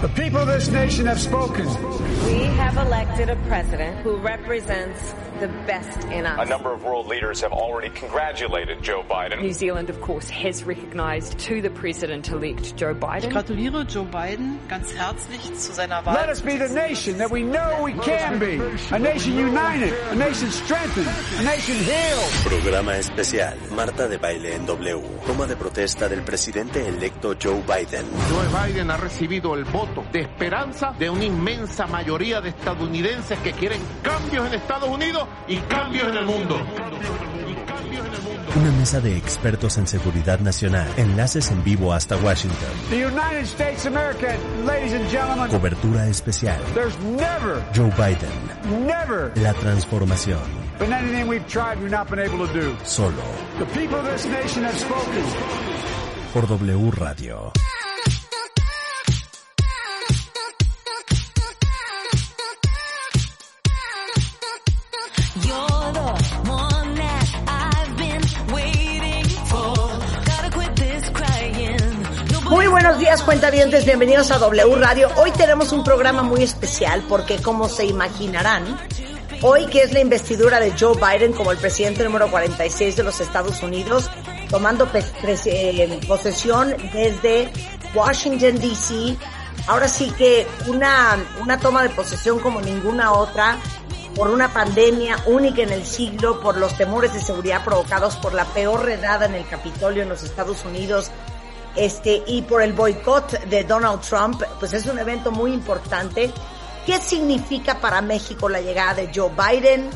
The 0.00 0.08
people 0.08 0.40
of 0.40 0.46
this 0.46 0.68
nation 0.68 1.06
have 1.06 1.18
spoken. 1.18 1.64
We 2.26 2.44
have 2.44 2.76
elected 2.76 3.30
a 3.30 3.36
president 3.48 3.96
who 4.00 4.16
represents 4.16 5.14
the 5.40 5.48
best 5.66 6.04
in 6.08 6.26
us. 6.26 6.38
A 6.38 6.44
number 6.44 6.70
of 6.70 6.84
world 6.84 7.06
leaders 7.06 7.40
have 7.40 7.52
already 7.52 7.88
congratulated 7.88 8.82
Joe 8.82 9.02
Biden. 9.08 9.40
New 9.40 9.54
Zealand, 9.54 9.88
of 9.88 9.98
course, 10.02 10.28
has 10.28 10.64
recognized 10.64 11.38
to 11.38 11.62
the 11.62 11.70
president-elect 11.70 12.76
Joe 12.76 12.94
Biden. 12.94 13.24
Ich 13.24 13.30
gratuliere 13.30 13.86
Joe 13.88 14.04
Biden 14.04 14.58
ganz 14.68 14.92
herzlich 14.92 15.54
zu 15.54 15.72
seiner 15.72 16.04
Wahl. 16.04 16.14
Let 16.14 16.28
us 16.28 16.42
be 16.42 16.58
the 16.58 16.68
nation 16.68 17.16
that 17.16 17.30
we 17.30 17.42
know 17.42 17.82
we 17.82 17.94
can 17.94 18.38
be. 18.38 18.60
A 18.92 18.98
nation 18.98 19.38
united, 19.38 19.94
a 20.10 20.14
nation 20.14 20.50
strengthened, 20.50 21.08
a 21.38 21.42
nation 21.42 21.74
healed. 21.76 22.32
Programa 22.44 22.92
especial. 22.98 23.54
Marta 23.74 24.08
de 24.08 24.18
Baile 24.18 24.54
en 24.54 24.66
W. 24.66 25.02
Toma 25.26 25.46
de 25.46 25.56
protesta 25.56 26.06
del 26.06 26.22
presidente 26.22 26.86
electo 26.86 27.34
Joe 27.34 27.62
Biden. 27.62 28.04
Joe 28.28 28.66
Biden 28.66 28.90
ha 28.90 28.98
recibido 28.98 29.54
el 29.54 29.64
voto 29.64 29.85
de 30.12 30.20
esperanza 30.20 30.92
de 30.98 31.10
una 31.10 31.24
inmensa 31.24 31.86
mayoría 31.86 32.40
de 32.40 32.50
estadounidenses 32.50 33.38
que 33.40 33.52
quieren 33.52 33.80
cambios 34.02 34.46
en 34.46 34.54
Estados 34.54 34.88
Unidos 34.88 35.26
y 35.48 35.56
cambios 35.58 36.08
en 36.08 36.16
el 36.16 36.24
mundo. 36.26 36.58
Una 38.56 38.70
mesa 38.72 39.00
de 39.00 39.16
expertos 39.16 39.76
en 39.76 39.86
seguridad 39.86 40.40
nacional. 40.40 40.88
Enlaces 40.96 41.50
en 41.50 41.62
vivo 41.62 41.92
hasta 41.92 42.16
Washington. 42.16 42.70
The 42.88 43.04
United 43.06 43.44
States 43.44 43.84
of 43.86 43.94
America, 43.94 44.34
ladies 44.64 44.94
and 44.94 45.06
gentlemen, 45.10 45.50
Cobertura 45.50 46.06
especial. 46.08 46.56
there's 46.74 46.96
never, 47.00 47.62
Joe 47.74 47.90
Biden. 47.98 48.86
never 48.86 49.30
La 49.36 49.52
transformación. 49.54 50.40
been 50.78 50.92
anything 50.92 51.28
we've 51.28 51.46
tried 51.48 51.78
we've 51.80 51.90
not 51.90 52.08
been 52.08 52.18
able 52.20 52.46
to 52.46 52.52
do. 52.52 52.74
Solo. 52.84 53.12
The 53.58 53.66
people 53.66 53.98
of 53.98 54.06
this 54.06 54.24
nation 54.26 54.64
have 54.64 54.76
spoken. 54.78 55.24
Por 56.32 56.46
W 56.46 56.90
Radio. 56.92 57.52
Buenos 72.86 73.00
días, 73.00 73.22
cuentavientes, 73.24 73.84
bienvenidos 73.84 74.30
a 74.30 74.38
W 74.38 74.76
Radio. 74.76 75.08
Hoy 75.16 75.32
tenemos 75.32 75.72
un 75.72 75.82
programa 75.82 76.22
muy 76.22 76.44
especial 76.44 77.02
porque, 77.08 77.42
como 77.42 77.68
se 77.68 77.84
imaginarán, 77.84 78.78
hoy 79.42 79.66
que 79.66 79.82
es 79.82 79.92
la 79.92 79.98
investidura 79.98 80.60
de 80.60 80.72
Joe 80.78 80.94
Biden 80.94 81.32
como 81.32 81.50
el 81.50 81.58
presidente 81.58 82.04
número 82.04 82.30
46 82.30 82.94
de 82.94 83.02
los 83.02 83.20
Estados 83.20 83.60
Unidos, 83.64 84.08
tomando 84.48 84.88
eh, 84.94 86.00
posesión 86.06 86.76
desde 86.92 87.50
Washington, 87.92 88.60
D.C., 88.60 89.16
ahora 89.66 89.88
sí 89.88 90.12
que 90.16 90.46
una, 90.68 91.18
una 91.40 91.58
toma 91.58 91.82
de 91.82 91.88
posesión 91.88 92.38
como 92.38 92.60
ninguna 92.60 93.10
otra, 93.10 93.58
por 94.14 94.30
una 94.30 94.52
pandemia 94.52 95.16
única 95.26 95.60
en 95.62 95.72
el 95.72 95.84
siglo, 95.84 96.40
por 96.40 96.56
los 96.56 96.76
temores 96.76 97.12
de 97.12 97.20
seguridad 97.20 97.64
provocados 97.64 98.14
por 98.14 98.32
la 98.32 98.44
peor 98.44 98.84
redada 98.84 99.26
en 99.26 99.34
el 99.34 99.46
Capitolio 99.48 100.04
en 100.04 100.08
los 100.08 100.22
Estados 100.22 100.64
Unidos, 100.64 101.10
este, 101.76 102.22
y 102.26 102.42
por 102.42 102.62
el 102.62 102.72
boicot 102.72 103.44
de 103.44 103.64
Donald 103.64 104.00
Trump, 104.00 104.42
pues 104.58 104.72
es 104.72 104.86
un 104.86 104.98
evento 104.98 105.30
muy 105.30 105.52
importante. 105.52 106.32
¿Qué 106.86 106.98
significa 107.00 107.80
para 107.80 108.00
México 108.00 108.48
la 108.48 108.60
llegada 108.60 108.94
de 108.94 109.10
Joe 109.14 109.30
Biden? 109.30 109.90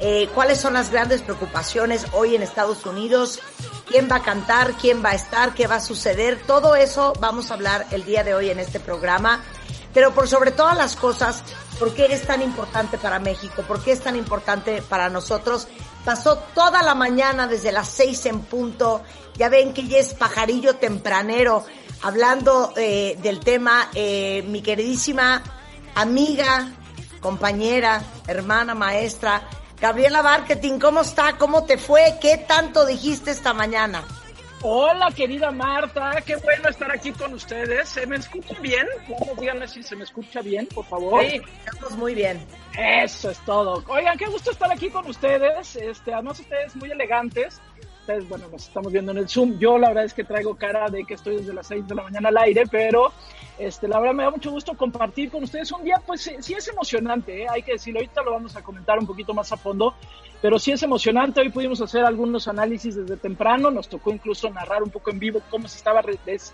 Eh, 0.00 0.28
¿Cuáles 0.34 0.60
son 0.60 0.74
las 0.74 0.90
grandes 0.90 1.22
preocupaciones 1.22 2.06
hoy 2.12 2.34
en 2.34 2.42
Estados 2.42 2.84
Unidos? 2.86 3.40
¿Quién 3.86 4.08
va 4.10 4.16
a 4.16 4.22
cantar? 4.22 4.72
¿Quién 4.74 5.04
va 5.04 5.10
a 5.10 5.14
estar? 5.14 5.54
¿Qué 5.54 5.66
va 5.66 5.76
a 5.76 5.80
suceder? 5.80 6.40
Todo 6.46 6.74
eso 6.74 7.12
vamos 7.20 7.50
a 7.50 7.54
hablar 7.54 7.86
el 7.90 8.04
día 8.04 8.24
de 8.24 8.34
hoy 8.34 8.50
en 8.50 8.58
este 8.58 8.80
programa. 8.80 9.42
Pero 9.94 10.12
por 10.12 10.28
sobre 10.28 10.50
todas 10.50 10.76
las 10.76 10.96
cosas, 10.96 11.42
¿por 11.78 11.94
qué 11.94 12.06
es 12.10 12.26
tan 12.26 12.42
importante 12.42 12.98
para 12.98 13.18
México? 13.18 13.62
¿Por 13.62 13.82
qué 13.82 13.92
es 13.92 14.00
tan 14.00 14.16
importante 14.16 14.82
para 14.82 15.08
nosotros? 15.08 15.68
Pasó 16.06 16.36
toda 16.54 16.84
la 16.84 16.94
mañana 16.94 17.48
desde 17.48 17.72
las 17.72 17.88
seis 17.88 18.26
en 18.26 18.42
punto. 18.42 19.02
Ya 19.34 19.48
ven 19.48 19.74
que 19.74 19.88
ya 19.88 19.98
es 19.98 20.14
pajarillo 20.14 20.76
tempranero 20.76 21.64
hablando 22.02 22.72
eh, 22.76 23.18
del 23.20 23.40
tema. 23.40 23.90
eh, 23.92 24.44
mi 24.46 24.62
queridísima 24.62 25.42
amiga, 25.96 26.70
compañera, 27.18 28.04
hermana, 28.28 28.76
maestra, 28.76 29.48
Gabriela 29.80 30.22
Marketing, 30.22 30.78
¿cómo 30.78 31.00
está? 31.00 31.36
¿Cómo 31.38 31.64
te 31.64 31.76
fue? 31.76 32.18
¿Qué 32.20 32.36
tanto 32.36 32.86
dijiste 32.86 33.32
esta 33.32 33.52
mañana? 33.52 34.04
Hola, 34.62 35.10
querida 35.14 35.50
Marta, 35.50 36.22
qué 36.24 36.36
bueno 36.36 36.68
estar 36.70 36.90
aquí 36.90 37.12
con 37.12 37.34
ustedes. 37.34 37.90
¿Se 37.90 38.06
me 38.06 38.16
escucha 38.16 38.58
bien? 38.60 38.86
Díganme 39.38 39.68
si 39.68 39.82
se 39.82 39.94
me 39.94 40.04
escucha 40.04 40.40
bien, 40.40 40.66
por 40.74 40.86
favor. 40.86 41.22
Sí, 41.24 41.40
estamos 41.66 41.96
muy 41.98 42.14
bien. 42.14 42.44
Eso 42.76 43.30
es 43.30 43.38
todo. 43.40 43.84
Oigan, 43.86 44.16
qué 44.16 44.26
gusto 44.26 44.50
estar 44.50 44.72
aquí 44.72 44.88
con 44.88 45.06
ustedes. 45.06 45.76
Este, 45.76 46.14
además 46.14 46.40
ustedes 46.40 46.74
muy 46.74 46.90
elegantes. 46.90 47.60
Ustedes, 48.00 48.28
bueno, 48.28 48.48
nos 48.50 48.66
estamos 48.66 48.90
viendo 48.90 49.12
en 49.12 49.18
el 49.18 49.28
Zoom. 49.28 49.58
Yo 49.58 49.76
la 49.76 49.88
verdad 49.88 50.04
es 50.04 50.14
que 50.14 50.24
traigo 50.24 50.56
cara 50.56 50.88
de 50.88 51.04
que 51.04 51.14
estoy 51.14 51.36
desde 51.36 51.52
las 51.52 51.66
6 51.66 51.86
de 51.86 51.94
la 51.94 52.04
mañana 52.04 52.30
al 52.30 52.38
aire, 52.38 52.64
pero 52.70 53.12
este, 53.58 53.88
la 53.88 53.98
verdad 53.98 54.14
me 54.14 54.22
da 54.22 54.30
mucho 54.30 54.50
gusto 54.50 54.74
compartir 54.76 55.30
con 55.30 55.42
ustedes 55.42 55.72
un 55.72 55.82
día, 55.82 56.00
pues 56.04 56.20
sí, 56.20 56.36
sí 56.40 56.52
es 56.52 56.68
emocionante, 56.68 57.42
¿eh? 57.42 57.46
hay 57.48 57.62
que 57.62 57.72
decirlo, 57.72 58.00
ahorita 58.00 58.22
lo 58.22 58.32
vamos 58.32 58.54
a 58.54 58.62
comentar 58.62 58.98
un 58.98 59.06
poquito 59.06 59.32
más 59.32 59.50
a 59.50 59.56
fondo, 59.56 59.94
pero 60.42 60.58
sí 60.58 60.72
es 60.72 60.82
emocionante, 60.82 61.40
hoy 61.40 61.50
pudimos 61.50 61.80
hacer 61.80 62.04
algunos 62.04 62.48
análisis 62.48 62.94
desde 62.96 63.16
temprano, 63.16 63.70
nos 63.70 63.88
tocó 63.88 64.12
incluso 64.12 64.50
narrar 64.50 64.82
un 64.82 64.90
poco 64.90 65.10
en 65.10 65.18
vivo 65.18 65.40
cómo 65.50 65.66
se 65.68 65.78
estaba, 65.78 66.02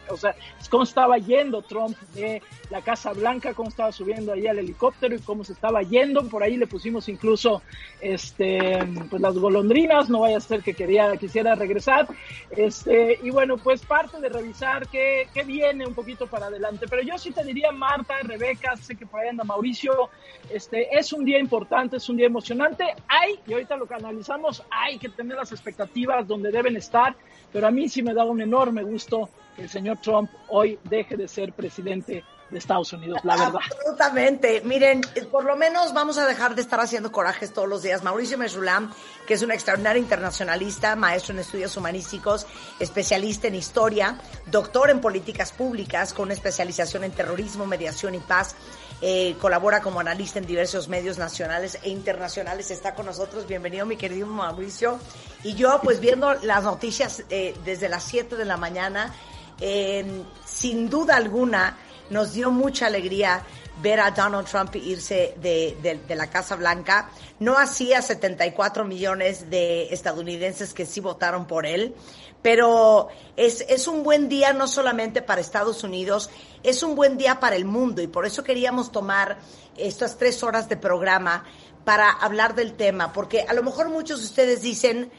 o 0.09 0.17
sea, 0.17 0.35
cómo 0.71 0.85
estaba 0.85 1.19
yendo 1.19 1.63
Trump 1.63 1.97
de 2.15 2.43
la 2.71 2.81
Casa 2.81 3.13
Blanca, 3.13 3.55
cómo 3.55 3.69
estaba 3.69 3.93
subiendo 3.93 4.33
ahí 4.33 4.47
al 4.47 4.59
helicóptero 4.59 5.15
y 5.15 5.21
cómo 5.21 5.45
se 5.45 5.53
estaba 5.53 5.83
yendo, 5.83 6.29
por 6.29 6.43
ahí 6.43 6.57
le 6.57 6.67
pusimos 6.67 7.09
incluso 7.09 7.63
este 8.01 8.79
pues 9.11 9.21
las 9.21 9.37
golondrinas, 9.37 10.09
no 10.09 10.21
vaya 10.21 10.37
a 10.37 10.41
ser 10.41 10.63
que 10.63 10.75
quería, 10.75 11.17
quisiera 11.17 11.55
regresar, 11.55 12.07
este, 12.51 13.19
y 13.23 13.31
bueno, 13.31 13.57
pues 13.57 13.85
parte 13.85 14.21
de 14.21 14.29
revisar 14.29 14.89
qué, 14.89 15.29
qué 15.35 15.43
viene 15.43 15.87
un 15.87 15.95
poquito 15.95 16.27
para 16.27 16.47
adelante, 16.47 16.87
pero 16.89 17.03
yo 17.03 17.19
sí 17.19 17.33
te 17.33 17.45
diría 17.45 17.73
Marta, 17.73 18.15
Rebeca, 18.23 18.77
sé 18.77 18.97
que 18.97 19.07
por 19.07 19.21
ahí 19.21 19.29
anda 19.29 19.45
Mauricio, 19.45 20.11
este, 20.51 20.97
es 20.97 21.13
un 21.13 21.25
día 21.25 21.39
importante, 21.39 21.97
es 21.97 22.09
un 22.09 22.17
día 22.17 22.27
emocionante, 22.27 22.85
hay, 23.09 23.39
y 23.47 23.53
ahorita 23.53 23.72
lo 23.77 23.87
que 23.87 23.95
analizamos, 23.95 24.63
hay 24.71 24.99
que 24.99 25.09
tener 25.09 25.37
las 25.37 25.53
expectativas 25.53 26.27
donde 26.27 26.51
deben 26.51 26.77
estar, 26.77 27.15
pero 27.53 27.67
a 27.67 27.71
mí 27.71 27.89
sí 27.89 28.03
me 28.03 28.15
da 28.15 28.25
un 28.25 28.41
enorme 28.41 28.83
gusto 28.83 29.29
que 29.57 29.63
el 29.63 29.69
señor 29.69 29.99
Trump 29.99 30.31
hoy 30.49 30.79
deje 30.85 31.17
de 31.17 31.29
ser 31.29 31.53
presidente 31.53 32.25
de 32.53 32.59
Estados 32.59 32.93
Unidos, 32.93 33.21
la 33.25 33.37
verdad. 33.37 33.61
Absolutamente. 33.65 34.61
Miren, 34.65 35.01
por 35.31 35.45
lo 35.45 35.57
menos 35.57 35.95
vamos 35.95 36.19
a 36.19 36.27
dejar 36.27 36.55
de 36.55 36.63
estar 36.63 36.81
haciendo 36.81 37.11
corajes 37.11 37.53
todos 37.53 37.69
los 37.69 37.83
días. 37.83 38.03
Mauricio 38.03 38.37
Mesulam, 38.39 38.93
que 39.27 39.35
es 39.35 39.43
un 39.43 39.51
extraordinario 39.51 40.01
internacionalista, 40.01 40.95
maestro 40.95 41.33
en 41.33 41.41
estudios 41.41 41.77
humanísticos, 41.77 42.47
especialista 42.79 43.49
en 43.49 43.55
historia, 43.55 44.19
doctor 44.47 44.91
en 44.91 45.01
políticas 45.01 45.51
públicas 45.53 46.13
con 46.13 46.31
especialización 46.31 47.05
en 47.05 47.13
terrorismo, 47.13 47.67
mediación 47.67 48.15
y 48.15 48.21
paz. 48.21 48.55
Eh, 49.03 49.35
colabora 49.41 49.83
como 49.83 50.01
analista 50.01 50.39
en 50.39 50.47
diversos 50.47 50.89
medios 50.89 51.19
nacionales 51.19 51.77
e 51.83 51.91
internacionales. 51.91 52.71
Está 52.71 52.95
con 52.95 53.07
nosotros. 53.07 53.47
Bienvenido, 53.47 53.85
mi 53.85 53.97
querido 53.97 54.27
Mauricio. 54.27 54.99
Y 55.43 55.55
yo, 55.55 55.81
pues 55.83 56.01
viendo 56.01 56.33
las 56.35 56.63
noticias 56.65 57.25
eh, 57.29 57.55
desde 57.65 57.89
las 57.89 58.05
7 58.05 58.37
de 58.37 58.45
la 58.45 58.57
mañana, 58.57 59.13
eh, 59.61 60.05
sin 60.47 60.89
duda 60.89 61.17
alguna, 61.17 61.77
nos 62.11 62.33
dio 62.33 62.51
mucha 62.51 62.87
alegría 62.87 63.43
ver 63.81 64.01
a 64.01 64.11
Donald 64.13 64.47
Trump 64.47 64.77
irse 64.77 65.35
de, 65.41 65.77
de- 65.83 65.99
de 66.07 66.15
la 66.15 66.29
Casa 66.31 66.55
Blanca. 66.57 67.11
No 67.41 67.59
hacía 67.59 68.03
74 68.03 68.85
millones 68.85 69.51
de 69.51 69.93
estadounidenses 69.93 70.73
que 70.75 70.87
sí 70.87 71.01
votaron 71.01 71.47
por 71.47 71.67
él, 71.67 71.95
pero 72.43 73.09
es, 73.37 73.65
es 73.69 73.87
un 73.87 74.03
buen 74.03 74.29
día 74.29 74.53
no 74.53 74.67
solamente 74.67 75.23
para 75.23 75.41
Estados 75.41 75.85
Unidos, 75.85 76.29
es 76.63 76.83
un 76.83 76.95
buen 76.95 77.17
día 77.17 77.41
para 77.41 77.57
el 77.57 77.65
mundo 77.65 78.03
y 78.03 78.09
por 78.09 78.27
eso 78.27 78.45
queríamos 78.45 78.93
tomar 78.93 79.39
estas 79.77 80.19
tres 80.19 80.43
horas 80.43 80.69
de 80.69 80.77
programa 80.77 81.45
para 81.85 82.11
hablar 82.11 82.55
del 82.55 82.75
tema, 82.75 83.13
porque 83.13 83.43
a 83.43 83.55
lo 83.55 83.63
mejor 83.63 83.89
muchos 83.89 84.21
de 84.21 84.27
ustedes 84.27 84.63
dicen, 84.63 85.11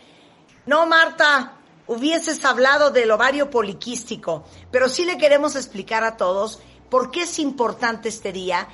no, 0.66 0.86
Marta, 0.86 1.54
hubieses 1.88 2.44
hablado 2.46 2.92
del 2.92 3.12
ovario 3.12 3.50
poliquístico, 3.50 4.44
pero 4.72 4.88
sí 4.90 5.06
le 5.06 5.18
queremos 5.18 5.56
explicar 5.56 6.04
a 6.04 6.18
todos 6.18 6.62
por 6.90 7.12
qué 7.12 7.24
es 7.24 7.40
importante 7.40 8.10
este 8.10 8.32
día 8.32 8.68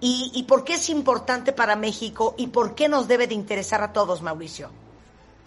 y, 0.00 0.30
y 0.34 0.44
por 0.44 0.64
qué 0.64 0.74
es 0.74 0.88
importante 0.88 1.52
para 1.52 1.76
México 1.76 2.34
y 2.38 2.48
por 2.48 2.74
qué 2.74 2.88
nos 2.88 3.08
debe 3.08 3.26
de 3.26 3.34
interesar 3.34 3.82
a 3.82 3.92
todos, 3.92 4.22
Mauricio. 4.22 4.70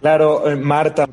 Claro, 0.02 0.48
eh, 0.48 0.56
Marta, 0.56 1.08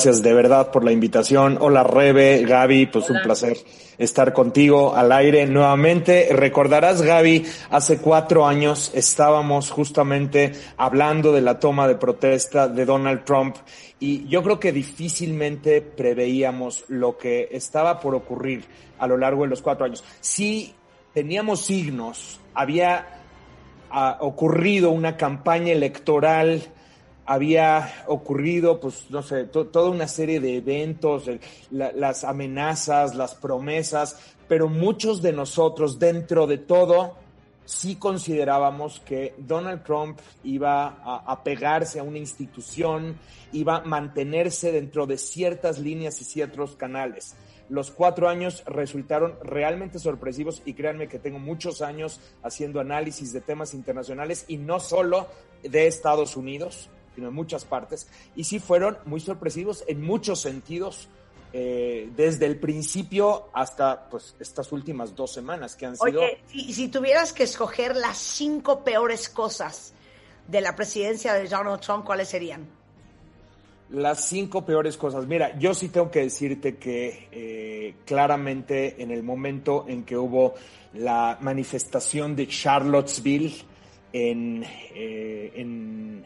gracias 0.00 0.22
de 0.22 0.32
verdad 0.32 0.70
por 0.70 0.82
la 0.82 0.92
invitación. 0.92 1.58
Hola 1.60 1.82
Rebe, 1.82 2.42
Gaby, 2.46 2.86
pues 2.86 3.10
un 3.10 3.20
placer 3.22 3.58
estar 3.98 4.32
contigo 4.32 4.96
al 4.96 5.12
aire 5.12 5.44
nuevamente. 5.44 6.28
Recordarás, 6.32 7.02
Gaby, 7.02 7.44
hace 7.68 7.98
cuatro 7.98 8.46
años 8.46 8.90
estábamos 8.94 9.70
justamente 9.70 10.52
hablando 10.78 11.32
de 11.34 11.42
la 11.42 11.58
toma 11.58 11.86
de 11.86 11.96
protesta 11.96 12.66
de 12.66 12.86
Donald 12.86 13.24
Trump 13.24 13.56
y 13.98 14.26
yo 14.26 14.42
creo 14.42 14.58
que 14.58 14.72
difícilmente 14.72 15.82
preveíamos 15.82 16.84
lo 16.88 17.18
que 17.18 17.50
estaba 17.52 18.00
por 18.00 18.14
ocurrir 18.14 18.64
a 18.98 19.06
lo 19.06 19.18
largo 19.18 19.42
de 19.42 19.50
los 19.50 19.60
cuatro 19.60 19.84
años. 19.84 20.02
Sí 20.22 20.72
teníamos 21.12 21.66
signos, 21.66 22.40
había 22.54 23.20
ah, 23.90 24.16
ocurrido 24.20 24.92
una 24.92 25.18
campaña 25.18 25.74
electoral, 25.74 26.62
había 27.32 28.04
ocurrido, 28.08 28.80
pues, 28.80 29.08
no 29.08 29.22
sé, 29.22 29.44
to- 29.44 29.68
toda 29.68 29.88
una 29.88 30.08
serie 30.08 30.40
de 30.40 30.56
eventos, 30.56 31.30
la- 31.70 31.92
las 31.92 32.24
amenazas, 32.24 33.14
las 33.14 33.36
promesas, 33.36 34.16
pero 34.48 34.68
muchos 34.68 35.22
de 35.22 35.32
nosotros, 35.32 36.00
dentro 36.00 36.48
de 36.48 36.58
todo, 36.58 37.14
sí 37.64 37.94
considerábamos 37.94 38.98
que 38.98 39.34
Donald 39.38 39.84
Trump 39.84 40.18
iba 40.42 40.88
a, 41.04 41.22
a 41.24 41.44
pegarse 41.44 42.00
a 42.00 42.02
una 42.02 42.18
institución, 42.18 43.16
iba 43.52 43.76
a 43.76 43.84
mantenerse 43.84 44.72
dentro 44.72 45.06
de 45.06 45.16
ciertas 45.16 45.78
líneas 45.78 46.20
y 46.20 46.24
ciertos 46.24 46.74
canales. 46.74 47.36
Los 47.68 47.92
cuatro 47.92 48.28
años 48.28 48.64
resultaron 48.66 49.36
realmente 49.44 50.00
sorpresivos 50.00 50.62
y 50.64 50.74
créanme 50.74 51.06
que 51.06 51.20
tengo 51.20 51.38
muchos 51.38 51.80
años 51.80 52.18
haciendo 52.42 52.80
análisis 52.80 53.32
de 53.32 53.40
temas 53.40 53.72
internacionales 53.72 54.46
y 54.48 54.56
no 54.56 54.80
solo 54.80 55.28
de 55.62 55.86
Estados 55.86 56.36
Unidos, 56.36 56.90
sino 57.20 57.28
en 57.28 57.34
muchas 57.34 57.66
partes. 57.66 58.08
Y 58.34 58.44
sí 58.44 58.58
fueron 58.58 58.96
muy 59.04 59.20
sorpresivos 59.20 59.84
en 59.86 60.00
muchos 60.00 60.40
sentidos, 60.40 61.08
eh, 61.52 62.08
desde 62.16 62.46
el 62.46 62.58
principio 62.58 63.50
hasta 63.52 64.08
pues 64.08 64.34
estas 64.40 64.72
últimas 64.72 65.14
dos 65.14 65.32
semanas 65.32 65.76
que 65.76 65.84
han 65.84 65.96
sido... 65.96 66.20
Oye, 66.20 66.38
si, 66.46 66.72
si 66.72 66.88
tuvieras 66.88 67.34
que 67.34 67.42
escoger 67.42 67.94
las 67.94 68.16
cinco 68.16 68.82
peores 68.84 69.28
cosas 69.28 69.92
de 70.48 70.62
la 70.62 70.74
presidencia 70.74 71.34
de 71.34 71.46
Donald 71.46 71.80
Trump, 71.80 72.06
¿cuáles 72.06 72.28
serían? 72.28 72.66
Las 73.90 74.24
cinco 74.26 74.64
peores 74.64 74.96
cosas. 74.96 75.26
Mira, 75.26 75.58
yo 75.58 75.74
sí 75.74 75.88
tengo 75.88 76.10
que 76.10 76.20
decirte 76.20 76.76
que 76.76 77.28
eh, 77.32 77.96
claramente 78.06 79.02
en 79.02 79.10
el 79.10 79.22
momento 79.22 79.84
en 79.88 80.04
que 80.04 80.16
hubo 80.16 80.54
la 80.94 81.36
manifestación 81.40 82.34
de 82.34 82.46
Charlottesville 82.46 83.64
en, 84.12 84.64
eh, 84.94 85.52
en, 85.56 86.24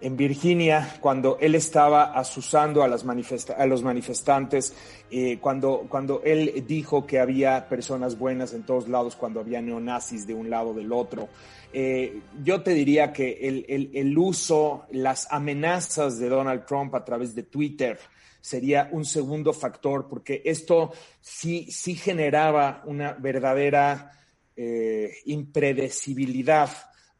en 0.00 0.16
Virginia, 0.16 0.96
cuando 1.00 1.36
él 1.40 1.54
estaba 1.54 2.12
asusando 2.18 2.82
a, 2.82 2.88
las 2.88 3.04
los 3.04 3.82
manifestantes, 3.82 4.74
eh, 5.10 5.38
cuando, 5.40 5.86
cuando 5.88 6.22
él 6.24 6.64
dijo 6.66 7.06
que 7.06 7.18
había 7.18 7.68
personas 7.68 8.18
buenas 8.18 8.54
en 8.54 8.62
todos 8.62 8.88
lados, 8.88 9.16
cuando 9.16 9.40
había 9.40 9.60
neonazis 9.60 10.26
de 10.26 10.34
un 10.34 10.48
lado 10.48 10.72
del 10.72 10.92
otro. 10.92 11.28
Eh, 11.72 12.20
yo 12.42 12.62
te 12.62 12.72
diría 12.72 13.12
que 13.12 13.38
el, 13.42 13.64
el, 13.68 13.90
el 13.94 14.18
uso, 14.18 14.86
las 14.90 15.30
amenazas 15.30 16.18
de 16.18 16.28
Donald 16.28 16.64
Trump 16.66 16.94
a 16.94 17.04
través 17.04 17.34
de 17.34 17.42
Twitter 17.44 17.98
sería 18.40 18.88
un 18.92 19.04
segundo 19.04 19.52
factor, 19.52 20.08
porque 20.08 20.42
esto 20.44 20.92
sí, 21.20 21.70
sí 21.70 21.94
generaba 21.94 22.82
una 22.86 23.12
verdadera 23.12 24.12
eh, 24.56 25.12
impredecibilidad 25.26 26.70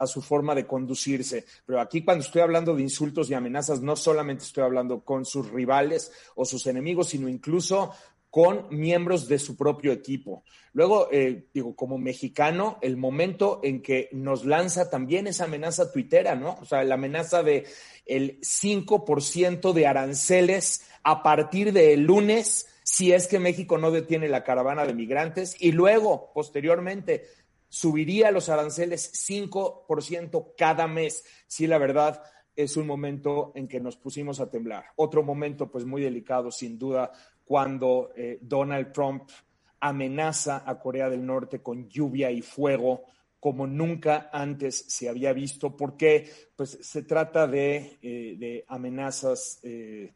a 0.00 0.06
su 0.06 0.22
forma 0.22 0.54
de 0.54 0.66
conducirse. 0.66 1.44
Pero 1.66 1.80
aquí 1.80 2.02
cuando 2.02 2.24
estoy 2.24 2.40
hablando 2.40 2.74
de 2.74 2.82
insultos 2.82 3.30
y 3.30 3.34
amenazas, 3.34 3.82
no 3.82 3.94
solamente 3.94 4.44
estoy 4.44 4.64
hablando 4.64 5.04
con 5.04 5.24
sus 5.24 5.50
rivales 5.50 6.10
o 6.34 6.44
sus 6.44 6.66
enemigos, 6.66 7.10
sino 7.10 7.28
incluso 7.28 7.92
con 8.30 8.66
miembros 8.70 9.28
de 9.28 9.38
su 9.38 9.56
propio 9.56 9.92
equipo. 9.92 10.44
Luego, 10.72 11.08
eh, 11.10 11.48
digo, 11.52 11.74
como 11.74 11.98
mexicano, 11.98 12.78
el 12.80 12.96
momento 12.96 13.60
en 13.62 13.82
que 13.82 14.08
nos 14.12 14.46
lanza 14.46 14.88
también 14.88 15.26
esa 15.26 15.44
amenaza 15.44 15.92
tuitera, 15.92 16.36
¿no? 16.36 16.56
O 16.62 16.64
sea, 16.64 16.82
la 16.84 16.94
amenaza 16.94 17.42
de 17.42 17.66
el 18.06 18.40
5% 18.40 19.72
de 19.72 19.86
aranceles 19.86 20.86
a 21.02 21.22
partir 21.22 21.72
del 21.72 22.02
lunes, 22.02 22.68
si 22.84 23.12
es 23.12 23.26
que 23.26 23.40
México 23.40 23.78
no 23.78 23.90
detiene 23.90 24.28
la 24.28 24.44
caravana 24.44 24.86
de 24.86 24.94
migrantes, 24.94 25.56
y 25.58 25.72
luego, 25.72 26.30
posteriormente, 26.32 27.26
subiría 27.70 28.30
los 28.30 28.50
aranceles 28.50 29.10
5% 29.14 30.54
cada 30.58 30.86
mes. 30.86 31.24
Sí, 31.46 31.66
la 31.66 31.78
verdad, 31.78 32.22
es 32.54 32.76
un 32.76 32.86
momento 32.86 33.52
en 33.54 33.68
que 33.68 33.80
nos 33.80 33.96
pusimos 33.96 34.40
a 34.40 34.50
temblar. 34.50 34.86
Otro 34.96 35.22
momento, 35.22 35.70
pues 35.70 35.86
muy 35.86 36.02
delicado, 36.02 36.50
sin 36.50 36.78
duda, 36.78 37.12
cuando 37.44 38.10
eh, 38.16 38.38
Donald 38.42 38.92
Trump 38.92 39.30
amenaza 39.80 40.62
a 40.66 40.78
Corea 40.78 41.08
del 41.08 41.24
Norte 41.24 41.62
con 41.62 41.88
lluvia 41.88 42.30
y 42.30 42.42
fuego 42.42 43.04
como 43.38 43.66
nunca 43.66 44.28
antes 44.32 44.84
se 44.88 45.08
había 45.08 45.32
visto, 45.32 45.74
porque 45.74 46.30
pues 46.54 46.78
se 46.82 47.04
trata 47.04 47.46
de, 47.46 47.98
eh, 48.02 48.36
de 48.38 48.64
amenazas 48.68 49.60
eh, 49.62 50.12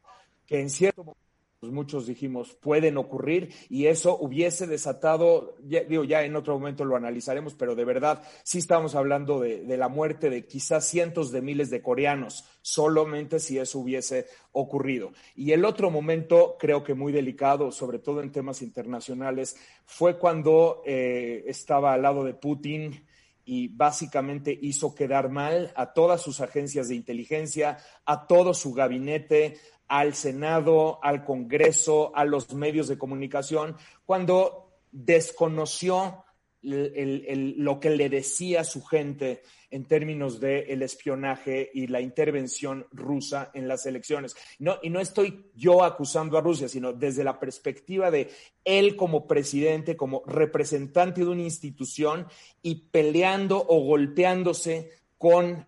que 0.46 0.60
en 0.60 0.68
cierto 0.68 1.04
momento 1.04 1.24
pues, 1.64 1.72
muchos 1.72 2.06
dijimos 2.06 2.52
pueden 2.61 2.99
ocurrir 2.99 3.55
y 3.70 3.87
eso 3.87 4.19
hubiese 4.19 4.66
desatado, 4.66 5.56
digo, 5.62 6.05
ya 6.05 6.22
en 6.22 6.37
otro 6.37 6.58
momento 6.58 6.84
lo 6.84 6.94
analizaremos, 6.94 7.55
pero 7.55 7.75
de 7.75 7.87
verdad 7.87 8.22
sí 8.43 8.58
estamos 8.58 8.94
hablando 8.94 9.40
de, 9.40 9.64
de, 9.64 9.76
la 9.78 9.88
muerte 9.88 10.28
de 10.28 10.46
quizás 10.46 10.87
cientos 10.87 11.32
de 11.32 11.40
miles 11.40 11.70
de 11.70 11.81
coreanos, 11.81 12.44
solamente 12.61 13.40
si 13.40 13.58
eso 13.58 13.78
hubiese 13.78 14.26
ocurrido. 14.52 15.12
Y 15.34 15.52
el 15.52 15.64
otro 15.64 15.90
momento, 15.90 16.56
creo 16.58 16.84
que 16.84 16.93
muy 16.93 17.12
delicado, 17.12 17.72
sobre 17.72 17.99
todo 17.99 18.20
en 18.20 18.31
temas 18.31 18.61
internacionales, 18.61 19.56
fue 19.87 20.19
cuando 20.19 20.82
eh, 20.84 21.44
estaba 21.46 21.94
al 21.94 22.02
lado 22.02 22.25
de 22.25 22.34
Putin 22.34 23.05
y 23.44 23.69
básicamente 23.69 24.58
hizo 24.61 24.94
quedar 24.94 25.28
mal 25.28 25.72
a 25.76 25.93
todas 25.93 26.22
sus 26.22 26.40
agencias 26.40 26.88
de 26.88 26.94
inteligencia, 26.94 27.78
a 28.05 28.26
todo 28.26 28.55
su 28.55 28.72
gabinete, 28.72 29.58
al 29.88 30.14
Senado, 30.14 30.98
al 31.02 31.25
Congreso, 31.25 32.14
a 32.14 32.25
los 32.25 32.52
medios 32.54 32.88
de 32.88 32.98
comunicación, 32.98 33.76
cuando 34.06 34.72
desconoció 34.90 36.25
lo 36.62 37.78
que 37.81 37.90
le 37.90 38.08
decía 38.08 38.64
su 38.64 38.82
gente 38.82 39.42
en 39.70 39.84
términos 39.84 40.40
del 40.40 40.70
el 40.70 40.82
espionaje 40.82 41.69
y 41.75 41.88
la 41.88 42.00
intervención 42.00 42.86
rusa 42.92 43.50
en 43.54 43.66
las 43.69 43.84
elecciones. 43.86 44.36
No, 44.58 44.78
y 44.82 44.88
no 44.88 45.00
estoy 45.00 45.50
yo 45.54 45.82
acusando 45.82 46.38
a 46.38 46.40
Rusia, 46.40 46.69
sino 46.69 46.92
desde 46.92 47.25
la 47.25 47.38
perspectiva 47.38 48.10
de 48.10 48.30
él 48.64 48.96
como 48.96 49.26
presidente, 49.26 49.96
como 49.96 50.22
representante 50.26 51.22
de 51.22 51.26
una 51.26 51.42
institución 51.42 52.28
y 52.62 52.87
peleando 52.90 53.62
o 53.69 53.80
golpeándose 53.80 54.90
con 55.19 55.66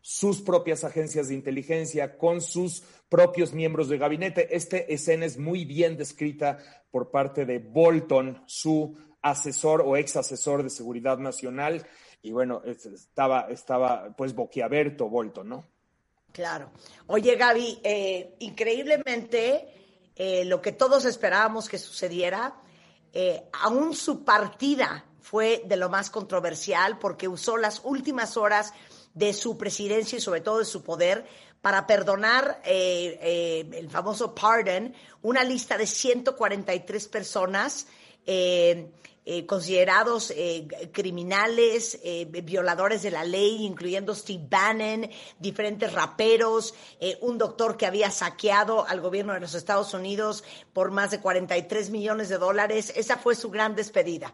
sus 0.00 0.42
propias 0.42 0.84
agencias 0.84 1.28
de 1.28 1.34
inteligencia, 1.34 2.16
con 2.18 2.40
sus 2.40 2.84
propios 3.08 3.52
miembros 3.52 3.88
de 3.88 3.98
gabinete. 3.98 4.54
Esta 4.54 4.76
escena 4.76 5.26
es 5.26 5.38
muy 5.38 5.64
bien 5.64 5.96
descrita 5.96 6.58
por 6.90 7.10
parte 7.10 7.44
de 7.44 7.58
Bolton, 7.58 8.42
su 8.46 8.96
asesor 9.22 9.82
o 9.82 9.96
ex 9.96 10.16
asesor 10.16 10.62
de 10.62 10.70
seguridad 10.70 11.18
nacional. 11.18 11.86
Y 12.22 12.32
bueno, 12.32 12.62
estaba, 12.64 13.48
estaba 13.50 14.14
pues 14.16 14.34
boquiabierto 14.34 15.08
Bolton, 15.08 15.48
¿no? 15.48 15.64
Claro. 16.32 16.70
Oye, 17.06 17.36
Gaby, 17.36 17.80
eh, 17.82 18.36
increíblemente 18.40 19.68
eh, 20.16 20.44
lo 20.44 20.60
que 20.60 20.72
todos 20.72 21.04
esperábamos 21.04 21.68
que 21.68 21.78
sucediera, 21.78 22.54
eh, 23.12 23.48
aún 23.52 23.94
su 23.94 24.24
partida 24.24 25.06
fue 25.20 25.62
de 25.66 25.76
lo 25.76 25.88
más 25.88 26.10
controversial 26.10 26.98
porque 26.98 27.26
usó 27.26 27.56
las 27.56 27.80
últimas 27.84 28.36
horas 28.36 28.74
de 29.16 29.32
su 29.32 29.56
presidencia 29.56 30.18
y 30.18 30.20
sobre 30.20 30.42
todo 30.42 30.58
de 30.58 30.66
su 30.66 30.82
poder 30.82 31.24
para 31.62 31.86
perdonar 31.86 32.60
eh, 32.64 33.18
eh, 33.20 33.68
el 33.72 33.90
famoso 33.90 34.34
pardon, 34.34 34.94
una 35.22 35.42
lista 35.42 35.76
de 35.76 35.86
143 35.86 37.08
personas 37.08 37.88
eh, 38.26 38.92
considerados 39.46 40.32
criminales, 40.92 41.98
violadores 42.44 43.02
de 43.02 43.10
la 43.10 43.24
ley, 43.24 43.64
incluyendo 43.66 44.14
Steve 44.14 44.46
Bannon, 44.48 45.10
diferentes 45.40 45.92
raperos, 45.92 46.74
un 47.22 47.36
doctor 47.36 47.76
que 47.76 47.86
había 47.86 48.12
saqueado 48.12 48.86
al 48.86 49.00
gobierno 49.00 49.32
de 49.32 49.40
los 49.40 49.54
Estados 49.54 49.92
Unidos 49.94 50.44
por 50.72 50.92
más 50.92 51.10
de 51.10 51.18
43 51.18 51.90
millones 51.90 52.28
de 52.28 52.38
dólares. 52.38 52.92
Esa 52.94 53.16
fue 53.16 53.34
su 53.34 53.50
gran 53.50 53.74
despedida. 53.74 54.32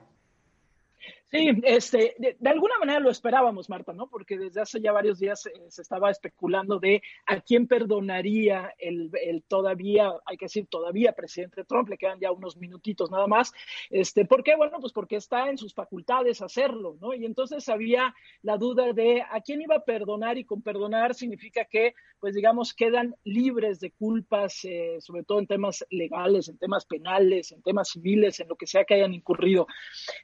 Sí, 1.32 1.50
este, 1.62 2.14
de, 2.18 2.50
alguna 2.50 2.78
manera 2.78 3.00
lo 3.00 3.08
esperábamos, 3.08 3.70
Marta, 3.70 3.94
¿no? 3.94 4.06
Porque 4.06 4.36
desde 4.36 4.60
hace 4.60 4.82
ya 4.82 4.92
varios 4.92 5.18
días 5.18 5.46
eh, 5.46 5.52
se 5.68 5.80
estaba 5.80 6.10
especulando 6.10 6.78
de 6.78 7.00
a 7.26 7.40
quién 7.40 7.66
perdonaría 7.66 8.74
el, 8.78 9.10
el, 9.14 9.42
todavía, 9.44 10.12
hay 10.26 10.36
que 10.36 10.44
decir, 10.44 10.66
todavía 10.66 11.14
presidente 11.14 11.64
Trump, 11.64 11.88
le 11.88 11.96
quedan 11.96 12.20
ya 12.20 12.30
unos 12.32 12.58
minutitos 12.58 13.10
nada 13.10 13.26
más. 13.26 13.50
Este, 13.88 14.26
¿Por 14.26 14.44
qué? 14.44 14.56
Bueno, 14.56 14.76
pues 14.78 14.92
porque 14.92 15.16
está 15.16 15.48
en 15.48 15.56
sus 15.56 15.72
facultades 15.72 16.42
hacerlo, 16.42 16.98
¿no? 17.00 17.14
Y 17.14 17.24
entonces 17.24 17.66
había 17.70 18.14
la 18.42 18.58
duda 18.58 18.92
de 18.92 19.22
a 19.22 19.40
quién 19.40 19.62
iba 19.62 19.76
a 19.76 19.84
perdonar 19.84 20.36
y 20.36 20.44
con 20.44 20.60
perdonar 20.60 21.14
significa 21.14 21.64
que, 21.64 21.94
pues 22.20 22.34
digamos, 22.34 22.74
quedan 22.74 23.16
libres 23.24 23.80
de 23.80 23.90
culpas, 23.90 24.66
eh, 24.66 24.98
sobre 25.00 25.22
todo 25.22 25.38
en 25.38 25.46
temas 25.46 25.82
legales, 25.88 26.48
en 26.48 26.58
temas 26.58 26.84
penales, 26.84 27.52
en 27.52 27.62
temas 27.62 27.88
civiles, 27.88 28.38
en 28.38 28.48
lo 28.48 28.56
que 28.56 28.66
sea 28.66 28.84
que 28.84 28.96
hayan 28.96 29.14
incurrido. 29.14 29.66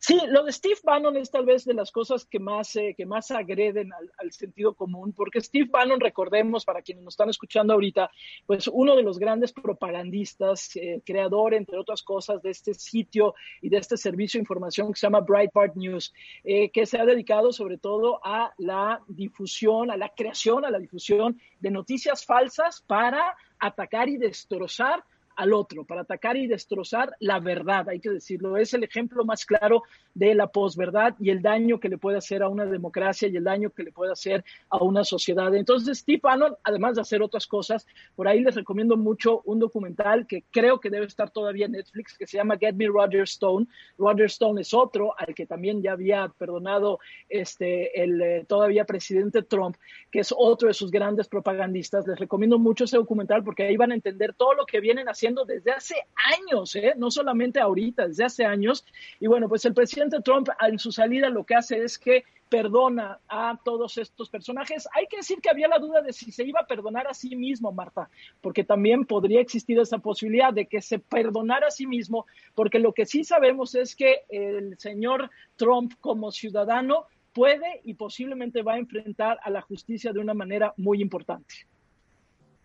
Sí, 0.00 0.20
lo 0.28 0.44
de 0.44 0.52
Steve 0.52 0.76
Bannon 0.98 1.16
es 1.16 1.30
tal 1.30 1.44
vez 1.44 1.64
de 1.64 1.74
las 1.74 1.92
cosas 1.92 2.24
que 2.24 2.40
más, 2.40 2.74
eh, 2.74 2.92
que 2.96 3.06
más 3.06 3.30
agreden 3.30 3.92
al, 3.92 4.10
al, 4.18 4.32
sentido 4.32 4.74
común, 4.74 5.12
porque 5.12 5.40
Steve 5.40 5.68
Bannon, 5.70 6.00
recordemos, 6.00 6.64
para 6.64 6.82
quienes 6.82 7.04
nos 7.04 7.14
están 7.14 7.30
escuchando 7.30 7.72
ahorita, 7.72 8.10
pues 8.46 8.66
uno 8.66 8.96
de 8.96 9.04
los 9.04 9.20
grandes 9.20 9.52
propagandistas, 9.52 10.74
eh, 10.74 11.00
creador, 11.06 11.54
entre 11.54 11.78
otras 11.78 12.02
cosas, 12.02 12.42
de 12.42 12.50
este 12.50 12.74
sitio 12.74 13.36
y 13.62 13.68
de 13.68 13.76
este 13.76 13.96
servicio 13.96 14.38
de 14.38 14.42
información 14.42 14.92
que 14.92 14.98
se 14.98 15.06
llama 15.06 15.20
Breitbart 15.20 15.76
News, 15.76 16.12
eh, 16.42 16.68
que 16.70 16.84
se 16.84 16.98
ha 16.98 17.04
dedicado 17.04 17.52
sobre 17.52 17.78
todo 17.78 18.20
a 18.24 18.52
la 18.58 19.00
difusión, 19.06 19.92
a 19.92 19.96
la 19.96 20.08
creación, 20.08 20.64
a 20.64 20.70
la 20.70 20.80
difusión 20.80 21.40
de 21.60 21.70
noticias 21.70 22.26
falsas 22.26 22.82
para 22.84 23.36
atacar 23.60 24.08
y 24.08 24.16
destrozar 24.16 25.04
al 25.38 25.52
otro, 25.52 25.84
para 25.84 26.00
atacar 26.00 26.36
y 26.36 26.48
destrozar 26.48 27.14
la 27.20 27.38
verdad, 27.38 27.88
hay 27.88 28.00
que 28.00 28.10
decirlo. 28.10 28.56
Es 28.56 28.74
el 28.74 28.82
ejemplo 28.82 29.24
más 29.24 29.46
claro 29.46 29.84
de 30.12 30.34
la 30.34 30.48
posverdad 30.48 31.14
y 31.20 31.30
el 31.30 31.42
daño 31.42 31.78
que 31.78 31.88
le 31.88 31.96
puede 31.96 32.18
hacer 32.18 32.42
a 32.42 32.48
una 32.48 32.66
democracia 32.66 33.28
y 33.28 33.36
el 33.36 33.44
daño 33.44 33.70
que 33.70 33.84
le 33.84 33.92
puede 33.92 34.10
hacer 34.10 34.44
a 34.68 34.82
una 34.82 35.04
sociedad. 35.04 35.54
Entonces, 35.54 35.98
Steve 35.98 36.18
Bannon, 36.20 36.56
además 36.64 36.96
de 36.96 37.02
hacer 37.02 37.22
otras 37.22 37.46
cosas, 37.46 37.86
por 38.16 38.26
ahí 38.26 38.40
les 38.40 38.56
recomiendo 38.56 38.96
mucho 38.96 39.42
un 39.44 39.60
documental 39.60 40.26
que 40.26 40.42
creo 40.50 40.80
que 40.80 40.90
debe 40.90 41.06
estar 41.06 41.30
todavía 41.30 41.66
en 41.66 41.72
Netflix, 41.72 42.18
que 42.18 42.26
se 42.26 42.36
llama 42.36 42.56
Get 42.58 42.74
Me 42.74 42.88
Roger 42.88 43.22
Stone. 43.22 43.66
Roger 43.96 44.26
Stone 44.26 44.60
es 44.60 44.74
otro 44.74 45.14
al 45.16 45.36
que 45.36 45.46
también 45.46 45.80
ya 45.82 45.92
había 45.92 46.32
perdonado 46.36 46.98
este, 47.28 48.02
el 48.02 48.20
eh, 48.20 48.44
todavía 48.48 48.84
presidente 48.86 49.42
Trump, 49.42 49.76
que 50.10 50.18
es 50.18 50.34
otro 50.36 50.66
de 50.66 50.74
sus 50.74 50.90
grandes 50.90 51.28
propagandistas. 51.28 52.08
Les 52.08 52.18
recomiendo 52.18 52.58
mucho 52.58 52.86
ese 52.86 52.96
documental 52.96 53.44
porque 53.44 53.62
ahí 53.62 53.76
van 53.76 53.92
a 53.92 53.94
entender 53.94 54.34
todo 54.34 54.54
lo 54.54 54.66
que 54.66 54.80
vienen 54.80 55.08
haciendo 55.08 55.27
desde 55.34 55.72
hace 55.72 55.94
años, 56.14 56.74
¿eh? 56.76 56.94
no 56.96 57.10
solamente 57.10 57.60
ahorita, 57.60 58.08
desde 58.08 58.24
hace 58.24 58.44
años. 58.44 58.84
Y 59.20 59.26
bueno, 59.26 59.48
pues 59.48 59.64
el 59.64 59.74
presidente 59.74 60.20
Trump 60.22 60.48
en 60.60 60.78
su 60.78 60.92
salida 60.92 61.28
lo 61.28 61.44
que 61.44 61.54
hace 61.54 61.82
es 61.82 61.98
que 61.98 62.24
perdona 62.48 63.20
a 63.28 63.58
todos 63.62 63.98
estos 63.98 64.30
personajes. 64.30 64.88
Hay 64.94 65.06
que 65.06 65.18
decir 65.18 65.40
que 65.40 65.50
había 65.50 65.68
la 65.68 65.78
duda 65.78 66.00
de 66.00 66.12
si 66.12 66.32
se 66.32 66.44
iba 66.44 66.60
a 66.60 66.66
perdonar 66.66 67.06
a 67.06 67.14
sí 67.14 67.36
mismo, 67.36 67.72
Marta, 67.72 68.08
porque 68.40 68.64
también 68.64 69.04
podría 69.04 69.40
existir 69.40 69.78
esa 69.78 69.98
posibilidad 69.98 70.52
de 70.52 70.66
que 70.66 70.80
se 70.80 70.98
perdonara 70.98 71.68
a 71.68 71.70
sí 71.70 71.86
mismo, 71.86 72.26
porque 72.54 72.78
lo 72.78 72.92
que 72.92 73.06
sí 73.06 73.24
sabemos 73.24 73.74
es 73.74 73.94
que 73.94 74.22
el 74.30 74.78
señor 74.78 75.30
Trump 75.56 75.92
como 76.00 76.32
ciudadano 76.32 77.06
puede 77.32 77.80
y 77.84 77.94
posiblemente 77.94 78.62
va 78.62 78.74
a 78.74 78.78
enfrentar 78.78 79.38
a 79.42 79.50
la 79.50 79.60
justicia 79.60 80.12
de 80.12 80.20
una 80.20 80.34
manera 80.34 80.72
muy 80.76 81.00
importante. 81.00 81.66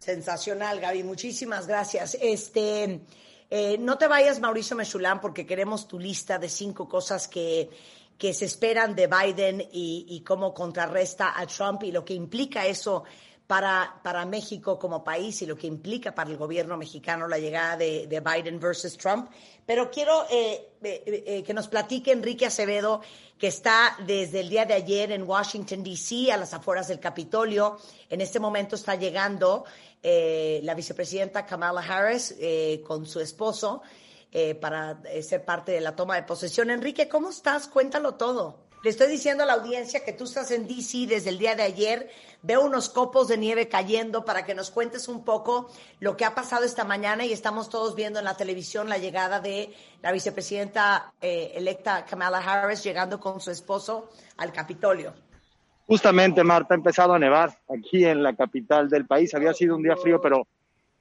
Sensacional, 0.03 0.81
Gaby. 0.81 1.01
Muchísimas 1.03 1.65
gracias. 1.65 2.17
Este, 2.19 2.99
eh, 3.49 3.77
no 3.79 3.97
te 3.97 4.09
vayas, 4.09 4.41
Mauricio 4.41 4.75
Mechulán, 4.75 5.21
porque 5.21 5.45
queremos 5.45 5.87
tu 5.87 5.97
lista 5.97 6.37
de 6.37 6.49
cinco 6.49 6.89
cosas 6.89 7.29
que, 7.29 7.69
que 8.17 8.33
se 8.33 8.43
esperan 8.43 8.95
de 8.95 9.07
Biden 9.07 9.65
y, 9.71 10.21
cómo 10.27 10.53
contrarresta 10.53 11.39
a 11.39 11.47
Trump 11.47 11.83
y 11.83 11.93
lo 11.93 12.03
que 12.03 12.13
implica 12.13 12.65
eso 12.65 13.05
para, 13.47 14.01
para 14.03 14.25
México 14.25 14.77
como 14.77 15.05
país 15.05 15.41
y 15.41 15.45
lo 15.45 15.55
que 15.55 15.67
implica 15.67 16.13
para 16.13 16.29
el 16.29 16.37
gobierno 16.37 16.75
mexicano 16.75 17.27
la 17.27 17.37
llegada 17.37 17.77
de, 17.77 18.07
de 18.07 18.19
Biden 18.19 18.59
versus 18.59 18.97
Trump. 18.97 19.29
Pero 19.65 19.89
quiero 19.89 20.25
eh, 20.29 20.69
eh, 20.83 21.43
que 21.45 21.53
nos 21.53 21.69
platique 21.69 22.11
Enrique 22.11 22.45
Acevedo, 22.45 23.01
que 23.37 23.47
está 23.47 23.97
desde 24.05 24.41
el 24.41 24.49
día 24.49 24.65
de 24.65 24.73
ayer 24.73 25.11
en 25.11 25.23
Washington, 25.23 25.83
D.C., 25.83 26.31
a 26.31 26.37
las 26.37 26.53
afueras 26.53 26.87
del 26.87 26.99
Capitolio. 26.99 27.77
En 28.09 28.21
este 28.21 28.39
momento 28.39 28.75
está 28.75 28.95
llegando 28.95 29.65
eh, 30.03 30.59
la 30.63 30.75
vicepresidenta 30.75 31.45
Kamala 31.45 31.81
Harris 31.81 32.35
eh, 32.39 32.83
con 32.85 33.05
su 33.05 33.19
esposo 33.19 33.81
eh, 34.31 34.53
para 34.55 35.01
ser 35.21 35.45
parte 35.45 35.71
de 35.71 35.81
la 35.81 35.95
toma 35.95 36.15
de 36.15 36.23
posesión. 36.23 36.69
Enrique, 36.69 37.07
¿cómo 37.07 37.29
estás? 37.29 37.67
Cuéntalo 37.67 38.15
todo. 38.15 38.63
Le 38.83 38.89
estoy 38.89 39.07
diciendo 39.07 39.43
a 39.43 39.45
la 39.45 39.53
audiencia 39.53 40.03
que 40.03 40.11
tú 40.11 40.25
estás 40.25 40.51
en 40.51 40.67
DC 40.67 41.07
desde 41.07 41.29
el 41.29 41.37
día 41.37 41.55
de 41.55 41.63
ayer. 41.63 42.11
Veo 42.41 42.65
unos 42.65 42.89
copos 42.89 43.29
de 43.29 43.37
nieve 43.37 43.69
cayendo 43.69 44.25
para 44.25 44.43
que 44.43 44.53
nos 44.53 44.71
cuentes 44.71 45.07
un 45.07 45.23
poco 45.23 45.69
lo 46.01 46.17
que 46.17 46.25
ha 46.25 46.35
pasado 46.35 46.65
esta 46.65 46.83
mañana 46.83 47.25
y 47.25 47.31
estamos 47.31 47.69
todos 47.69 47.95
viendo 47.95 48.19
en 48.19 48.25
la 48.25 48.35
televisión 48.35 48.89
la 48.89 48.97
llegada 48.97 49.39
de 49.39 49.73
la 50.01 50.11
vicepresidenta 50.11 51.13
eh, 51.21 51.53
electa 51.55 52.03
Kamala 52.03 52.39
Harris 52.39 52.83
llegando 52.83 53.21
con 53.21 53.39
su 53.39 53.51
esposo 53.51 54.09
al 54.35 54.51
Capitolio. 54.51 55.13
Justamente, 55.85 56.43
Marta, 56.43 56.73
ha 56.73 56.77
empezado 56.77 57.13
a 57.13 57.19
nevar 57.19 57.57
aquí 57.67 58.05
en 58.05 58.23
la 58.23 58.35
capital 58.35 58.89
del 58.89 59.05
país. 59.05 59.33
Había 59.33 59.53
sido 59.53 59.75
un 59.75 59.83
día 59.83 59.97
frío, 59.97 60.21
pero 60.21 60.47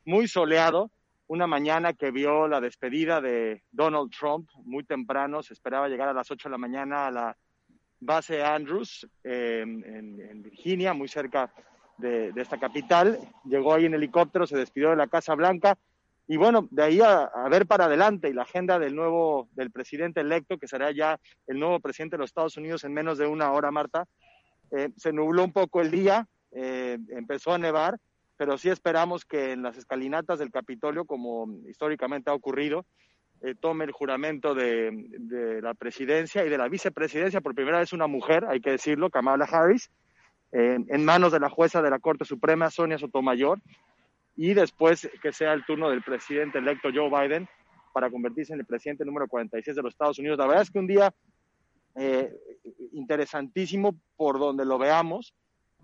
muy 0.05 0.27
soleado. 0.27 0.91
Una 1.29 1.47
mañana 1.47 1.93
que 1.93 2.11
vio 2.11 2.49
la 2.49 2.61
despedida 2.61 3.21
de 3.21 3.63
Donald 3.71 4.11
Trump 4.11 4.49
muy 4.65 4.85
temprano. 4.85 5.43
Se 5.43 5.55
esperaba 5.55 5.89
llegar 5.89 6.09
a 6.09 6.13
las 6.13 6.31
8 6.31 6.49
de 6.49 6.51
la 6.51 6.59
mañana 6.59 7.07
a 7.07 7.11
la 7.11 7.37
base 8.01 8.43
Andrews 8.43 9.09
eh, 9.23 9.63
en, 9.63 10.43
Virginia, 10.43 10.93
muy 10.93 11.07
cerca 11.09 11.53
de, 11.97 12.33
de, 12.33 12.43
esta 12.43 12.59
capital. 12.59 13.19
Llegó 13.45 13.75
ahí 13.75 13.87
en 13.87 13.95
helicóptero, 13.95 14.47
se 14.47 14.57
despidió 14.59 14.91
de 14.91 14.97
la 14.97 15.07
Casa 15.07 15.35
Blanca. 15.37 15.79
Y 16.27 16.37
bueno, 16.37 16.67
de 16.71 16.83
ahí 16.83 17.01
a, 17.01 17.25
a, 17.25 17.49
ver 17.49 17.67
para 17.67 17.85
adelante 17.85 18.29
y 18.29 18.33
la 18.33 18.43
agenda 18.43 18.81
del 18.81 18.97
nuevo, 18.97 19.49
del 19.53 19.71
presidente 19.71 20.21
electo, 20.21 20.59
que 20.59 20.69
será 20.69 20.91
ya 20.91 21.21
el 21.47 21.61
nuevo 21.61 21.79
presidente 21.79 22.17
de 22.17 22.21
los 22.21 22.31
Estados 22.31 22.57
Unidos 22.57 22.83
en 22.85 22.93
menos 22.93 23.17
de 23.19 23.27
una 23.27 23.53
hora, 23.53 23.71
Marta, 23.71 24.09
eh, 24.73 24.89
se 24.97 25.13
nubló 25.13 25.45
un 25.45 25.53
poco 25.53 25.83
el 25.83 25.91
día, 25.91 26.27
eh, 26.51 26.99
empezó 27.11 27.53
a 27.53 27.59
nevar, 27.59 27.99
pero 28.39 28.57
sí 28.57 28.71
esperamos 28.71 29.25
que 29.27 29.53
en 29.53 29.63
las 29.63 29.77
escalinatas 29.77 30.39
del 30.39 30.51
Capitolio, 30.51 31.05
como 31.05 31.47
históricamente 31.69 32.31
ha 32.31 32.35
ocurrido, 32.35 32.87
eh, 33.43 33.55
tome 33.55 33.85
el 33.85 33.93
juramento 33.93 34.55
de, 34.55 34.91
de, 35.19 35.61
la 35.61 35.75
presidencia 35.75 36.45
y 36.45 36.49
de 36.49 36.57
la 36.57 36.69
vicepresidencia, 36.69 37.43
por 37.43 37.55
primera 37.55 37.81
vez 37.81 37.93
una 37.93 38.07
mujer, 38.07 38.47
hay 38.49 38.61
que 38.61 38.71
decirlo, 38.71 39.11
Kamala 39.11 39.45
Harris, 39.45 39.91
en 40.55 41.03
manos 41.03 41.33
de 41.33 41.41
la 41.41 41.49
jueza 41.49 41.81
de 41.81 41.89
la 41.89 41.99
Corte 41.99 42.27
Suprema, 42.27 42.69
Sonia 42.69 42.99
Sotomayor, 42.99 43.59
y 44.37 44.53
después 44.53 45.09
que 45.23 45.33
sea 45.33 45.55
el 45.55 45.65
turno 45.65 45.89
del 45.89 46.03
presidente 46.03 46.59
electo 46.59 46.91
Joe 46.95 47.09
Biden 47.09 47.49
para 47.95 48.11
convertirse 48.11 48.53
en 48.53 48.61
el 48.61 48.67
presidente 48.67 49.05
número 49.07 49.29
46 49.29 49.75
de 49.75 49.83
los 49.83 49.95
Estados 49.95 50.19
Unidos. 50.19 50.39
La 50.39 50.47
verdad 50.47 50.63
es 50.63 50.71
que 50.71 50.79
un 50.79 50.87
día 50.87 51.11
eh, 51.95 52.35
interesantísimo 52.93 53.97
por 54.17 54.39
donde 54.39 54.65
lo 54.65 54.79
veamos. 54.79 55.35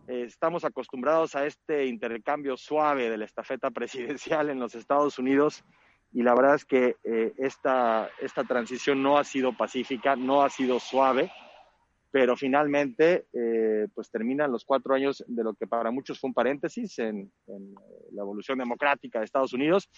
Eh, 0.07 0.25
estamos 0.27 0.65
acostumbrados 0.65 1.35
a 1.35 1.47
este 1.47 1.87
intercambio 1.87 2.57
suave 2.57 3.11
de 3.11 3.19
la 3.19 3.25
estafeta 3.25 3.71
presidencial 4.19 4.51
en 4.51 4.59
los 4.59 4.75
Estados 4.75 5.19
Unidos 5.19 5.65
y 6.13 6.23
la 6.23 6.35
verdad 6.35 6.55
es 6.55 6.65
que 6.65 6.97
eh, 7.05 7.35
esta, 7.37 8.09
esta 8.21 8.45
transición 8.45 9.03
no 9.03 9.19
ha 9.19 9.25
sido 9.25 9.55
pacífica, 9.57 10.17
no 10.17 10.43
ha 10.43 10.49
sido 10.49 10.81
suave 10.81 11.31
pero 12.11 12.37
finalmente 12.37 13.27
eh, 13.33 13.87
pues 13.95 14.11
terminan 14.11 14.51
los 14.51 14.65
cuatro 14.65 14.95
años 14.95 15.23
de 15.27 15.45
lo 15.45 15.55
que 15.55 15.67
para 15.67 15.91
muchos 15.91 16.19
fue 16.19 16.29
un 16.29 16.35
paréntesis 16.35 16.99
en, 16.99 17.31
en, 17.47 17.75
la 18.13 18.23
evolución 18.23 18.59
democrática 18.59 19.19
de 19.19 19.27
Estados 19.27 19.53
Unidos 19.53 19.91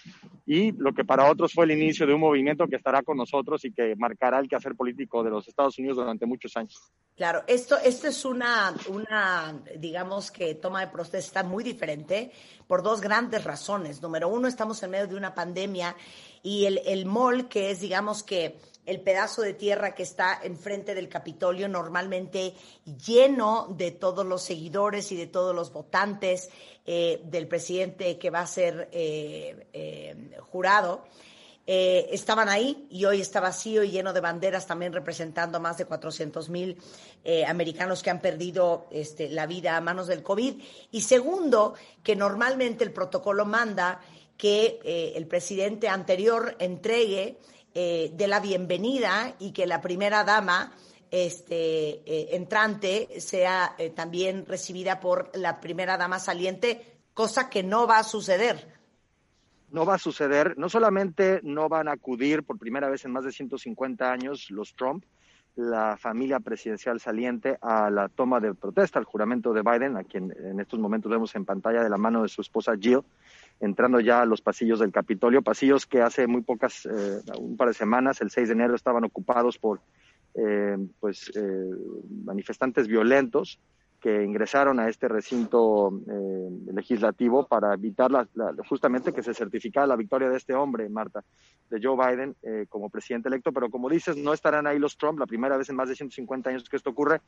y 0.45 0.73
lo 0.73 0.93
que 0.93 1.05
para 1.05 1.31
otros 1.31 1.53
fue 1.53 1.65
el 1.65 1.71
inicio 1.71 2.07
de 2.07 2.15
un 2.15 2.21
movimiento 2.21 2.67
que 2.67 2.77
estará 2.77 3.03
con 3.03 3.17
nosotros 3.17 3.65
y 3.65 3.73
que 3.73 3.95
marcará 3.97 4.41
el 4.41 4.49
quehacer 4.49 4.75
político 4.75 5.23
de 5.23 5.31
los 5.31 5.47
Estados 5.47 5.79
Unidos 5.79 5.99
durante 5.99 6.27
muchos 6.27 6.57
años. 6.57 6.93
Claro, 7.17 7.43
esto, 7.47 7.77
esto 7.79 8.09
es 8.09 8.25
una, 8.25 8.75
una, 8.89 9.63
digamos 9.79 10.31
que 10.31 10.55
toma 10.55 10.81
de 10.81 10.89
protesta 10.89 11.43
muy 11.43 11.63
diferente 11.63 12.33
por 12.67 12.83
dos 12.83 13.01
grandes 13.01 13.45
razones. 13.45 14.03
Número 14.03 14.29
uno, 14.29 14.49
estamos 14.49 14.83
en 14.83 14.91
medio 14.91 15.07
de 15.07 15.17
una 15.17 15.35
pandemia 15.35 15.95
y 16.43 16.65
el, 16.65 16.81
el 16.87 17.07
mall, 17.07 17.49
que 17.49 17.71
es, 17.71 17.81
digamos 17.81 18.23
que, 18.23 18.57
el 18.87 19.01
pedazo 19.01 19.43
de 19.43 19.55
tierra 19.55 19.95
que 19.95 20.03
está 20.03 20.41
enfrente 20.43 20.95
del 20.95 21.09
Capitolio, 21.09 21.69
normalmente 21.69 22.55
lleno 22.85 23.69
de 23.77 23.91
todos 23.91 24.27
los 24.27 24.43
seguidores 24.43 25.13
y 25.13 25.17
de 25.17 25.27
todos 25.27 25.55
los 25.55 25.73
votantes 25.73 26.51
eh, 26.87 27.21
del 27.25 27.47
presidente 27.47 28.19
que 28.19 28.31
va 28.31 28.41
a 28.41 28.47
ser 28.47 28.89
eh, 28.93 29.67
eh, 29.73 30.39
jurado. 30.41 31.05
estaban 31.67 32.49
ahí 32.49 32.89
y 32.91 33.05
hoy 33.05 33.21
está 33.21 33.39
vacío 33.39 33.85
y 33.85 33.91
lleno 33.91 34.13
de 34.13 34.21
banderas 34.21 34.67
también 34.67 34.93
representando 34.93 35.59
a 35.59 35.61
más 35.61 35.79
de 35.79 35.85
400 35.85 36.49
mil 36.49 36.77
americanos 37.47 38.03
que 38.03 38.11
han 38.11 38.21
perdido 38.21 38.87
este, 38.91 39.29
la 39.29 39.47
vida 39.47 39.77
a 39.77 39.81
manos 39.81 40.09
del 40.09 40.25
COVID. 40.25 40.61
Y 40.91 41.03
segundo, 41.03 41.75
que 42.03 42.17
normalmente 42.17 42.83
el 42.83 42.93
protocolo 42.93 43.45
manda 43.45 44.01
que 44.37 44.81
el 45.15 45.29
presidente 45.29 45.87
anterior 45.87 46.57
entregue 46.59 47.39
eh, 47.75 48.11
de 48.15 48.27
la 48.27 48.41
bienvenida 48.41 49.35
y 49.39 49.53
que 49.53 49.67
la 49.67 49.81
primera 49.81 50.25
dama 50.25 50.73
este, 51.11 52.03
eh, 52.05 52.37
entrante 52.37 53.21
sea 53.21 53.75
eh, 53.79 53.91
también 53.91 54.47
recibida 54.47 55.01
por 55.01 55.31
la 55.37 55.61
primera 55.61 55.97
dama 55.97 56.19
saliente, 56.19 56.99
cosa 57.15 57.51
que 57.51 57.63
no 57.63 57.87
va 57.87 57.99
a 57.99 58.05
suceder. 58.05 58.81
No 59.71 59.85
va 59.85 59.95
a 59.95 59.99
suceder. 59.99 60.59
No 60.59 60.69
solamente 60.69 61.41
no 61.43 61.69
van 61.69 61.89
a 61.89 61.93
acudir 61.93 62.43
por 62.43 62.59
primera 62.59 62.89
vez 62.89 63.05
en 63.05 63.13
más 63.13 63.25
de 63.25 63.33
150 63.33 64.11
años 64.11 64.51
los 64.51 64.75
Trump, 64.75 65.05
la 65.57 65.97
familia 65.97 66.41
presidencial 66.41 67.01
saliente, 67.01 67.59
a 67.61 67.91
la 67.91 68.09
toma 68.09 68.41
de 68.41 68.55
protesta, 68.55 68.99
al 68.99 69.05
juramento 69.05 69.53
de 69.53 69.63
Biden, 69.63 69.97
a 69.97 70.05
quien 70.05 70.35
en 70.45 70.61
estos 70.61 70.79
momentos 70.79 71.11
vemos 71.11 71.35
en 71.35 71.45
pantalla 71.45 71.83
de 71.83 71.91
la 71.91 71.99
mano 71.99 72.23
de 72.23 72.29
su 72.29 72.41
esposa 72.41 72.75
Jill, 72.81 73.03
entrando 73.61 74.01
ya 74.01 74.23
a 74.23 74.27
los 74.27 74.41
pasillos 74.41 74.81
del 74.81 74.91
Capitolio, 74.93 75.43
pasillos 75.43 75.87
que 75.87 76.01
hace 76.03 76.27
muy 76.27 76.43
pocas, 76.43 76.87
eh, 76.87 77.21
un 77.39 77.57
par 77.57 77.69
de 77.69 77.75
semanas, 77.75 78.21
el 78.21 78.31
6 78.31 78.49
de 78.49 78.55
enero, 78.55 78.75
estaban 78.75 79.05
ocupados 79.05 79.59
por 79.59 79.81
eh, 80.35 80.77
pues 81.01 81.31
eh, 81.35 81.71
manifestantes 82.25 82.87
violentos 82.89 83.59
que 84.01 84.23
ingresaron 84.25 84.81
a 84.81 84.89
este 84.89 85.09
recinto 85.09 85.93
eh, 86.09 86.73
legislativo 86.73 87.47
para 87.47 87.75
evitar 87.75 88.11
la- 88.11 88.27
la- 88.35 88.55
justamente 88.67 89.13
que 89.13 89.23
se 89.23 89.35
certificara 89.35 89.87
la 89.87 89.97
victoria 89.97 90.31
de 90.31 90.39
este 90.39 90.55
hombre, 90.55 90.89
Marta, 90.89 91.23
de 91.69 91.81
Joe 91.83 91.97
Biden 91.97 92.35
eh, 92.43 92.65
como 92.71 92.89
presidente 92.89 93.29
electo. 93.29 93.53
Pero 93.53 93.69
como 93.69 93.91
dices, 93.91 94.17
no 94.17 94.33
estarán 94.33 94.67
ahí 94.67 94.79
los 94.79 94.97
Trump, 94.97 95.19
la 95.19 95.27
primera 95.27 95.59
vez 95.59 95.69
en 95.69 95.77
más 95.77 95.91
de 95.91 95.97
150 95.97 96.49
años 96.49 96.67
que 96.67 96.77
esto 96.77 96.89
ocurre. 96.91 97.21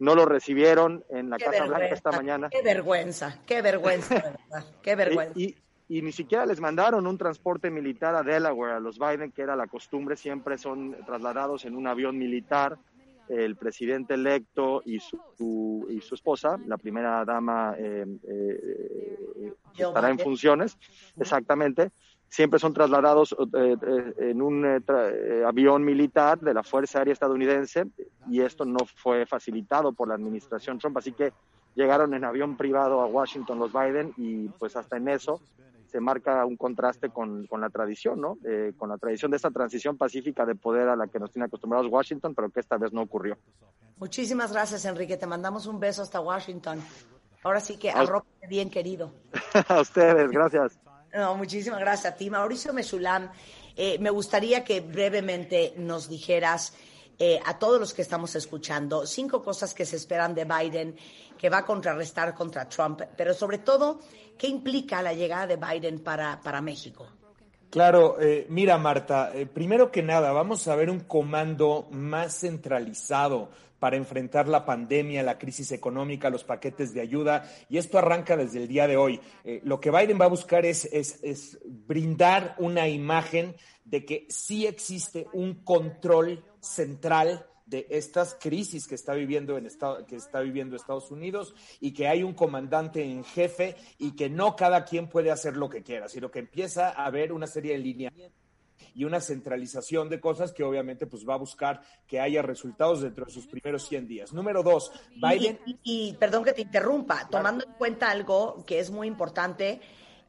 No 0.00 0.16
lo 0.16 0.24
recibieron 0.26 1.04
en 1.10 1.30
la 1.30 1.36
Qué 1.36 1.44
Casa 1.44 1.64
Blanca 1.66 1.86
esta 1.94 2.10
mañana. 2.10 2.48
Qué 2.50 2.62
vergüenza, 2.62 3.38
qué 3.46 3.62
vergüenza, 3.62 4.14
verdad, 4.14 4.64
qué 4.82 4.96
vergüenza. 4.96 5.32
Y, 5.38 5.44
y 5.44 5.54
ni 5.88 6.12
siquiera 6.12 6.44
les 6.46 6.60
mandaron 6.60 7.06
un 7.06 7.16
transporte 7.16 7.70
militar 7.70 8.14
a 8.14 8.22
Delaware, 8.22 8.74
a 8.74 8.80
los 8.80 8.98
Biden, 8.98 9.30
que 9.32 9.42
era 9.42 9.54
la 9.54 9.66
costumbre, 9.66 10.16
siempre 10.16 10.58
son 10.58 10.96
trasladados 11.06 11.64
en 11.64 11.76
un 11.76 11.86
avión 11.86 12.18
militar. 12.18 12.76
El 13.28 13.56
presidente 13.56 14.14
electo 14.14 14.82
y 14.84 15.00
su, 15.00 15.84
y 15.90 16.00
su 16.00 16.14
esposa, 16.14 16.56
la 16.66 16.76
primera 16.78 17.24
dama, 17.24 17.74
eh, 17.76 18.06
eh, 18.22 19.52
estará 19.76 20.10
en 20.10 20.18
funciones, 20.20 20.78
exactamente. 21.18 21.90
Siempre 22.28 22.60
son 22.60 22.72
trasladados 22.72 23.34
eh, 23.54 23.76
en 24.18 24.42
un 24.42 24.62
tra- 24.62 25.12
eh, 25.12 25.44
avión 25.44 25.84
militar 25.84 26.38
de 26.38 26.54
la 26.54 26.62
Fuerza 26.62 26.98
Aérea 26.98 27.14
estadounidense 27.14 27.86
y 28.28 28.42
esto 28.42 28.64
no 28.64 28.78
fue 28.94 29.26
facilitado 29.26 29.92
por 29.92 30.06
la 30.06 30.14
administración 30.14 30.78
Trump, 30.78 30.96
así 30.98 31.12
que 31.12 31.32
llegaron 31.74 32.14
en 32.14 32.24
avión 32.24 32.56
privado 32.56 33.00
a 33.00 33.06
Washington 33.06 33.58
los 33.58 33.72
Biden 33.72 34.12
y 34.16 34.48
pues 34.50 34.76
hasta 34.76 34.96
en 34.98 35.08
eso 35.08 35.40
se 35.96 36.00
marca 36.00 36.44
un 36.44 36.58
contraste 36.58 37.08
con, 37.08 37.46
con 37.46 37.62
la 37.62 37.70
tradición, 37.70 38.20
¿no? 38.20 38.36
Eh, 38.44 38.74
con 38.76 38.90
la 38.90 38.98
tradición 38.98 39.30
de 39.30 39.38
esta 39.38 39.50
transición 39.50 39.96
pacífica 39.96 40.44
de 40.44 40.54
poder 40.54 40.90
a 40.90 40.94
la 40.94 41.06
que 41.06 41.18
nos 41.18 41.32
tiene 41.32 41.46
acostumbrados 41.46 41.90
Washington, 41.90 42.34
pero 42.34 42.50
que 42.50 42.60
esta 42.60 42.76
vez 42.76 42.92
no 42.92 43.00
ocurrió. 43.00 43.38
Muchísimas 43.96 44.52
gracias, 44.52 44.84
Enrique. 44.84 45.16
Te 45.16 45.26
mandamos 45.26 45.64
un 45.64 45.80
beso 45.80 46.02
hasta 46.02 46.20
Washington. 46.20 46.82
Ahora 47.42 47.60
sí 47.60 47.78
que 47.78 47.90
arrópate 47.90 48.46
bien, 48.46 48.68
querido. 48.68 49.10
a 49.68 49.80
ustedes, 49.80 50.30
gracias. 50.30 50.78
No, 51.14 51.34
muchísimas 51.34 51.80
gracias 51.80 52.12
a 52.12 52.14
ti. 52.14 52.28
Mauricio 52.28 52.74
Mesulam, 52.74 53.30
eh, 53.74 53.98
me 53.98 54.10
gustaría 54.10 54.64
que 54.64 54.82
brevemente 54.82 55.72
nos 55.78 56.10
dijeras 56.10 56.74
eh, 57.18 57.40
a 57.46 57.58
todos 57.58 57.80
los 57.80 57.94
que 57.94 58.02
estamos 58.02 58.36
escuchando 58.36 59.06
cinco 59.06 59.42
cosas 59.42 59.72
que 59.72 59.86
se 59.86 59.96
esperan 59.96 60.34
de 60.34 60.44
Biden 60.44 60.94
que 61.38 61.48
va 61.48 61.58
a 61.58 61.64
contrarrestar 61.64 62.34
contra 62.34 62.68
Trump, 62.68 63.00
pero 63.16 63.32
sobre 63.32 63.56
todo, 63.56 64.00
¿qué 64.38 64.48
implica 64.48 65.02
la 65.02 65.12
llegada 65.12 65.46
de 65.46 65.56
Biden 65.56 66.00
para, 66.00 66.40
para 66.40 66.60
México? 66.60 67.06
Claro, 67.70 68.16
eh, 68.20 68.46
mira 68.48 68.78
Marta, 68.78 69.32
eh, 69.34 69.44
primero 69.44 69.90
que 69.90 70.02
nada, 70.02 70.32
vamos 70.32 70.66
a 70.68 70.76
ver 70.76 70.88
un 70.88 71.00
comando 71.00 71.88
más 71.90 72.40
centralizado 72.40 73.50
para 73.78 73.96
enfrentar 73.96 74.48
la 74.48 74.64
pandemia, 74.64 75.22
la 75.22 75.38
crisis 75.38 75.72
económica, 75.72 76.30
los 76.30 76.44
paquetes 76.44 76.94
de 76.94 77.00
ayuda, 77.00 77.50
y 77.68 77.76
esto 77.76 77.98
arranca 77.98 78.36
desde 78.36 78.62
el 78.62 78.68
día 78.68 78.86
de 78.86 78.96
hoy. 78.96 79.20
Eh, 79.44 79.60
lo 79.64 79.80
que 79.80 79.90
Biden 79.90 80.18
va 80.18 80.24
a 80.24 80.28
buscar 80.28 80.64
es, 80.64 80.86
es, 80.86 81.22
es 81.22 81.58
brindar 81.64 82.54
una 82.58 82.88
imagen 82.88 83.54
de 83.84 84.04
que 84.04 84.26
sí 84.30 84.66
existe 84.66 85.26
un 85.32 85.62
control 85.62 86.42
central 86.60 87.46
de 87.66 87.86
estas 87.90 88.36
crisis 88.40 88.86
que 88.86 88.94
está 88.94 89.12
viviendo 89.14 89.58
en 89.58 89.66
Estado- 89.66 90.06
que 90.06 90.16
está 90.16 90.40
viviendo 90.40 90.76
Estados 90.76 91.10
Unidos 91.10 91.54
y 91.80 91.92
que 91.92 92.06
hay 92.08 92.22
un 92.22 92.32
comandante 92.32 93.02
en 93.04 93.24
jefe 93.24 93.74
y 93.98 94.14
que 94.14 94.30
no 94.30 94.54
cada 94.56 94.84
quien 94.84 95.08
puede 95.08 95.30
hacer 95.32 95.56
lo 95.56 95.68
que 95.68 95.82
quiera, 95.82 96.08
sino 96.08 96.30
que 96.30 96.38
empieza 96.38 96.88
a 96.90 97.06
haber 97.06 97.32
una 97.32 97.46
serie 97.48 97.72
de 97.72 97.78
lineamientos 97.78 98.38
y 98.94 99.04
una 99.04 99.20
centralización 99.20 100.08
de 100.08 100.20
cosas 100.20 100.52
que 100.52 100.62
obviamente 100.62 101.06
pues 101.06 101.26
va 101.28 101.34
a 101.34 101.38
buscar 101.38 101.80
que 102.06 102.20
haya 102.20 102.40
resultados 102.40 103.02
dentro 103.02 103.24
de 103.26 103.32
sus 103.32 103.46
primeros 103.46 103.86
100 103.88 104.06
días. 104.06 104.32
Número 104.32 104.62
dos, 104.62 104.92
Biden 105.16 105.58
Y, 105.66 105.72
y- 105.84 106.10
y 106.10 106.12
perdón 106.14 106.44
que 106.44 106.52
te 106.52 106.62
interrumpa, 106.62 107.28
tomando 107.30 107.64
en 107.64 107.72
cuenta 107.72 108.10
algo 108.10 108.64
que 108.64 108.78
es 108.78 108.90
muy 108.90 109.06
importante 109.08 109.80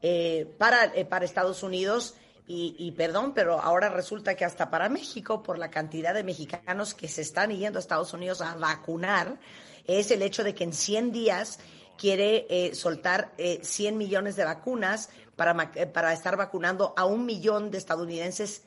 eh, 0.02 0.46
para, 0.58 0.86
eh, 0.94 1.04
para 1.04 1.24
Estados 1.24 1.62
Unidos, 1.62 2.16
y, 2.48 2.74
y 2.78 2.92
perdón, 2.92 3.34
pero 3.34 3.60
ahora 3.60 3.90
resulta 3.90 4.34
que 4.34 4.44
hasta 4.44 4.70
para 4.70 4.88
México, 4.88 5.42
por 5.42 5.58
la 5.58 5.70
cantidad 5.70 6.14
de 6.14 6.24
mexicanos 6.24 6.94
que 6.94 7.06
se 7.06 7.20
están 7.20 7.50
yendo 7.50 7.78
a 7.78 7.80
Estados 7.80 8.14
Unidos 8.14 8.40
a 8.40 8.54
vacunar, 8.54 9.38
es 9.84 10.10
el 10.10 10.22
hecho 10.22 10.42
de 10.42 10.54
que 10.54 10.64
en 10.64 10.72
100 10.72 11.12
días 11.12 11.58
quiere 11.98 12.46
eh, 12.48 12.74
soltar 12.74 13.34
eh, 13.36 13.60
100 13.62 13.98
millones 13.98 14.36
de 14.36 14.44
vacunas 14.44 15.10
para, 15.36 15.70
eh, 15.74 15.86
para 15.86 16.12
estar 16.14 16.36
vacunando 16.36 16.94
a 16.96 17.04
un 17.04 17.26
millón 17.26 17.70
de 17.70 17.78
estadounidenses 17.78 18.64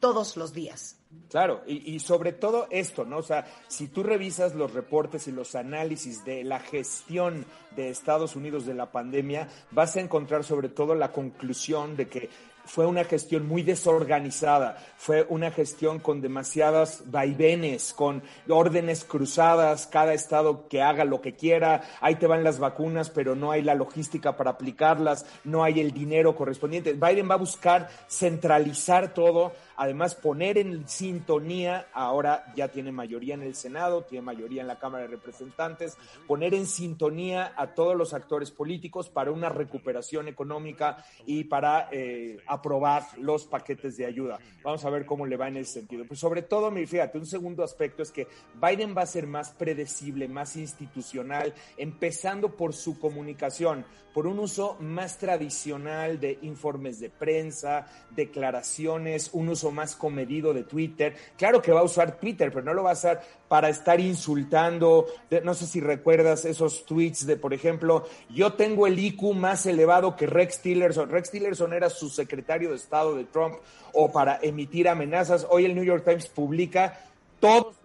todos 0.00 0.36
los 0.36 0.52
días. 0.52 0.98
Claro, 1.30 1.62
y, 1.66 1.94
y 1.94 2.00
sobre 2.00 2.32
todo 2.32 2.66
esto, 2.70 3.04
¿no? 3.04 3.18
O 3.18 3.22
sea, 3.22 3.46
si 3.68 3.88
tú 3.88 4.02
revisas 4.02 4.54
los 4.54 4.72
reportes 4.72 5.28
y 5.28 5.32
los 5.32 5.54
análisis 5.54 6.24
de 6.24 6.42
la 6.42 6.58
gestión 6.58 7.46
de 7.76 7.90
Estados 7.90 8.34
Unidos 8.34 8.66
de 8.66 8.74
la 8.74 8.90
pandemia, 8.90 9.48
vas 9.70 9.96
a 9.96 10.00
encontrar 10.00 10.42
sobre 10.42 10.68
todo 10.68 10.94
la 10.94 11.12
conclusión 11.12 11.96
de 11.96 12.08
que 12.08 12.30
fue 12.72 12.86
una 12.86 13.04
gestión 13.04 13.46
muy 13.46 13.62
desorganizada, 13.62 14.78
fue 14.96 15.26
una 15.28 15.50
gestión 15.50 15.98
con 15.98 16.22
demasiadas 16.22 17.02
vaivenes, 17.04 17.92
con 17.92 18.22
órdenes 18.48 19.04
cruzadas, 19.04 19.86
cada 19.86 20.14
estado 20.14 20.68
que 20.68 20.80
haga 20.80 21.04
lo 21.04 21.20
que 21.20 21.34
quiera, 21.34 21.82
ahí 22.00 22.14
te 22.14 22.26
van 22.26 22.44
las 22.44 22.58
vacunas, 22.58 23.10
pero 23.10 23.34
no 23.34 23.50
hay 23.50 23.60
la 23.60 23.74
logística 23.74 24.38
para 24.38 24.52
aplicarlas, 24.52 25.26
no 25.44 25.64
hay 25.64 25.80
el 25.80 25.92
dinero 25.92 26.34
correspondiente. 26.34 26.94
Biden 26.94 27.28
va 27.28 27.34
a 27.34 27.36
buscar 27.36 27.90
centralizar 28.08 29.12
todo, 29.12 29.52
además 29.76 30.14
poner 30.14 30.58
en 30.58 30.88
sintonía, 30.88 31.86
ahora 31.92 32.52
ya 32.56 32.68
tiene 32.68 32.92
mayoría 32.92 33.34
en 33.34 33.42
el 33.42 33.54
Senado, 33.54 34.02
tiene 34.02 34.24
mayoría 34.24 34.62
en 34.62 34.68
la 34.68 34.78
Cámara 34.78 35.04
de 35.04 35.10
Representantes, 35.10 35.96
poner 36.26 36.54
en 36.54 36.66
sintonía 36.66 37.52
a 37.56 37.74
todos 37.74 37.96
los 37.96 38.14
actores 38.14 38.50
políticos 38.50 39.08
para 39.08 39.30
una 39.30 39.48
recuperación 39.48 40.28
económica 40.28 41.04
y 41.26 41.44
para 41.44 41.88
eh, 41.92 42.38
aprobar 42.46 43.02
los 43.18 43.46
paquetes 43.46 43.96
de 43.96 44.06
ayuda. 44.06 44.38
Vamos 44.62 44.84
a 44.84 44.90
ver 44.90 45.06
cómo 45.06 45.26
le 45.26 45.36
va 45.36 45.48
en 45.48 45.56
ese 45.58 45.74
sentido. 45.74 46.04
Pues 46.06 46.20
sobre 46.20 46.42
todo, 46.42 46.70
fíjate, 46.72 47.18
un 47.18 47.26
segundo 47.26 47.64
aspecto 47.64 48.02
es 48.02 48.10
que 48.10 48.26
Biden 48.60 48.94
va 48.96 49.02
a 49.02 49.06
ser 49.06 49.26
más 49.26 49.50
predecible, 49.50 50.28
más 50.28 50.56
institucional, 50.56 51.54
empezando 51.76 52.56
por 52.56 52.72
su 52.74 52.98
comunicación, 52.98 53.84
por 54.12 54.26
un 54.26 54.38
uso 54.38 54.76
más 54.80 55.18
tradicional 55.18 56.20
de 56.20 56.38
informes 56.42 57.00
de 57.00 57.10
prensa, 57.10 57.86
declaraciones, 58.10 59.30
un 59.32 59.48
uso 59.48 59.61
más 59.70 59.94
comedido 59.96 60.52
de 60.52 60.64
Twitter. 60.64 61.14
Claro 61.38 61.62
que 61.62 61.72
va 61.72 61.80
a 61.80 61.84
usar 61.84 62.18
Twitter, 62.18 62.50
pero 62.50 62.64
no 62.64 62.74
lo 62.74 62.82
va 62.82 62.90
a 62.90 62.94
usar 62.94 63.22
para 63.48 63.68
estar 63.68 64.00
insultando. 64.00 65.06
No 65.44 65.54
sé 65.54 65.66
si 65.66 65.80
recuerdas 65.80 66.44
esos 66.44 66.84
tweets 66.86 67.26
de, 67.26 67.36
por 67.36 67.54
ejemplo, 67.54 68.06
yo 68.30 68.54
tengo 68.54 68.86
el 68.86 68.98
IQ 68.98 69.34
más 69.34 69.66
elevado 69.66 70.16
que 70.16 70.26
Rex 70.26 70.60
Tillerson. 70.60 71.10
Rex 71.10 71.30
Tillerson 71.30 71.72
era 71.72 71.90
su 71.90 72.08
secretario 72.08 72.70
de 72.70 72.76
Estado 72.76 73.14
de 73.14 73.24
Trump 73.24 73.56
o 73.92 74.10
para 74.10 74.38
emitir 74.42 74.88
amenazas. 74.88 75.46
Hoy 75.50 75.64
el 75.66 75.74
New 75.74 75.84
York 75.84 76.04
Times 76.04 76.26
publica 76.28 76.98
todos 77.40 77.66
los 77.66 77.76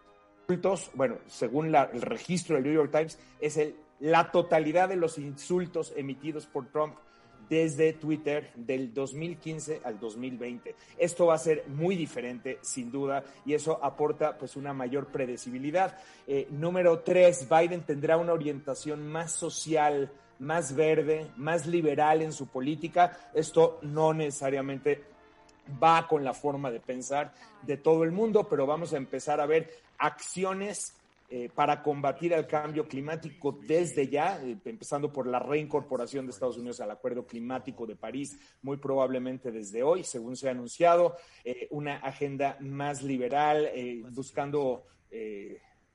insultos, 0.50 0.92
bueno, 0.94 1.18
según 1.28 1.72
la- 1.72 1.90
el 1.94 2.02
registro 2.02 2.56
del 2.56 2.64
New 2.64 2.74
York 2.74 2.92
Times, 2.92 3.20
es 3.42 3.58
el, 3.58 3.76
la 4.00 4.32
totalidad 4.32 4.88
de 4.88 4.96
los 4.96 5.18
insultos 5.18 5.92
emitidos 5.98 6.46
por 6.46 6.68
Trump 6.68 6.96
desde 7.50 7.94
Twitter 7.94 8.52
del 8.56 8.94
2015 8.94 9.82
al 9.84 10.00
2020. 10.00 10.76
Esto 10.98 11.28
va 11.28 11.36
a 11.36 11.40
ser 11.40 11.66
muy 11.68 11.96
diferente, 11.96 12.60
sin 12.62 12.92
duda, 12.92 13.24
y 13.46 13.54
eso 13.54 13.80
aporta 13.84 14.38
pues 14.38 14.56
una 14.56 14.74
mayor 14.74 15.08
predecibilidad. 15.08 15.98
Eh, 16.28 16.48
número 16.52 17.00
tres, 17.00 17.48
Biden 17.50 17.82
tendrá 17.82 18.18
una 18.18 18.34
orientación 18.34 19.08
más 19.08 19.32
social, 19.32 20.12
más 20.40 20.76
verde, 20.76 21.32
más 21.38 21.66
liberal 21.66 22.22
en 22.22 22.34
su 22.34 22.48
política. 22.48 23.30
Esto 23.34 23.80
no 23.82 24.14
necesariamente 24.14 25.04
va 25.82 26.08
con 26.08 26.24
la 26.24 26.34
forma 26.34 26.72
de 26.72 26.80
pensar 26.80 27.34
de 27.62 27.78
todo 27.78 28.04
el 28.04 28.12
mundo, 28.12 28.48
pero 28.50 28.66
vamos 28.66 28.94
a 28.94 28.98
empezar 28.98 29.42
a 29.42 29.46
ver 29.46 29.70
acciones 29.98 30.97
eh, 31.30 31.50
para 31.54 31.84
combatir 31.84 32.32
el 32.32 32.48
cambio 32.48 32.88
climático 32.88 33.60
desde 33.68 34.08
ya, 34.08 34.42
eh, 34.42 34.58
empezando 34.64 35.12
por 35.12 35.28
la 35.28 35.40
reincorporación 35.40 36.26
de 36.26 36.32
Estados 36.32 36.58
Unidos 36.58 36.80
al 36.80 36.92
Acuerdo 36.92 37.26
Climático 37.26 37.86
de 37.86 37.98
París, 37.98 38.40
muy 38.62 38.78
probablemente 38.78 39.52
desde 39.52 39.84
hoy, 39.84 40.06
según 40.06 40.38
se 40.38 40.48
ha 40.48 40.52
anunciado, 40.52 41.18
eh, 41.44 41.68
una 41.72 41.98
agenda 41.98 42.56
más 42.62 43.04
liberal, 43.04 43.70
buscando 44.12 44.86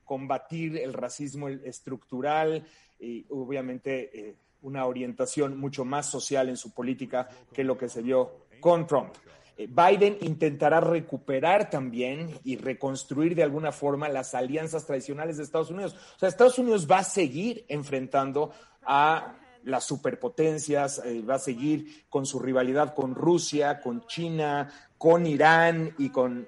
combatir 0.03 0.77
el 0.77 0.93
racismo 0.93 1.49
estructural 1.49 2.65
y 2.99 3.25
obviamente 3.29 4.35
una 4.61 4.85
orientación 4.85 5.57
mucho 5.57 5.85
más 5.85 6.09
social 6.09 6.49
en 6.49 6.57
su 6.57 6.73
política 6.73 7.27
que 7.53 7.63
lo 7.63 7.77
que 7.77 7.89
se 7.89 8.01
vio 8.01 8.45
con 8.59 8.85
Trump. 8.85 9.13
Eh, 9.57 9.67
Biden 9.67 10.17
intentará 10.21 10.79
recuperar 10.79 11.69
también 11.69 12.39
y 12.43 12.57
reconstruir 12.57 13.35
de 13.35 13.43
alguna 13.43 13.71
forma 13.71 14.09
las 14.09 14.33
alianzas 14.33 14.85
tradicionales 14.85 15.37
de 15.37 15.43
Estados 15.43 15.69
Unidos. 15.69 15.95
O 16.15 16.19
sea, 16.19 16.29
Estados 16.29 16.57
Unidos 16.57 16.87
va 16.89 16.99
a 16.99 17.03
seguir 17.03 17.65
enfrentando 17.67 18.51
a 18.83 19.35
las 19.63 19.85
superpotencias, 19.85 21.01
eh, 21.05 21.21
va 21.21 21.35
a 21.35 21.39
seguir 21.39 22.05
con 22.09 22.25
su 22.25 22.39
rivalidad 22.39 22.93
con 22.93 23.15
Rusia, 23.15 23.79
con 23.81 24.05
China, 24.07 24.69
con 24.97 25.25
Irán 25.25 25.93
y 25.97 26.09
con 26.09 26.47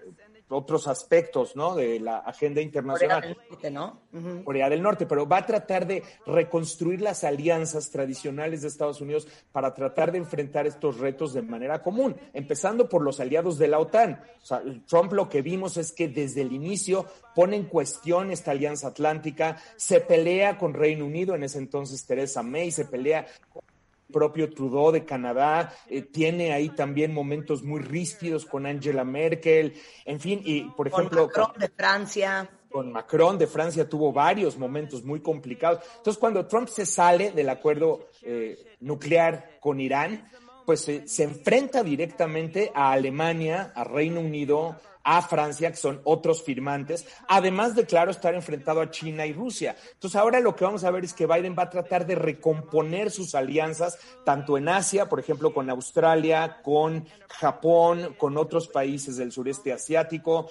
otros 0.49 0.87
aspectos, 0.87 1.55
¿no? 1.55 1.75
De 1.75 1.99
la 1.99 2.17
agenda 2.19 2.61
internacional. 2.61 3.21
Corea 3.21 3.35
del 3.35 3.49
Norte, 3.49 3.71
¿no? 3.71 4.43
Corea 4.43 4.69
del 4.69 4.81
Norte, 4.81 5.05
pero 5.05 5.27
va 5.27 5.37
a 5.37 5.45
tratar 5.45 5.87
de 5.87 6.03
reconstruir 6.25 7.01
las 7.01 7.23
alianzas 7.23 7.89
tradicionales 7.89 8.61
de 8.61 8.67
Estados 8.67 9.01
Unidos 9.01 9.27
para 9.51 9.73
tratar 9.73 10.11
de 10.11 10.19
enfrentar 10.19 10.67
estos 10.67 10.99
retos 10.99 11.33
de 11.33 11.41
manera 11.41 11.81
común, 11.81 12.15
empezando 12.33 12.87
por 12.87 13.01
los 13.01 13.19
aliados 13.19 13.57
de 13.57 13.67
la 13.67 13.79
OTAN. 13.79 14.21
O 14.41 14.45
sea, 14.45 14.61
Trump 14.87 15.13
lo 15.13 15.29
que 15.29 15.41
vimos 15.41 15.77
es 15.77 15.91
que 15.91 16.07
desde 16.07 16.41
el 16.41 16.53
inicio 16.53 17.05
pone 17.33 17.55
en 17.55 17.65
cuestión 17.65 18.31
esta 18.31 18.51
alianza 18.51 18.89
atlántica, 18.89 19.57
se 19.75 19.99
pelea 19.99 20.57
con 20.57 20.73
Reino 20.73 21.05
Unido, 21.05 21.35
en 21.35 21.43
ese 21.43 21.57
entonces 21.57 22.05
Theresa 22.05 22.43
May, 22.43 22.71
se 22.71 22.85
pelea 22.85 23.25
con 23.51 23.63
propio 24.11 24.51
Trudeau 24.53 24.91
de 24.91 25.05
Canadá, 25.05 25.73
eh, 25.89 26.01
tiene 26.01 26.53
ahí 26.53 26.69
también 26.69 27.13
momentos 27.13 27.63
muy 27.63 27.81
ríspidos 27.81 28.45
con 28.45 28.65
Angela 28.65 29.03
Merkel, 29.03 29.73
en 30.05 30.19
fin, 30.19 30.41
y 30.43 30.63
por 30.63 30.89
Con 30.89 31.01
ejemplo 31.01 31.27
Macron 31.27 31.59
de 31.59 31.69
Francia. 31.69 32.49
con 32.71 32.91
Macron 32.91 33.37
de 33.37 33.47
Francia 33.47 33.87
tuvo 33.87 34.11
varios 34.11 34.57
momentos 34.57 35.03
muy 35.03 35.21
complicados. 35.21 35.79
Entonces, 35.97 36.19
cuando 36.19 36.45
Trump 36.45 36.67
se 36.67 36.85
sale 36.85 37.31
del 37.31 37.49
acuerdo 37.49 38.09
eh, 38.21 38.75
nuclear 38.81 39.57
con 39.59 39.79
Irán, 39.79 40.29
pues 40.65 40.89
eh, 40.89 41.03
se 41.07 41.23
enfrenta 41.23 41.83
directamente 41.83 42.71
a 42.73 42.91
Alemania, 42.91 43.71
a 43.75 43.83
Reino 43.83 44.19
Unido, 44.19 44.75
a 45.05 45.21
Francia, 45.21 45.69
que 45.69 45.77
son 45.77 46.01
otros 46.03 46.41
firmantes, 46.41 47.07
además 47.27 47.75
de, 47.75 47.85
claro, 47.85 48.09
estar 48.09 48.33
enfrentado 48.33 48.81
a 48.81 48.89
China 48.89 49.25
y 49.25 49.33
Rusia. 49.33 49.75
Entonces, 49.93 50.19
ahora 50.19 50.39
lo 50.39 50.55
que 50.55 50.65
vamos 50.65 50.83
a 50.83 50.89
ver 50.89 51.05
es 51.05 51.13
que 51.13 51.27
Biden 51.27 51.55
va 51.57 51.63
a 51.63 51.69
tratar 51.69 52.07
de 52.07 52.15
recomponer 52.15 53.11
sus 53.11 53.35
alianzas, 53.35 53.99
tanto 54.25 54.57
en 54.57 54.67
Asia, 54.67 55.07
por 55.07 55.19
ejemplo, 55.19 55.53
con 55.53 55.69
Australia, 55.69 56.57
con 56.63 57.07
Japón, 57.29 58.15
con 58.17 58.35
otros 58.35 58.67
países 58.67 59.17
del 59.17 59.31
sureste 59.31 59.71
asiático, 59.71 60.49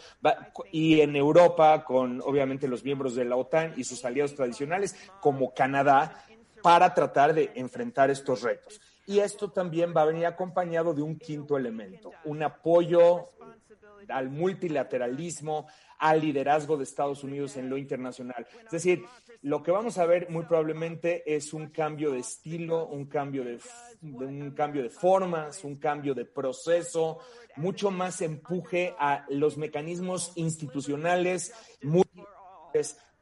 y 0.71 1.01
en 1.01 1.17
Europa, 1.17 1.85
con 1.85 2.21
obviamente 2.21 2.69
los 2.69 2.85
miembros 2.85 3.17
de 3.17 3.25
la 3.25 3.35
OTAN 3.35 3.75
y 3.77 3.83
sus 3.83 4.05
aliados 4.05 4.37
tradicionales, 4.37 4.95
como 5.21 5.53
Canadá, 5.53 6.25
para 6.63 6.95
tratar 6.95 7.35
de 7.35 7.51
enfrentar 7.57 8.09
estos 8.09 8.43
retos. 8.43 8.81
Y 9.07 9.19
esto 9.19 9.51
también 9.51 9.93
va 9.95 10.03
a 10.03 10.07
venir 10.07 10.27
acompañado 10.27 10.95
de 10.95 11.03
un 11.03 11.19
quinto 11.19 11.59
elemento, 11.59 12.13
un 12.25 12.43
apoyo 12.43 13.31
al 14.09 14.31
multilateralismo, 14.31 15.67
al 15.99 16.21
liderazgo 16.21 16.77
de 16.77 16.85
Estados 16.85 17.25
Unidos 17.25 17.57
en 17.57 17.71
lo 17.71 17.77
internacional. 17.77 18.47
Es 18.65 18.71
decir, 18.71 19.05
lo 19.43 19.63
que 19.63 19.71
vamos 19.71 19.99
a 19.99 20.07
ver 20.07 20.29
muy 20.31 20.45
probablemente 20.45 21.23
es 21.35 21.53
un 21.53 21.69
cambio 21.69 22.11
de 22.13 22.19
estilo, 22.19 22.87
un 22.87 23.07
cambio 23.07 23.45
de, 23.45 23.59
un 24.03 24.51
cambio 24.53 24.83
de 24.83 24.91
formas, 24.91 25.65
un 25.65 25.77
cambio 25.77 26.15
de 26.15 26.25
proceso, 26.25 27.19
mucho 27.57 27.91
más 27.91 28.21
empuje 28.21 28.95
a 28.99 29.25
los 29.29 29.57
mecanismos 29.57 30.33
institucionales 30.37 31.53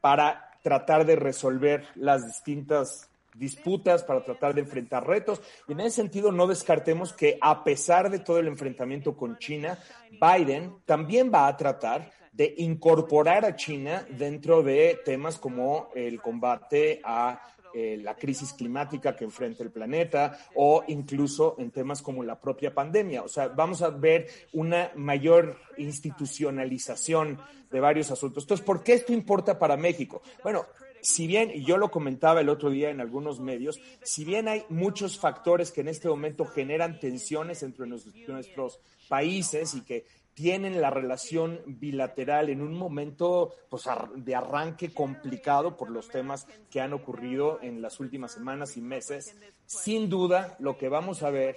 para 0.00 0.50
tratar 0.62 1.04
de 1.04 1.16
resolver 1.16 1.86
las 1.94 2.26
distintas 2.26 3.11
disputas, 3.34 4.02
para 4.04 4.22
tratar 4.22 4.54
de 4.54 4.62
enfrentar 4.62 5.06
retos. 5.06 5.40
Y 5.68 5.72
en 5.72 5.80
ese 5.80 5.96
sentido, 5.96 6.32
no 6.32 6.46
descartemos 6.46 7.12
que 7.12 7.38
a 7.40 7.64
pesar 7.64 8.10
de 8.10 8.18
todo 8.18 8.38
el 8.38 8.48
enfrentamiento 8.48 9.16
con 9.16 9.38
China, 9.38 9.78
Biden 10.10 10.76
también 10.84 11.30
va 11.32 11.46
a 11.46 11.56
tratar 11.56 12.10
de 12.32 12.54
incorporar 12.58 13.44
a 13.44 13.56
China 13.56 14.06
dentro 14.10 14.62
de 14.62 15.00
temas 15.04 15.38
como 15.38 15.90
el 15.94 16.20
combate 16.20 17.00
a 17.04 17.40
eh, 17.74 17.98
la 18.02 18.14
crisis 18.14 18.52
climática 18.52 19.16
que 19.16 19.24
enfrenta 19.24 19.62
el 19.62 19.70
planeta 19.70 20.38
o 20.56 20.84
incluso 20.88 21.56
en 21.58 21.70
temas 21.70 22.02
como 22.02 22.22
la 22.22 22.38
propia 22.38 22.74
pandemia. 22.74 23.22
O 23.22 23.28
sea, 23.28 23.48
vamos 23.48 23.80
a 23.80 23.88
ver 23.88 24.26
una 24.52 24.92
mayor 24.94 25.58
institucionalización 25.78 27.38
de 27.70 27.80
varios 27.80 28.10
asuntos. 28.10 28.44
Entonces, 28.44 28.64
¿por 28.66 28.82
qué 28.82 28.92
esto 28.92 29.14
importa 29.14 29.58
para 29.58 29.78
México? 29.78 30.20
Bueno, 30.42 30.66
si 31.02 31.26
bien, 31.26 31.50
yo 31.64 31.76
lo 31.76 31.90
comentaba 31.90 32.40
el 32.40 32.48
otro 32.48 32.70
día 32.70 32.90
en 32.90 33.00
algunos 33.00 33.40
medios, 33.40 33.80
si 34.02 34.24
bien 34.24 34.48
hay 34.48 34.64
muchos 34.68 35.18
factores 35.18 35.72
que 35.72 35.80
en 35.80 35.88
este 35.88 36.08
momento 36.08 36.44
generan 36.44 37.00
tensiones 37.00 37.62
entre 37.62 37.86
nuestros 37.86 38.78
países 39.08 39.74
y 39.74 39.82
que 39.82 40.06
tienen 40.34 40.80
la 40.80 40.90
relación 40.90 41.60
bilateral 41.66 42.48
en 42.48 42.62
un 42.62 42.74
momento 42.74 43.52
pues, 43.68 43.84
de 44.14 44.34
arranque 44.34 44.94
complicado 44.94 45.76
por 45.76 45.90
los 45.90 46.08
temas 46.08 46.46
que 46.70 46.80
han 46.80 46.92
ocurrido 46.92 47.58
en 47.62 47.82
las 47.82 48.00
últimas 48.00 48.32
semanas 48.32 48.76
y 48.76 48.80
meses, 48.80 49.36
sin 49.66 50.08
duda 50.08 50.56
lo 50.58 50.78
que 50.78 50.88
vamos 50.88 51.22
a 51.22 51.30
ver, 51.30 51.56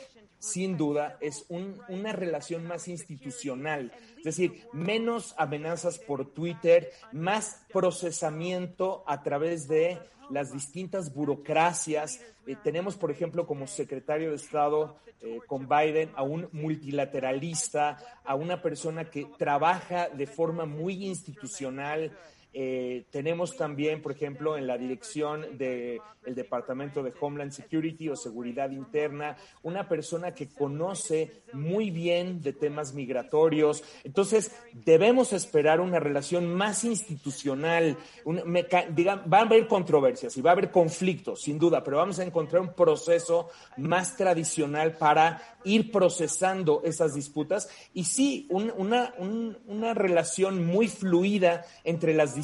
sin 0.52 0.78
duda, 0.78 1.18
es 1.22 1.46
un- 1.50 1.82
una 1.90 2.12
relación 2.14 2.66
más 2.68 2.88
institucional, 2.88 3.92
es 4.18 4.24
decir, 4.24 4.68
menos 4.74 5.34
amenazas 5.38 5.98
por 5.98 6.34
Twitter, 6.34 6.92
más 7.12 7.62
procesamiento 7.74 9.04
a 9.08 9.24
través 9.24 9.68
de 9.68 10.00
las 10.30 10.52
distintas 10.52 11.14
burocracias. 11.14 12.20
Eh, 12.48 12.56
tenemos, 12.64 12.96
por 12.96 13.12
ejemplo, 13.12 13.46
como 13.48 13.68
secretario 13.68 14.30
de 14.30 14.36
Estado 14.36 14.98
eh, 15.22 15.40
con 15.48 15.68
Biden 15.68 16.12
a 16.16 16.22
un 16.24 16.50
multilateralista, 16.52 17.98
a 18.24 18.36
una 18.36 18.62
persona 18.62 19.10
que 19.10 19.26
trabaja 19.38 20.10
de 20.10 20.28
forma 20.28 20.66
muy 20.66 21.06
institucional. 21.06 22.12
Eh, 22.58 23.04
tenemos 23.12 23.58
también, 23.58 24.02
por 24.02 24.14
ejemplo, 24.14 24.58
en 24.58 24.66
la 24.66 24.78
dirección 24.78 25.58
del 25.58 26.00
Departamento 26.26 27.04
de 27.04 27.12
Homeland 27.20 27.52
Security 27.52 28.08
o 28.08 28.16
Seguridad 28.16 28.72
Interna, 28.72 29.36
una 29.64 29.90
persona 29.90 30.34
que 30.34 30.48
conoce 30.48 31.42
muy 31.52 31.92
bien 31.92 32.42
de 32.42 32.54
temas 32.54 32.94
migratorios. 32.94 33.84
Entonces, 34.06 34.54
debemos 34.72 35.34
esperar 35.34 35.82
una 35.82 36.00
relación 36.00 36.48
más 36.48 36.86
institucional. 36.86 37.98
un 38.24 38.38
va 38.38 39.38
a 39.40 39.42
haber 39.42 39.68
controversias 39.68 40.38
y 40.38 40.42
va 40.42 40.52
a 40.52 40.54
haber 40.54 40.72
conflictos, 40.72 41.42
sin 41.42 41.60
duda, 41.60 41.84
pero 41.84 41.98
vamos 41.98 42.20
a 42.20 42.24
encontrar 42.24 42.62
un 42.62 42.74
proceso 42.74 43.50
más 43.76 44.16
tradicional 44.16 44.94
para 44.98 45.42
ir 45.66 45.92
procesando 45.92 46.82
esas 46.86 47.16
disputas 47.16 47.68
y 47.94 48.04
sí, 48.06 48.48
un- 48.50 48.72
una, 48.78 49.14
un- 49.18 49.58
una 49.68 49.94
relación 49.94 50.66
muy 50.66 50.88
fluida 50.88 51.66
entre 51.84 52.14
las 52.14 52.36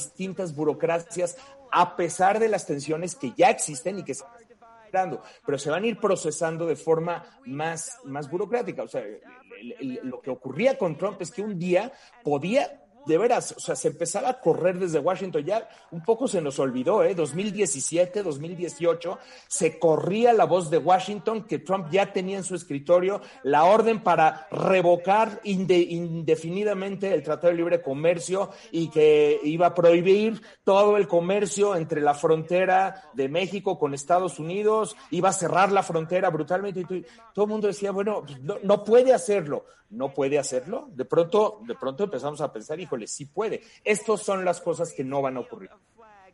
burocracias, 0.56 1.38
a 1.72 1.96
pesar 1.96 2.40
de 2.40 2.50
las 2.50 2.66
tensiones 2.66 3.16
que 3.16 3.34
ya 3.36 3.50
existen 3.50 4.00
y 4.00 4.04
que 4.04 4.14
se 4.14 4.24
generando, 4.92 5.22
pero 5.46 5.58
se 5.58 5.70
van 5.70 5.84
a 5.84 5.88
ir 5.88 6.00
procesando 6.00 6.66
de 6.66 6.76
forma 6.76 7.24
más, 7.46 8.00
más 8.04 8.30
burocrática. 8.30 8.84
O 8.84 8.88
sea, 8.88 9.04
lo 10.04 10.22
que 10.22 10.30
ocurría 10.30 10.78
con 10.78 10.98
Trump 10.98 11.22
es 11.22 11.32
que 11.32 11.42
un 11.42 11.58
día 11.58 11.92
podía 12.24 12.81
de 13.06 13.18
veras, 13.18 13.54
o 13.58 13.60
sea, 13.60 13.76
se 13.76 13.88
empezaba 13.90 14.30
a 14.30 14.40
correr 14.40 14.78
desde 14.80 15.00
Washington, 15.00 15.44
ya 15.44 15.68
un 15.92 16.04
poco 16.04 16.28
se 16.28 16.42
nos 16.42 16.60
olvidó, 16.60 17.04
¿eh? 17.04 17.16
2017, 17.16 18.24
2018, 18.24 19.18
se 19.48 19.80
corría 19.80 20.34
la 20.34 20.46
voz 20.46 20.70
de 20.70 20.78
Washington 20.78 21.44
que 21.46 21.60
Trump 21.60 21.88
ya 21.92 22.14
tenía 22.14 22.38
en 22.38 22.44
su 22.44 22.56
escritorio 22.56 23.22
la 23.44 23.64
orden 23.66 24.04
para 24.04 24.48
revocar 24.52 25.42
inde- 25.44 25.88
indefinidamente 25.90 27.14
el 27.14 27.24
Tratado 27.24 27.50
de 27.52 27.58
Libre 27.58 27.82
Comercio 27.82 28.50
y 28.72 28.90
que 28.90 29.40
iba 29.44 29.68
a 29.68 29.74
prohibir 29.76 30.42
todo 30.64 30.98
el 30.98 31.08
comercio 31.08 31.76
entre 31.76 32.02
la 32.02 32.14
frontera 32.14 33.10
de 33.14 33.28
México 33.30 33.78
con 33.78 33.94
Estados 33.94 34.40
Unidos, 34.40 34.96
iba 35.12 35.30
a 35.30 35.34
cerrar 35.34 35.72
la 35.72 35.84
frontera 35.84 36.30
brutalmente 36.30 36.82
y 36.82 37.06
todo 37.34 37.46
el 37.46 37.52
mundo 37.52 37.68
decía, 37.68 37.92
bueno, 37.92 38.24
pues, 38.26 38.40
no, 38.42 38.56
no 38.64 38.84
puede 38.84 39.14
hacerlo, 39.14 39.66
no 39.90 40.14
puede 40.14 40.40
hacerlo. 40.40 40.88
De 40.94 41.06
pronto, 41.06 41.60
de 41.66 41.76
pronto 41.76 42.04
empezamos 42.06 42.42
a 42.42 42.52
pensar, 42.52 42.80
híjole, 42.91 43.08
sí 43.08 43.25
puede. 43.25 43.62
Estas 43.84 44.21
son 44.21 44.43
las 44.43 44.60
cosas 44.60 44.91
que 44.93 45.04
no 45.04 45.21
van 45.21 45.38
a 45.38 45.39
ocurrir. 45.39 45.69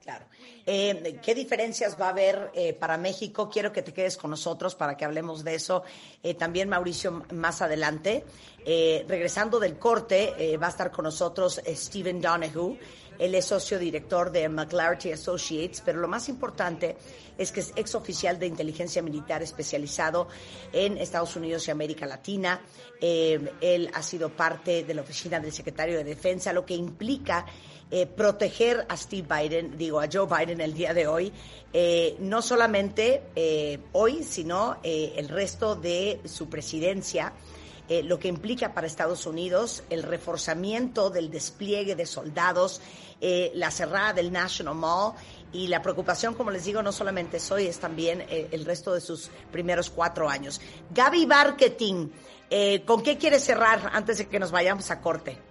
Claro. 0.02 0.26
Eh, 0.66 1.20
¿Qué 1.22 1.36
diferencias 1.36 2.00
va 2.00 2.08
a 2.08 2.10
haber 2.12 2.52
eh, 2.54 2.74
para 2.74 2.98
México? 2.98 3.50
Quiero 3.50 3.74
que 3.74 3.82
te 3.82 3.94
quedes 3.94 4.16
con 4.16 4.32
nosotros 4.32 4.74
para 4.74 4.96
que 4.96 5.04
hablemos 5.04 5.44
de 5.44 5.56
eso. 5.56 5.84
Eh, 6.24 6.34
también 6.34 6.70
Mauricio 6.70 7.26
más 7.34 7.62
adelante. 7.62 8.24
Regresando 8.66 9.60
del 9.60 9.78
corte, 9.78 10.58
va 10.62 10.68
a 10.68 10.70
estar 10.70 10.92
con 10.92 11.04
nosotros 11.04 11.62
Stephen 11.66 12.20
Donahue. 12.20 12.78
Él 13.20 13.36
es 13.36 13.46
socio 13.46 13.80
director 13.80 14.32
de 14.32 14.48
McLarty 14.50 15.12
Associates, 15.12 15.82
pero 15.84 16.00
lo 16.00 16.08
más 16.08 16.30
importante 16.30 16.98
es 17.38 17.52
que 17.52 17.60
es 17.60 17.74
ex 17.76 17.96
oficial 17.96 18.40
de 18.40 18.48
inteligencia 18.48 19.02
militar 19.02 19.44
especializado 19.44 20.28
en 20.74 20.98
Estados 20.98 21.36
Unidos 21.36 21.68
y 21.68 21.72
América 21.72 22.06
Latina. 22.06 22.62
Eh, 23.00 23.54
él 23.62 23.90
ha 23.94 24.02
sido 24.02 24.30
parte 24.30 24.84
de 24.84 24.94
la 24.94 25.02
oficina 25.02 25.40
del 25.40 25.52
secretario 25.52 25.98
de 25.98 26.04
Defensa, 26.04 26.52
lo 26.54 26.66
que 26.66 26.76
implica 26.76 27.46
eh, 27.90 28.06
proteger 28.06 28.86
a 28.90 28.98
Steve 28.98 29.28
Biden, 29.30 29.78
digo, 29.78 30.00
a 30.00 30.08
Joe 30.12 30.28
Biden 30.28 30.60
el 30.62 30.74
día 30.74 30.94
de 30.94 31.08
hoy, 31.08 31.32
eh, 31.72 32.16
no 32.20 32.42
solamente 32.42 33.24
hoy, 33.94 34.24
sino 34.24 34.78
el 34.84 35.30
resto 35.30 35.76
de 35.76 36.20
su 36.26 36.50
presidencia. 36.50 37.34
Eh, 37.90 38.04
lo 38.04 38.20
que 38.20 38.28
implica 38.28 38.74
para 38.74 38.86
Estados 38.86 39.26
Unidos 39.26 39.84
el 39.90 40.04
reforzamiento 40.04 41.10
del 41.10 41.32
despliegue 41.32 41.96
de 41.96 42.06
soldados, 42.06 42.82
eh, 43.22 43.52
la 43.56 43.72
cerrada 43.72 44.14
del 44.14 44.32
National 44.32 44.76
Mall 44.76 45.14
y 45.54 45.68
la 45.68 45.82
preocupación, 45.82 46.34
como 46.34 46.52
les 46.52 46.66
digo, 46.66 46.84
no 46.84 46.92
solamente 46.92 47.38
es 47.38 47.50
hoy, 47.50 47.68
es 47.68 47.80
también 47.80 48.22
eh, 48.22 48.50
el 48.52 48.66
resto 48.66 48.94
de 48.94 49.00
sus 49.00 49.32
primeros 49.52 49.90
cuatro 49.90 50.30
años. 50.30 50.60
Gaby 50.90 51.26
Marketing, 51.26 52.10
¿con 52.86 53.04
qué 53.04 53.18
quieres 53.18 53.44
cerrar 53.44 53.90
antes 53.94 54.18
de 54.18 54.28
que 54.28 54.40
nos 54.40 54.52
vayamos 54.52 54.92
a 54.92 55.00
corte? 55.02 55.47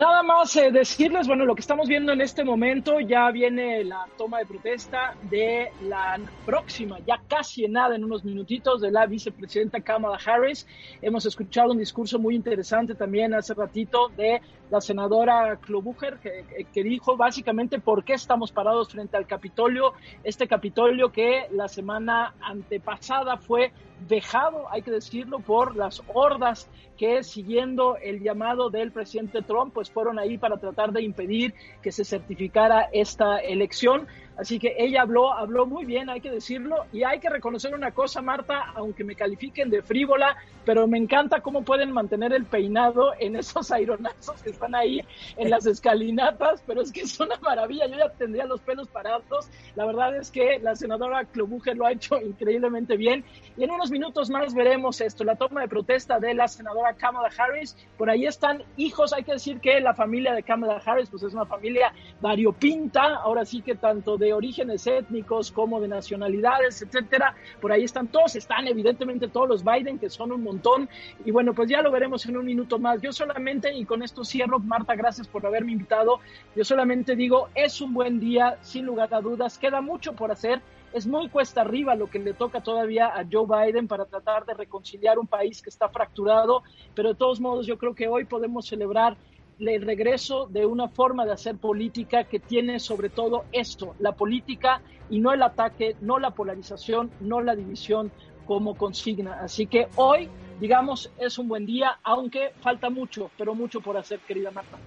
Nada 0.00 0.22
más 0.22 0.56
eh, 0.56 0.70
decirles, 0.72 1.26
bueno, 1.26 1.44
lo 1.44 1.54
que 1.54 1.60
estamos 1.60 1.86
viendo 1.86 2.10
en 2.10 2.22
este 2.22 2.42
momento, 2.42 3.00
ya 3.00 3.30
viene 3.30 3.84
la 3.84 4.06
toma 4.16 4.38
de 4.38 4.46
protesta 4.46 5.14
de 5.20 5.68
la 5.82 6.18
próxima, 6.46 7.00
ya 7.06 7.20
casi 7.28 7.66
en 7.66 7.72
nada, 7.72 7.96
en 7.96 8.04
unos 8.04 8.24
minutitos, 8.24 8.80
de 8.80 8.90
la 8.90 9.04
vicepresidenta 9.04 9.82
Kamala 9.82 10.18
Harris. 10.24 10.66
Hemos 11.02 11.26
escuchado 11.26 11.72
un 11.72 11.78
discurso 11.78 12.18
muy 12.18 12.34
interesante 12.34 12.94
también 12.94 13.34
hace 13.34 13.52
ratito 13.52 14.08
de 14.16 14.40
la 14.70 14.80
senadora 14.80 15.56
Klobucher, 15.56 16.18
que, 16.18 16.66
que 16.72 16.82
dijo 16.82 17.16
básicamente 17.16 17.80
por 17.80 18.04
qué 18.04 18.14
estamos 18.14 18.52
parados 18.52 18.90
frente 18.90 19.16
al 19.16 19.26
Capitolio, 19.26 19.92
este 20.24 20.46
Capitolio 20.46 21.10
que 21.12 21.46
la 21.50 21.68
semana 21.68 22.34
antepasada 22.40 23.36
fue 23.36 23.72
dejado, 24.08 24.70
hay 24.70 24.82
que 24.82 24.90
decirlo, 24.90 25.40
por 25.40 25.76
las 25.76 26.02
hordas 26.14 26.70
que 26.96 27.22
siguiendo 27.22 27.96
el 27.96 28.22
llamado 28.22 28.70
del 28.70 28.92
presidente 28.92 29.42
Trump, 29.42 29.72
pues 29.72 29.90
fueron 29.90 30.18
ahí 30.18 30.38
para 30.38 30.58
tratar 30.58 30.92
de 30.92 31.02
impedir 31.02 31.54
que 31.82 31.92
se 31.92 32.04
certificara 32.04 32.88
esta 32.92 33.38
elección. 33.38 34.06
Así 34.40 34.58
que 34.58 34.74
ella 34.78 35.02
habló, 35.02 35.34
habló 35.34 35.66
muy 35.66 35.84
bien, 35.84 36.08
hay 36.08 36.22
que 36.22 36.30
decirlo, 36.30 36.86
y 36.94 37.04
hay 37.04 37.20
que 37.20 37.28
reconocer 37.28 37.74
una 37.74 37.90
cosa, 37.90 38.22
Marta, 38.22 38.72
aunque 38.74 39.04
me 39.04 39.14
califiquen 39.14 39.68
de 39.68 39.82
frívola, 39.82 40.34
pero 40.64 40.86
me 40.86 40.96
encanta 40.96 41.42
cómo 41.42 41.62
pueden 41.62 41.92
mantener 41.92 42.32
el 42.32 42.46
peinado 42.46 43.12
en 43.18 43.36
esos 43.36 43.70
aironazos 43.70 44.42
que 44.42 44.48
están 44.48 44.74
ahí 44.74 45.02
en 45.36 45.50
las 45.50 45.66
escalinatas, 45.66 46.62
pero 46.66 46.80
es 46.80 46.90
que 46.90 47.02
es 47.02 47.20
una 47.20 47.36
maravilla, 47.36 47.86
yo 47.86 47.98
ya 47.98 48.08
tendría 48.08 48.46
los 48.46 48.62
pelos 48.62 48.88
parados, 48.88 49.50
la 49.76 49.84
verdad 49.84 50.16
es 50.16 50.30
que 50.30 50.58
la 50.58 50.74
senadora 50.74 51.26
Klobucher 51.26 51.76
lo 51.76 51.84
ha 51.84 51.92
hecho 51.92 52.18
increíblemente 52.18 52.96
bien, 52.96 53.26
y 53.58 53.64
en 53.64 53.70
unos 53.70 53.90
minutos 53.90 54.30
más 54.30 54.54
veremos 54.54 55.02
esto, 55.02 55.22
la 55.22 55.36
toma 55.36 55.60
de 55.60 55.68
protesta 55.68 56.18
de 56.18 56.32
la 56.32 56.48
senadora 56.48 56.94
Kamala 56.94 57.28
Harris, 57.36 57.76
por 57.98 58.08
ahí 58.08 58.24
están 58.24 58.62
hijos, 58.78 59.12
hay 59.12 59.22
que 59.22 59.32
decir 59.32 59.60
que 59.60 59.80
la 59.80 59.92
familia 59.92 60.32
de 60.32 60.42
Kamala 60.42 60.80
Harris, 60.82 61.10
pues 61.10 61.24
es 61.24 61.34
una 61.34 61.44
familia 61.44 61.92
variopinta, 62.22 63.16
ahora 63.16 63.44
sí 63.44 63.60
que 63.60 63.74
tanto 63.74 64.16
de 64.16 64.29
orígenes 64.32 64.86
étnicos 64.86 65.50
como 65.50 65.80
de 65.80 65.88
nacionalidades, 65.88 66.82
etcétera. 66.82 67.34
Por 67.60 67.72
ahí 67.72 67.84
están 67.84 68.08
todos, 68.08 68.36
están 68.36 68.66
evidentemente 68.68 69.28
todos 69.28 69.48
los 69.48 69.64
Biden, 69.64 69.98
que 69.98 70.10
son 70.10 70.32
un 70.32 70.42
montón. 70.42 70.88
Y 71.24 71.30
bueno, 71.30 71.54
pues 71.54 71.68
ya 71.68 71.82
lo 71.82 71.90
veremos 71.90 72.26
en 72.26 72.36
un 72.36 72.44
minuto 72.44 72.78
más. 72.78 73.00
Yo 73.00 73.12
solamente, 73.12 73.72
y 73.72 73.84
con 73.84 74.02
esto 74.02 74.24
cierro, 74.24 74.58
Marta, 74.58 74.94
gracias 74.94 75.28
por 75.28 75.44
haberme 75.46 75.72
invitado. 75.72 76.20
Yo 76.54 76.64
solamente 76.64 77.16
digo, 77.16 77.48
es 77.54 77.80
un 77.80 77.94
buen 77.94 78.20
día, 78.20 78.58
sin 78.62 78.86
lugar 78.86 79.12
a 79.14 79.20
dudas. 79.20 79.58
Queda 79.58 79.80
mucho 79.80 80.12
por 80.14 80.30
hacer. 80.30 80.60
Es 80.92 81.06
muy 81.06 81.28
cuesta 81.28 81.60
arriba 81.60 81.94
lo 81.94 82.10
que 82.10 82.18
le 82.18 82.34
toca 82.34 82.60
todavía 82.60 83.06
a 83.06 83.24
Joe 83.30 83.46
Biden 83.46 83.86
para 83.86 84.06
tratar 84.06 84.44
de 84.44 84.54
reconciliar 84.54 85.20
un 85.20 85.28
país 85.28 85.62
que 85.62 85.70
está 85.70 85.88
fracturado, 85.88 86.64
pero 86.96 87.10
de 87.10 87.14
todos 87.14 87.40
modos 87.40 87.64
yo 87.64 87.78
creo 87.78 87.94
que 87.94 88.08
hoy 88.08 88.24
podemos 88.24 88.66
celebrar 88.66 89.16
el 89.60 89.82
regreso 89.82 90.46
de 90.46 90.66
una 90.66 90.88
forma 90.88 91.24
de 91.24 91.32
hacer 91.32 91.56
política 91.56 92.24
que 92.24 92.40
tiene 92.40 92.80
sobre 92.80 93.10
todo 93.10 93.44
esto, 93.52 93.94
la 93.98 94.12
política 94.12 94.80
y 95.10 95.20
no 95.20 95.32
el 95.32 95.42
ataque, 95.42 95.96
no 96.00 96.18
la 96.18 96.30
polarización, 96.30 97.10
no 97.20 97.40
la 97.40 97.54
división 97.54 98.10
como 98.46 98.76
consigna. 98.76 99.40
Así 99.40 99.66
que 99.66 99.88
hoy, 99.96 100.28
digamos, 100.60 101.10
es 101.18 101.38
un 101.38 101.48
buen 101.48 101.66
día, 101.66 101.98
aunque 102.02 102.52
falta 102.60 102.90
mucho, 102.90 103.30
pero 103.36 103.54
mucho 103.54 103.80
por 103.80 103.96
hacer, 103.96 104.20
querida 104.20 104.50
Marta. 104.50 104.78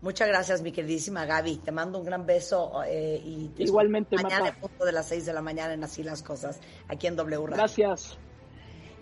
Muchas 0.00 0.26
gracias, 0.26 0.62
mi 0.62 0.72
queridísima 0.72 1.24
Gaby. 1.26 1.58
Te 1.58 1.70
mando 1.70 1.98
un 1.98 2.04
gran 2.04 2.26
beso 2.26 2.82
eh, 2.84 3.22
y 3.24 3.48
te 3.48 3.62
igualmente 3.62 4.16
mañana 4.16 4.46
Marta. 4.46 4.58
a 4.58 4.60
punto 4.60 4.84
de 4.84 4.92
las 4.92 5.06
6 5.06 5.26
de 5.26 5.32
la 5.32 5.42
mañana 5.42 5.74
en 5.74 5.84
Así 5.84 6.02
las 6.02 6.22
Cosas, 6.24 6.60
aquí 6.88 7.06
en 7.06 7.14
W 7.14 7.46
Radio. 7.46 7.56
Gracias. 7.56 8.18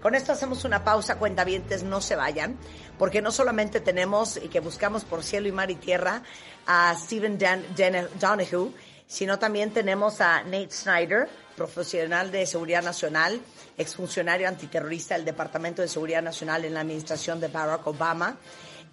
Con 0.00 0.14
esto 0.14 0.32
hacemos 0.32 0.64
una 0.64 0.82
pausa, 0.82 1.18
cuentavientes, 1.18 1.82
no 1.82 2.00
se 2.00 2.16
vayan, 2.16 2.56
porque 2.98 3.20
no 3.20 3.30
solamente 3.30 3.80
tenemos 3.80 4.38
y 4.38 4.48
que 4.48 4.60
buscamos 4.60 5.04
por 5.04 5.22
cielo 5.22 5.46
y 5.46 5.52
mar 5.52 5.70
y 5.70 5.74
tierra 5.74 6.22
a 6.66 6.94
Stephen 6.96 7.38
Dan 7.38 7.64
Dan 7.76 8.08
Donahue, 8.18 8.72
sino 9.06 9.38
también 9.38 9.72
tenemos 9.72 10.22
a 10.22 10.42
Nate 10.44 10.70
Snyder, 10.70 11.28
profesional 11.54 12.30
de 12.30 12.46
seguridad 12.46 12.82
nacional, 12.82 13.40
exfuncionario 13.76 14.48
antiterrorista 14.48 15.16
del 15.16 15.26
Departamento 15.26 15.82
de 15.82 15.88
Seguridad 15.88 16.22
Nacional 16.22 16.64
en 16.64 16.72
la 16.72 16.80
administración 16.80 17.38
de 17.38 17.48
Barack 17.48 17.86
Obama, 17.86 18.38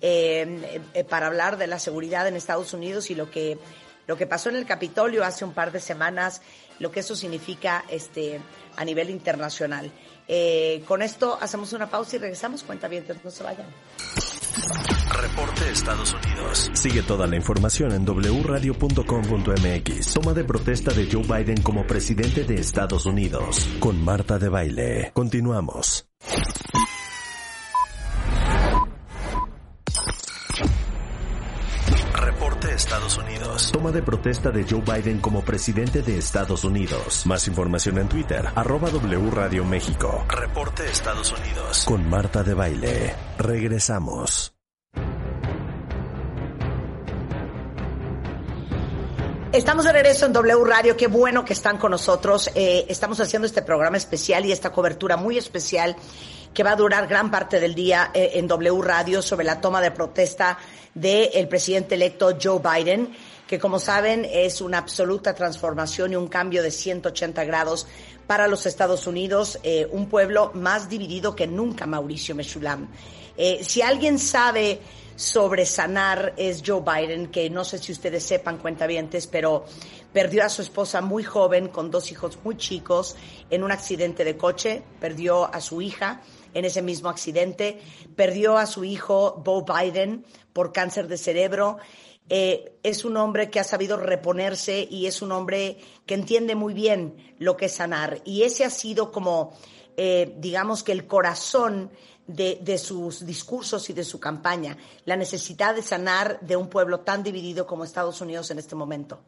eh, 0.02 0.82
eh, 0.94 1.04
para 1.06 1.28
hablar 1.28 1.58
de 1.58 1.68
la 1.68 1.80
seguridad 1.80 2.28
en 2.28 2.36
Estados 2.36 2.74
Unidos 2.74 3.10
y 3.10 3.16
lo 3.16 3.32
que 3.32 3.58
lo 4.08 4.16
que 4.16 4.26
pasó 4.26 4.48
en 4.48 4.56
el 4.56 4.66
Capitolio 4.66 5.26
hace 5.26 5.44
un 5.44 5.54
par 5.54 5.74
de 5.74 5.82
semanas, 5.82 6.42
lo 6.80 6.92
que 6.92 7.02
eso 7.02 7.14
significa 7.14 7.84
este 7.90 8.40
a 8.78 8.86
nivel 8.86 9.10
internacional. 9.10 9.92
Eh, 10.28 10.84
con 10.88 11.02
esto 11.02 11.38
hacemos 11.40 11.74
una 11.74 11.90
pausa 11.90 12.18
y 12.18 12.20
regresamos. 12.20 12.64
Cuenta 12.64 12.88
bien, 12.88 13.06
no 13.24 13.32
se 13.32 13.44
vayan. 13.44 13.68
Reporte 15.22 15.72
Estados 15.72 16.14
Unidos. 16.14 16.70
Sigue 16.74 17.02
toda 17.02 17.28
la 17.28 17.36
información 17.36 17.92
en 17.94 18.06
wradio.com.mx. 18.06 20.14
Toma 20.14 20.34
de 20.34 20.44
protesta 20.44 20.94
de 20.94 21.10
Joe 21.12 21.24
Biden 21.24 21.62
como 21.62 21.88
presidente 21.88 22.44
de 22.44 22.56
Estados 22.56 23.06
Unidos. 23.06 23.70
Con 23.80 24.04
Marta 24.04 24.40
de 24.40 24.50
Baile. 24.50 25.12
Continuamos. 25.14 26.08
Estados 33.08 33.30
Unidos. 33.30 33.72
Toma 33.72 33.92
de 33.92 34.02
protesta 34.02 34.52
de 34.52 34.66
Joe 34.70 34.82
Biden 34.82 35.20
como 35.20 35.42
presidente 35.42 36.02
de 36.02 36.18
Estados 36.18 36.66
Unidos. 36.66 37.26
Más 37.26 37.48
información 37.48 37.98
en 38.00 38.10
Twitter, 38.10 38.46
arroba 38.54 38.90
W 38.90 39.32
Radio 39.32 39.64
México. 39.64 40.26
Reporte 40.28 40.84
Estados 40.92 41.32
Unidos. 41.32 41.86
Con 41.86 42.10
Marta 42.10 42.44
de 42.44 42.54
Baile. 42.54 43.16
Regresamos. 43.38 44.54
Estamos 49.54 49.86
de 49.86 49.94
regreso 49.94 50.26
en 50.26 50.34
W 50.34 50.66
Radio, 50.66 50.98
qué 50.98 51.08
bueno 51.08 51.46
que 51.46 51.54
están 51.54 51.78
con 51.78 51.92
nosotros. 51.92 52.50
Eh, 52.56 52.86
estamos 52.90 53.22
haciendo 53.22 53.46
este 53.46 53.62
programa 53.62 53.96
especial 53.96 54.46
y 54.46 54.52
esta 54.52 54.74
cobertura 54.74 55.16
muy 55.16 55.38
especial 55.38 55.96
que 56.58 56.64
va 56.64 56.72
a 56.72 56.76
durar 56.76 57.06
gran 57.06 57.30
parte 57.30 57.60
del 57.60 57.76
día 57.76 58.10
eh, 58.16 58.32
en 58.34 58.48
W 58.48 58.82
Radio 58.82 59.22
sobre 59.22 59.46
la 59.46 59.62
toma 59.62 59.80
de 59.80 59.92
protesta 59.92 60.58
del 60.92 61.48
presidente 61.48 61.94
electo 61.94 62.36
Joe 62.42 62.60
Biden, 62.60 63.16
que 63.46 63.60
como 63.60 63.78
saben 63.78 64.26
es 64.28 64.60
una 64.60 64.80
absoluta 64.80 65.36
transformación 65.36 66.14
y 66.14 66.16
un 66.16 66.28
cambio 66.28 66.64
de 66.64 66.72
180 66.72 67.44
grados 67.44 67.86
para 68.26 68.48
los 68.48 68.66
Estados 68.66 69.06
Unidos, 69.06 69.60
eh, 69.62 69.88
un 69.92 70.10
pueblo 70.10 70.50
más 70.56 70.90
dividido 70.90 71.36
que 71.36 71.46
nunca, 71.46 71.86
Mauricio 71.86 72.34
Mechulam. 72.34 72.88
Eh, 73.38 73.60
si 73.62 73.84
alguien 73.84 74.18
sabe 74.18 74.80
sobre 75.16 75.64
sanar 75.64 76.34
es 76.38 76.64
Joe 76.66 76.82
Biden, 76.82 77.28
que 77.28 77.52
no 77.52 77.66
sé 77.66 77.78
si 77.78 77.92
ustedes 77.92 78.24
sepan, 78.24 78.58
cuentavientes, 78.58 79.28
pero 79.28 79.66
perdió 80.12 80.44
a 80.44 80.50
su 80.50 80.64
esposa 80.64 81.02
muy 81.02 81.24
joven, 81.24 81.68
con 81.68 81.92
dos 81.92 82.12
hijos 82.12 82.40
muy 82.44 82.58
chicos, 82.58 83.16
en 83.52 83.64
un 83.64 83.72
accidente 83.72 84.24
de 84.24 84.36
coche, 84.38 84.82
perdió 85.00 85.54
a 85.54 85.62
su 85.62 85.84
hija 85.84 86.24
en 86.58 86.66
ese 86.66 86.82
mismo 86.82 87.10
accidente, 87.10 87.80
perdió 88.16 88.58
a 88.58 88.66
su 88.66 88.84
hijo 88.84 89.42
Bo 89.46 89.64
Biden 89.64 90.26
por 90.54 90.74
cáncer 90.74 91.08
de 91.08 91.18
cerebro. 91.18 91.78
Eh, 92.30 92.80
es 92.82 93.06
un 93.06 93.16
hombre 93.16 93.52
que 93.52 93.60
ha 93.60 93.64
sabido 93.64 93.96
reponerse 93.96 94.88
y 94.90 95.06
es 95.06 95.22
un 95.22 95.32
hombre 95.32 95.78
que 96.08 96.16
entiende 96.16 96.56
muy 96.56 96.74
bien 96.74 97.36
lo 97.38 97.56
que 97.56 97.68
es 97.68 97.74
sanar. 97.74 98.22
Y 98.26 98.42
ese 98.42 98.66
ha 98.66 98.72
sido 98.72 99.12
como, 99.12 99.56
eh, 99.98 100.34
digamos 100.40 100.84
que 100.84 100.94
el 100.94 101.06
corazón 101.06 101.92
de, 102.26 102.78
sus 102.80 103.24
discursos 103.24 103.90
y 103.92 103.94
de 103.94 104.04
su 104.04 104.20
campaña, 104.20 104.78
la 105.06 105.16
necesidad 105.16 105.76
de 105.76 105.84
sanar 105.84 106.40
de 106.42 106.56
un 106.56 106.70
pueblo 106.70 107.02
tan 107.02 107.22
dividido 107.22 107.68
como 107.68 107.84
Estados 107.84 108.20
Unidos 108.20 108.50
en 108.50 108.58
este 108.58 108.76
momento. 108.76 109.20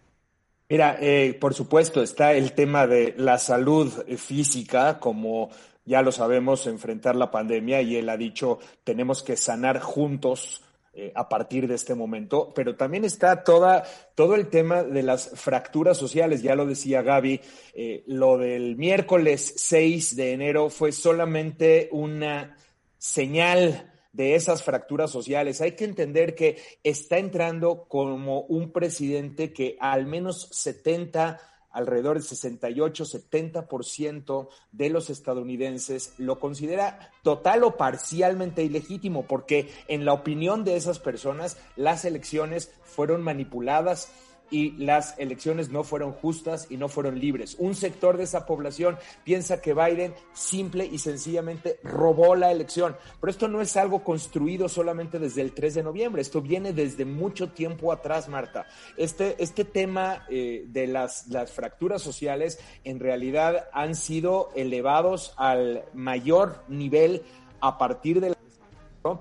Mira, 0.68 0.98
eh, 1.00 1.38
por 1.40 1.54
supuesto 1.54 2.02
está 2.02 2.34
el 2.34 2.54
tema 2.54 2.88
de 2.88 3.14
la 3.18 3.38
salud 3.38 3.92
física, 4.18 5.00
como 5.00 5.50
ya 5.90 6.04
lo 6.04 6.12
sabemos, 6.12 6.68
enfrentar 6.68 7.16
la 7.16 7.32
pandemia 7.32 7.82
y 7.82 7.96
él 7.96 8.10
ha 8.10 8.16
dicho, 8.16 8.60
tenemos 8.84 9.24
que 9.24 9.36
sanar 9.36 9.80
juntos 9.80 10.64
eh, 10.94 11.12
a 11.16 11.28
partir 11.28 11.68
de 11.68 11.74
este 11.74 11.96
momento, 11.96 12.54
pero 12.54 12.76
también 12.76 13.06
está 13.06 13.44
toda, 13.44 13.84
todo 14.14 14.36
el 14.36 14.50
tema 14.50 14.84
de 14.84 15.02
las 15.02 15.32
fracturas 15.34 15.98
sociales, 15.98 16.44
ya 16.44 16.54
lo 16.54 16.68
decía 16.68 17.02
Gaby, 17.02 17.42
eh, 17.74 18.04
lo 18.06 18.38
del 18.38 18.76
miércoles 18.76 19.56
6 19.58 20.16
de 20.16 20.34
enero 20.34 20.70
fue 20.70 20.92
solamente 20.92 21.90
una 21.92 22.56
señal 23.00 23.92
de 24.14 24.36
esas 24.36 24.62
fracturas 24.62 25.10
sociales. 25.10 25.60
Hay 25.60 25.72
que 25.72 25.86
entender 25.86 26.36
que 26.36 26.60
está 26.84 27.18
entrando 27.18 27.88
como 27.88 28.42
un 28.42 28.72
presidente 28.72 29.54
que 29.54 29.76
al 29.80 30.06
menos 30.06 30.50
70 30.52 31.40
alrededor 31.80 32.16
del 32.16 32.24
68, 32.24 33.06
70% 33.06 34.50
de 34.72 34.90
los 34.90 35.10
estadounidenses 35.10 36.14
lo 36.18 36.40
considera 36.40 37.12
total 37.24 37.64
o 37.64 37.78
parcialmente 37.78 38.64
ilegítimo, 38.64 39.26
porque 39.26 39.70
en 39.88 40.06
la 40.06 40.14
opinión 40.14 40.64
de 40.64 40.76
esas 40.76 41.00
personas 41.00 41.58
las 41.76 42.06
elecciones 42.06 42.72
fueron 42.84 43.24
manipuladas 43.24 44.12
y 44.52 44.72
las 44.72 45.18
elecciones 45.18 45.70
no 45.70 45.84
fueron 45.84 46.12
justas 46.12 46.68
y 46.70 46.78
no 46.78 46.90
fueron 46.90 47.20
libres. 47.20 47.56
Un 47.60 47.76
sector 47.76 48.18
de 48.18 48.24
esa 48.24 48.46
población 48.46 48.98
piensa 49.24 49.62
que 49.62 49.74
Biden 49.74 50.14
simple 50.34 50.86
y 50.86 51.00
sencillamente 51.00 51.80
robó 51.84 52.36
la 52.36 52.52
elección, 52.52 52.96
pero 53.20 53.32
esto 53.32 53.48
no 53.48 53.62
es 53.62 53.78
algo 53.78 54.04
construido 54.04 54.70
solamente 54.70 55.20
desde 55.20 55.42
el 55.42 55.54
3 55.54 55.76
de 55.76 55.84
noviembre, 55.84 56.22
esto 56.22 56.42
viene 56.42 56.74
desde 56.74 57.06
mucho 57.06 57.50
tiempo 57.50 57.92
atrás, 57.92 58.28
Marta. 58.30 58.68
Este, 58.98 59.36
este 59.42 59.66
tema 59.66 60.26
eh, 60.30 60.66
de 60.68 60.88
las, 60.88 61.28
las 61.28 61.52
fracturas 61.52 62.02
sociales 62.02 62.60
en 62.84 63.00
realidad 63.00 63.70
han 63.74 63.96
sido 63.96 64.52
elevados 64.56 65.34
al 65.38 65.86
mayor 65.94 66.64
nivel 66.68 67.24
a 67.62 67.78
partir 67.78 68.22
de. 68.22 68.39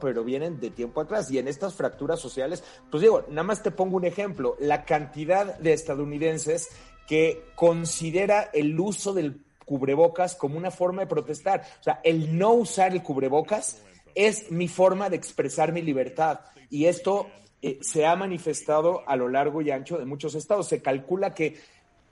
Pero 0.00 0.24
vienen 0.24 0.60
de 0.60 0.70
tiempo 0.70 1.00
atrás. 1.00 1.30
Y 1.30 1.38
en 1.38 1.48
estas 1.48 1.74
fracturas 1.74 2.20
sociales, 2.20 2.64
pues 2.90 3.00
digo, 3.00 3.24
nada 3.28 3.44
más 3.44 3.62
te 3.62 3.70
pongo 3.70 3.96
un 3.96 4.04
ejemplo, 4.04 4.56
la 4.58 4.84
cantidad 4.84 5.58
de 5.58 5.72
estadounidenses 5.72 6.68
que 7.06 7.44
considera 7.54 8.50
el 8.52 8.78
uso 8.78 9.14
del 9.14 9.40
cubrebocas 9.64 10.34
como 10.34 10.56
una 10.56 10.70
forma 10.70 11.02
de 11.02 11.06
protestar. 11.06 11.62
O 11.80 11.82
sea, 11.82 12.00
el 12.02 12.38
no 12.38 12.52
usar 12.52 12.92
el 12.92 13.02
cubrebocas 13.02 13.82
es 14.14 14.50
mi 14.50 14.66
forma 14.66 15.10
de 15.10 15.16
expresar 15.16 15.72
mi 15.72 15.82
libertad. 15.82 16.40
Y 16.70 16.86
esto 16.86 17.28
eh, 17.60 17.78
se 17.82 18.06
ha 18.06 18.16
manifestado 18.16 19.06
a 19.06 19.14
lo 19.14 19.28
largo 19.28 19.60
y 19.60 19.70
ancho 19.70 19.98
de 19.98 20.06
muchos 20.06 20.34
estados. 20.34 20.68
Se 20.68 20.80
calcula 20.80 21.34
que 21.34 21.60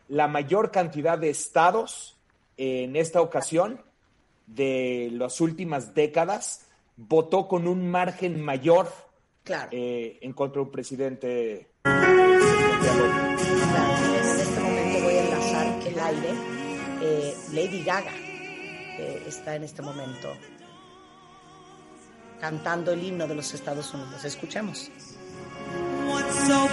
la 0.08 0.28
mayor 0.28 0.70
cantidad 0.70 1.18
de 1.18 1.30
estados 1.30 2.16
en 2.58 2.94
esta 2.94 3.20
ocasión 3.20 3.80
de 4.46 5.10
las 5.12 5.40
últimas 5.40 5.94
décadas 5.94 6.65
votó 6.96 7.46
con 7.48 7.66
un 7.68 7.88
margen 7.90 8.40
mayor 8.40 8.92
Claro. 9.44 9.68
eh, 9.72 10.18
en 10.22 10.32
contra 10.32 10.60
de 10.60 10.66
un 10.66 10.72
presidente. 10.72 11.70
En 11.84 11.92
este 14.40 14.60
momento 14.60 15.00
voy 15.04 15.14
a 15.14 15.24
enlazar 15.24 15.66
el 15.86 16.00
aire. 16.00 16.30
Eh, 17.02 17.34
Lady 17.52 17.82
Gaga 17.84 18.12
eh, 18.98 19.22
está 19.28 19.54
en 19.54 19.64
este 19.64 19.82
momento 19.82 20.32
cantando 22.40 22.92
el 22.92 23.02
himno 23.04 23.26
de 23.26 23.34
los 23.34 23.52
Estados 23.54 23.92
Unidos. 23.94 24.24
Escuchemos. 24.24 24.90
So 26.46 26.68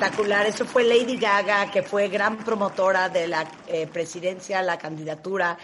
espectacular. 0.00 0.46
Eso 0.46 0.64
fue 0.64 0.82
Lady 0.82 1.18
Gaga, 1.18 1.70
que 1.70 1.82
fue 1.82 2.08
gran 2.08 2.38
promotora 2.38 3.10
de 3.10 3.28
la 3.28 3.46
eh, 3.66 3.86
presidencia, 3.86 4.62
la 4.62 4.78
candidatura 4.78 5.58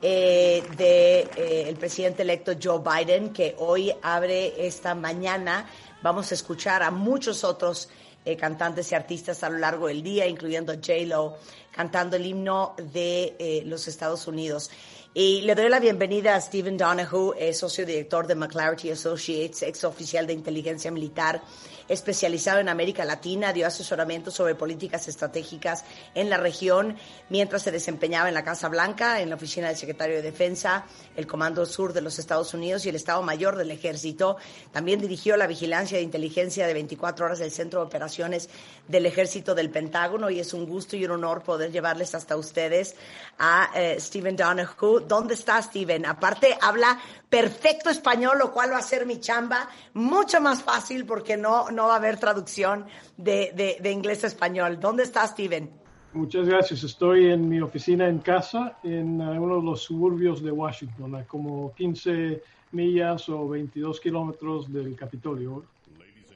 eh, 0.00 0.62
del 0.74 1.76
presidente 1.76 2.22
electo 2.22 2.52
Joe 2.62 2.80
Biden, 2.80 3.30
que 3.30 3.54
hoy 3.58 3.92
abre 4.00 4.66
esta 4.66 4.94
mañana. 4.94 5.68
Vamos 6.02 6.30
a 6.30 6.34
escuchar 6.34 6.82
a 6.82 6.90
muchos 6.90 7.44
otros 7.44 7.90
eh, 8.24 8.38
cantantes 8.38 8.90
y 8.90 8.94
artistas 8.94 9.44
a 9.44 9.50
lo 9.50 9.58
largo 9.58 9.88
del 9.88 10.02
día, 10.02 10.26
incluyendo 10.26 10.72
J-Lo, 10.72 11.36
cantando 11.70 12.16
el 12.16 12.24
himno 12.24 12.74
de 12.90 13.36
eh, 13.38 13.62
los 13.66 13.86
Estados 13.86 14.26
Unidos. 14.26 14.70
Y 15.12 15.42
le 15.42 15.54
doy 15.54 15.68
la 15.68 15.78
bienvenida 15.78 16.34
a 16.34 16.40
Stephen 16.40 16.78
Donahue, 16.78 17.52
socio 17.52 17.84
director 17.84 18.26
de 18.26 18.34
McClarity 18.34 18.90
Associates, 18.92 19.62
ex 19.62 19.84
oficial 19.84 20.26
de 20.26 20.32
inteligencia 20.32 20.90
militar, 20.90 21.42
especializado 21.88 22.60
en 22.60 22.68
América 22.68 23.04
Latina, 23.04 23.52
dio 23.52 23.66
asesoramiento 23.66 24.30
sobre 24.30 24.54
políticas 24.54 25.08
estratégicas 25.08 25.84
en 26.14 26.30
la 26.30 26.36
región 26.36 26.96
mientras 27.28 27.62
se 27.62 27.70
desempeñaba 27.70 28.28
en 28.28 28.34
la 28.34 28.44
Casa 28.44 28.68
Blanca, 28.68 29.20
en 29.20 29.30
la 29.30 29.36
oficina 29.36 29.68
del 29.68 29.76
secretario 29.76 30.16
de 30.16 30.22
Defensa, 30.22 30.84
el 31.16 31.26
Comando 31.26 31.66
Sur 31.66 31.92
de 31.92 32.00
los 32.00 32.18
Estados 32.18 32.54
Unidos 32.54 32.86
y 32.86 32.88
el 32.88 32.96
Estado 32.96 33.22
Mayor 33.22 33.56
del 33.56 33.70
Ejército. 33.70 34.36
También 34.72 35.00
dirigió 35.00 35.36
la 35.36 35.46
vigilancia 35.46 35.98
de 35.98 36.04
inteligencia 36.04 36.66
de 36.66 36.74
24 36.74 37.26
horas 37.26 37.38
del 37.38 37.50
Centro 37.50 37.80
de 37.80 37.86
Operaciones 37.86 38.48
del 38.88 39.06
Ejército 39.06 39.54
del 39.54 39.70
Pentágono 39.70 40.30
y 40.30 40.40
es 40.40 40.54
un 40.54 40.66
gusto 40.66 40.96
y 40.96 41.04
un 41.04 41.12
honor 41.12 41.42
poder 41.42 41.70
llevarles 41.70 42.14
hasta 42.14 42.36
ustedes 42.36 42.94
a 43.38 43.70
eh, 43.74 43.96
Stephen 43.98 44.36
Donahue. 44.36 45.04
¿Dónde 45.06 45.34
está 45.34 45.60
Stephen? 45.62 46.06
Aparte, 46.06 46.56
habla 46.60 47.00
perfecto 47.28 47.90
español, 47.90 48.38
lo 48.38 48.52
cual 48.52 48.72
va 48.72 48.78
a 48.78 48.82
ser 48.82 49.06
mi 49.06 49.18
chamba 49.18 49.68
mucho 49.94 50.40
más 50.40 50.62
fácil 50.62 51.04
porque 51.04 51.36
no, 51.36 51.68
no 51.74 51.88
va 51.88 51.94
a 51.94 51.96
haber 51.96 52.18
traducción 52.18 52.86
de, 53.16 53.78
de, 53.80 53.90
inglés 53.90 54.24
a 54.24 54.28
español. 54.28 54.78
¿Dónde 54.80 55.02
está 55.02 55.26
Stephen? 55.26 55.70
Muchas 56.12 56.46
gracias. 56.46 56.84
Estoy 56.84 57.30
en 57.30 57.48
mi 57.48 57.60
oficina 57.60 58.08
en 58.08 58.18
casa, 58.18 58.78
en 58.84 59.20
uno 59.20 59.56
de 59.56 59.62
los 59.62 59.82
suburbios 59.82 60.42
de 60.42 60.52
Washington, 60.52 61.16
a 61.16 61.24
como 61.24 61.74
15 61.74 62.42
millas 62.72 63.28
o 63.28 63.48
22 63.48 64.00
kilómetros 64.00 64.72
del 64.72 64.94
Capitolio. 64.94 65.64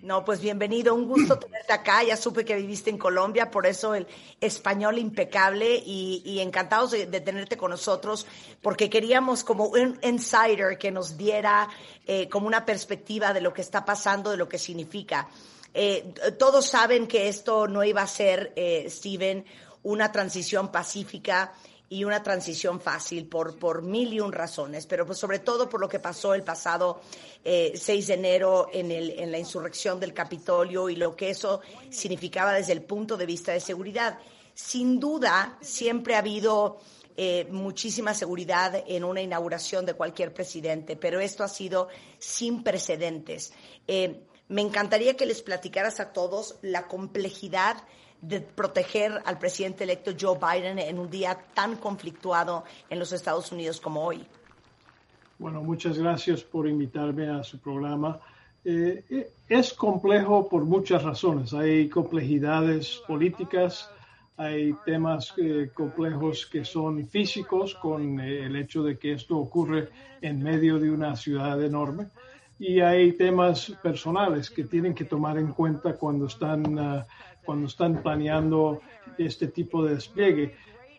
No, 0.02 0.24
pues 0.24 0.40
bienvenido, 0.40 0.94
un 0.94 1.08
gusto 1.08 1.38
tenerte 1.38 1.72
acá. 1.72 2.04
Ya 2.04 2.16
supe 2.16 2.44
que 2.44 2.54
viviste 2.54 2.88
en 2.90 2.98
Colombia, 2.98 3.50
por 3.50 3.66
eso 3.66 3.94
el 3.94 4.06
español 4.40 4.98
impecable 4.98 5.82
y, 5.84 6.38
encantados 6.40 6.92
de, 6.92 7.06
de, 7.06 7.20
tenerte 7.20 7.56
con 7.56 7.70
nosotros, 7.70 8.26
porque 8.62 8.88
queríamos 8.88 9.42
como 9.42 9.66
un 9.66 9.98
insider 10.02 10.78
que 10.78 10.92
nos 10.92 11.16
diera 11.16 11.68
eh, 12.06 12.28
como 12.28 12.46
una 12.46 12.64
perspectiva 12.64 13.32
de 13.32 13.40
lo 13.40 13.52
que 13.52 13.62
está 13.62 13.84
pasando, 13.84 14.30
de 14.30 14.36
lo 14.36 14.48
que 14.48 14.58
significa. 14.58 15.28
Eh, 15.74 16.14
todos 16.38 16.66
saben 16.66 17.08
que 17.08 17.28
esto 17.28 17.66
no 17.66 17.82
iba 17.82 18.02
a 18.02 18.06
ser, 18.06 18.52
eh, 18.54 18.86
Steven, 18.88 19.44
una 19.82 20.12
transición 20.12 20.70
pacífica 20.70 21.52
y 21.90 22.04
una 22.04 22.22
transición 22.22 22.80
fácil 22.80 23.26
por, 23.26 23.58
por 23.58 23.82
mil 23.82 24.12
y 24.12 24.20
un 24.20 24.32
razones, 24.32 24.86
pero 24.86 25.06
pues 25.06 25.18
sobre 25.18 25.38
todo 25.38 25.68
por 25.68 25.80
lo 25.80 25.88
que 25.88 25.98
pasó 25.98 26.34
el 26.34 26.42
pasado 26.42 27.00
eh, 27.44 27.72
6 27.74 28.06
de 28.08 28.14
enero 28.14 28.68
en, 28.72 28.90
el, 28.90 29.10
en 29.18 29.32
la 29.32 29.38
insurrección 29.38 29.98
del 29.98 30.12
Capitolio 30.12 30.88
y 30.90 30.96
lo 30.96 31.16
que 31.16 31.30
eso 31.30 31.60
significaba 31.90 32.52
desde 32.52 32.72
el 32.72 32.82
punto 32.82 33.16
de 33.16 33.26
vista 33.26 33.52
de 33.52 33.60
seguridad. 33.60 34.18
Sin 34.54 35.00
duda, 35.00 35.56
siempre 35.60 36.14
ha 36.14 36.18
habido 36.18 36.78
eh, 37.16 37.48
muchísima 37.50 38.14
seguridad 38.14 38.84
en 38.86 39.02
una 39.02 39.20
inauguración 39.20 39.84
de 39.84 39.94
cualquier 39.94 40.32
presidente, 40.32 40.94
pero 40.94 41.18
esto 41.18 41.42
ha 41.42 41.48
sido 41.48 41.88
sin 42.18 42.62
precedentes. 42.62 43.52
Eh, 43.88 44.20
me 44.46 44.62
encantaría 44.62 45.16
que 45.16 45.26
les 45.26 45.42
platicaras 45.42 46.00
a 46.00 46.12
todos 46.12 46.58
la 46.62 46.86
complejidad 46.86 47.82
de 48.20 48.40
proteger 48.40 49.20
al 49.24 49.38
presidente 49.38 49.84
electo 49.84 50.12
Joe 50.18 50.38
Biden 50.38 50.78
en 50.78 50.98
un 50.98 51.10
día 51.10 51.38
tan 51.54 51.76
conflictuado 51.76 52.64
en 52.90 52.98
los 52.98 53.12
Estados 53.12 53.52
Unidos 53.52 53.80
como 53.80 54.04
hoy. 54.04 54.26
Bueno, 55.38 55.62
muchas 55.62 55.98
gracias 55.98 56.42
por 56.42 56.66
invitarme 56.66 57.28
a 57.28 57.44
su 57.44 57.58
programa. 57.58 58.18
Eh, 58.64 59.30
es 59.48 59.72
complejo 59.72 60.48
por 60.48 60.64
muchas 60.64 61.02
razones. 61.02 61.54
Hay 61.54 61.88
complejidades 61.88 63.00
políticas, 63.06 63.88
hay 64.36 64.74
temas 64.84 65.32
eh, 65.36 65.70
complejos 65.72 66.46
que 66.46 66.64
son 66.64 67.06
físicos 67.08 67.74
con 67.76 68.20
eh, 68.20 68.46
el 68.46 68.56
hecho 68.56 68.82
de 68.82 68.98
que 68.98 69.12
esto 69.12 69.38
ocurre 69.38 69.88
en 70.20 70.42
medio 70.42 70.78
de 70.78 70.90
una 70.90 71.14
ciudad 71.16 71.62
enorme 71.62 72.08
y 72.58 72.80
hay 72.80 73.12
temas 73.12 73.72
personales 73.82 74.50
que 74.50 74.64
tienen 74.64 74.94
que 74.94 75.04
tomar 75.04 75.38
en 75.38 75.52
cuenta 75.52 75.94
cuando 75.94 76.26
están, 76.26 76.78
ah, 76.78 77.06
cuando 77.48 77.66
están 77.66 78.02
planeando 78.02 78.82
este 79.16 79.46
tipo 79.46 79.82
de 79.82 79.94
despliegue. 79.94 80.54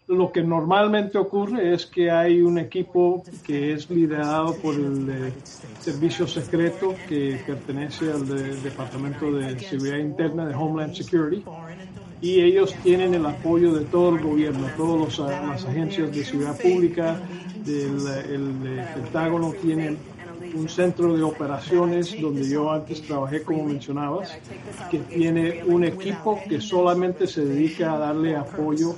Lo 0.08 0.32
que 0.32 0.42
normalmente 0.42 1.20
ocurre 1.20 1.76
es 1.76 1.86
que 1.86 2.10
hay 2.10 2.42
un 2.42 2.58
equipo 2.58 3.24
que 3.46 3.74
es 3.74 3.88
liderado 3.92 4.56
por 4.56 4.74
el 4.74 5.32
servicio 5.80 6.26
secreto 6.26 6.96
que 7.08 7.40
pertenece 7.46 8.12
al 8.12 8.28
de- 8.28 8.56
Departamento 8.62 9.32
de 9.32 9.60
Seguridad 9.60 10.00
Interna 10.00 10.48
de 10.48 10.56
Homeland 10.56 10.96
Security 10.96 11.44
y 12.20 12.42
ellos 12.42 12.74
tienen 12.82 13.14
el 13.14 13.28
apoyo 13.28 13.72
de 13.76 13.86
todo 13.86 14.16
el 14.16 14.24
gobierno, 14.24 14.66
todas 14.76 15.20
las 15.20 15.66
agencias 15.68 16.12
de 16.12 16.26
seguridad 16.26 16.58
pública, 16.60 17.20
del 17.64 18.00
el, 18.34 18.80
eh, 18.80 18.88
Pentágono 18.96 19.54
tienen 19.62 20.00
un 20.56 20.70
centro 20.70 21.16
de 21.16 21.24
operaciones 21.24 22.20
donde 22.20 22.48
yo 22.50 22.72
antes 22.72 23.02
trabajé, 23.02 23.44
como 23.44 23.66
mencionabas, 23.66 24.38
que 24.90 25.00
tiene 25.00 25.64
un 25.66 25.84
equipo 25.84 26.40
que 26.48 26.62
solamente 26.62 27.28
se 27.28 27.46
dedica 27.46 27.94
a 27.94 28.00
darle 28.00 28.36
apoyo 28.36 28.96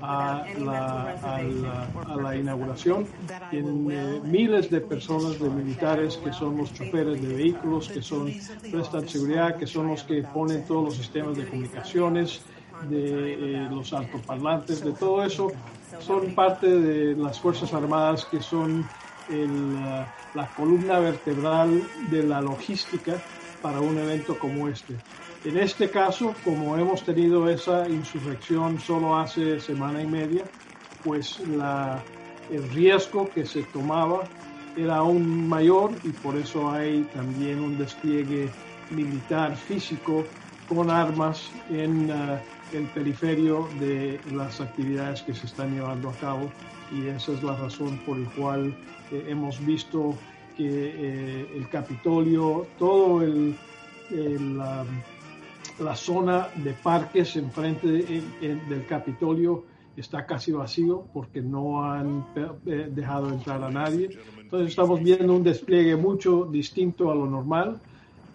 a 0.00 0.44
la, 0.58 1.10
a 1.22 1.42
la, 1.42 1.88
a 2.08 2.16
la 2.16 2.36
inauguración. 2.36 3.06
Tienen 3.50 3.88
eh, 3.90 4.20
miles 4.24 4.70
de 4.70 4.80
personas, 4.80 5.38
de 5.38 5.48
militares, 5.48 6.16
que 6.16 6.32
son 6.32 6.56
los 6.56 6.72
choferes 6.72 7.20
de 7.20 7.34
vehículos, 7.34 7.88
que 7.88 8.02
son 8.02 8.32
prestan 8.70 9.08
seguridad, 9.08 9.56
que 9.56 9.66
son 9.66 9.88
los 9.88 10.02
que 10.04 10.22
ponen 10.22 10.64
todos 10.66 10.84
los 10.86 10.96
sistemas 10.96 11.36
de 11.36 11.46
comunicaciones, 11.46 12.42
de 12.88 13.34
eh, 13.34 13.68
los 13.70 13.92
altoparlantes, 13.92 14.82
de 14.82 14.92
todo 14.92 15.22
eso, 15.24 15.52
son 16.00 16.34
parte 16.34 16.66
de 16.66 17.14
las 17.14 17.38
Fuerzas 17.38 17.72
Armadas 17.72 18.24
que 18.24 18.40
son 18.40 18.84
el, 19.30 19.50
uh, 19.50 20.36
la 20.36 20.48
columna 20.56 20.98
vertebral 20.98 21.82
de 22.10 22.22
la 22.22 22.40
logística 22.40 23.20
para 23.60 23.80
un 23.80 23.98
evento 23.98 24.38
como 24.38 24.68
este. 24.68 24.94
En 25.44 25.58
este 25.58 25.90
caso, 25.90 26.34
como 26.44 26.76
hemos 26.76 27.04
tenido 27.04 27.48
esa 27.48 27.88
insurrección 27.88 28.78
solo 28.78 29.16
hace 29.16 29.60
semana 29.60 30.02
y 30.02 30.06
media, 30.06 30.44
pues 31.04 31.40
la, 31.40 32.00
el 32.50 32.68
riesgo 32.70 33.28
que 33.28 33.44
se 33.44 33.62
tomaba 33.64 34.22
era 34.76 34.96
aún 34.96 35.48
mayor 35.48 35.90
y 36.04 36.10
por 36.10 36.36
eso 36.36 36.70
hay 36.70 37.02
también 37.14 37.60
un 37.60 37.76
despliegue 37.76 38.48
militar 38.90 39.56
físico 39.56 40.24
con 40.68 40.90
armas 40.90 41.50
en 41.70 42.10
uh, 42.10 42.38
el 42.72 42.86
periferio 42.86 43.68
de 43.78 44.18
las 44.32 44.60
actividades 44.60 45.22
que 45.22 45.34
se 45.34 45.46
están 45.46 45.74
llevando 45.74 46.08
a 46.08 46.14
cabo 46.14 46.50
y 46.90 47.06
esa 47.08 47.32
es 47.32 47.42
la 47.42 47.56
razón 47.56 47.98
por 48.06 48.18
la 48.18 48.30
cual 48.30 48.74
hemos 49.12 49.64
visto 49.64 50.14
que 50.56 50.66
eh, 50.68 51.46
el 51.56 51.68
Capitolio, 51.68 52.66
todo 52.78 53.22
el, 53.22 53.56
la, 54.10 54.84
la, 55.78 55.96
zona 55.96 56.48
de 56.56 56.72
parques 56.72 57.36
enfrente 57.36 57.86
de, 57.86 58.22
del 58.68 58.86
Capitolio 58.86 59.64
está 59.96 60.24
casi 60.26 60.52
vacío 60.52 61.04
porque 61.12 61.40
no 61.40 61.84
han 61.84 62.24
eh, 62.66 62.88
dejado 62.90 63.28
entrar 63.30 63.62
a 63.62 63.70
nadie. 63.70 64.10
Entonces 64.40 64.70
estamos 64.70 65.02
viendo 65.02 65.34
un 65.34 65.42
despliegue 65.42 65.96
mucho 65.96 66.44
distinto 66.44 67.10
a 67.10 67.14
lo 67.14 67.26
normal, 67.26 67.80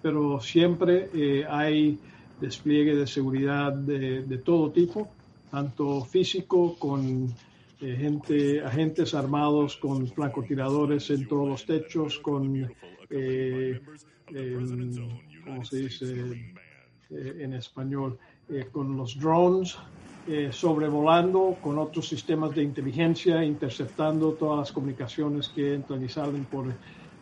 pero 0.01 0.39
siempre 0.39 1.09
eh, 1.13 1.45
hay 1.49 1.99
despliegue 2.39 2.95
de 2.95 3.07
seguridad 3.07 3.73
de, 3.73 4.23
de, 4.23 4.37
todo 4.37 4.71
tipo, 4.71 5.07
tanto 5.49 6.03
físico 6.05 6.75
con 6.77 7.33
eh, 7.81 7.95
gente, 7.97 8.61
agentes 8.63 9.13
armados 9.13 9.77
con 9.77 10.07
francotiradores 10.07 11.09
en 11.09 11.27
todos 11.27 11.47
los 11.47 11.65
techos, 11.65 12.19
con, 12.19 12.71
eh, 13.09 13.81
¿cómo 15.45 15.63
se 15.65 15.77
dice 15.77 16.55
en 17.09 17.53
español? 17.53 18.17
Eh, 18.49 18.69
con 18.71 18.95
los 18.95 19.19
drones 19.19 19.77
eh, 20.25 20.51
sobrevolando, 20.53 21.57
con 21.61 21.77
otros 21.77 22.07
sistemas 22.07 22.55
de 22.55 22.63
inteligencia, 22.63 23.43
interceptando 23.43 24.31
todas 24.33 24.59
las 24.59 24.71
comunicaciones 24.71 25.49
que 25.49 25.73
entran 25.73 26.01
y 26.01 26.07
salen 26.07 26.45
por, 26.45 26.65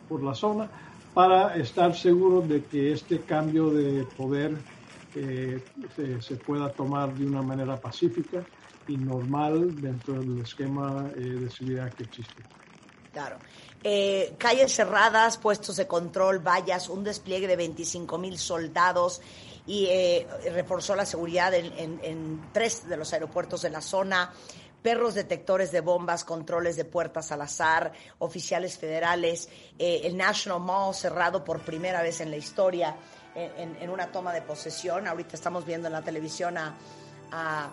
por 0.08 0.22
la 0.22 0.36
zona, 0.36 0.68
para 1.12 1.56
estar 1.56 1.96
seguros 1.96 2.48
de 2.48 2.62
que 2.62 2.92
este 2.92 3.22
cambio 3.22 3.70
de 3.70 4.04
poder 4.16 4.56
eh, 5.16 5.60
se, 6.20 6.36
pueda 6.36 6.70
tomar 6.70 7.12
de 7.12 7.26
una 7.26 7.42
manera 7.42 7.76
pacífica 7.76 8.44
y 8.88 8.96
normal 8.96 9.80
dentro 9.80 10.14
del 10.14 10.40
esquema 10.40 11.10
eh, 11.16 11.20
de 11.20 11.50
seguridad 11.50 11.92
que 11.92 12.04
existe. 12.04 12.42
Claro. 13.12 13.38
Eh, 13.82 14.34
calles 14.38 14.74
cerradas, 14.74 15.38
puestos 15.38 15.76
de 15.76 15.86
control, 15.86 16.40
vallas, 16.40 16.88
un 16.88 17.04
despliegue 17.04 17.46
de 17.46 17.56
25 17.56 18.18
mil 18.18 18.38
soldados 18.38 19.20
y 19.66 19.86
eh, 19.86 20.26
reforzó 20.52 20.94
la 20.94 21.06
seguridad 21.06 21.54
en, 21.54 22.42
tres 22.52 22.88
de 22.88 22.96
los 22.96 23.12
aeropuertos 23.12 23.62
de 23.62 23.70
la 23.70 23.80
zona. 23.80 24.32
Perros 24.82 25.14
detectores 25.14 25.72
de 25.72 25.80
bombas, 25.80 26.24
controles 26.24 26.76
de 26.76 26.84
puertas 26.84 27.32
al 27.32 27.42
azar, 27.42 27.92
oficiales 28.18 28.78
federales, 28.78 29.48
el 29.78 30.16
National 30.16 30.60
Mall 30.60 30.94
cerrado 30.94 31.42
por 31.42 31.60
primera 31.60 32.02
vez 32.02 32.20
en 32.20 32.30
la 32.30 32.36
historia 32.36 32.96
en, 33.36 33.90
una 33.90 34.10
toma 34.10 34.32
de 34.32 34.42
posesión. 34.42 35.06
Ahorita 35.06 35.36
estamos 35.36 35.64
viendo 35.64 35.86
en 35.88 35.92
la 35.92 36.02
televisión 36.02 36.56
a, 36.58 37.70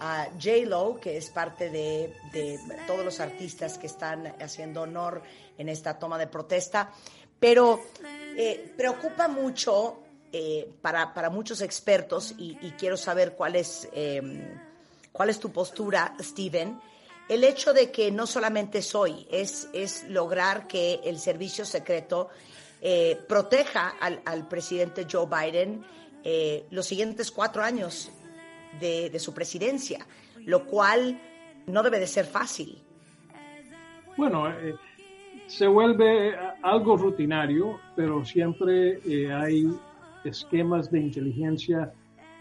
a 0.00 0.28
J-Lo, 0.42 0.98
que 1.00 1.16
es 1.16 1.30
parte 1.30 1.70
de, 1.70 2.14
de, 2.32 2.58
todos 2.86 3.04
los 3.04 3.20
artistas 3.20 3.78
que 3.78 3.86
están 3.86 4.34
haciendo 4.40 4.82
honor 4.82 5.22
en 5.58 5.68
esta 5.68 5.98
toma 5.98 6.18
de 6.18 6.26
protesta. 6.26 6.90
Pero 7.38 7.80
eh, 8.36 8.72
preocupa 8.76 9.28
mucho 9.28 10.02
eh, 10.32 10.68
para, 10.80 11.12
para, 11.14 11.30
muchos 11.30 11.60
expertos, 11.60 12.34
y, 12.36 12.54
quiero 12.78 12.96
saber 12.96 13.34
cuál 13.34 13.56
es, 13.56 13.88
eh, 13.92 14.20
cuál 15.12 15.30
es 15.30 15.38
tu 15.38 15.50
postura, 15.52 16.14
Steven, 16.20 16.80
el 17.28 17.44
hecho 17.44 17.72
de 17.72 17.90
que 17.90 18.10
no 18.10 18.26
solamente 18.26 18.78
es 18.78 18.94
hoy, 18.94 19.26
es, 19.30 19.68
es 19.72 20.04
lograr 20.04 20.66
que 20.66 21.00
el 21.04 21.18
servicio 21.18 21.64
secreto 21.64 22.28
eh, 22.80 23.18
proteja 23.26 23.94
al, 24.00 24.20
al, 24.24 24.46
presidente 24.46 25.06
Joe 25.10 25.26
Biden 25.26 25.84
eh, 26.22 26.66
los 26.70 26.86
siguientes 26.86 27.30
cuatro 27.30 27.62
años 27.62 28.10
de, 28.80 29.18
su 29.18 29.32
presidencia, 29.34 30.06
lo 30.44 30.64
cual 30.66 31.20
no 31.66 31.82
debe 31.82 31.98
de 31.98 32.06
ser 32.06 32.24
fácil. 32.24 32.78
Bueno, 34.16 34.48
eh, 34.48 34.74
se 35.46 35.66
vuelve 35.66 36.34
algo 36.62 36.96
rutinario, 36.96 37.78
pero 37.94 38.24
siempre 38.24 39.00
eh, 39.04 39.32
hay 39.32 39.66
esquemas 40.24 40.90
de 40.90 41.00
inteligencia 41.00 41.92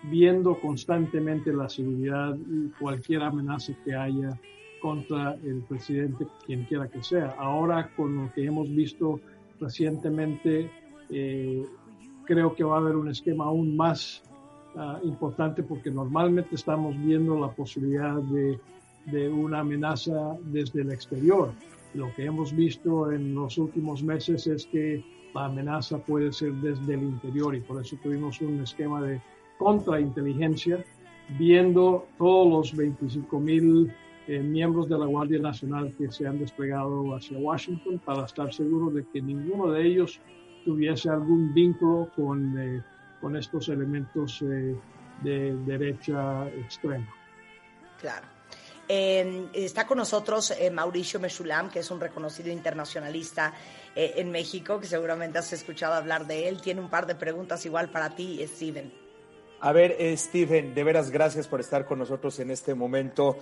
viendo 0.04 0.60
constantemente 0.60 1.52
la 1.54 1.70
seguridad 1.70 2.36
y 2.36 2.70
cualquier 2.80 3.24
amenaza 3.24 3.74
que 3.84 3.96
haya 3.96 4.40
contra 4.82 5.34
el 5.44 5.64
presidente, 5.68 6.28
quien 6.46 6.66
quiera 6.66 6.88
que 6.88 7.02
sea. 7.04 7.36
Ahora, 7.40 7.90
con 7.96 8.16
lo 8.16 8.34
que 8.34 8.46
hemos 8.46 8.70
visto 8.70 9.20
recientemente, 9.60 10.70
eh, 11.10 11.64
creo 12.26 12.56
que 12.56 12.64
va 12.64 12.76
a 12.76 12.80
haber 12.80 12.96
un 12.96 13.10
esquema 13.10 13.46
aún 13.46 13.76
más 13.76 14.22
uh, 14.76 15.06
importante 15.06 15.64
porque 15.64 15.92
normalmente 15.92 16.56
estamos 16.56 16.96
viendo 16.98 17.40
la 17.40 17.50
posibilidad 17.50 18.16
de, 18.16 18.60
de, 19.06 19.30
una 19.30 19.60
amenaza 19.60 20.36
desde 20.46 20.82
el 20.82 20.92
exterior. 20.92 21.52
Lo 21.94 22.14
que 22.16 22.26
hemos 22.26 22.54
visto 22.54 23.12
en 23.12 23.36
los 23.36 23.58
últimos 23.58 24.04
meses 24.04 24.48
es 24.48 24.66
que 24.66 25.04
la 25.34 25.46
amenaza 25.46 25.98
puede 25.98 26.32
ser 26.32 26.54
desde 26.56 26.94
el 26.94 27.04
interior 27.04 27.56
y 27.56 27.62
por 27.62 27.82
eso 27.82 27.98
tuvimos 28.02 28.42
un 28.42 28.62
esquema 28.62 29.02
de 29.02 29.22
contrainteligencia 29.58 30.84
viendo 31.38 32.06
todos 32.18 32.50
los 32.50 32.76
25 32.76 33.40
mil 33.40 33.92
eh, 34.28 34.40
miembros 34.40 34.90
de 34.90 34.98
la 34.98 35.06
Guardia 35.06 35.40
Nacional 35.40 35.94
que 35.98 36.12
se 36.12 36.28
han 36.28 36.40
desplegado 36.40 37.16
hacia 37.16 37.38
Washington 37.38 38.02
para 38.04 38.26
estar 38.26 38.54
seguros 38.54 38.94
de 38.94 39.06
que 39.14 39.22
ninguno 39.22 39.72
de 39.72 39.86
ellos 39.86 40.20
tuviese 40.64 41.10
algún 41.10 41.54
vínculo 41.54 42.10
con, 42.16 42.58
eh, 42.58 42.82
con 43.20 43.36
estos 43.36 43.70
elementos 43.70 44.42
eh, 44.42 44.76
de 45.22 45.56
derecha 45.66 46.48
extrema. 46.50 47.08
Claro. 48.00 48.36
Eh, 48.88 49.48
está 49.54 49.88
con 49.88 49.98
nosotros 49.98 50.52
eh, 50.52 50.70
Mauricio 50.70 51.20
Mesulam, 51.20 51.72
que 51.72 51.80
es 51.80 51.90
un 51.90 52.00
reconocido 52.00 52.52
internacionalista 52.52 53.54
eh, 53.96 54.14
en 54.18 54.30
México, 54.30 54.80
que 54.80 54.86
seguramente 54.86 55.40
has 55.40 55.52
escuchado 55.54 55.96
hablar 55.96 56.28
de 56.28 56.48
él. 56.48 56.62
Tiene 56.62 56.82
un 56.82 56.90
par 56.90 57.08
de 57.08 57.16
preguntas 57.16 57.66
igual 57.66 57.90
para 57.90 58.16
ti, 58.16 58.46
Steven. 58.46 58.94
A 59.62 59.72
ver, 59.72 59.96
Steven, 60.18 60.76
de 60.76 60.84
veras 60.84 61.10
gracias 61.10 61.48
por 61.48 61.60
estar 61.60 61.86
con 61.86 61.98
nosotros 61.98 62.40
en 62.40 62.52
este 62.52 62.76
momento. 62.76 63.38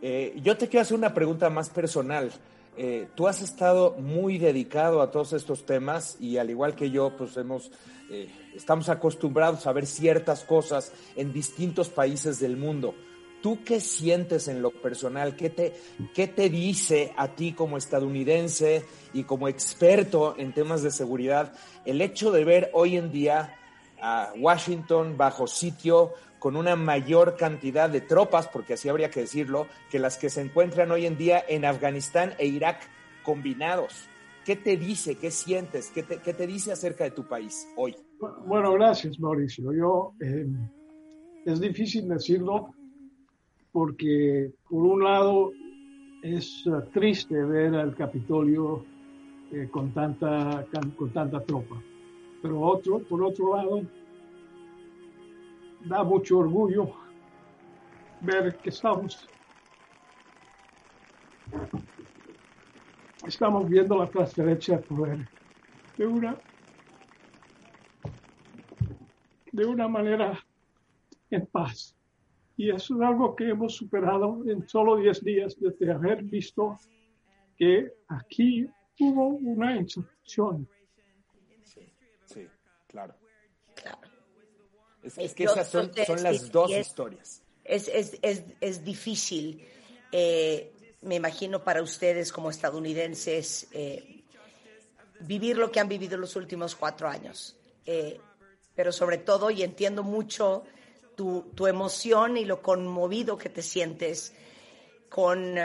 yo 0.00 0.56
te 0.56 0.66
quiero 0.68 0.82
hacer 0.82 0.96
una 0.96 1.14
pregunta 1.14 1.50
más 1.50 1.68
personal. 1.70 2.32
Eh, 2.80 3.08
tú 3.16 3.26
has 3.26 3.42
estado 3.42 3.96
muy 3.98 4.38
dedicado 4.38 5.02
a 5.02 5.10
todos 5.10 5.32
estos 5.32 5.66
temas 5.66 6.16
y 6.20 6.36
al 6.36 6.48
igual 6.48 6.76
que 6.76 6.92
yo, 6.92 7.16
pues 7.16 7.36
hemos, 7.36 7.72
eh, 8.08 8.30
estamos 8.58 8.88
acostumbrados 8.88 9.66
a 9.66 9.72
ver 9.72 9.86
ciertas 9.86 10.44
cosas 10.44 10.92
en 11.16 11.32
distintos 11.32 11.88
países 11.88 12.40
del 12.40 12.56
mundo. 12.56 12.94
¿Tú 13.40 13.62
qué 13.64 13.80
sientes 13.80 14.48
en 14.48 14.62
lo 14.62 14.72
personal? 14.72 15.36
¿Qué 15.36 15.48
te, 15.48 15.74
¿Qué 16.12 16.26
te 16.26 16.50
dice 16.50 17.12
a 17.16 17.28
ti 17.28 17.52
como 17.52 17.76
estadounidense 17.76 18.84
y 19.12 19.22
como 19.22 19.46
experto 19.46 20.34
en 20.36 20.52
temas 20.52 20.82
de 20.82 20.90
seguridad 20.90 21.52
el 21.84 22.00
hecho 22.00 22.32
de 22.32 22.44
ver 22.44 22.70
hoy 22.74 22.96
en 22.96 23.12
día 23.12 23.54
a 24.02 24.32
Washington 24.36 25.16
bajo 25.16 25.46
sitio 25.46 26.14
con 26.40 26.56
una 26.56 26.74
mayor 26.74 27.36
cantidad 27.36 27.88
de 27.88 28.00
tropas, 28.00 28.48
porque 28.48 28.74
así 28.74 28.88
habría 28.88 29.10
que 29.10 29.20
decirlo, 29.20 29.68
que 29.90 29.98
las 29.98 30.18
que 30.18 30.30
se 30.30 30.40
encuentran 30.40 30.90
hoy 30.90 31.06
en 31.06 31.16
día 31.16 31.44
en 31.48 31.64
Afganistán 31.64 32.34
e 32.38 32.46
Irak 32.46 32.80
combinados? 33.22 34.08
¿Qué 34.44 34.56
te 34.56 34.76
dice? 34.76 35.16
¿Qué 35.16 35.30
sientes? 35.30 35.90
¿Qué 35.94 36.02
te, 36.02 36.18
qué 36.18 36.34
te 36.34 36.46
dice 36.46 36.72
acerca 36.72 37.04
de 37.04 37.10
tu 37.10 37.28
país 37.28 37.68
hoy? 37.76 37.96
Bueno, 38.20 38.72
gracias, 38.72 39.18
Mauricio. 39.20 39.72
Yo, 39.72 40.12
eh, 40.20 40.46
es 41.44 41.60
difícil 41.60 42.08
decirlo 42.08 42.74
porque, 43.70 44.52
por 44.68 44.84
un 44.84 45.04
lado, 45.04 45.52
es 46.22 46.66
uh, 46.66 46.82
triste 46.92 47.34
ver 47.44 47.76
al 47.76 47.94
Capitolio 47.94 48.84
eh, 49.52 49.68
con, 49.70 49.92
tanta, 49.92 50.66
con 50.96 51.12
tanta 51.12 51.40
tropa. 51.44 51.80
Pero 52.42 52.60
otro, 52.60 52.98
por 53.00 53.22
otro 53.22 53.56
lado, 53.56 53.82
da 55.84 56.02
mucho 56.02 56.38
orgullo 56.38 56.90
ver 58.20 58.56
que 58.56 58.70
estamos, 58.70 59.28
estamos 63.26 63.68
viendo 63.68 63.96
la 63.96 64.08
transferencia 64.08 64.76
de 64.76 64.82
poder 64.82 65.28
de 65.96 66.06
una, 66.06 66.36
de 69.52 69.64
una 69.64 69.88
manera 69.88 70.38
en 71.30 71.46
paz. 71.46 71.94
Y 72.56 72.70
eso 72.70 72.96
es 72.96 73.00
algo 73.02 73.36
que 73.36 73.48
hemos 73.48 73.74
superado 73.76 74.42
en 74.46 74.68
solo 74.68 74.96
10 74.96 75.24
días 75.24 75.56
desde 75.60 75.92
haber 75.92 76.24
visto 76.24 76.76
que 77.56 77.92
aquí 78.08 78.68
hubo 78.98 79.28
una 79.28 79.76
insurrección. 79.76 80.68
Sí, 82.24 82.46
claro. 82.88 83.14
Es, 85.02 85.18
es 85.18 85.34
que 85.34 85.44
Yo 85.44 85.52
esas 85.52 85.68
son, 85.68 85.92
son 86.06 86.22
las 86.22 86.50
dos 86.50 86.70
historias. 86.70 87.42
Es, 87.64 87.88
es, 87.88 88.18
es, 88.22 88.44
es 88.60 88.84
difícil, 88.84 89.62
eh, 90.10 90.72
me 91.02 91.16
imagino, 91.16 91.62
para 91.62 91.82
ustedes 91.82 92.32
como 92.32 92.50
estadounidenses, 92.50 93.68
eh, 93.72 94.24
vivir 95.20 95.58
lo 95.58 95.70
que 95.70 95.78
han 95.78 95.88
vivido 95.88 96.16
los 96.16 96.34
últimos 96.36 96.74
cuatro 96.74 97.08
años. 97.08 97.56
Eh, 97.84 98.18
pero 98.78 98.92
sobre 98.92 99.18
todo, 99.18 99.50
y 99.50 99.64
entiendo 99.64 100.04
mucho 100.04 100.62
tu, 101.16 101.46
tu 101.56 101.66
emoción 101.66 102.36
y 102.36 102.44
lo 102.44 102.62
conmovido 102.62 103.36
que 103.36 103.48
te 103.48 103.60
sientes 103.60 104.32
con, 105.08 105.56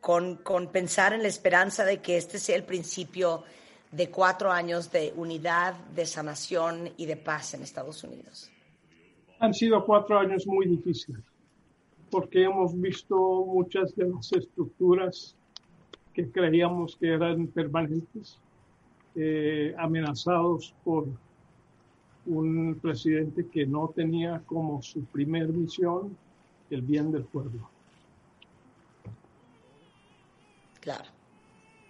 con, 0.00 0.36
con 0.36 0.72
pensar 0.72 1.12
en 1.12 1.20
la 1.20 1.28
esperanza 1.28 1.84
de 1.84 2.00
que 2.00 2.16
este 2.16 2.38
sea 2.38 2.56
el 2.56 2.64
principio 2.64 3.42
de 3.92 4.08
cuatro 4.08 4.50
años 4.50 4.90
de 4.90 5.12
unidad, 5.16 5.74
de 5.94 6.06
sanación 6.06 6.88
y 6.96 7.04
de 7.04 7.18
paz 7.18 7.52
en 7.52 7.62
Estados 7.62 8.02
Unidos. 8.04 8.50
Han 9.38 9.52
sido 9.52 9.84
cuatro 9.84 10.18
años 10.18 10.46
muy 10.46 10.66
difíciles 10.66 11.20
porque 12.10 12.44
hemos 12.44 12.74
visto 12.80 13.44
muchas 13.44 13.94
de 13.96 14.08
las 14.08 14.32
estructuras 14.32 15.36
que 16.14 16.30
creíamos 16.30 16.96
que 16.96 17.12
eran 17.12 17.48
permanentes 17.48 18.40
eh, 19.14 19.74
amenazados 19.76 20.74
por 20.82 21.06
un 22.26 22.78
presidente 22.80 23.46
que 23.48 23.66
no 23.66 23.92
tenía 23.94 24.42
como 24.46 24.82
su 24.82 25.04
primer 25.04 25.48
misión 25.48 26.16
el 26.70 26.82
bien 26.82 27.12
del 27.12 27.24
pueblo. 27.24 27.70
Claro. 30.80 31.04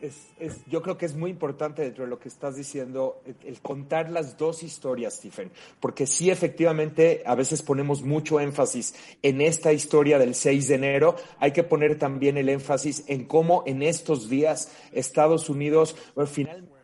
Es, 0.00 0.28
es- 0.38 0.62
yo 0.66 0.82
creo 0.82 0.98
que 0.98 1.06
es 1.06 1.16
muy 1.16 1.30
importante 1.30 1.80
dentro 1.80 2.04
de 2.04 2.10
lo 2.10 2.18
que 2.18 2.28
estás 2.28 2.54
diciendo 2.56 3.22
el, 3.24 3.34
el 3.46 3.60
contar 3.62 4.10
las 4.10 4.36
dos 4.36 4.62
historias, 4.62 5.14
Stephen, 5.14 5.50
porque 5.80 6.06
sí 6.06 6.28
efectivamente 6.30 7.22
a 7.24 7.34
veces 7.34 7.62
ponemos 7.62 8.02
mucho 8.02 8.38
énfasis 8.38 8.94
en 9.22 9.40
esta 9.40 9.72
historia 9.72 10.18
del 10.18 10.34
6 10.34 10.68
de 10.68 10.74
enero, 10.74 11.16
hay 11.38 11.52
que 11.52 11.62
poner 11.64 11.98
también 11.98 12.36
el 12.36 12.50
énfasis 12.50 13.04
en 13.06 13.24
cómo 13.24 13.62
en 13.66 13.80
estos 13.82 14.28
días 14.28 14.70
Estados 14.92 15.48
Unidos 15.48 15.96
bueno, 16.14 16.28
finalmente 16.30 16.75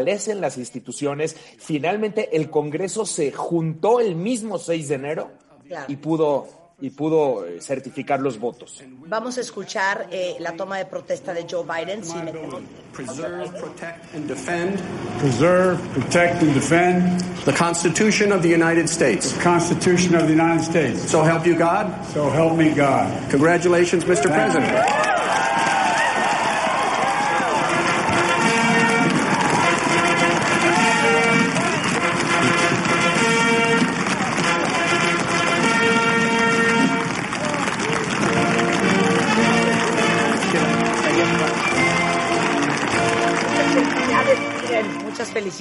prevalecen 0.00 0.40
las 0.40 0.56
instituciones, 0.56 1.36
finalmente 1.58 2.36
el 2.36 2.48
Congreso 2.48 3.04
se 3.04 3.32
juntó 3.32 3.98
el 4.00 4.14
mismo 4.14 4.56
6 4.58 4.88
de 4.88 4.94
enero 4.94 5.30
Claro. 5.66 5.86
y 5.88 5.96
pudo, 5.96 6.48
y 6.80 6.90
pudo 6.90 7.44
eh, 7.46 7.60
certificar 7.60 8.20
los 8.20 8.38
votos. 8.38 8.82
Vamos 9.08 9.36
a 9.38 9.40
escuchar 9.40 10.06
eh, 10.12 10.36
la 10.38 10.52
toma 10.52 10.78
de 10.78 10.86
protesta 10.86 11.32
de 11.34 11.44
Joe 11.48 11.64
Biden. 11.64 12.04
Si 12.04 12.14
Preserve, 12.92 13.48
protect, 13.60 14.14
and 14.14 14.26
defend 14.28 14.78
Preserve, 15.20 15.78
protect, 15.94 16.42
and 16.42 16.54
defend 16.54 17.20
the 17.44 17.52
Constitution 17.52 18.32
of 18.32 18.42
the 18.42 18.48
United 18.48 18.88
States. 18.88 19.32
the 19.32 19.42
Constitution 19.42 20.14
of 20.16 20.22
the 20.26 20.32
United 20.34 20.62
States. 20.64 21.00
So 21.10 21.22
help 21.24 21.44
you 21.46 21.56
God. 21.56 21.86
So 22.14 22.30
help 22.30 22.56
me 22.56 22.70
God. 22.74 23.06
Congratulations, 23.30 24.04
Mr. 24.04 24.28
Thank 24.28 24.54
you. 24.54 24.60
President. 24.60 24.70
Felicidades, 24.70 25.09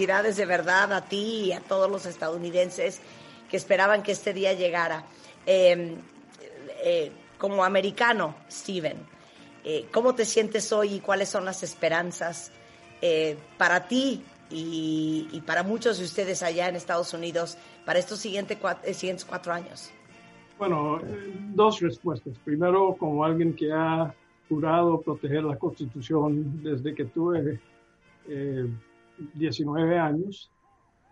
felicidades 0.09 0.37
de 0.37 0.45
verdad 0.47 0.91
a 0.93 1.01
ti 1.01 1.45
y 1.45 1.51
a 1.51 1.59
todos 1.59 1.89
los 1.89 2.05
estadounidenses 2.07 2.99
que 3.49 3.57
esperaban 3.57 4.01
que 4.01 4.11
este 4.11 4.33
día 4.33 4.53
llegara. 4.53 5.03
Eh, 5.45 5.95
eh, 6.83 7.11
como 7.37 7.63
americano, 7.63 8.33
Steven, 8.49 8.97
eh, 9.63 9.85
¿cómo 9.91 10.15
te 10.15 10.25
sientes 10.25 10.71
hoy 10.73 10.95
y 10.95 10.99
cuáles 10.99 11.29
son 11.29 11.45
las 11.45 11.61
esperanzas 11.61 12.51
eh, 13.01 13.37
para 13.57 13.87
ti 13.87 14.23
y, 14.49 15.27
y 15.31 15.41
para 15.41 15.61
muchos 15.61 15.99
de 15.99 16.05
ustedes 16.05 16.41
allá 16.41 16.67
en 16.69 16.75
Estados 16.75 17.13
Unidos 17.13 17.55
para 17.85 17.99
estos 17.99 18.17
siguiente 18.19 18.59
cua- 18.59 18.79
eh, 18.83 18.93
siguientes 18.95 19.25
cuatro 19.25 19.53
años? 19.53 19.91
Bueno, 20.57 20.99
eh, 21.01 21.33
dos 21.53 21.79
respuestas. 21.81 22.33
Primero, 22.43 22.95
como 22.97 23.23
alguien 23.23 23.53
que 23.55 23.71
ha 23.71 24.11
jurado 24.49 24.99
proteger 25.01 25.43
la 25.43 25.55
Constitución 25.57 26.63
desde 26.63 26.95
que 26.95 27.05
tuve 27.05 27.59
eh, 28.27 28.67
19 29.33 29.97
años, 29.97 30.49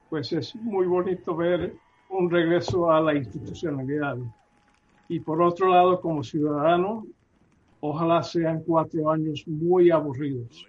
pues 0.09 0.31
es 0.33 0.55
muy 0.55 0.85
bonito 0.87 1.35
ver 1.35 1.73
un 2.09 2.29
regreso 2.29 2.89
a 2.89 3.01
la 3.01 3.13
institucionalidad. 3.15 4.17
Y 5.09 5.19
por 5.19 5.41
otro 5.41 5.67
lado, 5.69 5.99
como 6.01 6.23
ciudadano, 6.23 7.05
ojalá 7.81 8.23
sean 8.23 8.63
cuatro 8.65 9.09
años 9.11 9.43
muy 9.47 9.91
aburridos. 9.91 10.65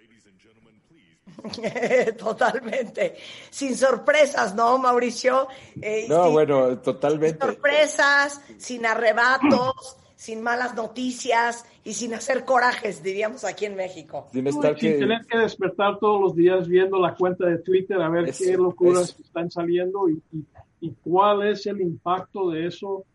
Totalmente. 2.17 3.15
Sin 3.49 3.75
sorpresas, 3.75 4.55
¿no, 4.55 4.77
Mauricio? 4.77 5.47
Eh, 5.81 6.05
No, 6.09 6.23
sin- 6.25 6.33
bueno, 6.33 6.69
sin 6.69 6.81
totalmente. 6.81 7.45
sorpresas, 7.45 8.41
sin 8.57 8.85
arrebatos, 8.85 9.97
sin 10.19 10.41
malas 10.41 10.75
noticias 10.75 11.63
y 11.85 11.93
sin 11.93 12.13
hacer 12.13 12.43
corajes, 12.43 13.01
diríamos 13.01 13.45
aquí 13.45 13.63
en 13.63 13.77
México. 13.77 14.27
Sin 14.33 14.43
No, 14.43 14.49
estar 14.49 14.77
sin 14.77 14.91
que... 14.91 14.99
tener 14.99 15.25
que 15.25 15.37
despertar 15.37 15.97
todos 15.97 16.19
los 16.19 16.35
días 16.35 16.67
viendo 16.67 16.99
la 16.99 17.15
cuenta 17.15 17.45
de 17.45 17.59
Twitter 17.59 18.01
a 18.01 18.09
ver 18.09 18.29
qué 18.37 18.57
locuras 18.57 19.17
están 19.17 19.49
saliendo 19.49 20.09
y, 20.09 20.21
y- 20.33 20.43
y 20.81 20.91
cuál 21.05 21.47
es 21.47 21.65
el 21.67 21.79
impacto 21.79 22.49
de 22.49 22.67
eso 22.67 23.05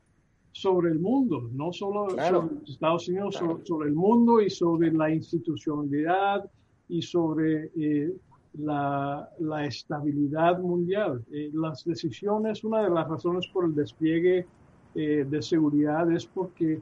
sobre 0.51 0.93
el 0.93 0.99
mundo, 0.99 1.47
no 1.53 1.75
solo 1.75 2.07
Claro. 2.07 2.41
sobre 2.41 2.55
los 2.61 2.71
Estados 2.71 3.09
Unidos, 3.09 3.37
Claro. 3.37 3.53
sobre, 3.53 3.67
sobre 3.67 3.89
el 3.91 3.95
mundo 3.95 4.41
y 4.41 4.49
sobre 4.49 4.91
la 4.91 5.11
institucionalidad 5.11 6.51
y 6.89 7.03
sobre 7.03 7.71
eh, 7.77 8.15
la, 8.55 9.29
la 9.41 9.67
estabilidad 9.67 10.59
mundial. 10.59 11.23
Eh, 11.31 11.51
las 11.53 11.85
decisiones, 11.85 12.65
una 12.65 12.83
de 12.83 12.89
las 12.89 13.07
razones 13.09 13.47
por 13.49 13.67
el 13.67 13.75
despliegue 13.75 14.47
eh, 14.95 15.27
de 15.29 15.43
seguridad 15.43 16.11
es 16.11 16.25
porque 16.25 16.81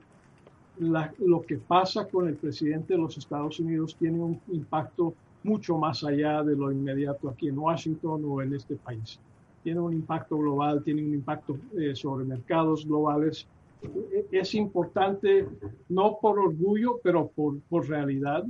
la- 0.76 1.14
lo 1.18 1.42
que 1.42 1.58
pasa 1.58 2.08
con 2.08 2.28
el 2.28 2.38
presidente 2.38 2.94
de 2.94 3.00
los 3.00 3.16
Estados 3.18 3.60
Unidos 3.60 3.96
tiene 3.98 4.20
un 4.20 4.42
impacto 4.48 5.16
mucho 5.44 5.76
más 5.78 6.04
allá 6.04 6.42
de 6.42 6.56
lo 6.56 6.70
inmediato 6.72 7.28
aquí 7.28 7.48
en 7.48 7.58
Washington 7.58 8.22
o 8.24 8.42
en 8.42 8.54
este 8.54 8.76
país. 8.76 9.20
Tiene 9.62 9.80
un 9.80 9.92
impacto 9.94 10.38
global, 10.38 10.82
tiene 10.84 11.04
un 11.04 11.14
impacto 11.14 11.60
eh, 11.78 11.94
sobre 11.94 12.24
mercados 12.24 12.86
globales. 12.86 13.48
E- 13.82 14.28
Es 14.30 14.54
importante, 14.54 15.48
no 15.88 16.18
por 16.20 16.38
orgullo, 16.38 17.00
pero 17.02 17.30
por, 17.30 17.60
por 17.68 17.88
realidad, 17.88 18.44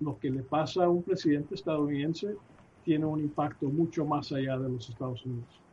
lo 0.00 0.18
que 0.18 0.30
le 0.30 0.42
pasa 0.44 0.84
a 0.84 0.90
un 0.90 1.02
presidente 1.04 1.54
estadounidense 1.54 2.38
tiene 2.82 3.06
un 3.06 3.20
impacto 3.20 3.70
mucho 3.70 4.04
más 4.06 4.30
allá 4.32 4.58
de 4.58 4.68
los 4.70 4.88
Estados 4.90 5.24
Unidos. 5.24 5.63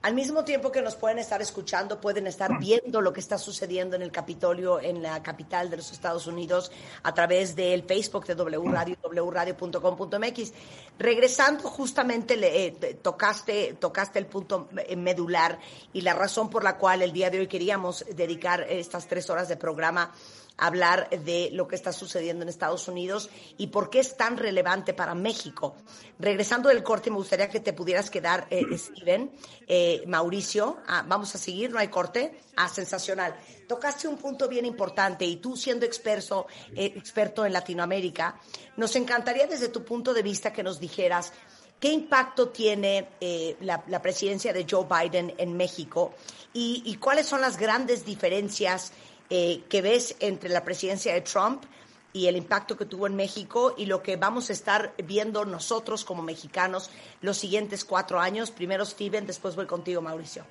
Al 0.00 0.14
mismo 0.14 0.44
tiempo 0.44 0.70
que 0.70 0.80
nos 0.80 0.94
pueden 0.94 1.18
estar 1.18 1.42
escuchando, 1.42 2.00
pueden 2.00 2.28
estar 2.28 2.56
viendo 2.60 3.00
lo 3.00 3.12
que 3.12 3.18
está 3.18 3.36
sucediendo 3.36 3.96
en 3.96 4.02
el 4.02 4.12
Capitolio, 4.12 4.80
en 4.80 5.02
la 5.02 5.22
capital 5.24 5.70
de 5.70 5.78
los 5.78 5.90
Estados 5.90 6.28
Unidos, 6.28 6.70
a 7.02 7.12
través 7.14 7.56
del 7.56 7.82
Facebook 7.82 8.24
de 8.24 8.36
W 8.36 8.70
Radio, 8.70 8.96
wradio.com.mx. 9.02 10.52
Regresando, 11.00 11.64
justamente 11.64 12.36
le, 12.36 12.66
eh, 12.66 12.98
tocaste, 13.02 13.74
tocaste 13.80 14.20
el 14.20 14.26
punto 14.26 14.68
medular 14.96 15.58
y 15.92 16.02
la 16.02 16.14
razón 16.14 16.48
por 16.48 16.62
la 16.62 16.76
cual 16.76 17.02
el 17.02 17.12
día 17.12 17.28
de 17.30 17.40
hoy 17.40 17.48
queríamos 17.48 18.04
dedicar 18.14 18.62
estas 18.68 19.08
tres 19.08 19.28
horas 19.30 19.48
de 19.48 19.56
programa 19.56 20.12
hablar 20.58 21.08
de 21.08 21.50
lo 21.52 21.66
que 21.66 21.76
está 21.76 21.92
sucediendo 21.92 22.42
en 22.42 22.48
Estados 22.48 22.88
Unidos 22.88 23.30
y 23.56 23.68
por 23.68 23.88
qué 23.88 24.00
es 24.00 24.16
tan 24.16 24.36
relevante 24.36 24.92
para 24.92 25.14
México. 25.14 25.76
Regresando 26.18 26.68
del 26.68 26.82
corte, 26.82 27.10
me 27.10 27.16
gustaría 27.16 27.48
que 27.48 27.60
te 27.60 27.72
pudieras 27.72 28.10
quedar, 28.10 28.46
eh, 28.50 28.66
Steven, 28.76 29.30
eh, 29.66 30.02
Mauricio. 30.06 30.78
Ah, 30.86 31.04
vamos 31.06 31.34
a 31.34 31.38
seguir, 31.38 31.70
no 31.70 31.78
hay 31.78 31.88
corte. 31.88 32.40
Ah, 32.56 32.68
sensacional. 32.68 33.34
Tocaste 33.68 34.08
un 34.08 34.18
punto 34.18 34.48
bien 34.48 34.66
importante 34.66 35.24
y 35.24 35.36
tú 35.36 35.56
siendo 35.56 35.86
experto, 35.86 36.48
eh, 36.74 36.92
experto 36.96 37.46
en 37.46 37.52
Latinoamérica, 37.52 38.38
nos 38.76 38.96
encantaría 38.96 39.46
desde 39.46 39.68
tu 39.68 39.84
punto 39.84 40.12
de 40.12 40.22
vista 40.22 40.52
que 40.52 40.62
nos 40.62 40.80
dijeras 40.80 41.32
¿Qué 41.80 41.92
impacto 41.92 42.48
tiene 42.48 43.10
eh, 43.20 43.56
la, 43.60 43.84
la, 43.86 44.02
presidencia 44.02 44.52
de 44.52 44.66
Joe 44.68 44.84
Biden 44.84 45.32
en 45.38 45.56
México 45.56 46.12
y, 46.52 46.82
y 46.84 46.96
cuáles 46.96 47.26
son 47.26 47.40
las 47.40 47.56
grandes 47.56 48.04
diferencias 48.04 48.92
eh, 49.30 49.62
que 49.68 49.82
ves 49.82 50.16
entre 50.20 50.48
la 50.48 50.64
presidencia 50.64 51.12
de 51.12 51.20
Trump 51.20 51.64
y 52.12 52.26
el 52.26 52.36
impacto 52.36 52.76
que 52.76 52.86
tuvo 52.86 53.06
en 53.06 53.14
México 53.14 53.74
y 53.76 53.86
lo 53.86 54.02
que 54.02 54.16
vamos 54.16 54.50
a 54.50 54.52
estar 54.52 54.94
viendo 55.04 55.44
nosotros 55.44 56.04
como 56.04 56.22
mexicanos 56.22 56.90
los 57.20 57.36
siguientes 57.36 57.84
cuatro 57.84 58.20
años. 58.20 58.50
Primero 58.50 58.84
Steven, 58.84 59.26
después 59.26 59.54
voy 59.54 59.66
contigo, 59.66 60.00
Mauricio. 60.00 60.44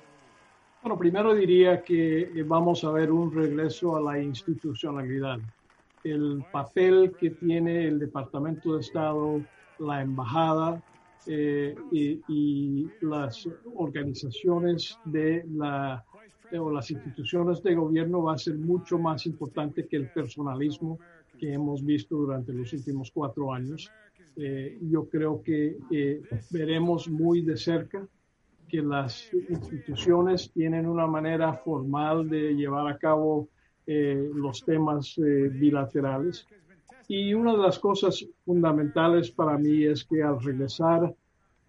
Bueno, 0.82 0.96
primero 0.96 1.34
diría 1.34 1.82
que 1.82 2.30
vamos 2.46 2.84
a 2.84 2.92
ver 2.92 3.10
un 3.10 3.34
regreso 3.34 3.96
a 3.96 4.00
la 4.00 4.20
institucionalidad. 4.20 5.38
El 6.04 6.44
papel 6.52 7.16
que 7.18 7.30
tiene 7.30 7.88
el 7.88 7.98
Departamento 7.98 8.74
de 8.74 8.80
Estado, 8.80 9.40
la 9.80 10.00
Embajada 10.00 10.80
eh, 11.26 11.74
y 11.90 12.88
las 13.00 13.48
organizaciones 13.74 14.96
de 15.04 15.44
la 15.50 16.04
o 16.56 16.70
las 16.70 16.90
instituciones 16.90 17.62
de 17.62 17.74
gobierno 17.74 18.22
va 18.22 18.34
a 18.34 18.38
ser 18.38 18.56
mucho 18.56 18.98
más 18.98 19.26
importante 19.26 19.86
que 19.86 19.96
el 19.96 20.08
personalismo 20.10 20.98
que 21.38 21.52
hemos 21.52 21.84
visto 21.84 22.16
durante 22.16 22.52
los 22.52 22.72
últimos 22.72 23.10
cuatro 23.12 23.52
años. 23.52 23.90
Eh, 24.36 24.78
yo 24.82 25.08
creo 25.08 25.42
que 25.42 25.78
eh, 25.90 26.22
veremos 26.50 27.08
muy 27.08 27.42
de 27.42 27.56
cerca 27.56 28.06
que 28.68 28.82
las 28.82 29.32
instituciones 29.32 30.50
tienen 30.52 30.86
una 30.86 31.06
manera 31.06 31.54
formal 31.54 32.28
de 32.28 32.54
llevar 32.54 32.86
a 32.86 32.98
cabo 32.98 33.48
eh, 33.86 34.30
los 34.34 34.62
temas 34.64 35.16
bilaterales. 35.16 36.46
Y 37.08 37.32
una 37.32 37.52
de 37.52 37.62
las 37.62 37.78
cosas 37.78 38.26
fundamentales 38.44 39.30
para 39.30 39.56
mí 39.56 39.84
es 39.84 40.04
que 40.04 40.22
al 40.22 40.40
regresar 40.40 41.14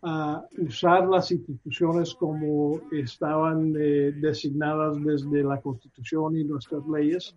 a 0.01 0.45
usar 0.57 1.07
las 1.07 1.31
instituciones 1.31 2.13
como 2.15 2.79
estaban 2.91 3.75
eh, 3.77 4.11
designadas 4.15 5.03
desde 5.03 5.43
la 5.43 5.59
Constitución 5.59 6.37
y 6.37 6.43
nuestras 6.43 6.87
leyes. 6.87 7.35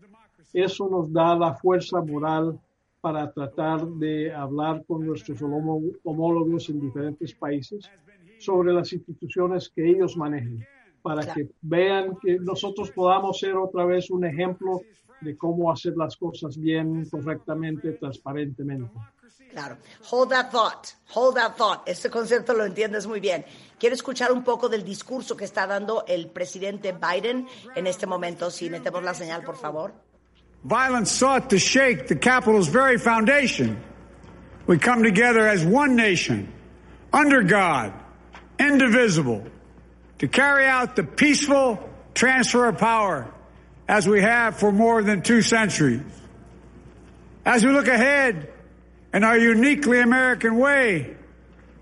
Eso 0.52 0.88
nos 0.88 1.12
da 1.12 1.34
la 1.34 1.54
fuerza 1.54 2.00
moral 2.00 2.58
para 3.00 3.32
tratar 3.32 3.86
de 3.86 4.32
hablar 4.32 4.84
con 4.86 5.04
nuestros 5.04 5.42
homólogos 5.42 6.68
en 6.68 6.80
diferentes 6.80 7.34
países 7.34 7.90
sobre 8.38 8.72
las 8.72 8.92
instituciones 8.92 9.68
que 9.68 9.88
ellos 9.88 10.16
manejan, 10.16 10.64
para 11.02 11.22
que 11.34 11.48
vean 11.62 12.16
que 12.22 12.38
nosotros 12.38 12.90
podamos 12.92 13.38
ser 13.40 13.56
otra 13.56 13.84
vez 13.84 14.08
un 14.10 14.24
ejemplo 14.24 14.82
de 15.20 15.36
cómo 15.36 15.70
hacer 15.70 15.96
las 15.96 16.16
cosas 16.16 16.56
bien, 16.56 17.08
correctamente, 17.10 17.92
transparentemente. 17.92 18.90
Claro. 19.52 19.76
Hold 20.04 20.30
that 20.30 20.50
thought. 20.50 20.94
Hold 21.08 21.36
that 21.36 21.56
thought. 21.56 21.82
Este 21.86 22.10
concepto 22.10 22.54
lo 22.54 22.64
entiendes 22.64 23.06
muy 23.06 23.20
bien. 23.20 23.44
Quiero 23.78 23.94
escuchar 23.94 24.32
un 24.32 24.42
poco 24.42 24.68
del 24.68 24.82
discurso 24.82 25.36
que 25.36 25.44
está 25.44 25.66
dando 25.66 26.04
el 26.06 26.28
presidente 26.28 26.92
Biden 26.92 27.46
en 27.76 27.86
este 27.86 28.06
momento. 28.06 28.50
Si 28.50 28.70
metemos 28.70 29.02
la 29.02 29.12
señal, 29.12 29.44
por 29.44 29.56
favor. 29.56 29.92
Violence 30.64 31.10
sought 31.10 31.50
to 31.50 31.58
shake 31.58 32.06
the 32.06 32.16
Capitol's 32.16 32.68
very 32.68 32.96
foundation. 32.96 33.76
We 34.66 34.78
come 34.78 35.02
together 35.02 35.46
as 35.46 35.64
one 35.64 35.96
nation, 35.96 36.52
under 37.12 37.42
God, 37.42 37.92
indivisible, 38.60 39.44
to 40.18 40.28
carry 40.28 40.66
out 40.66 40.94
the 40.94 41.02
peaceful 41.02 41.78
transfer 42.14 42.68
of 42.68 42.78
power 42.78 43.26
as 43.88 44.08
we 44.08 44.22
have 44.22 44.56
for 44.56 44.70
more 44.70 45.02
than 45.02 45.22
two 45.22 45.42
centuries. 45.42 46.02
As 47.44 47.64
we 47.64 47.72
look 47.72 47.88
ahead, 47.88 48.48
in 49.12 49.24
our 49.24 49.38
uniquely 49.38 50.00
American 50.00 50.56
way, 50.56 51.14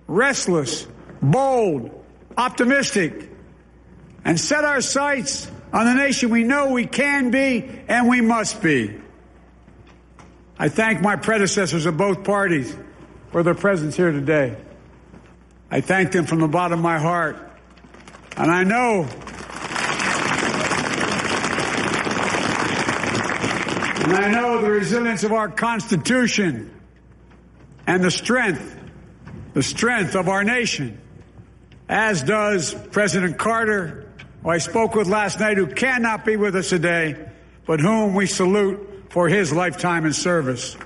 restless, 0.06 0.86
bold, 1.22 2.04
optimistic, 2.36 3.30
and 4.24 4.38
set 4.38 4.64
our 4.64 4.80
sights 4.80 5.50
on 5.72 5.86
the 5.86 5.94
nation 5.94 6.30
we 6.30 6.44
know 6.44 6.70
we 6.70 6.86
can 6.86 7.30
be 7.30 7.68
and 7.88 8.08
we 8.08 8.20
must 8.20 8.60
be. 8.62 9.00
I 10.58 10.68
thank 10.68 11.00
my 11.00 11.16
predecessors 11.16 11.86
of 11.86 11.96
both 11.96 12.24
parties 12.24 12.76
for 13.30 13.42
their 13.42 13.54
presence 13.54 13.96
here 13.96 14.10
today. 14.10 14.56
I 15.70 15.80
thank 15.80 16.12
them 16.12 16.26
from 16.26 16.40
the 16.40 16.48
bottom 16.48 16.80
of 16.80 16.82
my 16.82 16.98
heart. 16.98 17.36
And 18.36 18.50
I 18.50 18.64
know 18.64 19.06
and 24.02 24.12
I 24.16 24.30
know 24.32 24.60
the 24.60 24.70
resilience 24.70 25.22
of 25.24 25.32
our 25.32 25.48
Constitution 25.48 26.79
and 27.90 28.04
the 28.04 28.10
strength, 28.12 28.78
the 29.52 29.64
strength 29.64 30.14
of 30.14 30.28
our 30.28 30.44
nation, 30.44 31.00
as 31.88 32.22
does 32.22 32.72
President 32.92 33.36
Carter, 33.36 34.06
who 34.44 34.48
I 34.48 34.58
spoke 34.58 34.94
with 34.94 35.08
last 35.08 35.40
night, 35.40 35.56
who 35.56 35.66
cannot 35.66 36.24
be 36.24 36.36
with 36.36 36.54
us 36.54 36.68
today, 36.68 37.16
but 37.66 37.80
whom 37.80 38.14
we 38.14 38.26
salute 38.26 39.06
for 39.10 39.28
his 39.28 39.52
lifetime 39.52 40.06
in 40.06 40.12
service. 40.12 40.76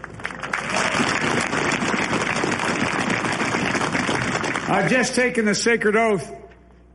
I've 4.67 4.89
just 4.89 5.15
taken 5.15 5.45
the 5.45 5.55
sacred 5.55 5.97
oath 5.97 6.35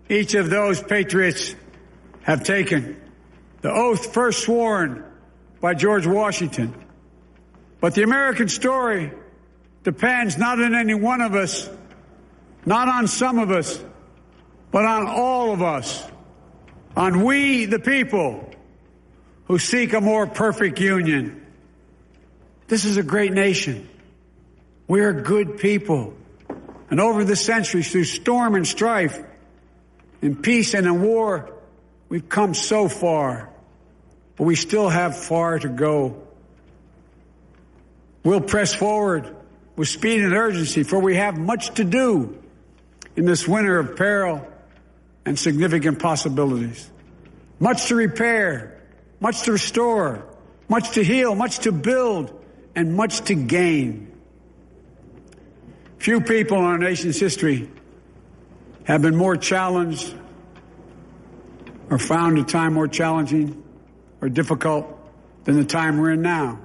each 0.10 0.34
of 0.34 0.49
those 0.49 0.82
patriots 0.82 1.53
have 2.24 2.43
taken. 2.43 2.99
The 3.62 3.72
oath 3.72 4.12
first 4.12 4.41
sworn 4.41 5.05
by 5.62 5.76
George 5.76 6.07
Washington. 6.07 6.74
But 7.80 7.93
the 7.93 8.01
American 8.01 8.47
story 8.47 9.12
depends 9.89 10.37
not 10.37 10.61
on 10.61 10.75
any 10.75 10.93
one 10.93 11.19
of 11.19 11.33
us, 11.33 11.67
not 12.63 12.87
on 12.87 13.07
some 13.07 13.39
of 13.39 13.49
us, 13.49 13.83
but 14.69 14.85
on 14.85 15.07
all 15.07 15.51
of 15.51 15.63
us, 15.63 16.07
on 16.95 17.23
we, 17.23 17.65
the 17.65 17.79
people, 17.79 18.47
who 19.45 19.57
seek 19.57 19.93
a 19.93 19.99
more 19.99 20.27
perfect 20.27 20.79
union. 20.79 21.43
This 22.67 22.85
is 22.85 22.97
a 22.97 23.03
great 23.03 23.33
nation. 23.33 23.89
We 24.87 25.01
are 25.01 25.11
good 25.11 25.57
people. 25.57 26.13
And 26.91 26.99
over 26.99 27.23
the 27.23 27.35
centuries, 27.35 27.91
through 27.91 28.03
storm 28.03 28.53
and 28.53 28.67
strife, 28.67 29.19
in 30.21 30.35
peace 30.35 30.75
and 30.75 30.85
in 30.85 31.01
war, 31.01 31.51
we've 32.09 32.29
come 32.29 32.53
so 32.53 32.89
far. 32.89 33.49
But 34.35 34.43
we 34.43 34.55
still 34.55 34.87
have 34.87 35.17
far 35.17 35.57
to 35.57 35.67
go. 35.67 36.21
We'll 38.23 38.41
press 38.41 38.71
forward 38.71 39.35
with 39.80 39.88
speed 39.88 40.19
and 40.19 40.34
urgency, 40.34 40.84
for 40.84 40.99
we 40.99 41.15
have 41.15 41.38
much 41.38 41.73
to 41.75 41.86
do 41.86 42.38
in 43.15 43.23
this 43.23 43.47
winter 43.47 43.80
of 43.80 43.95
peril 43.95 44.45
and 45.23 45.39
significant 45.39 45.99
possibilities. 45.99 46.89
Much 47.61 47.86
to 47.86 47.95
repair, 47.95 48.77
much 49.21 49.43
to 49.43 49.53
restore, 49.53 50.27
much 50.67 50.91
to 50.91 51.01
heal, 51.01 51.34
much 51.34 51.59
to 51.59 51.71
build, 51.71 52.43
and 52.75 52.93
much 52.93 53.21
to 53.21 53.36
gain. 53.36 54.11
Few 55.97 56.19
people 56.19 56.57
in 56.57 56.65
our 56.65 56.77
nation's 56.77 57.17
history 57.17 57.71
have 58.84 59.01
been 59.01 59.15
more 59.15 59.38
challenged 59.38 60.13
or 61.89 61.97
found 61.97 62.38
a 62.38 62.43
time 62.43 62.73
more 62.73 62.89
challenging 62.89 63.63
or 64.19 64.27
difficult 64.27 64.93
than 65.45 65.55
the 65.55 65.63
time 65.63 65.99
we're 65.99 66.11
in 66.11 66.21
now. 66.21 66.59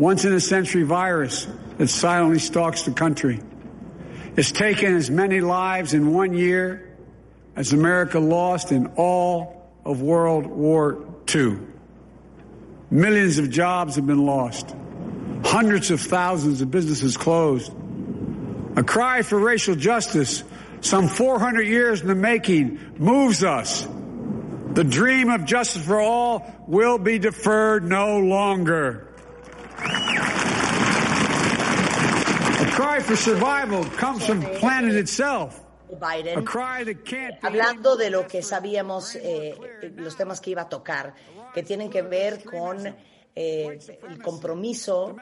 Once 0.00 0.24
in 0.24 0.32
a 0.32 0.40
century 0.40 0.82
virus 0.82 1.46
that 1.76 1.86
silently 1.88 2.38
stalks 2.38 2.84
the 2.84 2.90
country. 2.90 3.38
It's 4.34 4.50
taken 4.50 4.96
as 4.96 5.10
many 5.10 5.42
lives 5.42 5.92
in 5.92 6.14
one 6.14 6.32
year 6.32 6.96
as 7.54 7.74
America 7.74 8.18
lost 8.18 8.72
in 8.72 8.86
all 8.96 9.70
of 9.84 10.00
World 10.00 10.46
War 10.46 11.06
II. 11.34 11.58
Millions 12.90 13.36
of 13.36 13.50
jobs 13.50 13.96
have 13.96 14.06
been 14.06 14.24
lost. 14.24 14.74
Hundreds 15.44 15.90
of 15.90 16.00
thousands 16.00 16.62
of 16.62 16.70
businesses 16.70 17.18
closed. 17.18 17.70
A 18.76 18.82
cry 18.82 19.20
for 19.20 19.38
racial 19.38 19.74
justice, 19.74 20.42
some 20.80 21.08
400 21.08 21.60
years 21.66 22.00
in 22.00 22.06
the 22.06 22.14
making, 22.14 22.80
moves 22.96 23.44
us. 23.44 23.86
The 24.72 24.84
dream 24.84 25.28
of 25.28 25.44
justice 25.44 25.84
for 25.84 26.00
all 26.00 26.50
will 26.66 26.96
be 26.96 27.18
deferred 27.18 27.84
no 27.84 28.16
longer. 28.16 29.08
Biden, 35.90 36.44
hablando 37.42 37.96
de 37.96 38.10
lo 38.10 38.26
que 38.26 38.42
sabíamos, 38.42 39.16
eh, 39.16 39.54
los 39.96 40.16
temas 40.16 40.40
que 40.40 40.50
iba 40.50 40.62
a 40.62 40.68
tocar, 40.68 41.14
que 41.52 41.62
tienen 41.62 41.90
que 41.90 42.02
ver 42.02 42.44
con 42.44 42.86
eh, 43.34 43.78
el 44.08 44.22
compromiso 44.22 45.16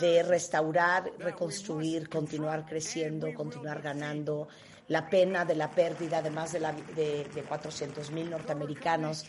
de 0.00 0.22
restaurar, 0.22 1.12
reconstruir, 1.18 2.08
continuar 2.08 2.64
creciendo, 2.66 3.32
continuar 3.34 3.80
ganando, 3.80 4.48
la 4.88 5.08
pena 5.08 5.44
de 5.44 5.54
la 5.54 5.70
pérdida 5.70 6.22
de 6.22 6.30
más 6.30 6.52
de, 6.52 6.60
la, 6.60 6.72
de, 6.72 7.24
de 7.24 7.42
400 7.42 8.10
mil 8.10 8.30
norteamericanos 8.30 9.26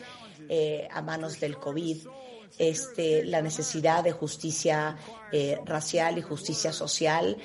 eh, 0.48 0.88
a 0.90 1.02
manos 1.02 1.38
del 1.38 1.58
COVID, 1.58 2.06
este, 2.58 3.24
la 3.24 3.42
necesidad 3.42 4.04
de 4.04 4.12
justicia 4.12 4.96
eh, 5.32 5.58
racial 5.64 6.18
y 6.18 6.22
justicia 6.22 6.72
social 6.72 7.36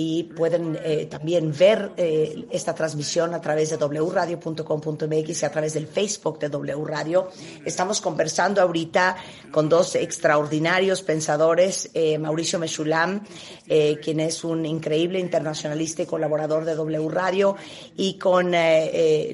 y 0.00 0.22
pueden 0.22 0.78
eh, 0.84 1.06
también 1.06 1.52
ver 1.52 1.90
eh, 1.96 2.46
esta 2.52 2.72
transmisión 2.72 3.34
a 3.34 3.40
través 3.40 3.70
de 3.70 3.76
wradio.com.mx 3.78 5.42
y 5.42 5.44
a 5.44 5.50
través 5.50 5.74
del 5.74 5.88
Facebook 5.88 6.38
de 6.38 6.48
W 6.48 6.84
Radio. 6.84 7.28
Estamos 7.64 8.00
conversando 8.00 8.62
ahorita 8.62 9.16
con 9.50 9.68
dos 9.68 9.96
extraordinarios 9.96 11.02
pensadores, 11.02 11.90
eh, 11.94 12.16
Mauricio 12.16 12.60
Mechulam, 12.60 13.24
eh, 13.66 13.98
quien 14.00 14.20
es 14.20 14.44
un 14.44 14.64
increíble 14.66 15.18
internacionalista 15.18 16.02
y 16.02 16.06
colaborador 16.06 16.64
de 16.64 16.76
W 16.76 17.08
Radio, 17.08 17.56
y 17.96 18.18
con 18.18 18.52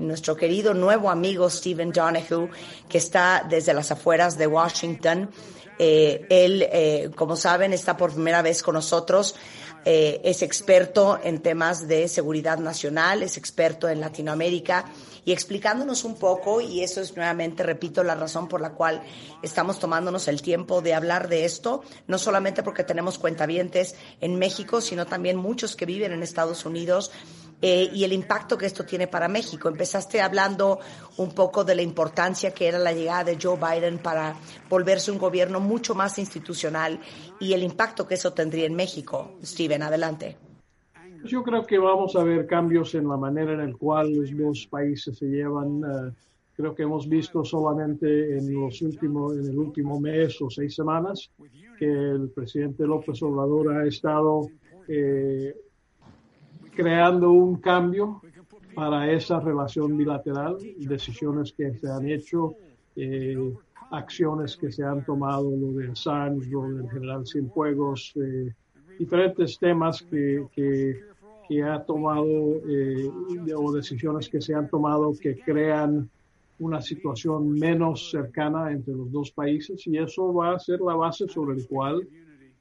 nuestro 0.01 0.35
querido 0.35 0.73
nuevo 0.73 1.11
amigo 1.11 1.51
Stephen 1.51 1.93
Donahue, 1.93 2.49
que 2.89 2.97
está 2.97 3.47
desde 3.47 3.75
las 3.75 3.91
afueras 3.91 4.39
de 4.39 4.47
Washington. 4.47 5.31
Él, 5.79 7.13
como 7.15 7.37
saben, 7.37 7.73
está 7.73 7.97
por 7.97 8.13
primera 8.13 8.41
vez 8.41 8.63
con 8.63 8.75
nosotros. 8.75 9.35
Eh, 9.85 10.21
es 10.25 10.43
experto 10.43 11.19
en 11.23 11.41
temas 11.41 11.87
de 11.87 12.09
seguridad 12.09 12.59
nacional, 12.59 13.23
es 13.23 13.37
experto 13.37 13.89
en 13.89 14.01
Latinoamérica. 14.01 14.87
Y 15.27 15.33
explicándonos 15.33 16.05
un 16.05 16.17
poco, 16.17 16.61
y 16.61 16.83
eso 16.83 17.01
es 17.01 17.17
nuevamente, 17.17 17.63
repito, 17.63 18.05
la 18.05 18.15
razón 18.15 18.47
por 18.47 18.61
la 18.61 18.73
cual 18.73 19.03
estamos 19.43 19.79
tomándonos 19.79 20.29
el 20.29 20.43
tiempo 20.43 20.83
de 20.83 20.93
hablar 20.93 21.29
de 21.29 21.47
esto, 21.47 21.83
no 22.07 22.19
solamente 22.19 22.63
porque 22.63 22.85
tenemos 22.85 23.19
cuentavientes 23.19 23.95
en 24.21 24.39
México, 24.39 24.83
sino 24.83 25.07
también 25.07 25.39
muchos 25.39 25.77
que 25.77 25.87
viven 25.87 26.13
en 26.13 26.23
Estados 26.23 26.67
Unidos 26.67 27.11
eh, 27.61 27.91
y 27.93 28.05
el 28.05 28.13
impacto 28.13 28.59
que 28.59 28.67
esto 28.67 28.85
tiene 28.85 29.07
para 29.07 29.29
México. 29.29 29.69
Empezaste 29.69 30.21
hablando 30.21 30.81
un 31.17 31.33
poco 31.33 31.65
de 31.65 31.75
la 31.75 31.83
importancia 31.83 32.53
que 32.53 32.69
era 32.69 32.79
la 32.79 32.93
llegada 32.93 33.25
de 33.25 33.39
Joe 33.41 33.57
Biden 33.59 33.99
para 33.99 34.37
volverse 34.69 35.11
un 35.11 35.19
gobierno 35.19 35.61
mucho 35.61 35.95
más 35.95 36.19
institucional 36.19 37.01
y 37.41 37.53
el 37.53 37.63
impacto 37.63 38.07
que 38.07 38.15
eso 38.15 38.33
tendría 38.33 38.67
en 38.67 38.75
México. 38.75 39.39
Steven, 39.43 39.83
adelante. 39.83 40.37
Yo 41.25 41.43
creo 41.43 41.65
que 41.65 41.79
vamos 41.79 42.17
a 42.17 42.23
ver 42.23 42.47
cambios 42.47 42.95
en 42.95 43.09
la 43.09 43.17
manera 43.17 43.53
en 43.55 43.71
la 43.71 43.79
cual 43.79 44.15
los 44.15 44.37
dos 44.37 44.67
países 44.67 45.17
se 45.17 45.27
llevan. 45.27 45.83
eh, 45.83 46.13
creo 46.55 46.75
que 46.75 46.83
hemos 46.83 47.09
visto 47.09 47.45
solamente 47.45 48.39
en 48.39 48.53
los 48.55 48.81
últimos, 48.83 49.37
en 49.37 49.47
el 49.47 49.59
último 49.59 49.99
mes 49.99 50.41
o 50.41 50.51
seis 50.51 50.75
semanas 50.75 51.31
que 51.79 51.87
el 51.87 52.31
presidente 52.31 52.87
López 52.87 53.21
Obrador 53.23 53.77
ha 53.77 53.87
estado 53.87 54.49
eh, 54.87 55.55
creando 56.75 57.31
un 57.33 57.57
cambio 57.57 58.21
para 58.75 59.11
esa 59.11 59.41
relación 59.41 59.97
bilateral, 59.97 60.59
decisiones 60.79 61.53
que 61.53 61.75
se 61.75 61.89
han 61.89 62.09
hecho, 62.09 62.55
eh, 62.97 63.37
acciones 63.91 64.57
que 64.57 64.73
se 64.73 64.83
han 64.83 65.05
tomado, 65.05 65.51
lo 65.51 65.73
de 65.73 65.93
Assange, 65.93 66.51
lo 66.51 66.63
del 66.69 66.91
general 66.91 67.27
Cienfuegos, 67.27 68.13
eh, 68.17 68.53
diferentes 68.99 69.59
temas 69.59 70.03
que, 70.03 70.47
que, 70.53 71.01
que 71.49 71.63
ha 71.63 71.83
tomado 71.85 72.27
eh, 72.69 73.11
o 73.57 73.73
decisiones 73.73 74.29
que 74.29 74.41
se 74.41 74.55
han 74.55 74.69
tomado 74.69 75.13
que 75.21 75.39
crean 75.39 76.09
una 76.59 76.81
situación 76.81 77.51
menos 77.53 78.11
cercana 78.11 78.71
entre 78.71 78.95
los 78.95 79.11
dos 79.11 79.31
países 79.31 79.87
y 79.87 79.99
eso 79.99 80.33
va 80.33 80.55
a 80.55 80.59
ser 80.59 80.81
la 80.81 80.95
base 80.95 81.29
sobre 81.29 81.57
el 81.57 81.67
cual 81.67 82.07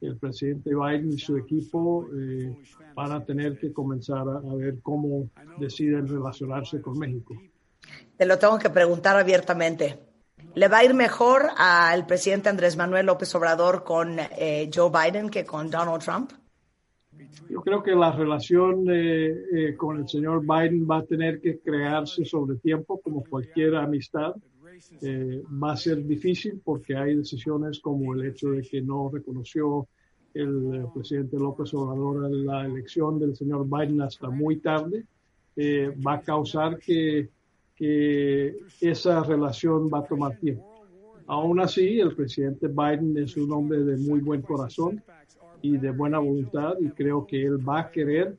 el 0.04 0.16
presidente 0.16 0.70
Biden 0.74 1.12
y 1.12 1.18
su 1.18 1.36
equipo 1.36 2.06
eh, 2.16 2.54
van 2.94 3.12
a 3.12 3.24
tener 3.24 3.58
que 3.58 3.72
comenzar 3.72 4.26
a, 4.28 4.38
a 4.38 4.54
ver 4.54 4.80
cómo 4.82 5.28
deciden 5.58 6.06
relacionarse 6.08 6.80
con 6.80 6.98
México. 6.98 7.34
Te 8.16 8.26
lo 8.26 8.38
tengo 8.38 8.58
que 8.58 8.70
preguntar 8.70 9.16
abiertamente. 9.16 9.98
¿Le 10.54 10.68
va 10.68 10.78
a 10.78 10.84
ir 10.84 10.94
mejor 10.94 11.48
al 11.56 12.06
presidente 12.06 12.48
Andrés 12.48 12.76
Manuel 12.76 13.06
López 13.06 13.34
Obrador 13.34 13.82
con 13.82 14.18
eh, 14.18 14.70
Joe 14.72 14.90
Biden 14.90 15.28
que 15.28 15.44
con 15.44 15.68
Donald 15.68 16.02
Trump? 16.02 16.30
Yo 17.48 17.60
creo 17.60 17.82
que 17.82 17.92
la 17.92 18.12
relación 18.12 18.84
eh, 18.88 19.34
eh, 19.52 19.76
con 19.76 19.98
el 19.98 20.08
señor 20.08 20.42
Biden 20.42 20.86
va 20.88 20.98
a 20.98 21.04
tener 21.04 21.40
que 21.40 21.58
crearse 21.58 22.24
sobre 22.24 22.56
tiempo, 22.56 23.00
como 23.00 23.24
cualquier 23.24 23.74
amistad. 23.76 24.34
Eh, 25.02 25.42
va 25.62 25.72
a 25.72 25.76
ser 25.76 26.04
difícil 26.04 26.60
porque 26.64 26.96
hay 26.96 27.16
decisiones 27.16 27.80
como 27.80 28.14
el 28.14 28.26
hecho 28.26 28.50
de 28.50 28.62
que 28.62 28.80
no 28.80 29.10
reconoció 29.12 29.88
el 30.34 30.74
eh, 30.74 30.86
presidente 30.92 31.38
López 31.38 31.72
Obrador 31.74 32.30
la 32.30 32.66
elección 32.66 33.18
del 33.18 33.36
señor 33.36 33.66
Biden 33.68 34.02
hasta 34.02 34.28
muy 34.30 34.56
tarde. 34.56 35.04
Eh, 35.56 35.92
va 36.04 36.14
a 36.14 36.20
causar 36.22 36.78
que, 36.78 37.30
que 37.76 38.56
esa 38.80 39.22
relación 39.22 39.88
va 39.92 40.00
a 40.00 40.04
tomar 40.04 40.38
tiempo. 40.38 40.74
Aún 41.26 41.60
así, 41.60 42.00
el 42.00 42.14
presidente 42.14 42.68
Biden 42.68 43.16
es 43.16 43.36
un 43.36 43.50
hombre 43.52 43.82
de 43.82 43.96
muy 43.96 44.20
buen 44.20 44.42
corazón 44.42 45.02
y 45.62 45.78
de 45.78 45.90
buena 45.90 46.18
voluntad 46.18 46.74
y 46.80 46.90
creo 46.90 47.26
que 47.26 47.42
él 47.42 47.66
va 47.66 47.80
a 47.80 47.90
querer 47.90 48.36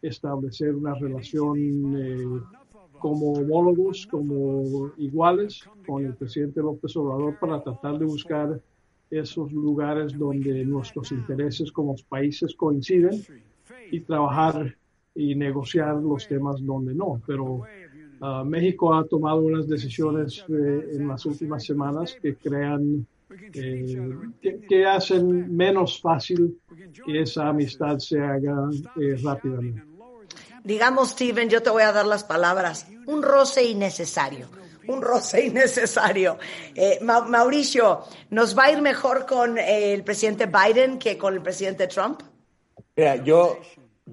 establecer 0.00 0.74
una 0.74 0.94
relación 0.94 1.96
eh, 1.96 2.40
como 2.98 3.32
homólogos, 3.32 4.06
como 4.06 4.90
iguales 4.96 5.62
con 5.86 6.04
el 6.04 6.14
presidente 6.14 6.60
López 6.60 6.96
Obrador 6.96 7.38
para 7.38 7.62
tratar 7.62 7.98
de 7.98 8.04
buscar 8.04 8.60
esos 9.10 9.52
lugares 9.52 10.18
donde 10.18 10.64
nuestros 10.64 11.12
intereses 11.12 11.72
como 11.72 11.96
países 12.08 12.54
coinciden 12.54 13.22
y 13.90 14.00
trabajar 14.00 14.76
y 15.14 15.34
negociar 15.34 15.96
los 15.96 16.28
temas 16.28 16.64
donde 16.64 16.94
no. 16.94 17.20
Pero 17.26 17.62
uh, 18.20 18.44
México 18.44 18.94
ha 18.94 19.06
tomado 19.06 19.40
unas 19.40 19.66
decisiones 19.66 20.44
eh, 20.48 20.90
en 20.92 21.08
las 21.08 21.24
últimas 21.26 21.64
semanas 21.64 22.16
que 22.20 22.36
crean 22.36 23.06
eh, 23.54 24.30
que, 24.40 24.60
que, 24.60 24.86
hacen 24.86 25.54
menos 25.54 26.00
fácil 26.00 26.58
que 27.04 27.20
esa 27.20 27.48
amistad 27.48 27.98
se 27.98 28.20
haga 28.20 28.70
eh, 29.00 29.16
rápidamente. 29.22 29.82
Digamos, 30.64 31.10
Steven, 31.10 31.48
yo 31.48 31.62
te 31.62 31.70
voy 31.70 31.82
a 31.82 31.92
dar 31.92 32.06
las 32.06 32.24
palabras. 32.24 32.86
Un 33.06 33.22
roce 33.22 33.64
innecesario. 33.64 34.48
Un 34.86 35.02
roce 35.02 35.44
innecesario. 35.46 36.38
Eh, 36.74 36.98
Ma 37.02 37.20
Mauricio, 37.20 38.04
¿nos 38.30 38.56
va 38.56 38.64
a 38.64 38.72
ir 38.72 38.82
mejor 38.82 39.26
con 39.26 39.58
eh, 39.58 39.92
el 39.94 40.04
presidente 40.04 40.46
Biden 40.46 40.98
que 40.98 41.16
con 41.16 41.34
el 41.34 41.42
presidente 41.42 41.86
Trump? 41.86 42.22
Mira, 42.96 43.16
yo, 43.16 43.58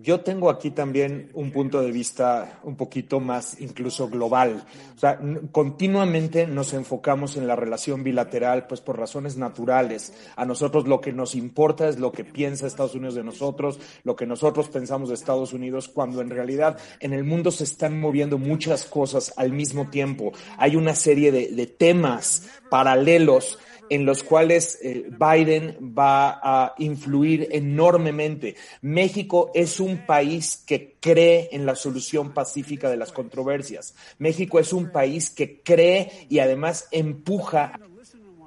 yo 0.02 0.22
tengo 0.22 0.50
aquí 0.50 0.72
también 0.72 1.30
un 1.34 1.52
punto 1.52 1.82
de 1.82 1.92
vista 1.92 2.60
un 2.64 2.76
poquito 2.76 3.20
más 3.20 3.60
incluso 3.62 4.10
global. 4.10 4.66
O 4.96 5.00
sea, 5.00 5.20
continuamente 5.52 6.48
nos 6.48 6.74
enfocamos 6.74 7.38
en 7.38 7.48
la 7.48 7.56
relación 7.56 8.04
bilateral, 8.04 8.68
pues 8.68 8.82
por 8.82 8.98
razones 8.98 9.38
naturales. 9.38 10.14
A 10.36 10.46
nosotros 10.46 10.88
lo 10.88 11.02
que 11.02 11.14
nos 11.14 11.36
importa 11.36 11.88
es 11.88 12.00
lo 12.00 12.12
que 12.12 12.24
piensa 12.24 12.68
Estados 12.68 12.96
Unidos 12.96 13.16
de 13.16 13.24
nosotros, 13.24 13.80
lo 14.04 14.16
que 14.16 14.26
nosotros 14.26 14.70
pensamos 14.70 15.10
de 15.10 15.16
Estados 15.16 15.54
Unidos, 15.54 15.88
cuando 15.88 16.22
en 16.22 16.30
realidad 16.30 16.78
en 17.00 17.14
el 17.14 17.24
mundo 17.24 17.52
se 17.52 17.64
están 17.64 18.00
moviendo 18.00 18.38
muchas 18.38 18.86
cosas 18.86 19.34
al 19.38 19.52
mismo 19.52 19.90
tiempo. 19.90 20.34
Hay 20.58 20.76
una 20.76 20.96
serie 20.96 21.32
de, 21.32 21.66
temas 21.66 22.48
paralelos 22.70 23.60
en 23.90 24.06
los 24.06 24.24
cuales 24.24 24.80
eh, 24.82 25.10
Biden 25.10 25.94
va 25.98 26.40
a 26.42 26.76
influir 26.78 27.48
enormemente. 27.52 28.56
México 28.82 29.52
es 29.54 29.80
un 29.80 30.06
país 30.06 30.64
que 30.66 30.96
cree 31.00 31.50
en 31.52 31.66
la 31.66 31.76
solución 31.76 32.34
pacífica 32.34 32.90
de 32.90 32.98
las 32.98 33.12
controversias. 33.12 33.96
México 34.18 34.60
es 34.60 34.74
un 34.74 34.92
país 34.92 35.30
que 35.30 35.62
cree 35.62 36.12
y 36.30 36.40
además 36.40 36.88
empuja 36.92 37.80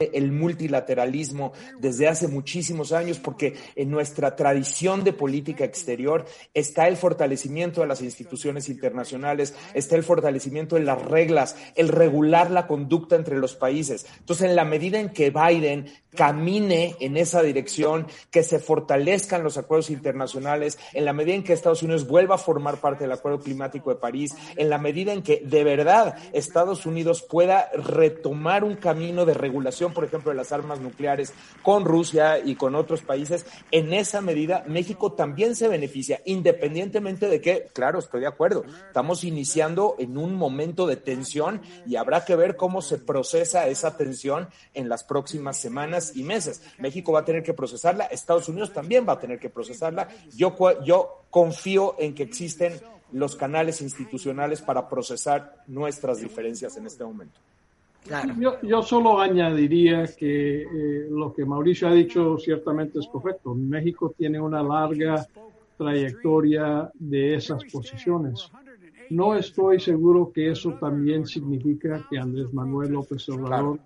el 0.01 0.33
multilateralismo 0.33 1.53
desde 1.79 2.09
hace 2.09 2.29
muchísimos 2.29 2.93
años, 2.93 3.19
porque 3.19 3.55
en 3.77 3.91
nuestra 3.91 4.37
tradición 4.37 5.05
de 5.05 5.13
política 5.13 5.65
exterior 5.65 6.25
está 6.55 6.89
el 6.89 6.97
fortalecimiento 6.97 7.81
de 7.81 7.87
las 7.87 8.03
instituciones 8.03 8.69
internacionales, 8.69 9.55
está 9.75 9.97
el 9.97 10.05
fortalecimiento 10.05 10.77
de 10.77 10.83
las 10.83 11.01
reglas, 11.03 11.57
el 11.75 11.89
regular 11.89 12.51
la 12.51 12.67
conducta 12.67 13.17
entre 13.17 13.39
los 13.39 13.55
países. 13.55 14.07
Entonces, 14.19 14.49
en 14.49 14.57
la 14.57 14.65
medida 14.65 15.01
en 15.01 15.11
que 15.11 15.31
Biden 15.31 15.87
camine 16.15 16.97
en 17.01 17.17
esa 17.17 17.43
dirección, 17.43 18.07
que 18.31 18.43
se 18.43 18.59
fortalezcan 18.59 19.43
los 19.43 19.59
acuerdos 19.59 19.91
internacionales, 19.91 20.79
en 20.93 21.05
la 21.05 21.13
medida 21.13 21.35
en 21.35 21.45
que 21.45 21.53
Estados 21.53 21.83
Unidos 21.83 22.07
vuelva 22.07 22.37
a 22.37 22.39
formar 22.39 22.79
parte 22.79 23.05
del 23.05 23.13
Acuerdo 23.13 23.41
Climático 23.41 23.91
de 23.91 23.97
París, 23.97 24.35
en 24.57 24.71
la 24.71 24.79
medida 24.79 25.13
en 25.13 25.23
que 25.23 25.43
de 25.45 25.65
verdad 25.65 26.17
Estados 26.33 26.87
Unidos 26.87 27.23
pueda 27.23 27.71
retomar 27.73 28.65
un 28.65 28.77
camino 28.77 29.27
de 29.27 29.35
regulación, 29.35 29.88
por 29.93 30.05
ejemplo, 30.05 30.31
de 30.31 30.37
las 30.37 30.53
armas 30.53 30.81
nucleares 30.81 31.33
con 31.63 31.85
Rusia 31.85 32.39
y 32.39 32.55
con 32.55 32.75
otros 32.75 33.03
países, 33.03 33.47
en 33.71 33.93
esa 33.93 34.21
medida 34.21 34.65
México 34.67 35.13
también 35.13 35.57
se 35.57 35.69
beneficia, 35.69 36.21
independientemente 36.25 37.29
de 37.29 37.41
que, 37.41 37.69
claro, 37.73 37.99
estoy 37.99 38.21
de 38.21 38.27
acuerdo, 38.27 38.65
estamos 38.87 39.25
iniciando 39.25 39.97
en 39.99 40.19
un 40.19 40.35
momento 40.35 40.87
de 40.87 40.97
tensión 40.97 41.61
y 41.87 41.97
habrá 41.97 42.25
que 42.25 42.37
ver 42.37 42.57
cómo 42.57 42.83
se 42.83 42.99
procesa 42.99 43.69
esa 43.69 43.97
tensión 43.97 44.49
en 44.75 44.89
las 44.89 45.05
próximas 45.05 45.57
semanas 45.57 46.13
y 46.15 46.23
meses. 46.23 46.63
México 46.79 47.13
va 47.13 47.21
a 47.21 47.25
tener 47.25 47.43
que 47.43 47.55
procesarla, 47.55 48.05
Estados 48.05 48.49
Unidos 48.49 48.73
también 48.73 49.07
va 49.09 49.15
a 49.15 49.21
tener 49.21 49.39
que 49.39 49.51
procesarla. 49.51 50.09
Yo, 50.37 50.55
yo 50.85 51.25
confío 51.31 51.97
en 51.99 52.15
que 52.15 52.23
existen 52.23 52.81
los 53.13 53.37
canales 53.37 53.81
institucionales 53.81 54.61
para 54.61 54.89
procesar 54.89 55.63
nuestras 55.67 56.21
diferencias 56.21 56.77
en 56.77 56.87
este 56.87 57.05
momento. 57.05 57.41
Claro. 58.09 58.35
Yo, 58.39 58.61
yo, 58.63 58.83
solo 58.83 59.21
añadiría 59.21 60.07
que 60.07 60.63
eh, 60.63 61.09
lo 61.11 61.35
que 61.35 61.45
Mauricio 61.45 61.89
ha 61.89 61.93
dicho 61.93 62.39
ciertamente 62.39 62.99
es 62.99 63.07
correcto. 63.07 63.55
México 63.55 64.15
tiene 64.17 64.41
una 64.41 64.63
larga 64.63 65.27
trayectoria 65.77 66.91
de 66.95 67.35
esas 67.35 67.65
posiciones. 67.67 68.51
No 69.11 69.35
estoy 69.35 69.79
seguro 69.81 70.31
que 70.33 70.51
eso 70.51 70.75
también 70.75 71.27
significa 71.27 72.07
que 72.11 72.19
Andrés 72.19 72.53
Manuel 72.53 72.93
López 72.93 73.29
Obrador 73.29 73.79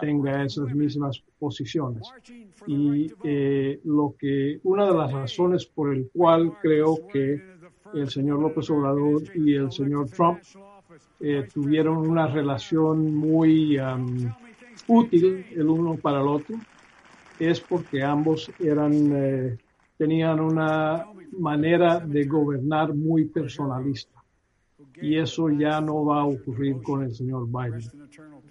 tenga 0.00 0.44
esas 0.44 0.74
mismas 0.74 1.22
posiciones. 1.38 2.02
Y 2.66 3.12
eh, 3.24 3.80
lo 3.84 4.14
que 4.18 4.60
una 4.64 4.86
de 4.86 4.94
las 4.94 5.12
razones 5.12 5.66
por 5.66 5.94
el 5.94 6.10
cual 6.12 6.52
creo 6.60 6.98
que 7.12 7.40
el 7.94 8.08
señor 8.10 8.40
López 8.40 8.70
Obrador 8.70 9.22
y 9.34 9.54
el 9.54 9.72
señor 9.72 10.10
Trump 10.10 10.40
eh, 11.20 11.48
tuvieron 11.52 11.98
una 11.98 12.26
relación 12.26 13.14
muy 13.14 13.78
um, 13.78 14.32
útil 14.86 15.46
el 15.50 15.68
uno 15.68 15.96
para 15.96 16.20
el 16.20 16.28
otro 16.28 16.56
es 17.38 17.60
porque 17.60 18.02
ambos 18.02 18.50
eran 18.58 19.12
eh, 19.14 19.58
tenían 19.96 20.40
una 20.40 21.06
manera 21.38 22.00
de 22.00 22.24
gobernar 22.24 22.94
muy 22.94 23.26
personalista. 23.26 24.22
Y 25.00 25.16
eso 25.16 25.48
ya 25.50 25.80
no 25.80 26.04
va 26.04 26.22
a 26.22 26.24
ocurrir 26.24 26.82
con 26.82 27.02
el 27.02 27.14
señor 27.14 27.46
Biden. 27.46 27.90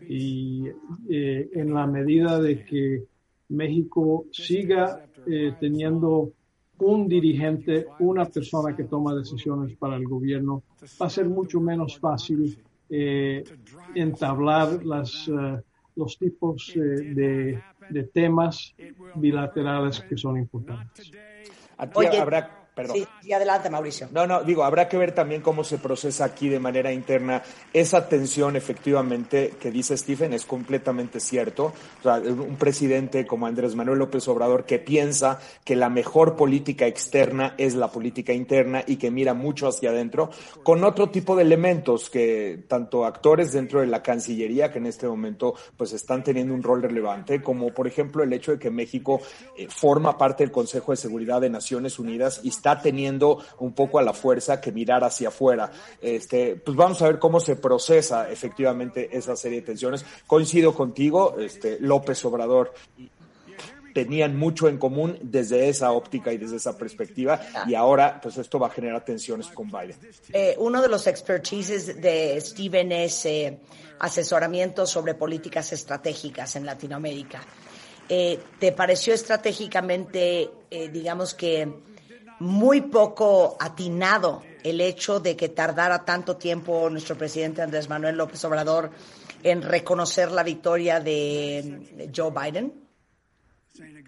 Y 0.07 0.67
eh, 1.09 1.49
en 1.53 1.73
la 1.73 1.87
medida 1.87 2.39
de 2.39 2.63
que 2.63 3.03
México 3.49 4.25
siga 4.31 5.05
eh, 5.25 5.53
teniendo 5.59 6.31
un 6.79 7.07
dirigente, 7.07 7.87
una 7.99 8.25
persona 8.25 8.75
que 8.75 8.83
toma 8.83 9.15
decisiones 9.15 9.75
para 9.77 9.95
el 9.95 10.05
gobierno, 10.07 10.63
va 11.01 11.07
a 11.07 11.09
ser 11.09 11.27
mucho 11.27 11.59
menos 11.59 11.97
fácil 11.99 12.57
eh, 12.89 13.43
entablar 13.95 14.85
las, 14.85 15.27
eh, 15.27 15.61
los 15.95 16.17
tipos 16.17 16.73
eh, 16.75 16.79
de, 16.79 17.61
de, 17.89 18.03
temas 18.03 18.73
bilaterales 19.15 19.99
que 20.01 20.17
son 20.17 20.37
importantes. 20.37 21.11
Aquí 21.77 22.05
habrá 22.17 22.66
Perdón. 22.77 22.97
Sí, 22.97 23.07
y 23.23 23.31
adelante, 23.33 23.71
Mauricio. 23.71 24.07
No, 24.11 24.27
no, 24.27 24.43
digo, 24.43 24.63
habrá 24.63 24.87
que 24.87 24.97
ver 24.97 25.11
también 25.11 25.41
cómo 25.41 25.63
se 25.63 25.79
procesa 25.79 26.25
aquí 26.25 26.47
de 26.47 26.59
manera 26.59 26.93
interna 26.93 27.41
esa 27.73 28.07
tensión, 28.07 28.55
efectivamente, 28.55 29.55
que 29.59 29.71
dice 29.71 29.97
Stephen, 29.97 30.31
es 30.31 30.45
completamente 30.45 31.19
cierto. 31.19 31.73
O 31.99 32.03
sea, 32.03 32.17
un 32.17 32.55
presidente 32.55 33.25
como 33.25 33.47
Andrés 33.47 33.73
Manuel 33.73 33.97
López 33.97 34.27
Obrador 34.27 34.65
que 34.65 34.77
piensa 34.77 35.39
que 35.65 35.75
la 35.75 35.89
mejor 35.89 36.35
política 36.35 36.85
externa 36.85 37.55
es 37.57 37.73
la 37.73 37.87
política 37.87 38.31
interna 38.31 38.83
y 38.85 38.97
que 38.97 39.09
mira 39.09 39.33
mucho 39.33 39.67
hacia 39.67 39.89
adentro, 39.89 40.29
con 40.61 40.83
otro 40.83 41.09
tipo 41.09 41.35
de 41.35 41.41
elementos 41.41 42.11
que 42.11 42.65
tanto 42.67 43.05
actores 43.05 43.53
dentro 43.53 43.81
de 43.81 43.87
la 43.87 44.03
Cancillería, 44.03 44.71
que 44.71 44.77
en 44.77 44.85
este 44.85 45.07
momento 45.07 45.55
pues 45.75 45.93
están 45.93 46.23
teniendo 46.23 46.53
un 46.53 46.61
rol 46.61 46.83
relevante, 46.83 47.41
como 47.41 47.73
por 47.73 47.87
ejemplo 47.87 48.21
el 48.21 48.33
hecho 48.33 48.51
de 48.51 48.59
que 48.59 48.69
México 48.69 49.19
eh, 49.57 49.67
forma 49.67 50.15
parte 50.15 50.43
del 50.43 50.51
Consejo 50.51 50.91
de 50.91 50.97
Seguridad 50.97 51.41
de 51.41 51.49
Naciones 51.49 51.97
Unidas 51.97 52.41
y 52.43 52.49
está 52.49 52.66
teniendo 52.75 53.39
un 53.59 53.73
poco 53.73 53.99
a 53.99 54.03
la 54.03 54.13
fuerza 54.13 54.59
que 54.59 54.71
mirar 54.71 55.03
hacia 55.03 55.29
afuera. 55.29 55.71
Este, 56.01 56.55
pues 56.55 56.75
vamos 56.75 57.01
a 57.01 57.07
ver 57.07 57.19
cómo 57.19 57.39
se 57.39 57.55
procesa 57.55 58.29
efectivamente 58.29 59.09
esa 59.11 59.35
serie 59.35 59.61
de 59.61 59.67
tensiones. 59.67 60.05
Coincido 60.25 60.73
contigo, 60.73 61.35
este, 61.39 61.77
López 61.79 62.23
Obrador 62.25 62.73
tenían 63.97 64.37
mucho 64.37 64.67
en 64.67 64.77
común 64.77 65.17
desde 65.23 65.69
esa 65.69 65.91
óptica 65.91 66.31
y 66.31 66.37
desde 66.37 66.57
esa 66.57 66.77
perspectiva 66.77 67.41
y 67.65 67.73
ahora 67.73 68.21
pues 68.21 68.37
esto 68.37 68.59
va 68.59 68.67
a 68.67 68.69
generar 68.69 69.03
tensiones 69.03 69.47
con 69.47 69.71
Biden. 69.71 69.95
Eh, 70.31 70.55
uno 70.59 70.83
de 70.83 70.87
los 70.87 71.07
expertises 71.07 71.99
de 71.99 72.39
Steven 72.39 72.91
es 72.91 73.25
eh, 73.25 73.57
asesoramiento 73.97 74.85
sobre 74.85 75.15
políticas 75.15 75.73
estratégicas 75.73 76.55
en 76.57 76.67
Latinoamérica. 76.67 77.41
Eh, 78.07 78.39
¿Te 78.59 78.71
pareció 78.71 79.15
estratégicamente, 79.15 80.47
digamos 80.91 81.33
que 81.33 81.67
muy 82.39 82.81
poco 82.81 83.57
atinado 83.59 84.43
el 84.63 84.81
hecho 84.81 85.19
de 85.19 85.35
que 85.35 85.49
tardara 85.49 86.03
tanto 86.03 86.35
tiempo 86.35 86.89
nuestro 86.89 87.15
presidente 87.15 87.61
Andrés 87.61 87.89
Manuel 87.89 88.17
López 88.17 88.43
Obrador 88.45 88.91
en 89.43 89.61
reconocer 89.61 90.31
la 90.31 90.43
victoria 90.43 90.99
de 90.99 92.09
Joe 92.15 92.31
Biden? 92.31 92.73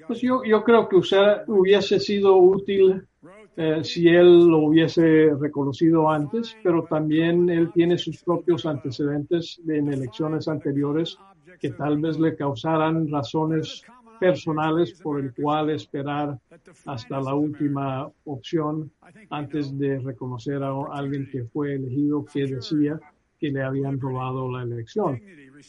Pues 0.08 0.22
yo, 0.22 0.44
yo 0.44 0.64
creo 0.64 0.90
que 0.90 0.96
hubiese 0.96 2.00
sido 2.00 2.36
útil 2.38 3.08
eh, 3.56 3.84
si 3.84 4.08
él 4.08 4.48
lo 4.48 4.60
hubiese 4.60 5.30
reconocido 5.40 6.10
antes, 6.10 6.56
pero 6.64 6.86
también 6.86 7.50
él 7.50 7.72
tiene 7.74 7.98
sus 7.98 8.24
propios 8.24 8.66
antecedentes 8.66 9.60
en 9.68 9.92
elecciones 9.92 10.48
anteriores 10.48 11.18
que 11.60 11.72
tal 11.72 11.98
vez 11.98 12.18
le 12.18 12.36
causaran 12.36 13.12
razones 13.12 13.84
personales 14.20 15.00
por 15.02 15.20
el 15.20 15.34
cual 15.34 15.70
esperar 15.70 16.38
hasta 16.86 17.20
la 17.20 17.34
última 17.34 18.10
opción 18.26 18.92
antes 19.30 19.78
de 19.78 20.00
reconocer 20.00 20.62
a 20.64 20.74
alguien 20.92 21.28
que 21.32 21.44
fue 21.46 21.76
elegido 21.76 22.26
que 22.26 22.46
decía 22.46 23.00
que 23.40 23.50
le 23.50 23.64
habían 23.64 24.00
robado 24.00 24.52
la 24.52 24.64
elección. 24.64 25.20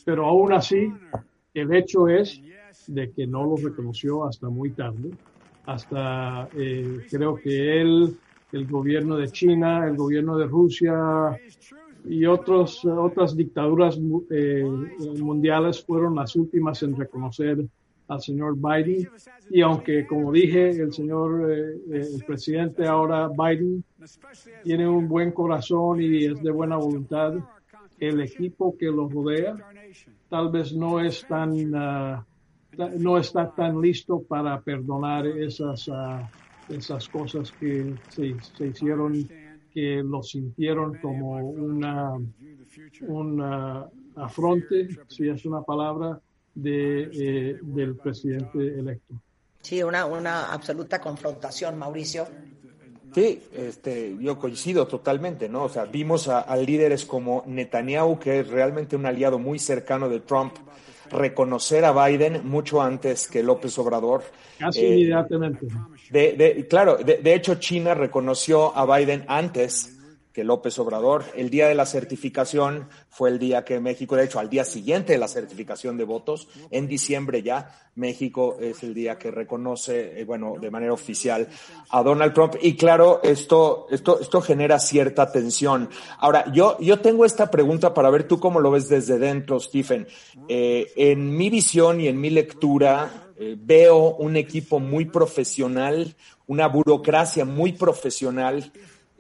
Pero 0.05 0.27
aún 0.27 0.53
así, 0.53 0.93
el 1.55 1.73
hecho 1.75 2.09
es 2.09 2.41
de 2.87 3.11
que 3.13 3.27
no 3.27 3.45
lo 3.45 3.57
reconoció 3.57 4.25
hasta 4.25 4.49
muy 4.49 4.71
tarde, 4.71 5.11
hasta 5.67 6.49
eh, 6.57 7.07
creo 7.11 7.37
que 7.37 7.81
él, 7.81 8.17
el 8.53 8.67
gobierno 8.67 9.17
de 9.17 9.29
China, 9.29 9.87
el 9.87 9.97
gobierno 9.97 10.37
de 10.37 10.47
Rusia 10.47 11.39
y 12.05 12.25
otros, 12.25 12.85
otras 12.85 13.37
dictaduras 13.37 13.99
eh, 14.31 14.65
mundiales 15.21 15.85
fueron 15.85 16.17
las 16.17 16.35
últimas 16.35 16.83
en 16.83 16.97
reconocer 16.97 17.65
al 18.11 18.21
señor 18.21 18.57
Biden. 18.57 19.09
Y 19.51 19.63
aunque, 19.63 20.07
como 20.07 20.33
dije, 20.33 20.71
el 20.71 20.93
señor, 20.93 21.51
eh, 21.51 21.77
eh, 21.93 22.07
el 22.15 22.25
presidente 22.25 22.87
ahora 22.87 23.29
Biden 23.29 23.85
tiene 24.65 24.89
un 24.89 25.09
buen 25.09 25.31
corazón 25.31 26.03
y 26.03 26.25
es 26.25 26.43
de 26.43 26.51
buena 26.51 26.77
voluntad, 26.77 27.35
el 27.99 28.21
equipo 28.21 28.77
que 28.77 28.87
lo 28.87 29.09
rodea 29.09 29.57
tal 30.29 30.51
vez 30.51 30.73
no 30.73 31.01
es 31.01 31.25
tan, 31.27 31.53
uh, 31.75 32.25
no 32.99 33.19
está 33.19 33.51
tan 33.51 33.81
listo 33.81 34.23
para 34.23 34.61
perdonar 34.61 35.27
esas, 35.27 35.87
uh, 35.89 36.21
esas 36.69 37.09
cosas 37.09 37.53
que 37.53 37.95
se, 38.09 38.35
se, 38.57 38.67
hicieron, 38.67 39.29
que 39.73 40.03
lo 40.03 40.23
sintieron 40.23 40.97
como 40.99 41.37
una, 41.37 42.15
un 43.07 43.43
afronte, 44.17 44.89
si 45.09 45.29
es 45.29 45.45
una 45.45 45.63
palabra, 45.63 46.21
de, 46.55 47.03
eh, 47.13 47.59
del 47.63 47.97
presidente 47.97 48.59
electo. 48.59 49.15
Sí, 49.61 49.83
una, 49.83 50.07
una 50.07 50.53
absoluta 50.53 51.01
confrontación, 51.01 51.79
Mauricio. 51.79 52.27
Sí, 53.15 53.43
este, 53.57 54.17
yo 54.21 54.39
coincido 54.39 54.87
totalmente, 54.87 55.49
¿no? 55.49 55.65
O 55.65 55.69
sea, 55.69 55.85
vimos 55.85 56.29
a, 56.29 56.41
a, 56.41 56.57
líderes 56.57 57.05
como 57.05 57.43
Netanyahu, 57.47 58.19
que 58.19 58.41
es 58.41 58.49
realmente 58.49 58.95
un 58.95 59.05
aliado 59.05 59.39
muy 59.39 59.59
cercano 59.59 60.09
de 60.09 60.21
Trump, 60.21 60.55
reconocer 61.11 61.85
a 61.85 62.07
Biden 62.07 62.49
mucho 62.49 62.81
antes 62.81 63.27
que 63.27 63.43
López 63.43 63.77
Obrador. 63.79 64.23
Casi 64.59 64.81
eh, 64.81 64.97
inmediatamente. 64.97 65.67
De, 66.11 66.33
de, 66.33 66.67
claro, 66.69 66.97
de, 66.99 67.17
de, 67.17 67.35
hecho 67.35 67.57
China 67.57 67.95
reconoció 67.95 68.77
a 68.77 68.97
Biden 68.97 69.25
antes 69.27 70.00
que 70.33 70.45
López 70.45 70.79
Obrador. 70.79 71.25
El 71.35 71.51
día 71.51 71.69
de 71.69 71.75
la 71.75 71.87
certificación 71.87 72.89
fue 73.09 73.31
el 73.31 73.39
día 73.39 73.65
que 73.65 73.81
México, 73.81 74.17
de 74.17 74.25
hecho, 74.25 74.39
al 74.39 74.51
día 74.51 74.65
siguiente 74.65 75.13
de 75.13 75.19
la 75.19 75.29
certificación 75.29 75.97
de 75.97 76.05
votos, 76.05 76.49
en 76.71 76.87
diciembre 76.87 77.43
ya, 77.43 77.91
México 77.97 78.57
es 78.61 78.83
el 78.83 78.95
día 78.95 79.19
que 79.19 79.31
reconoce, 79.31 80.21
eh, 80.21 80.25
bueno, 80.25 80.55
de 80.61 80.71
manera 80.71 80.93
oficial 80.93 81.49
a 81.91 82.03
Donald 82.03 82.33
Trump. 82.33 82.55
Y 82.61 82.77
claro, 82.77 83.21
esto, 83.23 83.87
esto, 83.91 84.21
esto 84.21 84.41
genera 84.41 84.79
cierta 84.79 85.31
tensión. 85.31 85.91
Ahora, 86.19 86.51
yo, 86.53 86.79
yo 86.81 87.01
tengo 87.01 87.25
esta 87.25 87.51
pregunta 87.51 87.93
para 87.93 88.11
ver 88.11 88.25
tú 88.25 88.39
cómo 88.39 88.61
lo 88.61 88.71
ves 88.71 88.89
desde 88.89 89.19
dentro, 89.19 89.59
Stephen. 89.59 90.07
Eh, 90.49 90.93
en 90.97 91.37
mi 91.37 91.51
visión 91.51 92.01
y 92.01 92.09
en 92.09 92.21
mi 92.21 92.31
lectura, 92.31 93.31
eh, 93.37 93.57
veo 93.59 94.17
un 94.17 94.37
equipo 94.37 94.81
muy 94.81 95.07
profesional, 95.07 96.15
una 96.47 96.69
burocracia 96.69 97.45
muy 97.45 97.73
profesional 97.73 98.71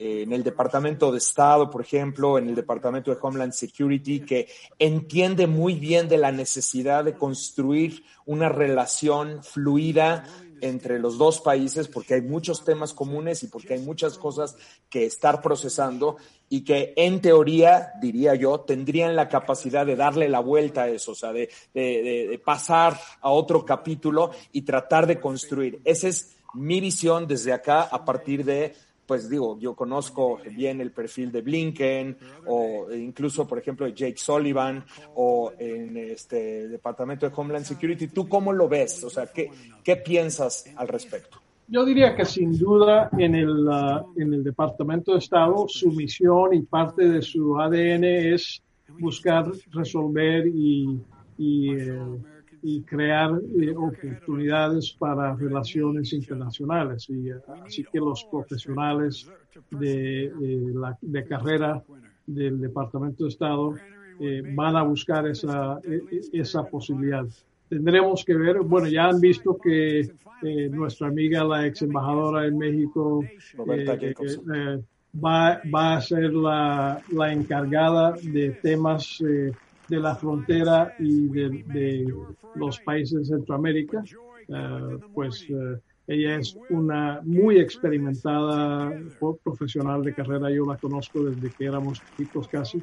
en 0.02 0.32
el 0.32 0.42
Departamento 0.42 1.12
de 1.12 1.18
Estado, 1.18 1.68
por 1.68 1.82
ejemplo, 1.82 2.38
en 2.38 2.48
el 2.48 2.54
Departamento 2.54 3.10
de 3.10 3.18
Homeland 3.20 3.52
Security, 3.52 4.20
que 4.20 4.48
entiende 4.78 5.46
muy 5.46 5.74
bien 5.74 6.08
de 6.08 6.16
la 6.16 6.32
necesidad 6.32 7.04
de 7.04 7.12
construir 7.12 8.02
una 8.24 8.48
relación 8.48 9.44
fluida 9.44 10.24
entre 10.62 10.98
los 10.98 11.18
dos 11.18 11.40
países 11.40 11.88
porque 11.88 12.14
hay 12.14 12.22
muchos 12.22 12.64
temas 12.64 12.94
comunes 12.94 13.42
y 13.42 13.48
porque 13.48 13.74
hay 13.74 13.80
muchas 13.80 14.16
cosas 14.16 14.56
que 14.88 15.04
estar 15.04 15.42
procesando 15.42 16.16
y 16.48 16.62
que 16.64 16.94
en 16.96 17.20
teoría, 17.20 17.92
diría 18.00 18.34
yo, 18.34 18.60
tendrían 18.60 19.14
la 19.14 19.28
capacidad 19.28 19.84
de 19.84 19.96
darle 19.96 20.30
la 20.30 20.40
vuelta 20.40 20.84
a 20.84 20.88
eso, 20.88 21.12
o 21.12 21.14
sea, 21.14 21.32
de, 21.32 21.50
de, 21.74 22.02
de, 22.02 22.28
de 22.28 22.38
pasar 22.38 22.98
a 23.20 23.30
otro 23.30 23.66
capítulo 23.66 24.30
y 24.50 24.62
tratar 24.62 25.06
de 25.06 25.20
construir. 25.20 25.80
Esa 25.84 26.08
es 26.08 26.36
mi 26.54 26.80
visión 26.80 27.26
desde 27.26 27.52
acá 27.52 27.82
a 27.82 28.04
partir 28.04 28.44
de 28.44 28.74
pues 29.10 29.28
digo, 29.28 29.58
yo 29.58 29.74
conozco 29.74 30.38
bien 30.56 30.80
el 30.80 30.92
perfil 30.92 31.32
de 31.32 31.42
Blinken 31.42 32.16
o 32.46 32.86
incluso, 32.94 33.44
por 33.44 33.58
ejemplo, 33.58 33.84
de 33.84 33.92
Jake 33.92 34.16
Sullivan 34.16 34.84
o 35.16 35.52
en 35.58 35.96
este 35.96 36.68
Departamento 36.68 37.28
de 37.28 37.32
Homeland 37.34 37.64
Security. 37.64 38.06
¿Tú 38.06 38.28
cómo 38.28 38.52
lo 38.52 38.68
ves? 38.68 39.02
O 39.02 39.10
sea, 39.10 39.26
¿qué, 39.26 39.50
qué 39.82 39.96
piensas 39.96 40.64
al 40.76 40.86
respecto? 40.86 41.40
Yo 41.66 41.84
diría 41.84 42.14
que 42.14 42.24
sin 42.24 42.56
duda 42.56 43.10
en 43.18 43.34
el, 43.34 43.66
uh, 43.66 44.12
en 44.16 44.32
el 44.32 44.44
Departamento 44.44 45.14
de 45.14 45.18
Estado 45.18 45.66
su 45.66 45.90
misión 45.90 46.54
y 46.54 46.62
parte 46.62 47.08
de 47.08 47.20
su 47.20 47.58
ADN 47.58 48.04
es 48.04 48.62
buscar 49.00 49.50
resolver 49.72 50.46
y, 50.46 51.00
y, 51.36 51.72
eh, 51.72 51.98
y 52.62 52.82
crear 52.82 53.30
eh, 53.58 53.74
oportunidades 53.76 54.92
para 54.98 55.34
relaciones 55.34 56.12
internacionales. 56.12 57.08
Y, 57.08 57.32
uh, 57.32 57.40
así 57.64 57.84
que 57.90 57.98
los 57.98 58.24
profesionales 58.24 59.30
de, 59.70 60.24
eh, 60.24 60.32
la, 60.74 60.96
de 61.00 61.24
carrera 61.24 61.82
del 62.26 62.60
Departamento 62.60 63.24
de 63.24 63.30
Estado 63.30 63.74
eh, 64.20 64.42
van 64.54 64.76
a 64.76 64.82
buscar 64.82 65.26
esa, 65.26 65.80
esa 66.32 66.64
posibilidad. 66.64 67.26
Tendremos 67.68 68.24
que 68.24 68.34
ver, 68.34 68.60
bueno, 68.60 68.88
ya 68.88 69.06
han 69.06 69.20
visto 69.20 69.56
que 69.56 70.00
eh, 70.42 70.68
nuestra 70.70 71.08
amiga, 71.08 71.44
la 71.44 71.66
ex 71.66 71.82
embajadora 71.82 72.46
en 72.46 72.58
México, 72.58 73.24
va, 75.24 75.60
va 75.72 75.96
a 75.96 76.00
ser 76.00 76.32
la, 76.32 77.00
la 77.12 77.32
encargada 77.32 78.14
de 78.22 78.50
temas 78.62 79.22
de 79.90 79.98
la 79.98 80.14
frontera 80.14 80.94
y 80.98 81.26
de, 81.28 82.14
los 82.54 82.78
países 82.80 83.28
de 83.28 83.36
Centroamérica, 83.36 84.02
uh, 84.48 84.98
pues 85.12 85.48
uh, 85.50 85.76
ella 86.06 86.36
es 86.36 86.56
una 86.70 87.20
muy 87.24 87.58
experimentada 87.58 88.92
profesional 89.42 90.02
de 90.02 90.14
carrera, 90.14 90.50
yo 90.50 90.64
la 90.64 90.76
conozco 90.76 91.24
desde 91.24 91.54
que 91.56 91.64
éramos 91.66 92.00
chicos 92.16 92.48
casi, 92.48 92.78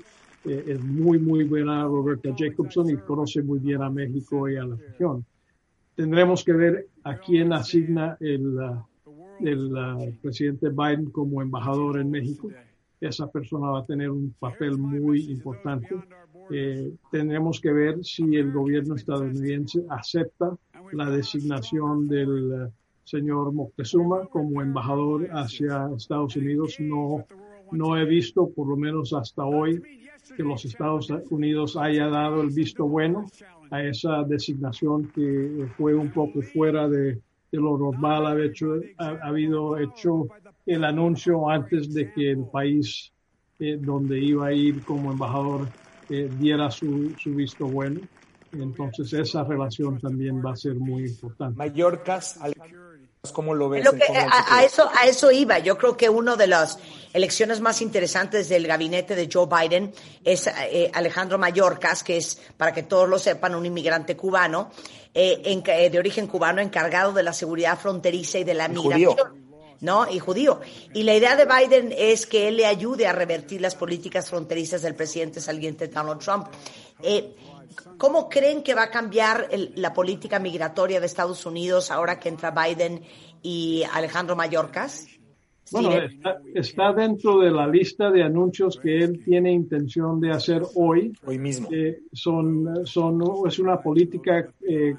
eh, 0.45 0.63
es 0.67 0.81
muy, 0.81 1.17
muy 1.17 1.45
buena 1.45 1.83
Roberta 1.83 2.29
Jacobson 2.37 2.89
y 2.89 2.97
conoce 2.97 3.41
muy 3.41 3.59
bien 3.59 3.81
a 3.81 3.89
México 3.89 4.47
y 4.49 4.57
a 4.57 4.65
la 4.65 4.75
región. 4.75 5.25
Tendremos 5.95 6.43
que 6.43 6.53
ver 6.53 6.87
a 7.03 7.17
quién 7.17 7.51
asigna 7.53 8.17
el, 8.19 8.57
el 9.41 10.17
presidente 10.21 10.69
Biden 10.69 11.09
como 11.11 11.41
embajador 11.41 11.99
en 11.99 12.11
México. 12.11 12.49
Esa 12.99 13.27
persona 13.29 13.71
va 13.71 13.79
a 13.79 13.85
tener 13.85 14.09
un 14.09 14.33
papel 14.39 14.77
muy 14.77 15.31
importante 15.31 15.89
eh, 16.51 16.91
tendremos 17.11 17.59
que 17.59 17.71
ver 17.71 18.03
si 18.03 18.35
el 18.35 18.51
gobierno 18.51 18.95
estadounidense 18.95 19.83
acepta 19.89 20.57
la 20.93 21.09
designación 21.09 22.07
del 22.07 22.53
eh, 22.53 22.71
señor 23.03 23.51
Moctezuma 23.53 24.25
como 24.27 24.61
embajador 24.61 25.27
hacia 25.31 25.89
Estados 25.95 26.35
Unidos. 26.35 26.77
No, 26.79 27.25
no 27.71 27.97
he 27.97 28.05
visto, 28.05 28.49
por 28.49 28.67
lo 28.67 28.77
menos 28.77 29.13
hasta 29.13 29.45
hoy, 29.45 29.81
que 30.35 30.43
los 30.43 30.65
Estados 30.65 31.09
Unidos 31.29 31.77
haya 31.77 32.07
dado 32.07 32.41
el 32.41 32.49
visto 32.49 32.85
bueno 32.85 33.25
a 33.71 33.83
esa 33.83 34.23
designación 34.23 35.09
que 35.13 35.67
fue 35.77 35.93
un 35.95 36.09
poco 36.11 36.41
fuera 36.41 36.87
de, 36.87 37.19
lo 37.51 37.77
normal. 37.77 38.25
Ha, 38.27 38.45
hecho, 38.45 38.79
ha, 38.97 39.09
habido 39.23 39.77
hecho 39.77 40.27
el 40.65 40.83
anuncio 40.83 41.49
antes 41.49 41.93
de 41.93 42.11
que 42.11 42.31
el 42.31 42.45
país 42.45 43.11
eh, 43.59 43.77
donde 43.79 44.19
iba 44.19 44.47
a 44.47 44.53
ir 44.53 44.83
como 44.83 45.11
embajador 45.11 45.67
eh, 46.09 46.29
diera 46.39 46.69
su, 46.71 47.13
su 47.21 47.33
visto 47.33 47.65
bueno. 47.65 48.01
Entonces 48.53 49.11
esa 49.13 49.43
relación 49.43 49.99
también 49.99 50.41
va 50.43 50.53
a 50.53 50.55
ser 50.55 50.75
muy 50.75 51.05
importante. 51.05 51.57
Mallorcas, 51.57 52.39
¿cómo 53.33 53.53
lo 53.53 53.69
ves? 53.69 53.83
Lo 53.83 53.91
que, 53.91 54.03
a, 54.05 54.57
a, 54.57 54.63
eso, 54.63 54.89
a 54.95 55.05
eso 55.05 55.31
iba. 55.31 55.59
Yo 55.59 55.77
creo 55.77 55.97
que 55.97 56.09
una 56.09 56.35
de 56.35 56.47
las 56.47 56.79
elecciones 57.13 57.59
más 57.59 57.81
interesantes 57.81 58.47
del 58.47 58.65
gabinete 58.67 59.15
de 59.15 59.29
Joe 59.31 59.47
Biden 59.47 59.93
es 60.23 60.47
eh, 60.47 60.89
Alejandro 60.93 61.37
Mallorcas, 61.37 62.03
que 62.03 62.17
es, 62.17 62.41
para 62.55 62.73
que 62.73 62.83
todos 62.83 63.09
lo 63.09 63.19
sepan, 63.19 63.55
un 63.55 63.65
inmigrante 63.65 64.15
cubano, 64.15 64.71
eh, 65.13 65.41
en, 65.45 65.63
eh, 65.65 65.89
de 65.89 65.99
origen 65.99 66.27
cubano, 66.27 66.61
encargado 66.61 67.11
de 67.11 67.23
la 67.23 67.33
seguridad 67.33 67.77
fronteriza 67.77 68.39
y 68.39 68.43
de 68.43 68.53
la 68.53 68.67
migración. 68.67 69.46
¿No? 69.81 70.09
Y 70.09 70.19
judío. 70.19 70.59
Y 70.93 71.03
la 71.03 71.15
idea 71.15 71.35
de 71.35 71.45
Biden 71.45 71.93
es 71.97 72.25
que 72.25 72.47
él 72.47 72.57
le 72.57 72.65
ayude 72.65 73.07
a 73.07 73.13
revertir 73.13 73.61
las 73.61 73.75
políticas 73.75 74.29
fronterizas 74.29 74.81
del 74.81 74.95
presidente 74.95 75.41
saliente 75.41 75.87
Donald 75.87 76.19
Trump. 76.19 76.47
Eh, 77.01 77.35
¿Cómo 77.97 78.29
creen 78.29 78.63
que 78.63 78.73
va 78.73 78.83
a 78.83 78.91
cambiar 78.91 79.47
el, 79.51 79.73
la 79.75 79.93
política 79.93 80.39
migratoria 80.39 80.99
de 80.99 81.05
Estados 81.05 81.45
Unidos 81.45 81.91
ahora 81.91 82.19
que 82.19 82.29
entra 82.29 82.51
Biden 82.51 83.01
y 83.41 83.83
Alejandro 83.93 84.35
Mayorkas? 84.35 85.07
Bueno, 85.71 85.91
está, 85.91 86.41
está, 86.53 86.93
dentro 86.93 87.39
de 87.39 87.51
la 87.51 87.67
lista 87.67 88.09
de 88.09 88.23
anuncios 88.23 88.79
que 88.81 88.99
él 88.99 89.21
tiene 89.23 89.51
intención 89.51 90.19
de 90.21 90.31
hacer 90.31 90.63
hoy. 90.75 91.13
Hoy 91.25 91.37
mismo. 91.37 91.67
Eh, 91.71 92.03
son, 92.13 92.85
son, 92.85 93.21
es 93.45 93.59
una 93.59 93.81
política 93.81 94.47
eh, 94.61 94.95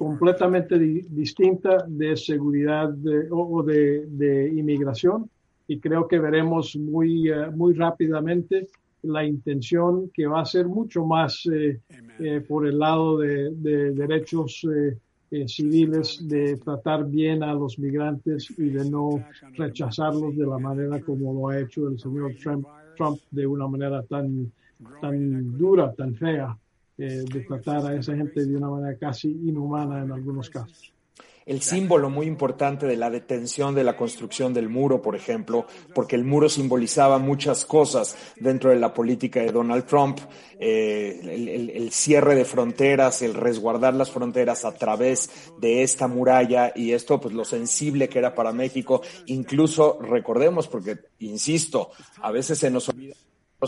completamente 0.00 0.78
di 0.78 1.04
distinta 1.10 1.84
de 1.86 2.16
seguridad 2.16 2.88
de, 2.88 3.28
o 3.30 3.62
de, 3.62 4.06
de, 4.06 4.48
inmigración 4.48 5.28
y 5.68 5.78
creo 5.78 6.08
que 6.08 6.18
veremos 6.18 6.74
muy, 6.74 7.30
uh, 7.30 7.52
muy 7.54 7.74
rápidamente 7.74 8.68
la 9.02 9.22
intención 9.26 10.10
que 10.14 10.26
va 10.26 10.40
a 10.40 10.46
ser 10.46 10.66
mucho 10.68 11.04
más 11.04 11.44
eh, 11.52 11.80
eh, 12.18 12.40
por 12.48 12.66
el 12.66 12.78
lado 12.78 13.18
de, 13.18 13.50
de 13.50 13.92
derechos 13.92 14.66
eh, 14.72 15.46
civiles, 15.46 16.26
de 16.26 16.56
tratar 16.56 17.04
bien 17.04 17.42
a 17.42 17.52
los 17.52 17.78
migrantes 17.78 18.48
y 18.56 18.70
de 18.70 18.88
no 18.88 19.22
rechazarlos 19.52 20.34
de 20.34 20.46
la 20.46 20.58
manera 20.58 20.98
como 21.02 21.34
lo 21.34 21.48
ha 21.50 21.60
hecho 21.60 21.88
el 21.88 21.98
señor 21.98 22.32
Trump, 22.42 22.66
Trump 22.96 23.20
de 23.30 23.46
una 23.46 23.68
manera 23.68 24.02
tan, 24.04 24.50
tan 25.02 25.58
dura, 25.58 25.92
tan 25.92 26.14
fea 26.14 26.56
eh, 27.00 27.24
de 27.32 27.40
tratar 27.40 27.86
a 27.86 27.94
esa 27.96 28.14
gente 28.14 28.44
de 28.44 28.56
una 28.56 28.68
manera 28.68 28.98
casi 28.98 29.28
inhumana 29.30 30.02
en 30.02 30.12
algunos 30.12 30.50
casos. 30.50 30.92
El 31.46 31.62
símbolo 31.62 32.10
muy 32.10 32.26
importante 32.26 32.86
de 32.86 32.96
la 32.96 33.08
detención 33.08 33.74
de 33.74 33.82
la 33.82 33.96
construcción 33.96 34.52
del 34.52 34.68
muro, 34.68 35.00
por 35.00 35.16
ejemplo, 35.16 35.66
porque 35.94 36.14
el 36.14 36.24
muro 36.24 36.50
simbolizaba 36.50 37.18
muchas 37.18 37.64
cosas 37.64 38.16
dentro 38.36 38.70
de 38.70 38.76
la 38.76 38.92
política 38.92 39.40
de 39.40 39.50
Donald 39.50 39.86
Trump, 39.86 40.18
eh, 40.60 41.18
el, 41.22 41.48
el, 41.48 41.70
el, 41.70 41.90
cierre 41.90 42.34
de 42.34 42.44
fronteras, 42.44 43.22
el 43.22 43.32
resguardar 43.34 43.94
las 43.94 44.10
fronteras 44.10 44.66
a 44.66 44.74
través 44.74 45.30
de 45.58 45.82
esta 45.82 46.06
muralla 46.06 46.72
y 46.76 46.92
esto, 46.92 47.18
pues 47.18 47.34
lo 47.34 47.46
sensible 47.46 48.10
que 48.10 48.18
era 48.18 48.34
para 48.34 48.52
México. 48.52 49.00
Incluso 49.26 49.98
recordemos, 50.02 50.68
porque, 50.68 50.98
insisto, 51.20 51.90
a 52.20 52.30
veces 52.30 52.58
se 52.58 52.70
nos 52.70 52.90
olvida 52.90 53.16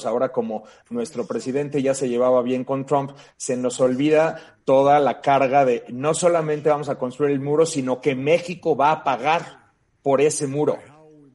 ahora 0.06 0.32
como 0.32 0.64
nuestro 0.90 1.26
presidente 1.26 1.82
ya 1.82 1.94
se 1.94 2.08
llevaba 2.08 2.42
bien 2.42 2.64
con 2.64 2.86
Trump, 2.86 3.12
se 3.36 3.56
nos 3.56 3.80
olvida 3.80 4.58
toda 4.64 5.00
la 5.00 5.20
carga 5.20 5.64
de 5.64 5.84
no 5.88 6.14
solamente 6.14 6.70
vamos 6.70 6.88
a 6.88 6.98
construir 6.98 7.32
el 7.32 7.40
muro, 7.40 7.66
sino 7.66 8.00
que 8.00 8.14
México 8.14 8.76
va 8.76 8.90
a 8.90 9.04
pagar 9.04 9.72
por 10.02 10.20
ese 10.20 10.46
muro. 10.46 10.78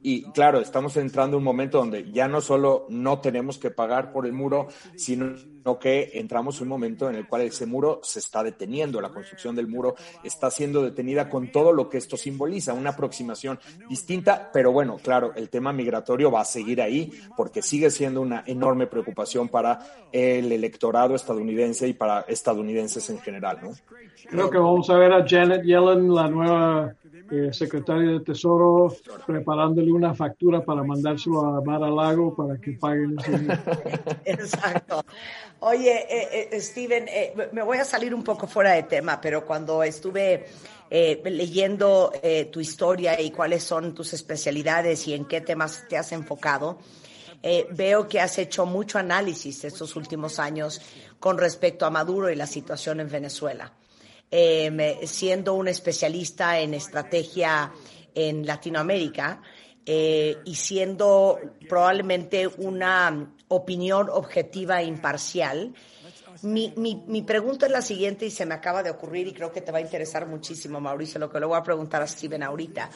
Y 0.00 0.30
claro, 0.32 0.60
estamos 0.60 0.96
entrando 0.96 1.36
en 1.36 1.38
un 1.38 1.44
momento 1.44 1.78
donde 1.78 2.10
ya 2.12 2.28
no 2.28 2.40
solo 2.40 2.86
no 2.88 3.20
tenemos 3.20 3.58
que 3.58 3.70
pagar 3.70 4.12
por 4.12 4.26
el 4.26 4.32
muro, 4.32 4.68
sino 4.96 5.34
que 5.80 6.12
entramos 6.14 6.56
en 6.58 6.62
un 6.62 6.68
momento 6.68 7.10
en 7.10 7.16
el 7.16 7.26
cual 7.26 7.42
ese 7.42 7.66
muro 7.66 8.00
se 8.02 8.20
está 8.20 8.42
deteniendo, 8.42 9.00
la 9.00 9.10
construcción 9.10 9.54
del 9.54 9.66
muro 9.66 9.96
está 10.22 10.50
siendo 10.50 10.82
detenida 10.82 11.28
con 11.28 11.50
todo 11.50 11.72
lo 11.72 11.90
que 11.90 11.98
esto 11.98 12.16
simboliza, 12.16 12.72
una 12.72 12.90
aproximación 12.90 13.58
distinta, 13.88 14.50
pero 14.52 14.72
bueno, 14.72 14.96
claro, 15.02 15.32
el 15.34 15.50
tema 15.50 15.72
migratorio 15.72 16.30
va 16.30 16.42
a 16.42 16.46
seguir 16.46 16.80
ahí 16.80 17.12
porque 17.36 17.60
sigue 17.60 17.90
siendo 17.90 18.20
una 18.20 18.44
enorme 18.46 18.86
preocupación 18.86 19.48
para 19.48 19.80
el 20.12 20.50
electorado 20.52 21.14
estadounidense 21.14 21.88
y 21.88 21.92
para 21.92 22.20
estadounidenses 22.20 23.10
en 23.10 23.18
general, 23.18 23.58
¿no? 23.62 23.70
Creo 24.30 24.50
que 24.50 24.58
vamos 24.58 24.88
a 24.90 24.96
ver 24.96 25.12
a 25.12 25.24
Janet 25.26 25.64
Yellen, 25.64 26.14
la 26.14 26.28
nueva 26.28 26.94
eh, 27.30 27.52
secretaria 27.52 28.12
de 28.12 28.20
Tesoro, 28.20 28.94
preparándole 29.26 29.92
una 29.92 30.14
factura 30.14 30.64
para 30.64 30.82
mandárselo 30.82 31.40
a 31.40 31.60
Mar 31.62 31.80
Lago 31.80 32.34
para 32.34 32.58
que 32.58 32.72
paguen 32.72 33.16
ese 33.18 33.32
Exacto. 34.24 35.04
Oye, 35.60 36.06
eh, 36.08 36.48
eh, 36.52 36.60
Steven, 36.60 37.06
eh, 37.08 37.50
me 37.52 37.62
voy 37.62 37.78
a 37.78 37.84
salir 37.84 38.14
un 38.14 38.22
poco 38.22 38.46
fuera 38.46 38.72
de 38.72 38.84
tema, 38.84 39.20
pero 39.20 39.44
cuando 39.44 39.82
estuve 39.82 40.46
eh, 40.90 41.20
leyendo 41.24 42.12
eh, 42.22 42.46
tu 42.46 42.60
historia 42.60 43.20
y 43.20 43.30
cuáles 43.30 43.62
son 43.62 43.94
tus 43.94 44.14
especialidades 44.14 45.06
y 45.06 45.12
en 45.12 45.26
qué 45.26 45.42
temas 45.42 45.84
te 45.86 45.98
has 45.98 46.12
enfocado, 46.12 46.78
eh, 47.42 47.66
veo 47.70 48.08
que 48.08 48.20
has 48.20 48.38
hecho 48.38 48.64
mucho 48.64 48.98
análisis 48.98 49.64
estos 49.64 49.96
últimos 49.96 50.38
años 50.38 50.80
con 51.20 51.36
respecto 51.36 51.84
a 51.84 51.90
Maduro 51.90 52.30
y 52.30 52.36
la 52.36 52.46
situación 52.46 53.00
en 53.00 53.10
Venezuela. 53.10 53.70
Eh, 54.30 55.00
siendo 55.06 55.54
un 55.54 55.68
especialista 55.68 56.58
en 56.60 56.74
estrategia 56.74 57.72
en 58.14 58.46
Latinoamérica 58.46 59.40
eh, 59.86 60.36
y 60.44 60.54
siendo 60.54 61.38
probablemente 61.66 62.46
una 62.46 63.32
opinión 63.48 64.10
objetiva 64.10 64.82
e 64.82 64.84
imparcial, 64.84 65.72
mi, 66.42 66.72
mi, 66.76 67.02
mi 67.06 67.22
pregunta 67.22 67.66
es 67.66 67.72
la 67.72 67.82
siguiente 67.82 68.26
y 68.26 68.30
se 68.30 68.44
me 68.44 68.54
acaba 68.54 68.82
de 68.82 68.90
ocurrir 68.90 69.28
y 69.28 69.32
creo 69.32 69.50
que 69.50 69.62
te 69.62 69.72
va 69.72 69.78
a 69.78 69.80
interesar 69.80 70.26
muchísimo, 70.26 70.78
Mauricio, 70.80 71.18
lo 71.18 71.30
que 71.30 71.40
le 71.40 71.46
voy 71.46 71.56
a 71.56 71.62
preguntar 71.62 72.02
a 72.02 72.06
Steven 72.06 72.42
ahorita. 72.42 72.90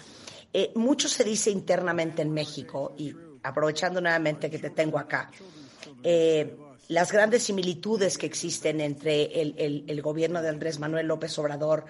Eh, 0.53 0.73
mucho 0.75 1.09
se 1.09 1.25
dice 1.25 1.51
internamente 1.51 2.21
en 2.21 2.31
México 2.31 2.95
y 2.99 3.13
aprovechando 3.43 4.01
nuevamente 4.01 4.51
que 4.51 4.59
te 4.59 4.71
tengo 4.71 4.99
acá, 4.99 5.31
eh, 6.03 6.57
las 6.93 7.11
grandes 7.11 7.43
similitudes 7.45 8.19
que 8.19 8.27
existen 8.27 8.81
entre 8.81 9.41
el, 9.41 9.85
el- 9.87 10.03
gobierno 10.03 10.43
de 10.43 10.49
Andrés 10.51 10.79
Manuel 10.79 11.07
López 11.07 11.39
Obrador 11.39 11.85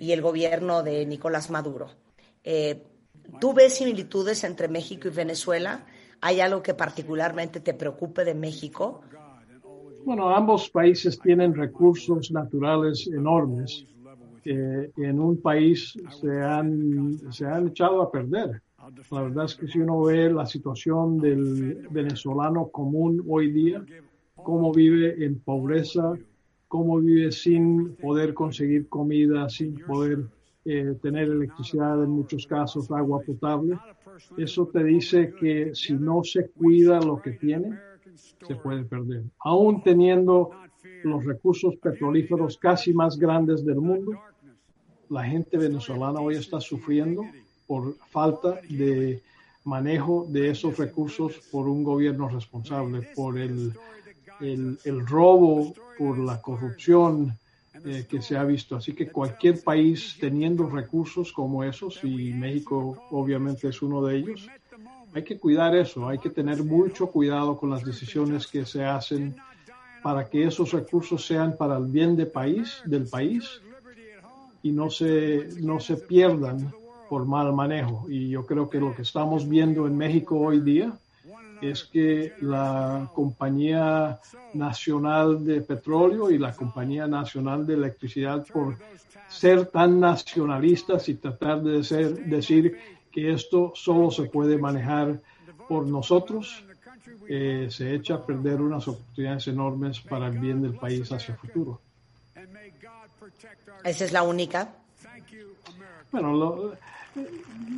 y 0.00 0.12
el 0.12 0.22
gobierno 0.22 0.82
de 0.82 1.04
Nicolás 1.06 1.50
Maduro. 1.50 1.90
Eh, 2.42 2.82
¿Tú 3.40 3.52
ves 3.52 3.74
similitudes 3.74 4.44
entre 4.44 4.68
México 4.68 5.08
y 5.08 5.10
Venezuela? 5.10 5.84
¿Hay 6.20 6.40
algo 6.40 6.62
que 6.62 6.74
particularmente 6.74 7.60
te 7.60 7.74
preocupe 7.74 8.24
de 8.24 8.34
México? 8.34 9.02
Bueno, 10.04 10.30
ambos 10.34 10.70
países 10.70 11.18
tienen 11.20 11.54
recursos 11.54 12.30
naturales 12.30 13.06
enormes 13.08 13.84
que 14.42 14.90
en 14.96 15.20
un 15.20 15.42
país 15.42 15.92
se 16.20 16.40
han, 16.40 17.18
se 17.30 17.44
han 17.44 17.68
echado 17.68 18.00
a 18.00 18.10
perder. 18.10 18.62
La 19.10 19.20
verdad 19.22 19.44
es 19.44 19.54
que 19.54 19.66
si 19.66 19.78
uno 19.80 20.00
ve 20.04 20.30
la 20.30 20.46
situación 20.46 21.18
del 21.18 21.86
venezolano 21.90 22.68
común 22.68 23.22
hoy 23.28 23.52
día, 23.52 23.84
cómo 24.42 24.72
vive 24.72 25.24
en 25.24 25.38
pobreza, 25.40 26.14
cómo 26.68 26.98
vive 26.98 27.32
sin 27.32 27.94
poder 27.96 28.34
conseguir 28.34 28.88
comida, 28.88 29.48
sin 29.48 29.76
poder 29.86 30.26
eh, 30.64 30.96
tener 31.00 31.28
electricidad, 31.28 32.02
en 32.02 32.10
muchos 32.10 32.46
casos 32.46 32.90
agua 32.90 33.20
potable, 33.24 33.78
eso 34.36 34.66
te 34.66 34.84
dice 34.84 35.32
que 35.38 35.74
si 35.74 35.94
no 35.94 36.22
se 36.24 36.50
cuida 36.50 37.00
lo 37.00 37.22
que 37.22 37.32
tiene, 37.32 37.78
se 38.14 38.54
puede 38.56 38.84
perder. 38.84 39.22
Aún 39.40 39.82
teniendo 39.82 40.50
los 41.04 41.24
recursos 41.24 41.76
petrolíferos 41.76 42.58
casi 42.58 42.92
más 42.92 43.16
grandes 43.16 43.64
del 43.64 43.76
mundo, 43.76 44.12
la 45.08 45.24
gente 45.24 45.56
venezolana 45.56 46.20
hoy 46.20 46.36
está 46.36 46.60
sufriendo 46.60 47.22
por 47.66 47.94
falta 48.10 48.60
de 48.68 49.22
manejo 49.64 50.26
de 50.28 50.50
esos 50.50 50.76
recursos 50.76 51.38
por 51.50 51.68
un 51.68 51.84
gobierno 51.84 52.28
responsable, 52.28 53.08
por 53.14 53.38
el, 53.38 53.72
el, 54.40 55.06
robo, 55.06 55.74
por 55.98 56.18
la 56.18 56.40
corrupción 56.40 57.36
eh, 57.84 58.06
que 58.08 58.22
se 58.22 58.36
ha 58.36 58.44
visto. 58.44 58.76
Así 58.76 58.92
que 58.92 59.08
cualquier 59.08 59.62
país 59.62 60.16
teniendo 60.20 60.68
recursos 60.68 61.32
como 61.32 61.64
esos, 61.64 62.02
y 62.04 62.32
México 62.32 62.96
obviamente 63.10 63.68
es 63.68 63.82
uno 63.82 64.04
de 64.04 64.16
ellos, 64.16 64.48
hay 65.14 65.24
que 65.24 65.38
cuidar 65.38 65.74
eso, 65.74 66.08
hay 66.08 66.18
que 66.18 66.30
tener 66.30 66.62
mucho 66.62 67.08
cuidado 67.08 67.56
con 67.56 67.70
las 67.70 67.84
decisiones 67.84 68.46
que 68.46 68.66
se 68.66 68.84
hacen 68.84 69.36
para 70.02 70.28
que 70.28 70.44
esos 70.44 70.72
recursos 70.72 71.26
sean 71.26 71.56
para 71.56 71.76
el 71.76 71.86
bien 71.86 72.16
de 72.16 72.26
país, 72.26 72.80
del 72.84 73.08
país 73.08 73.60
y 74.62 74.70
no 74.70 74.90
se, 74.90 75.48
no 75.60 75.80
se 75.80 75.96
pierdan 75.96 76.72
por 77.08 77.26
mal 77.26 77.52
manejo. 77.52 78.06
Y 78.08 78.28
yo 78.28 78.44
creo 78.44 78.68
que 78.68 78.78
lo 78.78 78.94
que 78.94 79.02
estamos 79.02 79.48
viendo 79.48 79.86
en 79.86 79.96
México 79.96 80.38
hoy 80.38 80.60
día 80.60 80.92
es 81.60 81.84
que 81.84 82.34
la 82.40 83.08
Compañía 83.12 84.18
Nacional 84.54 85.44
de 85.44 85.60
Petróleo 85.60 86.30
y 86.30 86.38
la 86.38 86.54
Compañía 86.54 87.06
Nacional 87.06 87.66
de 87.66 87.74
Electricidad, 87.74 88.46
por 88.52 88.76
ser 89.28 89.66
tan 89.66 90.00
nacionalistas 90.00 91.08
y 91.08 91.14
tratar 91.14 91.62
de 91.62 91.84
ser, 91.84 92.18
decir 92.24 92.78
que 93.12 93.32
esto 93.32 93.72
solo 93.74 94.10
se 94.10 94.24
puede 94.24 94.56
manejar 94.58 95.18
por 95.68 95.86
nosotros, 95.86 96.64
eh, 97.28 97.68
se 97.70 97.94
echa 97.94 98.14
a 98.14 98.22
perder 98.22 98.60
unas 98.60 98.88
oportunidades 98.88 99.48
enormes 99.48 100.00
para 100.00 100.28
el 100.28 100.38
bien 100.38 100.62
del 100.62 100.72
país 100.74 101.10
hacia 101.12 101.32
el 101.34 101.38
futuro. 101.38 101.80
¿Esa 103.84 104.04
es 104.04 104.12
la 104.12 104.22
única? 104.22 104.68
Bueno, 106.10 106.32
lo- 106.32 106.72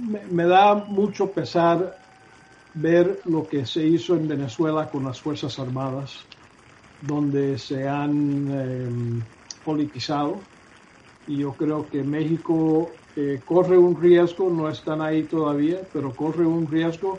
me, 0.09 0.20
me 0.26 0.45
da 0.45 0.74
mucho 0.74 1.31
pesar 1.33 1.99
ver 2.74 3.20
lo 3.24 3.46
que 3.46 3.66
se 3.66 3.86
hizo 3.86 4.14
en 4.14 4.28
Venezuela 4.28 4.88
con 4.90 5.04
las 5.04 5.20
Fuerzas 5.20 5.58
Armadas, 5.58 6.24
donde 7.02 7.58
se 7.58 7.88
han 7.88 8.48
eh, 8.50 9.22
politizado. 9.64 10.38
Y 11.26 11.38
yo 11.38 11.52
creo 11.52 11.88
que 11.88 12.02
México 12.02 12.90
eh, 13.16 13.40
corre 13.44 13.76
un 13.76 14.00
riesgo, 14.00 14.50
no 14.50 14.68
están 14.68 15.00
ahí 15.00 15.24
todavía, 15.24 15.80
pero 15.92 16.14
corre 16.14 16.46
un 16.46 16.66
riesgo 16.66 17.18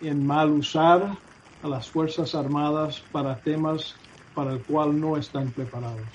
en 0.00 0.26
mal 0.26 0.50
usar 0.50 1.16
a 1.62 1.68
las 1.68 1.88
Fuerzas 1.88 2.34
Armadas 2.34 3.02
para 3.12 3.36
temas 3.38 3.94
para 4.34 4.52
el 4.52 4.62
cual 4.62 4.98
no 4.98 5.16
están 5.16 5.50
preparados. 5.50 6.06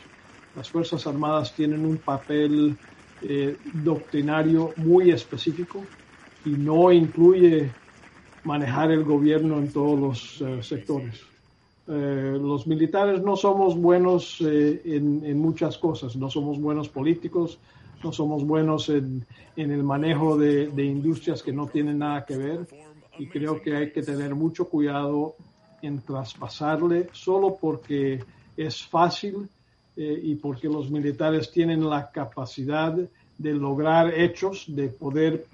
Las 0.55 0.69
Fuerzas 0.69 1.05
Armadas 1.05 1.53
tienen 1.53 1.85
un 1.85 1.97
papel 1.97 2.75
eh, 3.21 3.55
doctrinario 3.73 4.73
muy 4.77 5.11
específico 5.11 5.83
y 6.45 6.49
no 6.49 6.91
incluye 6.91 7.71
manejar 8.43 8.91
el 8.91 9.03
gobierno 9.03 9.57
en 9.57 9.71
todos 9.71 9.99
los 9.99 10.41
eh, 10.41 10.63
sectores. 10.63 11.21
Eh, 11.87 12.37
los 12.39 12.67
militares 12.67 13.21
no 13.21 13.35
somos 13.35 13.77
buenos 13.77 14.41
eh, 14.41 14.81
en, 14.85 15.39
muchas 15.39 15.77
cosas, 15.77 16.15
no 16.15 16.29
somos 16.29 16.59
buenos 16.59 16.89
políticos, 16.89 17.59
no 18.03 18.11
somos 18.11 18.45
buenos 18.45 18.89
en, 18.89 19.25
el 19.55 19.83
manejo 19.83 20.37
de, 20.37 20.69
industrias 20.83 21.41
que 21.41 21.51
no 21.51 21.67
tienen 21.67 21.99
nada 21.99 22.25
que 22.25 22.37
ver. 22.37 22.67
Y 23.17 23.27
creo 23.27 23.61
que 23.61 23.75
hay 23.75 23.91
que 23.91 24.03
tener 24.03 24.35
mucho 24.35 24.65
cuidado 24.65 25.35
en 25.81 26.01
traspasarle 26.01 27.09
solo 27.13 27.57
porque 27.59 28.23
es 28.55 28.85
fácil 28.85 29.49
y 29.95 30.35
porque 30.35 30.67
los 30.67 30.91
militares 30.91 31.51
tienen 31.51 31.89
la 31.89 32.11
capacidad 32.11 32.95
de 33.37 33.53
lograr 33.53 34.13
hechos, 34.13 34.65
de 34.67 34.89
poder 34.89 35.45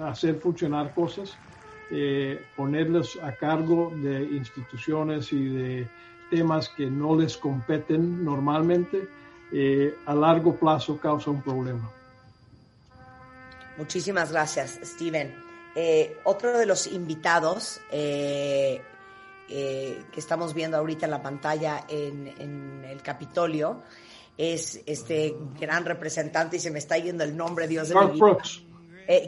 hacer 0.00 0.36
funcionar 0.36 0.94
cosas, 0.94 1.36
eh, 1.90 2.44
ponerles 2.56 3.18
a 3.22 3.32
cargo 3.32 3.92
de 3.94 4.22
instituciones 4.22 5.32
y 5.32 5.48
de 5.48 5.88
temas 6.30 6.68
que 6.70 6.86
no 6.86 7.14
les 7.14 7.36
competen 7.36 8.24
normalmente, 8.24 9.08
eh, 9.52 9.94
a 10.06 10.14
largo 10.14 10.56
plazo 10.56 10.98
causa 10.98 11.30
un 11.30 11.42
problema. 11.42 11.90
Muchísimas 13.76 14.32
gracias, 14.32 14.78
Steven. 14.82 15.34
Eh, 15.74 16.18
otro 16.24 16.58
de 16.58 16.66
los 16.66 16.86
invitados 16.86 17.80
eh, 17.90 18.82
eh, 19.48 20.02
que 20.12 20.20
estamos 20.20 20.52
viendo 20.52 20.76
ahorita 20.76 21.06
en 21.06 21.10
la 21.10 21.22
pantalla 21.22 21.84
en, 21.88 22.28
en 22.38 22.84
el 22.84 23.02
Capitolio 23.02 23.82
es 24.36 24.80
este 24.86 25.34
gran 25.58 25.84
representante 25.84 26.56
y 26.56 26.60
se 26.60 26.70
me 26.70 26.78
está 26.78 26.98
yendo 26.98 27.24
el 27.24 27.36
nombre, 27.36 27.68
Dios 27.68 27.88
de 27.88 27.94
mi 27.94 28.12
vida. 28.12 28.18
Brooks. 28.18 28.62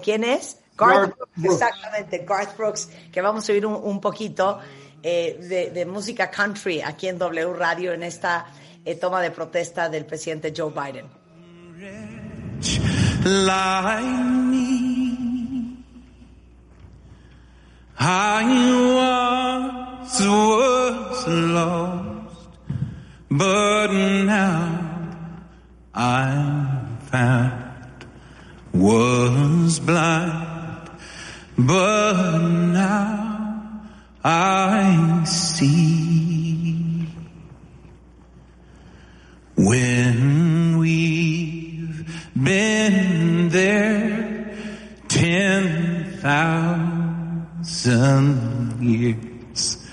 ¿Quién 0.02 0.24
es? 0.24 0.60
Garth, 0.76 0.94
Garth 0.94 1.16
Brooks, 1.16 1.32
Brooks. 1.36 1.62
exactamente, 1.62 2.18
Garth 2.26 2.56
Brooks, 2.56 2.88
que 3.12 3.20
vamos 3.22 3.48
a 3.48 3.52
oír 3.52 3.64
un, 3.66 3.74
un 3.74 4.00
poquito 4.00 4.58
eh, 5.02 5.38
de, 5.40 5.70
de 5.70 5.86
música 5.86 6.30
country 6.30 6.80
aquí 6.82 7.08
en 7.08 7.18
W 7.18 7.52
Radio 7.54 7.92
en 7.92 8.02
esta 8.02 8.46
eh, 8.84 8.94
toma 8.96 9.20
de 9.20 9.30
protesta 9.30 9.88
del 9.88 10.04
presidente 10.04 10.52
Joe 10.56 10.70
Biden. 10.70 11.06
like 13.24 14.04
me. 14.04 15.78
I 17.98 18.44
once 20.02 20.20
was 20.20 21.28
lost, 21.28 22.48
but 23.30 23.86
now 23.92 25.16
I'm 25.94 26.98
found. 26.98 27.62
Was 28.72 29.78
blind, 29.78 30.53
but 31.56 32.38
now 32.38 33.82
I 34.24 35.24
see. 35.24 37.06
When 39.56 40.78
we've 40.78 42.06
been 42.34 43.48
there 43.50 44.56
ten 45.08 46.18
thousand 46.20 47.94
years, 48.82 49.86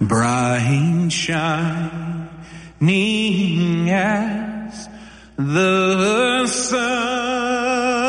bright 0.00 1.08
shining 1.10 1.50
as 3.90 4.88
the 5.36 6.46
sun. 6.46 8.07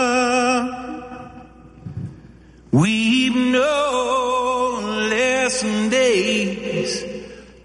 We've 2.72 3.36
known 3.36 5.10
less 5.10 5.62
days 5.62 7.04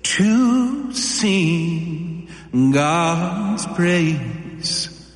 to 0.03 0.93
sing 0.93 2.29
God's 2.73 3.67
praise 3.67 5.13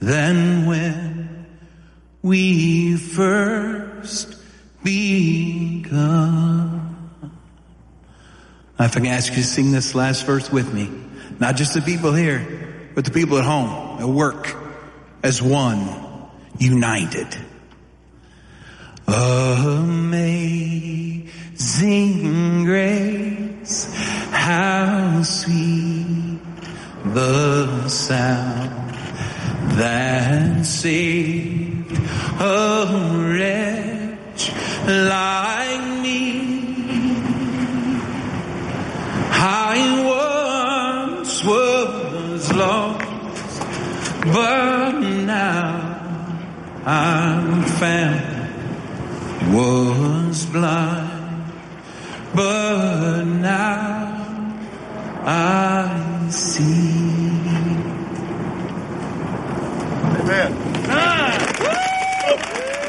than 0.00 0.66
when 0.66 1.46
we 2.22 2.96
first 2.96 4.36
begun. 4.82 5.98
If 8.80 8.96
I 8.96 9.00
can 9.00 9.06
ask 9.06 9.30
you 9.30 9.42
to 9.42 9.44
sing 9.44 9.72
this 9.72 9.94
last 9.94 10.24
verse 10.24 10.50
with 10.50 10.72
me, 10.72 10.90
not 11.38 11.56
just 11.56 11.74
the 11.74 11.82
people 11.82 12.14
here, 12.14 12.90
but 12.94 13.04
the 13.04 13.10
people 13.10 13.36
at 13.38 13.44
home, 13.44 14.00
at 14.00 14.08
work, 14.08 14.56
as 15.22 15.42
one, 15.42 16.30
united. 16.58 17.36
Amazing 19.08 20.20
grace, 22.64 23.90
how 24.30 25.22
sweet 25.22 26.38
the 27.14 27.88
sound 27.88 28.94
that 29.78 30.66
saved 30.66 31.90
a 32.38 32.86
wretch 33.32 34.52
like 34.86 36.02
me. 36.02 37.16
I 39.32 39.78
once 41.16 41.42
was 41.46 42.52
lost, 42.52 43.62
but 44.26 45.00
now 45.00 46.28
I'm 46.84 47.62
found. 47.62 48.37
Was 49.46 50.44
blind, 50.46 51.52
but 52.34 53.24
now 53.24 54.58
I 55.24 56.28
see. 56.30 56.98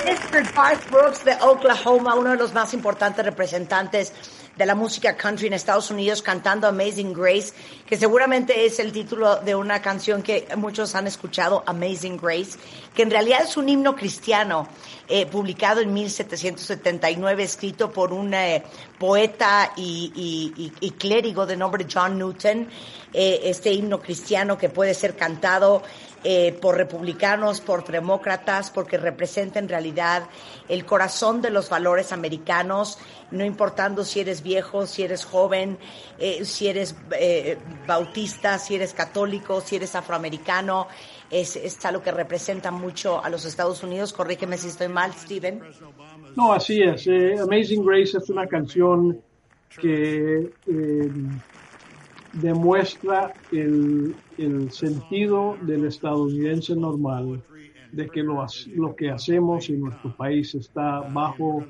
Mr. 0.05 0.53
Garth 0.53 0.91
Brooks 0.91 1.23
de 1.23 1.37
Oklahoma, 1.41 2.15
uno 2.15 2.31
de 2.31 2.37
los 2.37 2.53
más 2.53 2.73
importantes 2.73 3.23
representantes 3.23 4.11
de 4.59 4.65
la 4.65 4.75
música 4.75 5.15
country 5.15 5.47
en 5.47 5.53
Estados 5.53 5.89
Unidos, 5.89 6.21
cantando 6.21 6.67
Amazing 6.67 7.13
Grace, 7.13 7.53
que 7.85 7.95
seguramente 7.95 8.65
es 8.65 8.77
el 8.79 8.91
título 8.91 9.37
de 9.37 9.55
una 9.55 9.81
canción 9.81 10.21
que 10.21 10.49
muchos 10.57 10.95
han 10.95 11.07
escuchado, 11.07 11.63
Amazing 11.65 12.17
Grace, 12.17 12.59
que 12.93 13.03
en 13.03 13.09
realidad 13.09 13.43
es 13.43 13.55
un 13.55 13.69
himno 13.69 13.95
cristiano 13.95 14.67
eh, 15.07 15.25
publicado 15.27 15.79
en 15.79 15.93
1779, 15.93 17.41
escrito 17.41 17.89
por 17.89 18.11
un 18.11 18.33
eh, 18.33 18.61
poeta 18.99 19.71
y, 19.77 20.11
y- 20.81 20.91
clérigo 20.91 21.45
de 21.45 21.55
nombre 21.55 21.85
John 21.91 22.17
Newton. 22.17 22.67
Eh, 23.13 23.39
este 23.45 23.71
himno 23.71 24.01
cristiano 24.01 24.57
que 24.57 24.67
puede 24.67 24.93
ser 24.93 25.15
cantado 25.15 25.81
eh, 26.23 26.57
por 26.61 26.75
republicanos, 26.75 27.61
por 27.61 27.85
demócratas, 27.85 28.69
porque 28.71 28.97
representa 28.97 29.59
en 29.59 29.69
realidad 29.69 30.23
el 30.67 30.85
corazón 30.85 31.41
de 31.41 31.49
los 31.49 31.69
valores 31.69 32.11
americanos, 32.11 32.97
no 33.31 33.45
importando 33.45 34.03
si 34.03 34.19
eres 34.19 34.43
viejo, 34.43 34.85
si 34.87 35.03
eres 35.03 35.25
joven, 35.25 35.77
eh, 36.17 36.43
si 36.45 36.67
eres 36.67 36.95
eh, 37.17 37.57
bautista, 37.87 38.57
si 38.57 38.75
eres 38.75 38.93
católico, 38.93 39.61
si 39.61 39.77
eres 39.77 39.95
afroamericano, 39.95 40.87
es, 41.29 41.55
es 41.55 41.83
algo 41.85 42.01
que 42.01 42.11
representa 42.11 42.71
mucho 42.71 43.23
a 43.23 43.29
los 43.29 43.45
Estados 43.45 43.83
Unidos. 43.83 44.13
Corrígeme 44.13 44.57
si 44.57 44.67
estoy 44.67 44.87
mal, 44.87 45.13
Steven. 45.13 45.61
No, 46.35 46.53
así 46.53 46.81
es. 46.81 47.07
eh, 47.07 47.35
Amazing 47.39 47.85
Grace 47.85 48.17
es 48.17 48.29
una 48.29 48.47
canción 48.47 49.21
que 49.79 50.51
eh, 50.67 51.11
demuestra 52.33 53.33
el, 53.51 54.15
el 54.37 54.71
sentido 54.71 55.57
del 55.61 55.85
estadounidense 55.85 56.75
normal, 56.75 57.41
de 57.91 58.07
que 58.09 58.21
lo, 58.21 58.45
lo 58.75 58.95
que 58.95 59.09
hacemos 59.09 59.67
en 59.69 59.81
nuestro 59.81 60.15
país 60.15 60.53
está 60.55 60.99
bajo 61.01 61.65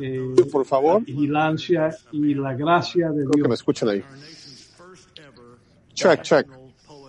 eh, 0.00 0.20
Por 0.52 0.64
favor. 0.64 1.00
la 1.00 1.04
vigilancia 1.06 1.96
y 2.12 2.34
la 2.34 2.54
gracia 2.54 3.08
de 3.10 3.22
Creo 3.24 3.30
que 3.30 3.38
me 3.42 3.46
Dios. 3.48 3.60
escuchan 3.60 3.88
ahí. 3.88 4.04
Check, 5.94 6.22
check. 6.22 6.46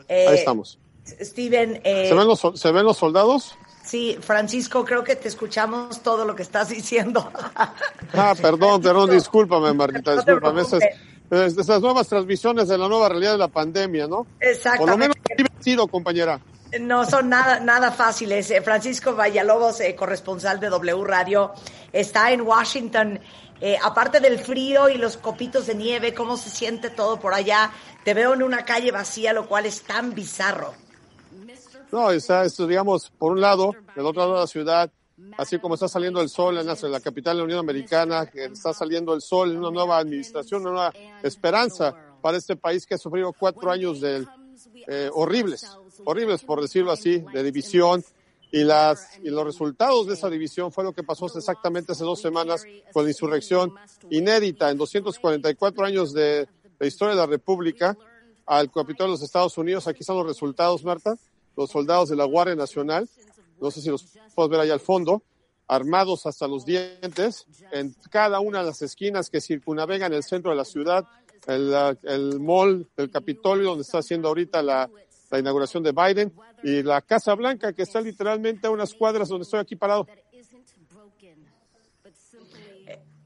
Eh, 0.07 0.25
Ahí 0.27 0.35
estamos. 0.35 0.79
Steven, 1.05 1.81
eh, 1.83 2.07
¿Se 2.07 2.15
ven 2.15 2.27
los, 2.27 2.41
¿Se 2.55 2.71
ven 2.71 2.85
los 2.85 2.97
soldados? 2.97 3.55
sí, 3.83 4.17
Francisco, 4.19 4.85
creo 4.85 5.03
que 5.03 5.15
te 5.15 5.27
escuchamos 5.27 6.01
todo 6.01 6.23
lo 6.25 6.35
que 6.35 6.43
estás 6.43 6.69
diciendo. 6.69 7.31
Ah, 8.13 8.35
perdón, 8.39 8.81
perdón, 8.81 9.09
discúlpame, 9.11 9.73
Marquita, 9.73 10.15
No 10.15 10.23
te 10.23 10.31
discúlpame. 10.31 10.61
Esas, 10.61 10.79
es- 11.31 11.57
esas 11.57 11.81
nuevas 11.81 12.07
transmisiones 12.07 12.67
de 12.67 12.77
la 12.77 12.87
nueva 12.87 13.09
realidad 13.09 13.33
de 13.33 13.37
la 13.37 13.47
pandemia, 13.47 14.07
¿no? 14.07 14.23
Por 14.25 14.43
lo 14.43 14.49
Exactamente. 14.51 14.97
menos 14.97 15.15
divertido, 15.37 15.87
compañera. 15.87 16.39
No 16.79 17.03
son 17.05 17.29
nada, 17.29 17.59
nada 17.59 17.91
fáciles. 17.91 18.51
Eh, 18.51 18.61
Francisco 18.61 19.15
Vallalobos, 19.15 19.79
eh, 19.81 19.95
corresponsal 19.95 20.59
de 20.59 20.69
W 20.69 21.03
Radio, 21.03 21.51
está 21.91 22.31
en 22.31 22.41
Washington. 22.41 23.19
Eh, 23.61 23.77
aparte 23.83 24.19
del 24.19 24.39
frío 24.39 24.87
y 24.87 24.97
los 24.97 25.17
copitos 25.17 25.65
de 25.67 25.75
nieve, 25.75 26.13
¿cómo 26.13 26.37
se 26.37 26.49
siente 26.49 26.89
todo 26.89 27.19
por 27.19 27.33
allá? 27.33 27.71
Te 28.05 28.13
veo 28.13 28.33
en 28.33 28.43
una 28.43 28.63
calle 28.65 28.91
vacía, 28.91 29.33
lo 29.33 29.47
cual 29.47 29.65
es 29.65 29.81
tan 29.81 30.13
bizarro. 30.13 30.73
No, 31.91 32.11
está, 32.11 32.43
digamos, 32.67 33.11
por 33.17 33.31
un 33.31 33.41
lado, 33.41 33.73
del 33.95 34.05
otro 34.05 34.21
lado 34.21 34.33
de 34.35 34.39
la 34.41 34.47
ciudad, 34.47 34.91
así 35.37 35.59
como 35.59 35.75
está 35.75 35.87
saliendo 35.87 36.21
el 36.21 36.29
sol 36.29 36.57
en 36.57 36.67
la, 36.67 36.99
capital 36.99 37.35
de 37.35 37.39
la 37.39 37.43
Unión 37.45 37.59
Americana, 37.59 38.29
está 38.33 38.73
saliendo 38.73 39.13
el 39.13 39.21
sol 39.21 39.51
en 39.51 39.57
una 39.59 39.71
nueva 39.71 39.97
administración, 39.97 40.61
una 40.61 40.71
nueva 40.71 40.93
esperanza 41.23 41.95
para 42.21 42.37
este 42.37 42.55
país 42.55 42.85
que 42.85 42.95
ha 42.95 42.97
sufrido 42.97 43.33
cuatro 43.33 43.71
años 43.71 44.01
de, 44.01 44.25
eh, 44.87 45.09
horribles, 45.13 45.65
horribles 46.05 46.43
por 46.43 46.61
decirlo 46.61 46.91
así, 46.91 47.23
de 47.33 47.43
división. 47.43 48.03
Y, 48.51 48.63
las, 48.63 49.19
y 49.23 49.29
los 49.29 49.45
resultados 49.45 50.07
de 50.07 50.15
esa 50.15 50.27
división 50.27 50.71
fue 50.71 50.83
lo 50.83 50.91
que 50.91 51.03
pasó 51.03 51.27
exactamente 51.27 51.91
hace 51.91 52.03
dos 52.03 52.19
semanas 52.19 52.65
con 52.91 53.03
la 53.03 53.11
insurrección 53.11 53.75
inédita 54.09 54.71
en 54.71 54.77
244 54.79 55.85
años 55.85 56.13
de 56.13 56.47
la 56.79 56.87
historia 56.87 57.13
de 57.13 57.21
la 57.21 57.27
República 57.27 57.95
al 58.47 58.71
Capitolio 58.71 59.11
de 59.11 59.19
los 59.19 59.21
Estados 59.21 59.55
Unidos. 59.59 59.87
Aquí 59.87 59.99
están 59.99 60.17
los 60.17 60.25
resultados, 60.25 60.83
Marta. 60.83 61.15
Los 61.55 61.69
soldados 61.69 62.09
de 62.09 62.15
la 62.15 62.23
Guardia 62.23 62.55
Nacional, 62.55 63.07
no 63.61 63.71
sé 63.71 63.81
si 63.81 63.89
los 63.89 64.05
puedes 64.35 64.49
ver 64.49 64.59
ahí 64.59 64.69
al 64.69 64.79
fondo, 64.79 65.23
armados 65.67 66.25
hasta 66.25 66.47
los 66.47 66.65
dientes, 66.65 67.45
en 67.71 67.95
cada 68.09 68.39
una 68.39 68.59
de 68.59 68.65
las 68.65 68.81
esquinas 68.81 69.29
que 69.29 69.41
circunnavegan 69.41 70.13
el 70.13 70.23
centro 70.23 70.51
de 70.51 70.57
la 70.57 70.65
ciudad, 70.65 71.05
el, 71.47 71.73
el 72.03 72.39
mall 72.39 72.87
del 72.97 73.11
Capitolio, 73.11 73.69
donde 73.69 73.83
está 73.83 73.99
haciendo 73.99 74.27
ahorita 74.27 74.61
la, 74.61 74.89
la 75.29 75.39
inauguración 75.39 75.83
de 75.83 75.91
Biden, 75.91 76.33
y 76.63 76.83
la 76.83 77.01
Casa 77.01 77.35
Blanca, 77.35 77.71
que 77.73 77.83
está 77.83 78.01
literalmente 78.01 78.67
a 78.67 78.69
unas 78.69 78.93
cuadras 78.93 79.29
donde 79.29 79.43
estoy 79.43 79.59
aquí 79.59 79.75
parado. 79.75 80.07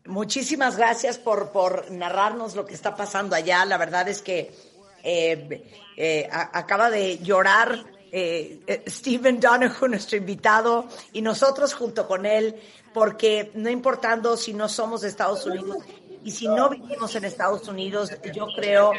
Muchísimas 0.06 0.78
gracias 0.78 1.18
por, 1.18 1.52
por 1.52 1.90
narrarnos 1.90 2.56
lo 2.56 2.66
que 2.66 2.74
está 2.74 2.96
pasando 2.96 3.36
allá. 3.36 3.66
La 3.66 3.78
verdad 3.78 4.08
es 4.10 4.22
que 4.22 4.54
eh, 5.02 5.64
eh, 5.96 6.28
acaba 6.32 6.90
de 6.90 7.20
llorar 7.20 7.86
eh, 8.15 8.61
eh, 8.68 8.84
Stephen 8.88 9.40
Donoghue, 9.40 9.90
nuestro 9.90 10.19
invitado, 10.19 10.88
y 11.14 11.22
nosotros 11.23 11.73
junto 11.73 12.07
con 12.07 12.27
él, 12.27 12.56
porque 12.94 13.52
no 13.56 13.72
importando 13.72 14.38
si 14.38 14.53
no 14.53 14.69
somos 14.69 15.02
de 15.02 15.07
Estados 15.07 15.44
Unidos 15.48 15.77
y 16.23 16.30
si 16.30 16.48
no 16.48 16.69
vivimos 16.69 17.15
en 17.15 17.26
Estados 17.26 17.68
Unidos, 17.68 18.11
yo 18.31 18.45
creo, 18.56 18.91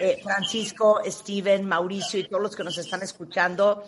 eh, 0.00 0.18
Francisco, 0.20 1.00
Steven, 1.06 1.64
Mauricio 1.64 2.18
y 2.18 2.28
todos 2.28 2.42
los 2.42 2.56
que 2.56 2.64
nos 2.64 2.76
están 2.76 3.04
escuchando, 3.04 3.84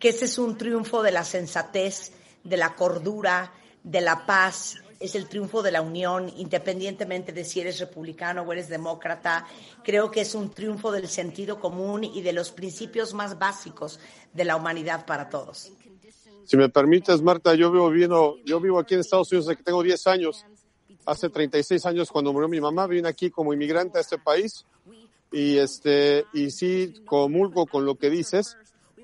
que 0.00 0.08
este 0.08 0.24
es 0.24 0.38
un 0.38 0.58
triunfo 0.58 1.04
de 1.04 1.12
la 1.12 1.22
sensatez, 1.22 2.12
de 2.42 2.56
la 2.56 2.74
cordura, 2.74 3.52
de 3.84 4.00
la 4.00 4.26
paz, 4.26 4.74
es 5.00 5.14
el 5.14 5.28
triunfo 5.28 5.62
de 5.62 5.72
la 5.72 5.82
unión, 5.82 6.32
independientemente 6.36 7.32
de 7.32 7.44
si 7.44 7.60
eres 7.60 7.78
republicano 7.78 8.42
o 8.42 8.52
eres 8.52 8.68
demócrata. 8.68 9.46
Creo 9.82 10.10
que 10.10 10.22
es 10.22 10.34
un 10.34 10.50
triunfo 10.50 10.90
del 10.92 11.08
sentido 11.08 11.60
común 11.60 12.04
y 12.04 12.22
de 12.22 12.32
los 12.32 12.50
principios 12.50 13.14
más 13.14 13.38
básicos 13.38 14.00
de 14.32 14.44
la 14.44 14.56
humanidad 14.56 15.06
para 15.06 15.28
todos. 15.28 15.72
Si 16.44 16.56
me 16.56 16.68
permites, 16.68 17.22
Marta, 17.22 17.54
yo 17.54 17.72
vivo, 17.72 17.90
viviendo, 17.90 18.36
yo 18.44 18.60
vivo 18.60 18.78
aquí 18.78 18.94
en 18.94 19.00
Estados 19.00 19.32
Unidos 19.32 19.46
desde 19.46 19.58
que 19.58 19.64
tengo 19.64 19.82
10 19.82 20.06
años. 20.06 20.46
Hace 21.04 21.28
36 21.28 21.84
años, 21.86 22.10
cuando 22.10 22.32
murió 22.32 22.48
mi 22.48 22.60
mamá, 22.60 22.86
vine 22.86 23.08
aquí 23.08 23.30
como 23.30 23.52
inmigrante 23.52 23.98
a 23.98 24.00
este 24.00 24.18
país 24.18 24.64
y, 25.32 25.58
este, 25.58 26.24
y 26.32 26.50
sí 26.50 26.94
comulgo 27.04 27.66
con 27.66 27.84
lo 27.84 27.96
que 27.96 28.10
dices, 28.10 28.56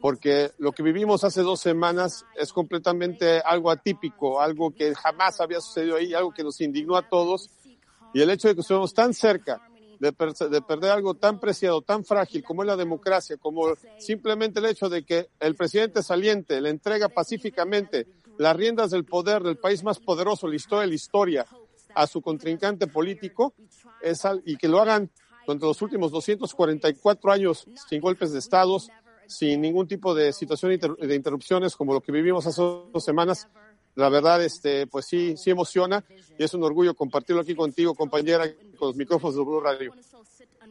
porque 0.02 0.50
lo 0.58 0.72
que 0.72 0.82
vivimos 0.82 1.22
hace 1.24 1.42
dos 1.42 1.60
semanas 1.60 2.26
es 2.36 2.52
completamente 2.52 3.40
algo 3.40 3.70
atípico, 3.70 4.40
algo 4.40 4.72
que 4.72 4.94
jamás 4.94 5.40
había 5.40 5.60
sucedido 5.60 5.96
ahí, 5.96 6.12
algo 6.12 6.32
que 6.32 6.42
nos 6.42 6.60
indignó 6.60 6.96
a 6.96 7.08
todos. 7.08 7.48
Y 8.12 8.20
el 8.20 8.28
hecho 8.30 8.48
de 8.48 8.54
que 8.56 8.60
estemos 8.62 8.92
tan 8.92 9.14
cerca 9.14 9.62
de, 10.00 10.12
per- 10.12 10.34
de 10.34 10.60
perder 10.60 10.90
algo 10.90 11.14
tan 11.14 11.38
preciado, 11.38 11.80
tan 11.82 12.04
frágil 12.04 12.42
como 12.42 12.62
es 12.62 12.66
la 12.66 12.76
democracia, 12.76 13.36
como 13.36 13.74
simplemente 13.98 14.58
el 14.58 14.66
hecho 14.66 14.88
de 14.88 15.04
que 15.04 15.28
el 15.38 15.54
presidente 15.54 16.02
saliente 16.02 16.60
le 16.60 16.70
entrega 16.70 17.08
pacíficamente 17.08 18.08
las 18.38 18.56
riendas 18.56 18.90
del 18.90 19.04
poder 19.04 19.42
del 19.44 19.56
país 19.58 19.84
más 19.84 20.00
poderoso, 20.00 20.48
la 20.48 20.80
de 20.80 20.86
la 20.88 20.94
historia, 20.94 21.46
a 21.94 22.06
su 22.08 22.20
contrincante 22.22 22.88
político, 22.88 23.54
es 24.02 24.24
al- 24.24 24.42
y 24.44 24.56
que 24.56 24.66
lo 24.66 24.80
hagan 24.80 25.10
durante 25.46 25.66
los 25.66 25.80
últimos 25.80 26.10
244 26.10 27.30
años 27.32 27.66
sin 27.88 28.00
golpes 28.00 28.32
de 28.32 28.38
estados, 28.40 28.88
sin 29.32 29.60
ningún 29.60 29.86
tipo 29.88 30.14
de 30.14 30.32
situación 30.32 30.72
inter- 30.72 30.96
de 30.96 31.14
interrupciones 31.14 31.76
como 31.76 31.94
lo 31.94 32.00
que 32.00 32.12
vivimos 32.12 32.46
hace 32.46 32.60
dos 32.60 33.04
semanas, 33.04 33.48
la 33.94 34.08
verdad, 34.08 34.42
este, 34.42 34.86
pues 34.86 35.06
sí, 35.06 35.36
sí 35.36 35.50
emociona 35.50 36.02
y 36.38 36.44
es 36.44 36.54
un 36.54 36.62
orgullo 36.62 36.94
compartirlo 36.94 37.42
aquí 37.42 37.54
contigo, 37.54 37.94
compañera, 37.94 38.44
con 38.78 38.88
los 38.88 38.96
micrófonos 38.96 39.36
de 39.36 39.42
Blue 39.42 39.60
Radio. 39.60 39.92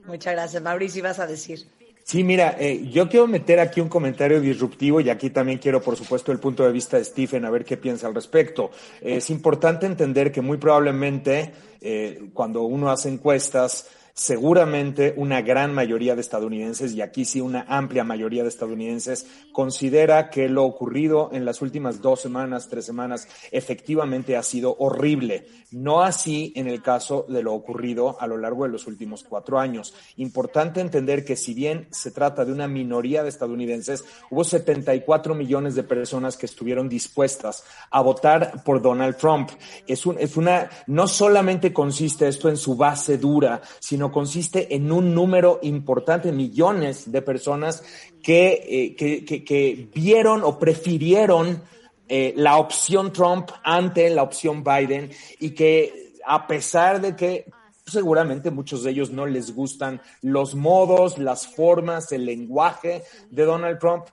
Muchas 0.06 0.34
gracias, 0.34 0.64
Mauricio. 0.64 1.00
¿Ibas 1.00 1.20
a 1.20 1.28
decir? 1.28 1.68
Sí, 2.04 2.24
mira, 2.24 2.58
eh, 2.60 2.90
yo 2.90 3.08
quiero 3.08 3.28
meter 3.28 3.60
aquí 3.60 3.80
un 3.80 3.88
comentario 3.88 4.42
disruptivo 4.42 5.00
y 5.00 5.10
aquí 5.12 5.30
también 5.30 5.60
quiero, 5.60 5.82
por 5.82 5.96
supuesto, 5.96 6.32
el 6.32 6.40
punto 6.40 6.64
de 6.64 6.72
vista 6.72 6.98
de 6.98 7.06
Stephen, 7.06 7.46
a 7.46 7.52
ver 7.52 7.64
qué 7.64 7.78
piensa 7.78 8.08
al 8.08 8.16
respecto. 8.16 8.72
Eh, 9.02 9.18
es 9.18 9.30
importante 9.30 9.86
entender 9.86 10.32
que 10.32 10.42
muy 10.42 10.58
probablemente 10.58 11.54
eh, 11.80 12.30
cuando 12.34 12.64
uno 12.64 12.90
hace 12.90 13.08
encuestas, 13.10 13.88
seguramente 14.14 15.14
una 15.18 15.42
gran 15.42 15.74
mayoría 15.74 16.16
de 16.16 16.22
estadounidenses, 16.22 16.94
y 16.94 17.02
aquí 17.02 17.26
sí 17.26 17.42
una 17.42 17.66
amplia 17.68 18.04
mayoría 18.04 18.44
de 18.44 18.50
estadounidenses, 18.50 19.28
considera 19.52 20.30
que 20.30 20.50
lo 20.50 20.66
ocurrido 20.66 21.30
en 21.34 21.46
las 21.46 21.62
últimas 21.62 22.02
dos 22.02 22.22
semanas, 22.22 22.70
tres 22.70 22.86
semanas, 22.86 23.28
efectivamente 23.52 24.38
ha 24.38 24.44
sido 24.44 24.76
horrible. 24.80 25.48
No 25.72 26.02
así 26.02 26.52
en 26.56 26.68
el 26.68 26.82
caso 26.82 27.26
de 27.30 27.44
lo 27.44 27.54
ocurrido 27.54 28.18
a 28.20 28.28
lo 28.28 28.38
largo 28.38 28.64
de 28.64 28.70
los 28.70 28.88
últimos 28.88 29.24
cuatro 29.24 29.60
años. 29.60 29.94
Importante 30.18 30.82
entender 30.82 31.24
que 31.24 31.36
si 31.36 31.54
bien 31.54 31.88
se 31.92 32.12
trata 32.12 32.46
de 32.46 32.52
una 32.52 32.68
minoría 32.68 33.24
de 33.24 33.30
estadounidenses, 33.30 34.04
hubo 34.30 34.44
74 34.44 35.34
millones 35.34 35.76
de 35.76 35.84
personas 35.84 36.38
que 36.38 36.46
estuvieron 36.46 36.90
dispuestas 36.90 37.64
a 37.90 38.02
votar 38.02 38.64
por 38.64 38.82
Donald 38.82 39.18
Trump. 39.18 39.50
Es, 39.88 40.06
un, 40.06 40.18
es 40.20 40.38
una, 40.38 40.70
no 40.88 41.08
solamente 41.08 41.74
consiste 41.74 42.28
esto 42.28 42.50
en 42.50 42.58
su 42.58 42.76
base 42.76 43.18
dura, 43.18 43.62
sino 43.80 44.01
consiste 44.10 44.74
en 44.74 44.90
un 44.90 45.14
número 45.14 45.60
importante, 45.64 46.32
millones 46.32 47.12
de 47.12 47.22
personas 47.22 47.84
que, 48.24 48.96
eh, 48.96 48.96
que, 48.96 49.90
vieron 49.94 50.46
o 50.46 50.58
prefirieron 50.58 51.62
eh, 52.08 52.34
la 52.38 52.58
opción 52.58 53.12
Trump 53.12 53.50
ante 53.64 54.10
la 54.10 54.24
opción 54.24 54.64
Biden 54.64 55.12
y 55.42 55.50
que 55.50 56.14
a 56.26 56.48
pesar 56.48 57.02
de 57.02 57.18
que 57.18 57.46
seguramente 57.86 58.52
muchos 58.52 58.84
de 58.84 58.92
ellos 58.92 59.12
no 59.12 59.26
les 59.26 59.54
gustan 59.54 60.02
los 60.22 60.56
modos, 60.56 61.18
las 61.18 61.48
formas, 61.48 62.12
el 62.12 62.26
lenguaje 62.26 63.04
de 63.30 63.44
Donald 63.44 63.80
Trump, 63.80 64.06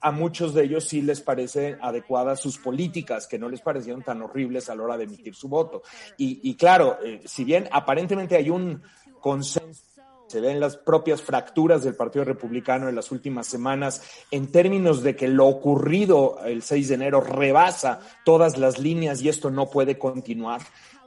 a 0.00 0.10
muchos 0.10 0.54
de 0.54 0.64
ellos 0.64 0.88
sí 0.88 1.02
les 1.02 1.20
parece 1.20 1.76
adecuadas 1.80 2.40
sus 2.40 2.58
políticas, 2.58 3.26
que 3.26 3.38
no 3.38 3.48
les 3.48 3.60
parecieron 3.60 4.02
tan 4.02 4.22
horribles 4.22 4.70
a 4.70 4.74
la 4.74 4.82
hora 4.84 4.96
de 4.96 5.04
emitir 5.04 5.34
su 5.34 5.48
voto. 5.48 5.82
Y, 6.16 6.40
y 6.48 6.54
claro, 6.54 6.98
eh, 7.04 7.20
si 7.24 7.44
bien 7.44 7.68
aparentemente 7.70 8.36
hay 8.36 8.48
un 8.48 8.82
consenso 9.20 9.90
se 10.30 10.40
ven 10.40 10.60
las 10.60 10.76
propias 10.76 11.20
fracturas 11.20 11.82
del 11.82 11.96
Partido 11.96 12.24
Republicano 12.24 12.88
en 12.88 12.94
las 12.94 13.10
últimas 13.10 13.48
semanas 13.48 14.00
en 14.30 14.52
términos 14.52 15.02
de 15.02 15.16
que 15.16 15.26
lo 15.26 15.48
ocurrido 15.48 16.38
el 16.44 16.62
6 16.62 16.86
de 16.86 16.94
enero 16.94 17.20
rebasa 17.20 17.98
todas 18.24 18.56
las 18.56 18.78
líneas 18.78 19.20
y 19.22 19.28
esto 19.28 19.50
no 19.50 19.68
puede 19.68 19.98
continuar. 19.98 20.60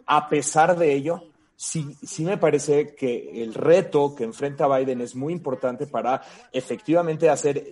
A 0.05 0.27
pesar 0.27 0.77
de 0.77 0.93
ello, 0.93 1.23
sí, 1.55 1.95
sí 2.03 2.25
me 2.25 2.37
parece 2.37 2.95
que 2.95 3.41
el 3.41 3.53
reto 3.53 4.13
que 4.13 4.25
enfrenta 4.25 4.67
Biden 4.67 4.99
es 4.99 5.15
muy 5.15 5.31
importante 5.31 5.87
para 5.87 6.21
efectivamente 6.51 7.29
hacer 7.29 7.63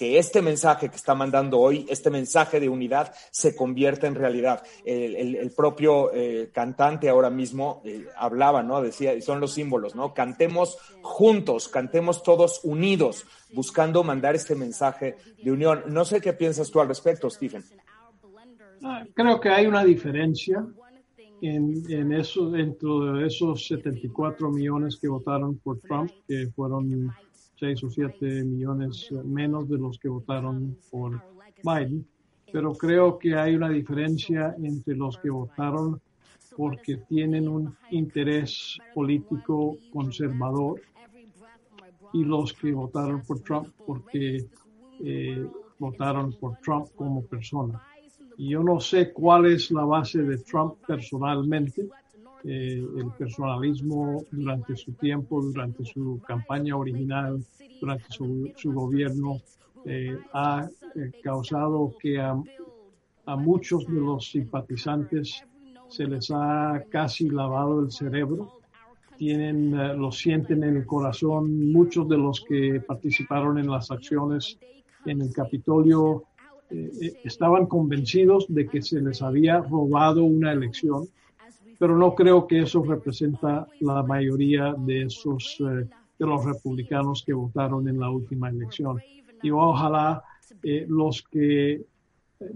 que 0.00 0.18
este 0.18 0.40
mensaje 0.40 0.88
que 0.88 0.96
está 0.96 1.14
mandando 1.14 1.58
hoy, 1.58 1.84
este 1.90 2.08
mensaje 2.08 2.58
de 2.58 2.70
unidad, 2.70 3.12
se 3.30 3.54
convierta 3.54 4.06
en 4.06 4.14
realidad. 4.14 4.62
El, 4.82 5.14
el- 5.14 5.36
el 5.36 5.50
propio 5.50 6.10
eh, 6.14 6.48
cantante 6.54 7.10
ahora 7.10 7.28
mismo 7.28 7.82
eh, 7.84 8.06
hablaba, 8.16 8.62
¿no? 8.62 8.80
Decía, 8.80 9.12
y 9.12 9.20
son 9.20 9.40
los 9.40 9.52
símbolos, 9.52 9.94
¿no? 9.94 10.14
Cantemos 10.14 10.78
juntos, 11.02 11.68
cantemos 11.68 12.22
todos 12.22 12.60
unidos, 12.64 13.26
buscando 13.52 14.02
mandar 14.02 14.34
este 14.34 14.54
mensaje 14.54 15.16
de 15.44 15.52
unión. 15.52 15.82
No 15.88 16.06
sé 16.06 16.22
qué 16.22 16.32
piensas 16.32 16.70
tú 16.70 16.80
al 16.80 16.88
respecto, 16.88 17.28
Stephen. 17.28 17.62
Ah, 18.82 19.04
Creo 19.14 19.38
que 19.38 19.50
hay 19.50 19.66
una 19.66 19.84
diferencia 19.84 20.64
en, 21.42 21.82
en 21.90 22.12
eso, 22.12 22.48
dentro 22.50 23.12
de 23.12 23.26
esos 23.26 23.66
74 23.66 24.50
millones 24.50 24.96
que 24.98 25.08
votaron 25.08 25.58
por 25.58 25.78
Trump, 25.80 26.10
que 26.26 26.48
fueron 26.56 27.10
6 27.60 27.84
o 27.84 27.90
7 27.90 28.44
millones 28.44 29.12
menos 29.24 29.68
de 29.68 29.78
los 29.78 29.98
que 29.98 30.08
votaron 30.08 30.76
por 30.90 31.22
Biden. 31.62 32.06
Pero 32.50 32.72
creo 32.72 33.18
que 33.18 33.34
hay 33.36 33.54
una 33.54 33.68
diferencia 33.68 34.56
entre 34.62 34.96
los 34.96 35.18
que 35.18 35.30
votaron 35.30 36.00
porque 36.56 36.96
tienen 36.96 37.48
un 37.48 37.76
interés 37.90 38.78
político 38.94 39.76
conservador 39.92 40.80
y 42.12 42.24
los 42.24 42.52
que 42.54 42.72
votaron 42.72 43.22
por 43.22 43.40
Trump 43.40 43.68
porque 43.86 44.46
eh, 45.04 45.46
votaron 45.78 46.32
por 46.32 46.56
Trump 46.58 46.88
como 46.96 47.22
persona. 47.24 47.82
Y 48.36 48.48
yo 48.50 48.62
no 48.62 48.80
sé 48.80 49.12
cuál 49.12 49.46
es 49.46 49.70
la 49.70 49.84
base 49.84 50.22
de 50.22 50.38
Trump 50.38 50.74
personalmente. 50.86 51.88
Eh, 52.44 52.82
el 52.96 53.10
personalismo 53.18 54.24
durante 54.30 54.74
su 54.74 54.92
tiempo, 54.92 55.42
durante 55.42 55.84
su 55.84 56.20
campaña 56.26 56.76
original, 56.76 57.44
durante 57.80 58.06
su, 58.08 58.50
su 58.56 58.72
gobierno, 58.72 59.40
eh, 59.84 60.18
ha 60.34 60.68
eh, 60.94 61.10
causado 61.22 61.94
que 61.98 62.20
a, 62.20 62.36
muchos 63.36 63.86
de 63.86 64.00
los 64.00 64.28
simpatizantes 64.28 65.44
se 65.88 66.04
les 66.04 66.32
ha 66.32 66.82
casi 66.90 67.30
lavado 67.30 67.80
el 67.80 67.92
cerebro. 67.92 68.58
Tienen, 69.16 69.72
eh, 69.78 69.94
lo 69.94 70.10
sienten 70.10 70.64
en 70.64 70.76
el 70.78 70.86
corazón. 70.86 71.70
Muchos 71.72 72.08
de 72.08 72.18
los 72.18 72.44
que 72.46 72.80
participaron 72.80 73.58
en 73.58 73.70
las 73.70 73.90
acciones 73.90 74.58
en 75.06 75.22
el 75.22 75.32
Capitolio 75.32 76.24
estaban 77.24 77.66
convencidos 77.66 78.46
de 78.48 78.68
que 78.68 78.80
se 78.80 79.00
les 79.00 79.22
había 79.22 79.58
robado 79.58 80.22
una 80.22 80.52
elección, 80.52 81.08
pero 81.80 81.98
no 81.98 82.14
creo 82.14 82.46
que 82.46 82.60
eso 82.60 82.84
representa 82.84 83.66
la 83.80 84.04
mayoría 84.04 84.74
de 84.76 85.04
esos 85.04 85.56
eh, 85.60 85.88
de 86.18 86.26
los 86.26 86.44
republicanos 86.44 87.24
que 87.26 87.32
votaron 87.32 87.88
en 87.88 87.98
la 87.98 88.10
última 88.10 88.50
elección. 88.50 89.00
Y 89.42 89.50
ojalá 89.50 90.22
eh, 90.62 90.84
los 90.86 91.22
que 91.22 91.80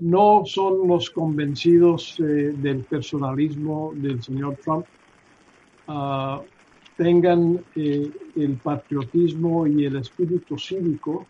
no 0.01 0.45
son 0.45 0.87
los 0.87 1.11
convencidos 1.11 2.19
eh, 2.21 2.53
del 2.57 2.85
personalismo 2.85 3.93
del 3.95 4.23
señor 4.23 4.57
Trump 4.63 4.87
ah, 5.89 6.41
tengan 6.97 7.61
eh, 7.77 8.11
el 8.37 8.53
patriotismo 8.57 9.67
y 9.67 9.85
el 9.85 9.97
espíritu 9.97 10.59
cívico 10.59 11.27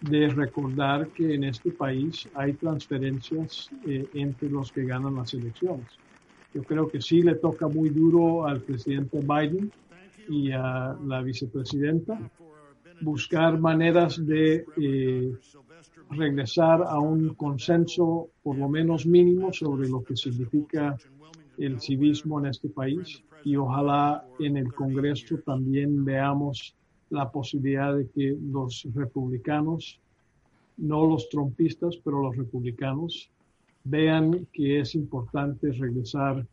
de 0.00 0.28
recordar 0.28 1.08
que 1.08 1.34
en 1.34 1.44
este 1.44 1.70
país 1.70 2.28
hay 2.34 2.52
transferencias 2.54 3.70
eh, 3.86 4.06
entre 4.14 4.50
los 4.50 4.70
que 4.70 4.84
ganan 4.84 5.16
las 5.16 5.32
elecciones. 5.32 5.86
Yo 6.54 6.62
creo 6.62 6.88
que 6.88 7.00
sí 7.00 7.22
le 7.22 7.34
toca 7.34 7.68
muy 7.68 7.90
duro 7.90 8.46
al 8.46 8.60
presidente 8.60 9.18
Biden 9.18 9.72
y 10.28 10.52
a 10.52 10.96
la 11.04 11.20
vicepresidenta 11.20 12.18
buscar 13.00 13.58
maneras 13.58 14.24
de 14.24 14.64
eh, 14.76 15.32
regresar 16.10 16.82
a 16.82 16.98
un 17.00 17.34
consenso 17.34 18.28
por 18.42 18.56
lo 18.56 18.68
menos 18.68 19.04
mínimo 19.04 19.52
sobre 19.52 19.88
lo 19.88 20.02
que 20.02 20.16
significa 20.16 20.96
el 21.58 21.80
civismo 21.80 22.38
en 22.40 22.46
este 22.46 22.68
país 22.68 23.22
y 23.44 23.56
ojalá 23.56 24.24
en 24.38 24.56
el 24.56 24.72
Congreso 24.72 25.38
también 25.44 26.04
veamos 26.04 26.74
la 27.10 27.30
posibilidad 27.30 27.94
de 27.94 28.08
que 28.08 28.36
los 28.40 28.86
republicanos, 28.94 30.00
no 30.78 31.06
los 31.06 31.28
trompistas, 31.28 31.96
pero 32.02 32.22
los 32.22 32.36
republicanos, 32.36 33.30
vean 33.84 34.46
que 34.52 34.80
es 34.80 34.94
importante 34.94 35.70
regresar 35.72 36.46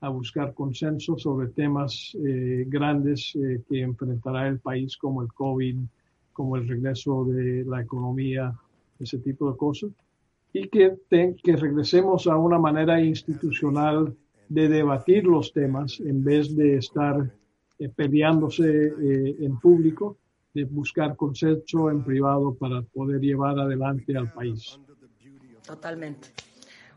a 0.00 0.08
buscar 0.08 0.52
consenso 0.52 1.16
sobre 1.16 1.48
temas 1.48 2.16
eh, 2.26 2.64
grandes 2.66 3.32
eh, 3.36 3.62
que 3.68 3.80
enfrentará 3.82 4.48
el 4.48 4.58
país 4.58 4.96
como 4.96 5.22
el 5.22 5.32
COVID, 5.32 5.76
como 6.32 6.56
el 6.56 6.66
regreso 6.66 7.24
de 7.24 7.64
la 7.64 7.80
economía, 7.82 8.52
ese 8.98 9.18
tipo 9.18 9.50
de 9.50 9.56
cosas, 9.56 9.90
y 10.52 10.68
que, 10.68 10.96
te- 11.08 11.36
que 11.42 11.56
regresemos 11.56 12.26
a 12.26 12.36
una 12.36 12.58
manera 12.58 13.00
institucional 13.00 14.14
de 14.48 14.68
debatir 14.68 15.24
los 15.24 15.52
temas 15.52 16.00
en 16.00 16.22
vez 16.24 16.54
de 16.56 16.76
estar 16.76 17.30
eh, 17.78 17.88
peleándose 17.88 18.68
eh, 18.68 19.36
en 19.40 19.56
público, 19.58 20.18
de 20.52 20.64
buscar 20.64 21.16
consenso 21.16 21.90
en 21.90 22.02
privado 22.02 22.54
para 22.54 22.82
poder 22.82 23.20
llevar 23.20 23.58
adelante 23.58 24.16
al 24.16 24.28
país. 24.30 24.78
Totalmente. 25.64 26.28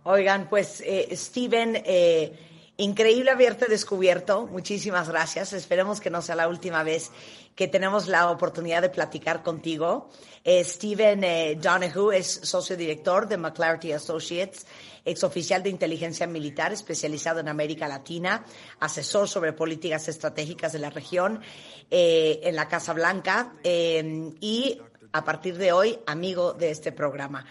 Oigan, 0.07 0.47
pues 0.49 0.81
eh, 0.85 1.09
Steven, 1.15 1.81
eh, 1.83 2.31
increíble 2.77 3.31
haberte 3.31 3.65
descubierto. 3.65 4.45
Muchísimas 4.45 5.09
gracias. 5.09 5.51
Esperemos 5.53 5.99
que 5.99 6.11
no 6.11 6.21
sea 6.21 6.35
la 6.35 6.47
última 6.47 6.83
vez 6.83 7.09
que 7.55 7.67
tenemos 7.67 8.07
la 8.07 8.29
oportunidad 8.29 8.83
de 8.83 8.89
platicar 8.89 9.41
contigo. 9.41 10.09
Eh, 10.43 10.63
Steven 10.63 11.23
eh, 11.23 11.57
Donahue 11.59 12.17
es 12.17 12.27
socio 12.43 12.77
director 12.77 13.27
de 13.27 13.37
McClarty 13.37 13.93
Associates, 13.93 14.67
exoficial 15.05 15.63
de 15.63 15.71
inteligencia 15.71 16.27
militar 16.27 16.71
especializado 16.71 17.39
en 17.39 17.47
América 17.47 17.87
Latina, 17.87 18.45
asesor 18.79 19.27
sobre 19.27 19.53
políticas 19.53 20.07
estratégicas 20.07 20.71
de 20.71 20.79
la 20.79 20.91
región 20.91 21.41
eh, 21.89 22.41
en 22.43 22.55
la 22.55 22.67
Casa 22.67 22.93
Blanca 22.93 23.53
y 23.63 24.79
a 25.13 25.23
partir 25.23 25.57
de 25.57 25.71
hoy 25.71 25.97
amigo 26.05 26.53
de 26.53 26.69
este 26.69 26.91
programa. 26.91 27.43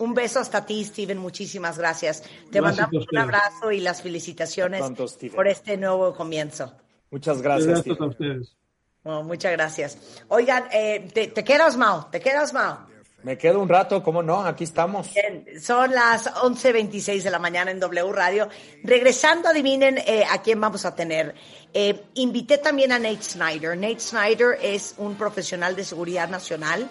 Un 0.00 0.14
beso 0.14 0.40
hasta 0.40 0.64
ti, 0.64 0.82
Steven. 0.84 1.18
Muchísimas 1.18 1.78
gracias. 1.78 2.22
Te 2.22 2.60
Gracias 2.60 2.62
mandamos 2.62 3.06
un 3.12 3.18
abrazo 3.18 3.70
y 3.70 3.80
las 3.80 4.02
felicitaciones 4.02 4.82
Steven. 5.10 5.36
por 5.36 5.46
este 5.46 5.76
nuevo 5.76 6.14
comienzo. 6.14 6.72
Muchas 7.10 7.42
gracias. 7.42 7.66
Gracias 7.66 7.96
Steve. 7.96 8.04
a 8.04 8.08
ustedes. 8.08 8.56
Bueno, 9.04 9.22
muchas 9.24 9.52
gracias. 9.52 9.98
Oigan, 10.28 10.64
eh, 10.72 11.08
te, 11.12 11.28
te 11.28 11.44
quedas, 11.44 11.76
Mao? 11.76 12.06
¿Te 12.10 12.20
quedas, 12.20 12.52
Mao? 12.52 12.90
Me 13.22 13.36
quedo 13.36 13.60
un 13.60 13.68
rato, 13.68 14.02
¿cómo 14.02 14.22
no? 14.22 14.42
Aquí 14.46 14.64
estamos. 14.64 15.12
Bien, 15.12 15.44
son 15.60 15.90
las 15.90 16.32
11.26 16.36 17.22
de 17.22 17.30
la 17.30 17.38
mañana 17.38 17.70
en 17.70 17.78
W 17.78 18.12
Radio. 18.12 18.48
Regresando, 18.82 19.48
adivinen 19.48 19.98
eh, 19.98 20.24
a 20.30 20.40
quién 20.40 20.58
vamos 20.58 20.86
a 20.86 20.94
tener. 20.94 21.34
Eh, 21.74 22.06
invité 22.14 22.56
también 22.56 22.92
a 22.92 22.98
Nate 22.98 23.22
Snyder. 23.22 23.76
Nate 23.76 24.00
Snyder 24.00 24.58
es 24.62 24.94
un 24.96 25.16
profesional 25.16 25.76
de 25.76 25.84
seguridad 25.84 26.30
nacional, 26.30 26.90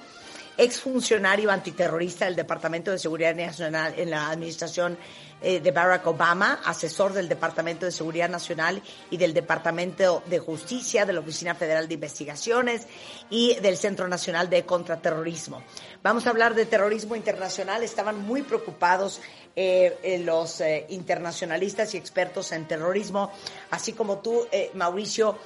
exfuncionario 0.59 1.49
antiterrorista 1.49 2.25
del 2.25 2.35
Departamento 2.35 2.91
de 2.91 2.99
Seguridad 2.99 3.33
Nacional 3.33 3.93
en 3.95 4.09
la 4.09 4.29
administración 4.29 4.97
eh, 5.41 5.61
de 5.61 5.71
Barack 5.71 6.05
Obama, 6.05 6.59
asesor 6.65 7.13
del 7.13 7.29
Departamento 7.29 7.85
de 7.85 7.93
Seguridad 7.93 8.27
Nacional 8.27 8.81
y 9.09 9.15
del 9.15 9.33
Departamento 9.33 10.21
de 10.25 10.37
Justicia, 10.39 11.05
de 11.05 11.13
la 11.13 11.21
Oficina 11.21 11.55
Federal 11.55 11.87
de 11.87 11.93
Investigaciones 11.93 12.87
y 13.29 13.55
del 13.61 13.77
Centro 13.77 14.09
Nacional 14.09 14.49
de 14.49 14.65
Contraterrorismo. 14.65 15.63
Vamos 16.03 16.27
a 16.27 16.31
hablar 16.31 16.55
de 16.55 16.65
terrorismo 16.65 17.15
internacional. 17.15 17.81
Estaban 17.81 18.19
muy 18.19 18.41
preocupados 18.41 19.21
eh, 19.55 19.97
eh, 20.03 20.19
los 20.19 20.61
internacionalistas 20.89 21.93
y 21.93 21.97
expertos 21.97 22.51
en 22.51 22.67
terrorismo, 22.67 23.31
así 23.71 23.93
como 23.93 24.17
tú, 24.17 24.45
Mauricio, 24.73 25.37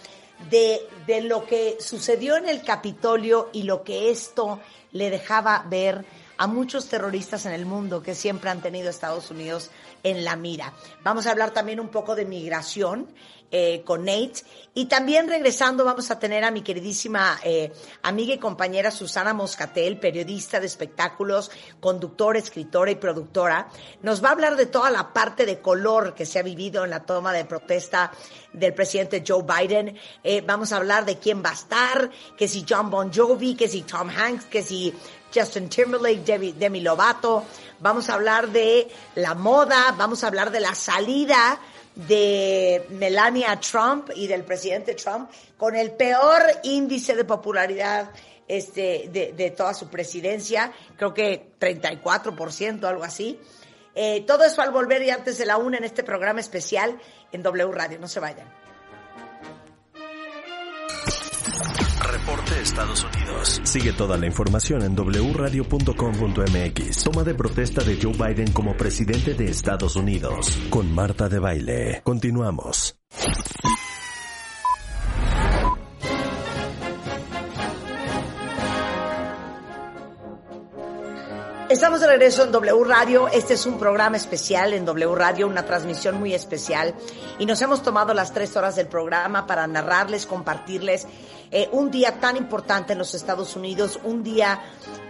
de, 0.49 0.81
de 1.05 1.21
lo 1.21 1.45
que 1.45 1.77
sucedió 1.79 2.35
en 2.35 2.49
el 2.49 2.63
Capitolio 2.63 3.51
y 3.53 3.63
lo 3.63 3.83
que 3.83 4.09
esto 4.09 4.59
le 4.93 5.09
dejaba 5.09 5.65
ver 5.69 6.05
a 6.37 6.47
muchos 6.47 6.89
terroristas 6.89 7.45
en 7.45 7.51
el 7.51 7.65
mundo 7.65 8.01
que 8.01 8.15
siempre 8.15 8.49
han 8.49 8.61
tenido 8.61 8.89
Estados 8.89 9.29
Unidos 9.29 9.69
en 10.01 10.23
la 10.23 10.35
mira. 10.35 10.73
Vamos 11.03 11.27
a 11.27 11.31
hablar 11.31 11.51
también 11.51 11.79
un 11.79 11.89
poco 11.89 12.15
de 12.15 12.25
migración 12.25 13.07
eh, 13.55 13.83
con 13.85 14.03
Nate 14.05 14.41
y 14.73 14.85
también 14.85 15.27
regresando 15.27 15.85
vamos 15.85 16.09
a 16.09 16.17
tener 16.17 16.43
a 16.43 16.49
mi 16.49 16.63
queridísima 16.63 17.39
eh, 17.43 17.71
amiga 18.01 18.33
y 18.33 18.39
compañera 18.39 18.89
Susana 18.89 19.31
Moscatel, 19.31 19.99
periodista 19.99 20.59
de 20.59 20.65
espectáculos, 20.65 21.51
conductora, 21.79 22.39
escritora 22.39 22.89
y 22.89 22.95
productora. 22.95 23.67
Nos 24.01 24.23
va 24.23 24.29
a 24.29 24.31
hablar 24.31 24.55
de 24.55 24.65
toda 24.65 24.89
la 24.89 25.13
parte 25.13 25.45
de 25.45 25.59
color 25.59 26.15
que 26.15 26.25
se 26.25 26.39
ha 26.39 26.41
vivido 26.41 26.83
en 26.83 26.89
la 26.89 27.05
toma 27.05 27.31
de 27.31 27.45
protesta 27.45 28.11
del 28.53 28.73
presidente 28.73 29.23
Joe 29.25 29.43
Biden. 29.43 29.99
Eh, 30.23 30.41
vamos 30.41 30.73
a 30.73 30.77
hablar 30.77 31.05
de 31.05 31.19
quién 31.19 31.43
va 31.45 31.51
a 31.51 31.53
estar, 31.53 32.09
que 32.35 32.47
si 32.47 32.65
John 32.67 32.89
Bon 32.89 33.13
Jovi, 33.13 33.53
que 33.53 33.67
si 33.67 33.83
Tom 33.83 34.09
Hanks, 34.09 34.45
que 34.45 34.63
si 34.63 34.91
Justin 35.31 35.69
Timberlake, 35.69 36.23
Demi, 36.25 36.51
Demi 36.53 36.81
Lovato. 36.81 37.45
Vamos 37.79 38.09
a 38.09 38.15
hablar 38.15 38.49
de 38.49 38.87
la 39.13 39.35
moda, 39.35 39.93
vamos 39.95 40.23
a 40.23 40.27
hablar 40.27 40.49
de 40.49 40.61
la 40.61 40.73
salida 40.73 41.59
de 41.95 42.85
Melania 42.89 43.59
Trump 43.59 44.09
y 44.15 44.27
del 44.27 44.43
presidente 44.43 44.95
Trump 44.95 45.29
con 45.57 45.75
el 45.75 45.91
peor 45.91 46.41
índice 46.63 47.15
de 47.15 47.23
popularidad 47.23 48.09
este, 48.47 49.09
de, 49.11 49.33
de 49.33 49.51
toda 49.51 49.73
su 49.73 49.87
presidencia, 49.87 50.71
creo 50.97 51.13
que 51.13 51.53
34%, 51.59 52.83
algo 52.83 53.03
así. 53.03 53.39
Eh, 53.95 54.23
todo 54.25 54.43
eso 54.43 54.61
al 54.61 54.71
volver 54.71 55.03
y 55.03 55.11
antes 55.11 55.37
de 55.37 55.45
la 55.45 55.57
una 55.57 55.77
en 55.77 55.83
este 55.83 56.03
programa 56.03 56.39
especial 56.39 56.99
en 57.31 57.43
W 57.43 57.71
Radio. 57.71 57.99
No 57.99 58.07
se 58.07 58.19
vayan. 58.19 58.62
Estados 62.63 63.03
Unidos. 63.03 63.61
Sigue 63.63 63.93
toda 63.93 64.17
la 64.17 64.25
información 64.25 64.81
en 64.83 64.95
wradio.com.mx. 64.95 67.03
Toma 67.03 67.23
de 67.23 67.35
protesta 67.35 67.83
de 67.83 67.99
Joe 68.01 68.13
Biden 68.13 68.51
como 68.51 68.75
presidente 68.75 69.33
de 69.33 69.51
Estados 69.51 69.95
Unidos. 69.95 70.57
Con 70.69 70.93
Marta 70.93 71.29
de 71.29 71.39
Baile. 71.39 72.01
Continuamos. 72.03 72.97
Estamos 81.73 82.01
de 82.01 82.07
regreso 82.07 82.43
en 82.43 82.51
W 82.51 82.83
Radio. 82.83 83.27
Este 83.29 83.55
es 83.55 83.65
un 83.65 83.79
programa 83.79 84.15
especial 84.15 84.73
en 84.73 84.85
W 84.85 85.15
Radio, 85.15 85.47
una 85.47 85.65
transmisión 85.65 86.19
muy 86.19 86.31
especial. 86.31 86.93
Y 87.39 87.47
nos 87.47 87.59
hemos 87.63 87.81
tomado 87.81 88.13
las 88.13 88.31
tres 88.31 88.55
horas 88.55 88.75
del 88.75 88.85
programa 88.85 89.47
para 89.47 89.65
narrarles, 89.65 90.27
compartirles 90.27 91.07
eh, 91.49 91.69
un 91.71 91.89
día 91.89 92.19
tan 92.19 92.37
importante 92.37 92.93
en 92.93 92.99
los 92.99 93.15
Estados 93.15 93.55
Unidos, 93.55 93.99
un 94.03 94.21
día 94.21 94.61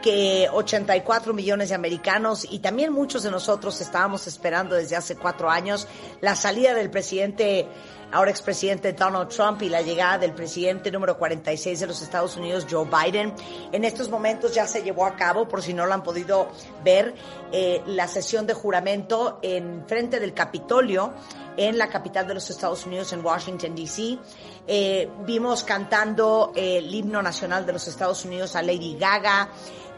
que 0.02 0.48
84 0.54 1.34
millones 1.34 1.68
de 1.68 1.76
americanos 1.76 2.48
y 2.50 2.60
también 2.60 2.94
muchos 2.94 3.24
de 3.24 3.32
nosotros 3.32 3.82
estábamos 3.82 4.26
esperando 4.28 4.76
desde 4.76 4.96
hace 4.96 5.18
cuatro 5.18 5.50
años 5.50 5.86
la 6.22 6.38
salida 6.38 6.74
del 6.74 6.90
presidente 6.90 7.68
ahora 8.14 8.30
expresidente 8.30 8.94
Donald 8.94 9.30
Trump 9.30 9.62
y 9.64 9.70
la 9.70 9.82
llegada 9.82 10.20
del 10.20 10.34
presidente 10.34 10.92
número 10.92 11.18
46 11.18 11.80
de 11.80 11.88
los 11.88 12.02
Estados 12.02 12.38
Unidos, 12.38 12.68
Joe 12.70 12.86
Biden. 12.86 13.34
En 13.72 13.84
estos 13.84 14.08
momentos 14.10 14.54
ya 14.54 14.68
se 14.68 14.84
llevó 14.84 15.06
a 15.06 15.16
cabo, 15.16 15.48
por 15.48 15.64
si 15.64 15.74
no 15.74 15.88
lo 15.88 15.94
han 15.96 16.04
podido 16.04 16.48
ver, 16.84 17.16
eh, 17.52 17.82
la 17.88 18.08
sesión 18.08 18.46
de 18.46 18.54
juramento 18.54 19.40
en 19.42 19.84
frente 19.88 20.20
del 20.20 20.34
Capitolio 20.34 21.14
en 21.58 21.78
la 21.78 21.88
capital 21.88 22.28
de 22.28 22.36
los 22.36 22.50
Estados 22.50 22.86
Unidos, 22.86 23.14
en 23.14 23.24
Washington, 23.24 23.76
D.C. 23.76 24.18
Eh, 24.68 25.10
vimos 25.26 25.64
cantando 25.64 26.52
eh, 26.56 26.78
el 26.78 26.94
himno 26.94 27.22
nacional 27.22 27.66
de 27.66 27.74
los 27.74 27.88
Estados 27.88 28.26
Unidos 28.26 28.56
a 28.56 28.62
Lady 28.62 28.96
Gaga. 28.98 29.50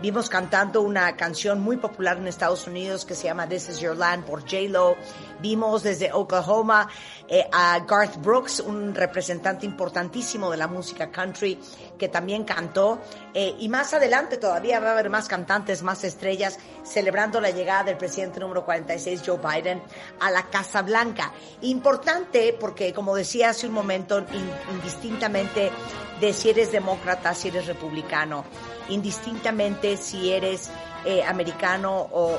Vimos 0.02 0.30
cantando 0.30 0.82
una 0.82 1.16
canción 1.16 1.62
muy 1.62 1.78
popular 1.78 2.18
en 2.18 2.28
Estados 2.28 2.68
Unidos 2.68 3.06
que 3.06 3.16
se 3.16 3.24
llama 3.26 3.48
This 3.48 3.70
Is 3.70 3.80
Your 3.80 3.96
Land 3.96 4.26
por 4.26 4.42
J-Lo. 4.42 4.98
Vimos 5.40 5.84
desde 5.84 6.12
Oklahoma 6.12 6.90
eh, 7.30 7.48
a 7.50 7.80
Garth 7.80 8.18
Brooks, 8.18 8.60
un 8.60 8.94
representante 8.94 9.66
importantísimo 9.66 10.52
de 10.52 10.58
la 10.58 10.68
música 10.68 11.10
country, 11.10 11.58
que 11.98 12.08
también 12.10 12.44
cantó. 12.44 13.00
Eh, 13.34 13.56
y 13.60 13.70
más 13.70 13.94
adelante 13.94 14.38
todavía 14.38 14.80
va 14.80 14.90
a 14.90 14.92
haber 14.92 15.10
más 15.10 15.28
cantantes, 15.28 15.84
más 15.84 16.04
estrellas, 16.04 16.58
celebrando 16.84 17.42
la 17.42 17.52
llegada 17.52 17.84
del 17.84 17.98
presidente 17.98 18.40
número 18.40 18.64
46, 18.66 19.22
Joe 19.26 19.38
Biden, 19.38 19.82
a 20.20 20.32
la 20.32 20.44
Casa 20.50 20.82
Blanca. 20.82 21.34
Importante 21.62 22.56
porque, 22.60 22.94
como 22.94 23.16
decía 23.16 23.50
hace 23.50 23.68
un 23.68 23.74
momento, 23.74 24.20
in- 24.20 24.52
indistintamente 24.72 25.72
de 26.20 26.34
si 26.34 26.50
eres 26.50 26.72
demócrata, 26.72 27.34
si 27.34 27.50
eres 27.50 27.68
republicano, 27.68 28.46
indistintamente 28.90 29.98
si 29.98 30.32
eres 30.32 30.70
eh, 31.06 31.24
americano 31.24 32.08
o 32.12 32.38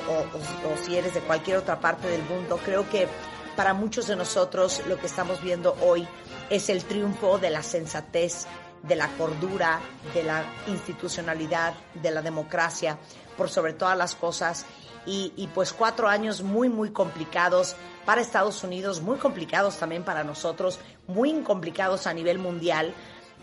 si 0.85 0.97
eres 0.97 1.15
de 1.15 1.21
cualquier 1.21 1.59
otra 1.59 1.79
parte 1.79 2.09
del 2.09 2.23
mundo, 2.25 2.59
creo 2.65 2.89
que 2.89 3.07
para 3.55 3.73
muchos 3.75 4.07
de 4.09 4.17
nosotros 4.17 4.83
lo 4.87 4.99
que 4.99 5.07
estamos 5.07 5.41
viendo 5.43 5.77
hoy 5.81 6.07
es 6.51 6.69
el 6.69 6.85
triunfo 6.85 7.39
de 7.39 7.51
la 7.51 7.63
sensatez, 7.63 8.47
de 8.87 8.97
la 8.97 9.09
cordura, 9.17 9.81
de 10.15 10.23
la 10.23 10.45
institucionalidad, 10.67 11.75
de 11.95 12.11
la 12.11 12.23
democracia, 12.23 12.99
por 13.37 13.51
sobre 13.51 13.73
todas 13.73 13.97
las 13.97 14.15
cosas. 14.15 14.67
Y, 15.07 15.33
y 15.37 15.47
pues 15.49 15.73
cuatro 15.73 16.09
años 16.09 16.43
muy, 16.43 16.69
muy 16.69 16.91
complicados 16.91 17.77
para 18.05 18.21
Estados 18.21 18.65
Unidos, 18.65 19.01
muy 19.01 19.19
complicados 19.19 19.77
también 19.77 20.05
para 20.05 20.25
nosotros, 20.25 20.81
muy 21.07 21.33
complicados 21.43 22.07
a 22.07 22.15
nivel 22.15 22.39
mundial, 22.39 22.93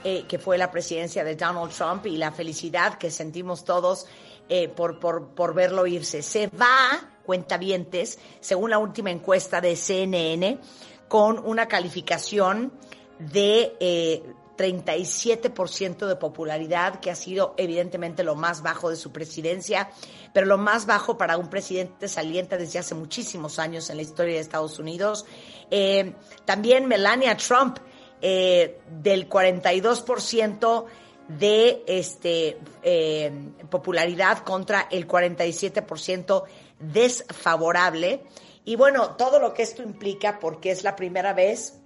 eh, 0.03 0.26
que 0.28 0.38
fue 0.38 0.57
la 0.57 0.70
presidencia 0.70 1.24
de 1.24 1.36
Donald 1.36 1.72
Trump 1.72 2.06
y 2.07 2.18
la 2.18 2.32
felicidad 2.34 2.98
que 2.98 3.10
sentimos 3.10 3.64
todos 3.64 4.06
eh, 4.49 4.68
por, 4.68 4.99
por, 4.99 5.30
por 5.30 5.53
verlo 5.53 5.88
irse. 5.88 6.22
Se 6.22 6.48
va 6.48 7.10
cuentavientes, 7.24 8.20
según 8.41 8.72
la 8.72 8.80
última 8.80 9.11
encuesta 9.11 9.61
de 9.61 9.78
CNN, 9.78 10.60
con 11.07 11.40
una 11.40 11.68
calificación 11.70 12.74
de 13.18 13.78
eh, 13.80 14.24
37% 14.64 16.07
de 16.07 16.15
popularidad, 16.15 16.99
que 17.02 17.11
ha 17.11 17.15
sido 17.15 17.53
evidentemente 17.57 18.23
lo 18.23 18.35
más 18.35 18.61
bajo 18.61 18.90
de 18.90 18.95
su 18.95 19.11
presidencia, 19.11 19.90
pero 20.34 20.45
lo 20.45 20.57
más 20.57 20.85
bajo 20.85 21.18
para 21.18 21.38
un 21.38 21.49
presidente 21.49 22.07
saliente 22.07 22.57
desde 22.57 22.80
hace 22.80 22.95
muchísimos 22.95 23.60
años 23.60 23.90
en 23.90 23.98
la 23.98 24.03
historia 24.03 24.35
de 24.35 24.40
Estados 24.40 24.80
Unidos. 24.80 25.26
Eh, 25.69 26.14
también 26.45 26.88
Melania 26.88 27.35
Trump, 27.35 27.80
eh, 28.22 28.80
del 28.90 29.27
42% 29.27 30.85
de 31.27 31.84
este, 31.88 32.57
eh, 32.84 33.31
popularidad 33.69 34.40
contra 34.40 34.88
el 34.90 35.07
47% 35.07 36.44
desfavorable. 36.80 38.23
Y 38.64 38.77
bueno, 38.77 39.15
todo 39.18 39.40
lo 39.40 39.53
que 39.53 39.64
esto 39.64 39.84
implica, 39.84 40.40
porque 40.40 40.72
es 40.72 40.84
la 40.84 40.95
primera 40.95 41.34
vez 41.34 41.80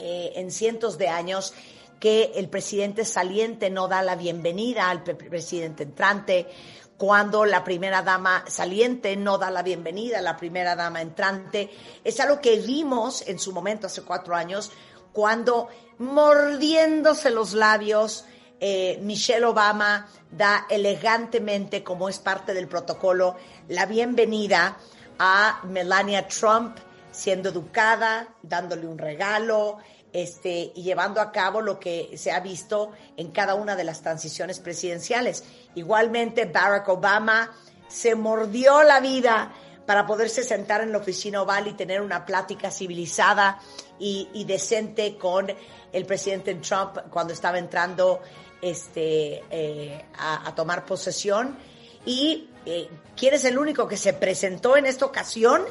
en 0.00 0.52
cientos 0.52 0.96
de 0.96 1.08
años 1.08 1.54
que 1.98 2.32
el 2.36 2.48
presidente 2.48 3.04
saliente 3.04 3.70
no 3.70 3.88
da 3.88 4.02
la 4.02 4.16
bienvenida 4.16 4.90
al 4.90 5.02
pre- 5.02 5.14
presidente 5.14 5.82
entrante, 5.82 6.48
cuando 6.96 7.44
la 7.44 7.62
primera 7.62 8.02
dama 8.02 8.44
saliente 8.48 9.16
no 9.16 9.38
da 9.38 9.50
la 9.50 9.62
bienvenida 9.62 10.18
a 10.18 10.22
la 10.22 10.36
primera 10.36 10.74
dama 10.74 11.00
entrante. 11.00 11.70
Es 12.02 12.18
algo 12.18 12.40
que 12.40 12.58
vimos 12.58 13.22
en 13.28 13.38
su 13.38 13.52
momento 13.52 13.86
hace 13.86 14.02
cuatro 14.02 14.34
años, 14.34 14.72
cuando 15.12 15.68
mordiéndose 15.98 17.30
los 17.30 17.52
labios, 17.52 18.24
eh, 18.60 18.98
Michelle 19.02 19.44
Obama 19.44 20.08
da 20.30 20.66
elegantemente, 20.68 21.84
como 21.84 22.08
es 22.08 22.18
parte 22.18 22.52
del 22.52 22.66
protocolo, 22.66 23.36
la 23.68 23.86
bienvenida 23.86 24.76
a 25.18 25.60
Melania 25.64 26.26
Trump 26.26 26.78
siendo 27.10 27.48
educada, 27.48 28.28
dándole 28.42 28.86
un 28.86 28.98
regalo, 28.98 29.78
este, 30.12 30.72
y 30.74 30.82
llevando 30.82 31.20
a 31.20 31.32
cabo 31.32 31.60
lo 31.60 31.78
que 31.78 32.16
se 32.16 32.30
ha 32.32 32.40
visto 32.40 32.92
en 33.16 33.30
cada 33.30 33.54
una 33.54 33.76
de 33.76 33.84
las 33.84 34.02
transiciones 34.02 34.60
presidenciales. 34.60 35.44
Igualmente, 35.74 36.46
Barack 36.46 36.88
Obama 36.88 37.52
se 37.88 38.14
mordió 38.14 38.82
la 38.82 39.00
vida 39.00 39.52
para 39.86 40.06
poderse 40.06 40.42
sentar 40.42 40.82
en 40.82 40.92
la 40.92 40.98
oficina 40.98 41.40
oval 41.40 41.66
y 41.66 41.72
tener 41.72 42.02
una 42.02 42.26
plática 42.26 42.70
civilizada 42.70 43.58
y, 43.98 44.44
decente 44.44 45.16
con 45.16 45.46
el 45.92 46.04
presidente 46.04 46.54
Trump 46.56 46.98
cuando 47.10 47.32
estaba 47.32 47.58
entrando 47.58 48.20
este, 48.60 49.42
eh, 49.50 50.04
a, 50.18 50.48
a 50.48 50.54
tomar 50.54 50.84
posesión. 50.84 51.56
Y 52.04 52.50
eh, 52.66 52.88
¿quién 53.16 53.32
es 53.32 53.46
el 53.46 53.58
único 53.58 53.88
que 53.88 53.96
se 53.96 54.12
presentó 54.12 54.76
en 54.76 54.84
esta 54.84 55.06
ocasión? 55.06 55.62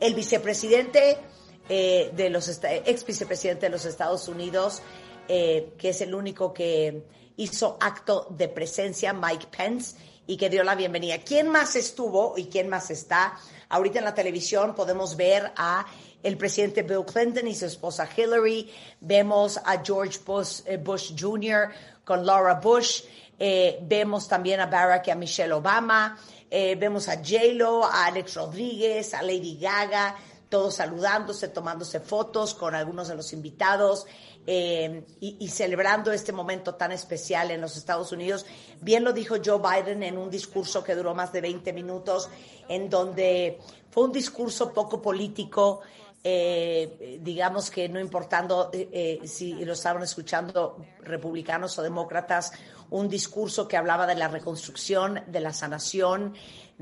El 0.00 0.14
vicepresidente 0.14 1.18
eh, 1.68 2.10
de 2.14 2.30
los 2.30 2.48
esta- 2.48 2.74
ex 2.74 3.04
vicepresidente 3.04 3.66
de 3.66 3.70
los 3.70 3.84
Estados 3.84 4.28
Unidos, 4.28 4.82
eh, 5.28 5.72
que 5.78 5.90
es 5.90 6.00
el 6.00 6.14
único 6.14 6.52
que 6.52 7.02
hizo 7.36 7.76
acto 7.80 8.26
de 8.30 8.48
presencia, 8.48 9.12
Mike 9.12 9.46
Pence, 9.56 9.96
y 10.26 10.36
que 10.36 10.48
dio 10.50 10.62
la 10.64 10.74
bienvenida. 10.74 11.18
¿Quién 11.18 11.48
más 11.48 11.74
estuvo 11.76 12.34
y 12.36 12.46
quién 12.46 12.68
más 12.68 12.90
está? 12.90 13.34
Ahorita 13.68 13.98
en 13.98 14.04
la 14.04 14.14
televisión 14.14 14.74
podemos 14.74 15.16
ver 15.16 15.50
a 15.56 15.84
el 16.22 16.36
presidente 16.36 16.82
Bill 16.82 17.04
Clinton 17.04 17.48
y 17.48 17.54
su 17.54 17.66
esposa 17.66 18.08
Hillary, 18.16 18.70
vemos 19.00 19.58
a 19.64 19.82
George 19.84 20.20
Bush, 20.24 20.60
eh, 20.66 20.76
Bush 20.76 21.12
Jr. 21.18 21.70
con 22.04 22.24
Laura 22.24 22.54
Bush, 22.54 23.02
eh, 23.38 23.78
vemos 23.82 24.28
también 24.28 24.60
a 24.60 24.66
Barack 24.66 25.08
y 25.08 25.10
a 25.10 25.14
Michelle 25.16 25.52
Obama, 25.52 26.16
eh, 26.48 26.76
vemos 26.76 27.08
a 27.08 27.16
J-Lo, 27.16 27.84
a 27.84 28.06
Alex 28.06 28.34
Rodríguez, 28.34 29.14
a 29.14 29.22
Lady 29.22 29.58
Gaga, 29.60 30.14
todos 30.52 30.74
saludándose, 30.74 31.48
tomándose 31.48 31.98
fotos 31.98 32.52
con 32.52 32.74
algunos 32.74 33.08
de 33.08 33.14
los 33.14 33.32
invitados 33.32 34.04
eh, 34.46 35.02
y, 35.18 35.48
celebrando 35.48 36.12
este 36.12 36.30
momento 36.30 36.74
tan 36.74 36.92
especial 36.92 37.50
en 37.50 37.62
los 37.62 37.78
Estados 37.78 38.12
Unidos. 38.12 38.44
Bien 38.82 39.02
lo 39.02 39.14
dijo 39.14 39.36
Joe 39.42 39.58
Biden 39.58 40.02
en 40.02 40.18
un 40.18 40.28
discurso 40.28 40.84
que 40.84 40.94
duró 40.94 41.14
más 41.14 41.32
de 41.32 41.40
20 41.40 41.72
minutos, 41.72 42.28
en 42.68 42.90
donde 42.90 43.60
fue 43.90 44.04
un 44.04 44.12
discurso 44.12 44.74
poco 44.74 45.00
político, 45.00 45.80
eh, 46.22 47.18
digamos 47.22 47.70
que 47.70 47.88
no 47.88 47.98
importando 47.98 48.70
eh, 48.74 48.88
eh, 48.92 49.26
si 49.26 49.64
lo 49.64 49.72
estaban 49.72 50.02
escuchando 50.02 50.76
republicanos 51.00 51.78
o 51.78 51.82
demócratas, 51.82 52.52
un 52.90 53.08
discurso 53.08 53.66
que 53.66 53.78
hablaba 53.78 54.06
de 54.06 54.14
la 54.14 54.28
reconstrucción, 54.28 55.22
de 55.26 55.40
la 55.40 55.54
sanación, 55.54 56.34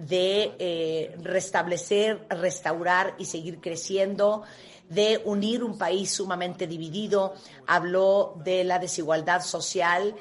de 0.06 0.54
eh, 0.58 1.16
restablecer, 1.22 2.26
restaurar 2.30 3.14
y 3.18 3.26
seguir 3.26 3.60
creciendo, 3.60 4.42
de 4.88 5.20
unir 5.24 5.62
un 5.62 5.78
país 5.78 6.10
sumamente 6.10 6.66
dividido, 6.66 7.34
habló 7.66 8.34
de 8.44 8.64
la 8.64 8.78
desigualdad 8.78 9.42
social, 9.42 10.14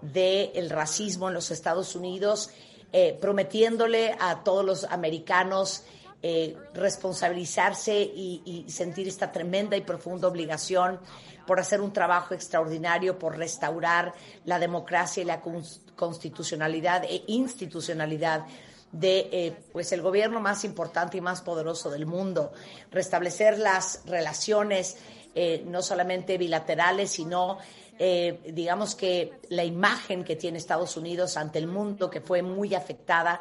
del 0.00 0.70
racismo 0.70 1.28
en 1.28 1.34
los 1.34 1.50
Estados 1.50 1.94
Unidos, 1.96 2.50
eh, 2.92 3.16
prometiéndole 3.20 4.14
a 4.20 4.44
todos 4.44 4.64
los 4.64 4.84
americanos 4.84 5.82
eh, 6.22 6.56
responsabilizarse 6.72 7.98
y, 8.00 8.42
y 8.44 8.70
sentir 8.70 9.08
esta 9.08 9.30
tremenda 9.32 9.76
y 9.76 9.80
profunda 9.82 10.28
obligación 10.28 11.00
por 11.46 11.60
hacer 11.60 11.80
un 11.82 11.92
trabajo 11.92 12.32
extraordinario, 12.34 13.18
por 13.18 13.36
restaurar 13.36 14.14
la 14.46 14.58
democracia 14.58 15.22
y 15.22 15.26
la 15.26 15.42
cons- 15.42 15.80
constitucionalidad 15.96 17.04
e 17.04 17.24
institucionalidad 17.26 18.46
de 18.94 19.28
eh, 19.32 19.56
pues 19.72 19.92
el 19.92 20.02
gobierno 20.02 20.40
más 20.40 20.64
importante 20.64 21.18
y 21.18 21.20
más 21.20 21.42
poderoso 21.42 21.90
del 21.90 22.06
mundo, 22.06 22.52
restablecer 22.90 23.58
las 23.58 24.02
relaciones 24.06 24.96
eh, 25.34 25.64
no 25.66 25.82
solamente 25.82 26.38
bilaterales, 26.38 27.10
sino 27.10 27.58
eh, 27.98 28.40
digamos 28.52 28.94
que 28.94 29.40
la 29.48 29.64
imagen 29.64 30.22
que 30.24 30.36
tiene 30.36 30.58
Estados 30.58 30.96
Unidos 30.96 31.36
ante 31.36 31.58
el 31.58 31.66
mundo, 31.66 32.08
que 32.08 32.20
fue 32.20 32.42
muy 32.42 32.74
afectada 32.74 33.40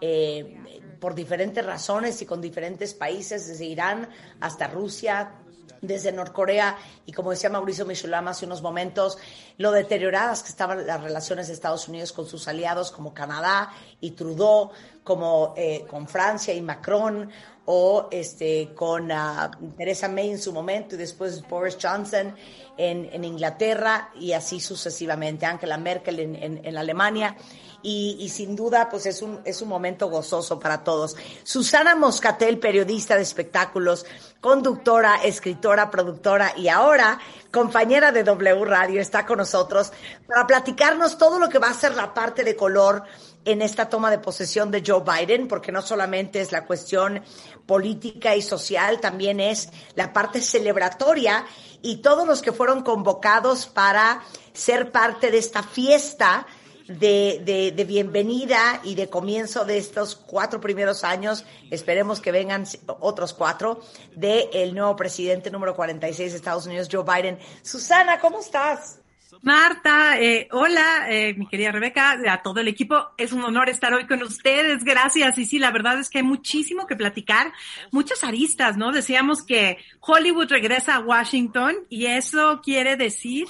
eh, 0.00 0.56
por 1.00 1.14
diferentes 1.14 1.64
razones 1.64 2.20
y 2.22 2.26
con 2.26 2.40
diferentes 2.40 2.94
países, 2.94 3.46
desde 3.46 3.64
Irán 3.66 4.08
hasta 4.40 4.66
Rusia, 4.66 5.32
desde 5.80 6.12
Norcorea 6.12 6.76
y 7.06 7.12
como 7.12 7.30
decía 7.30 7.50
Mauricio 7.50 7.86
Michulam 7.86 8.28
hace 8.28 8.46
unos 8.46 8.62
momentos, 8.62 9.18
lo 9.56 9.72
deterioradas 9.72 10.42
que 10.42 10.50
estaban 10.50 10.86
las 10.86 11.02
relaciones 11.02 11.48
de 11.48 11.54
Estados 11.54 11.88
Unidos 11.88 12.12
con 12.12 12.26
sus 12.26 12.48
aliados 12.48 12.90
como 12.90 13.14
Canadá 13.14 13.72
y 14.00 14.12
Trudeau, 14.12 14.70
como 15.04 15.54
eh, 15.56 15.84
con 15.88 16.06
Francia 16.08 16.54
y 16.54 16.60
Macron 16.60 17.30
o 17.66 18.08
este 18.10 18.72
con 18.74 19.10
ah, 19.12 19.50
Theresa 19.76 20.08
May 20.08 20.30
en 20.30 20.38
su 20.38 20.52
momento 20.52 20.94
y 20.94 20.98
después 20.98 21.46
Boris 21.48 21.76
Johnson 21.80 22.34
en, 22.76 23.08
en 23.12 23.24
Inglaterra 23.24 24.10
y 24.18 24.32
así 24.32 24.60
sucesivamente, 24.60 25.46
Angela 25.46 25.76
Merkel 25.76 26.18
en 26.20 26.76
Alemania. 26.76 27.36
Y, 27.80 28.28
sin 28.28 28.56
duda, 28.56 28.88
pues 28.90 29.06
es 29.06 29.22
un, 29.22 29.40
es 29.44 29.62
un 29.62 29.68
momento 29.68 30.08
gozoso 30.08 30.58
para 30.58 30.82
todos. 30.82 31.16
Susana 31.44 31.94
Moscatel, 31.94 32.58
periodista 32.58 33.14
de 33.14 33.22
espectáculos, 33.22 34.04
conductora, 34.40 35.16
escritora, 35.22 35.90
productora 35.90 36.52
y 36.56 36.68
ahora 36.68 37.18
compañera 37.50 38.12
de 38.12 38.24
W 38.24 38.64
Radio, 38.64 39.00
está 39.00 39.24
con 39.24 39.38
nosotros 39.38 39.92
para 40.26 40.46
platicarnos 40.46 41.16
todo 41.16 41.38
lo 41.38 41.48
que 41.48 41.58
va 41.58 41.70
a 41.70 41.74
ser 41.74 41.94
la 41.94 42.12
parte 42.12 42.44
de 42.44 42.56
color 42.56 43.04
en 43.44 43.62
esta 43.62 43.88
toma 43.88 44.10
de 44.10 44.18
posesión 44.18 44.70
de 44.70 44.82
Joe 44.86 45.02
Biden, 45.02 45.48
porque 45.48 45.72
no 45.72 45.80
solamente 45.80 46.40
es 46.40 46.52
la 46.52 46.66
cuestión 46.66 47.22
política 47.64 48.36
y 48.36 48.42
social, 48.42 49.00
también 49.00 49.40
es 49.40 49.70
la 49.94 50.12
parte 50.12 50.42
celebratoria 50.42 51.46
y 51.80 51.98
todos 51.98 52.26
los 52.26 52.42
que 52.42 52.52
fueron 52.52 52.82
convocados 52.82 53.66
para 53.66 54.22
ser 54.52 54.92
parte 54.92 55.30
de 55.30 55.38
esta 55.38 55.62
fiesta 55.62 56.46
de, 56.88 57.40
de- 57.44 57.72
de 57.72 57.84
bienvenida 57.84 58.80
y 58.82 58.94
de 58.94 59.08
comienzo 59.08 59.64
de 59.64 59.78
estos 59.78 60.16
cuatro 60.16 60.60
primeros 60.60 61.04
años, 61.04 61.44
esperemos 61.70 62.20
que 62.20 62.32
vengan 62.32 62.64
otros 63.00 63.34
cuatro, 63.34 63.80
del 64.16 64.74
nuevo 64.74 64.96
presidente 64.96 65.50
número 65.50 65.76
46 65.76 66.32
de 66.32 66.36
Estados 66.38 66.66
Unidos, 66.66 66.88
Joe 66.90 67.04
Biden. 67.04 67.38
Susana, 67.62 68.18
¿cómo 68.18 68.40
estás? 68.40 69.00
Marta, 69.42 70.18
eh, 70.18 70.48
hola, 70.50 71.06
eh, 71.10 71.34
mi 71.34 71.46
querida 71.46 71.70
Rebeca, 71.70 72.18
a 72.28 72.42
todo 72.42 72.58
el 72.60 72.66
equipo. 72.66 73.10
Es 73.18 73.32
un 73.32 73.44
honor 73.44 73.68
estar 73.68 73.92
hoy 73.94 74.04
con 74.06 74.20
ustedes. 74.22 74.82
Gracias. 74.82 75.38
Y 75.38 75.44
sí, 75.44 75.58
la 75.60 75.70
verdad 75.70 76.00
es 76.00 76.08
que 76.10 76.18
hay 76.18 76.24
muchísimo 76.24 76.86
que 76.88 76.96
platicar, 76.96 77.52
muchas 77.92 78.24
aristas, 78.24 78.76
¿no? 78.76 78.90
Decíamos 78.90 79.44
que 79.44 79.76
Hollywood 80.00 80.48
regresa 80.50 80.96
a 80.96 81.00
Washington 81.00 81.76
y 81.88 82.06
eso 82.06 82.60
quiere 82.64 82.96
decir 82.96 83.46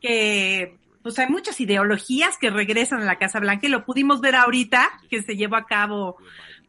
que 0.00 0.76
pues 1.04 1.16
hay 1.20 1.28
muchas 1.28 1.60
ideologías 1.60 2.36
que 2.38 2.50
regresan 2.50 3.02
a 3.02 3.04
la 3.04 3.18
Casa 3.18 3.38
Blanca 3.38 3.66
y 3.68 3.70
lo 3.70 3.84
pudimos 3.84 4.20
ver 4.20 4.34
ahorita 4.34 4.90
que 5.08 5.22
se 5.22 5.36
llevó 5.36 5.54
a 5.56 5.66
cabo 5.66 6.16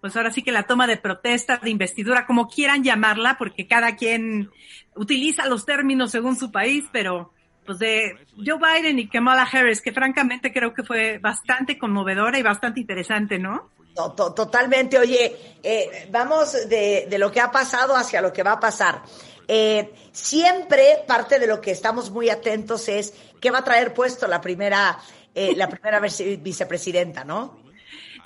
pues 0.01 0.15
ahora 0.15 0.29
sí 0.29 0.43
que 0.43 0.51
la 0.51 0.63
toma 0.67 0.85
de 0.85 0.97
protesta, 0.97 1.57
de 1.57 1.71
investidura, 1.71 2.27
como 2.27 2.47
quieran 2.47 2.83
llamarla, 2.83 3.37
porque 3.39 3.65
cada 3.65 3.95
quien 3.95 4.51
utiliza 4.93 5.47
los 5.47 5.65
términos 5.65 6.11
según 6.11 6.35
su 6.35 6.51
país, 6.51 6.83
pero 6.91 7.31
pues 7.65 7.79
de 7.79 8.15
Joe 8.35 8.59
Biden 8.59 8.99
y 8.99 9.07
Kamala 9.07 9.47
Harris, 9.51 9.81
que 9.81 9.91
francamente 9.91 10.53
creo 10.53 10.75
que 10.75 10.83
fue 10.83 11.17
bastante 11.17 11.79
conmovedora 11.79 12.37
y 12.37 12.43
bastante 12.43 12.81
interesante, 12.81 13.39
¿no? 13.39 13.71
To- 13.95 14.11
to- 14.11 14.33
totalmente. 14.33 14.99
Oye, 14.99 15.35
eh, 15.63 16.07
vamos 16.11 16.69
de, 16.69 17.07
de 17.09 17.17
lo 17.17 17.31
que 17.31 17.39
ha 17.41 17.49
pasado 17.49 17.95
hacia 17.95 18.21
lo 18.21 18.31
que 18.31 18.43
va 18.43 18.51
a 18.51 18.59
pasar. 18.59 19.01
Eh, 19.47 19.93
siempre 20.11 21.03
parte 21.07 21.39
de 21.39 21.47
lo 21.47 21.61
que 21.61 21.71
estamos 21.71 22.09
muy 22.09 22.29
atentos 22.29 22.87
es 22.87 23.13
qué 23.39 23.51
va 23.51 23.59
a 23.59 23.63
traer 23.63 23.93
puesto 23.93 24.27
la 24.27 24.41
primera, 24.41 24.97
eh, 25.33 25.53
la 25.55 25.69
primera 25.69 25.99
vice- 25.99 26.37
vicepresidenta, 26.37 27.23
¿no? 27.23 27.59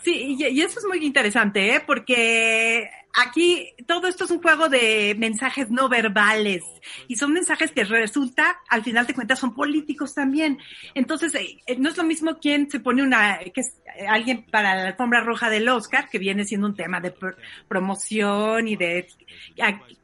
Sí, 0.04 0.38
y 0.40 0.62
eso 0.62 0.80
es 0.80 0.86
muy 0.86 1.06
interesante, 1.06 1.76
¿eh? 1.76 1.82
porque 1.86 2.90
aquí 3.14 3.74
todo 3.88 4.08
esto 4.08 4.26
es 4.26 4.32
un 4.32 4.42
juego 4.42 4.70
de 4.70 5.16
mensajes 5.18 5.70
no 5.70 5.90
verbales 5.90 6.64
y 7.08 7.16
son 7.16 7.34
mensajes 7.34 7.72
que 7.72 7.84
resulta, 7.84 8.60
al 8.70 8.84
final 8.84 9.06
de 9.08 9.14
cuentas, 9.14 9.40
son 9.40 9.54
políticos 9.54 10.14
también. 10.14 10.60
Entonces, 10.94 11.34
eh, 11.36 11.58
eh, 11.66 11.76
no 11.78 11.90
es 11.90 11.98
lo 11.98 12.04
mismo 12.04 12.40
quien 12.40 12.70
se 12.70 12.80
pone 12.80 13.04
una, 13.04 13.40
que 13.40 13.62
es 13.62 13.74
eh, 13.98 14.08
alguien 14.08 14.46
para 14.50 14.76
la 14.76 14.88
alfombra 14.90 15.22
roja 15.22 15.50
del 15.50 15.68
Oscar, 15.70 16.10
que 16.10 16.20
viene 16.20 16.46
siendo 16.46 16.68
un 16.68 16.76
tema 16.76 17.00
de 17.00 17.14
pr- 17.14 17.36
promoción 17.68 18.68
y 18.68 18.76
de 18.76 19.08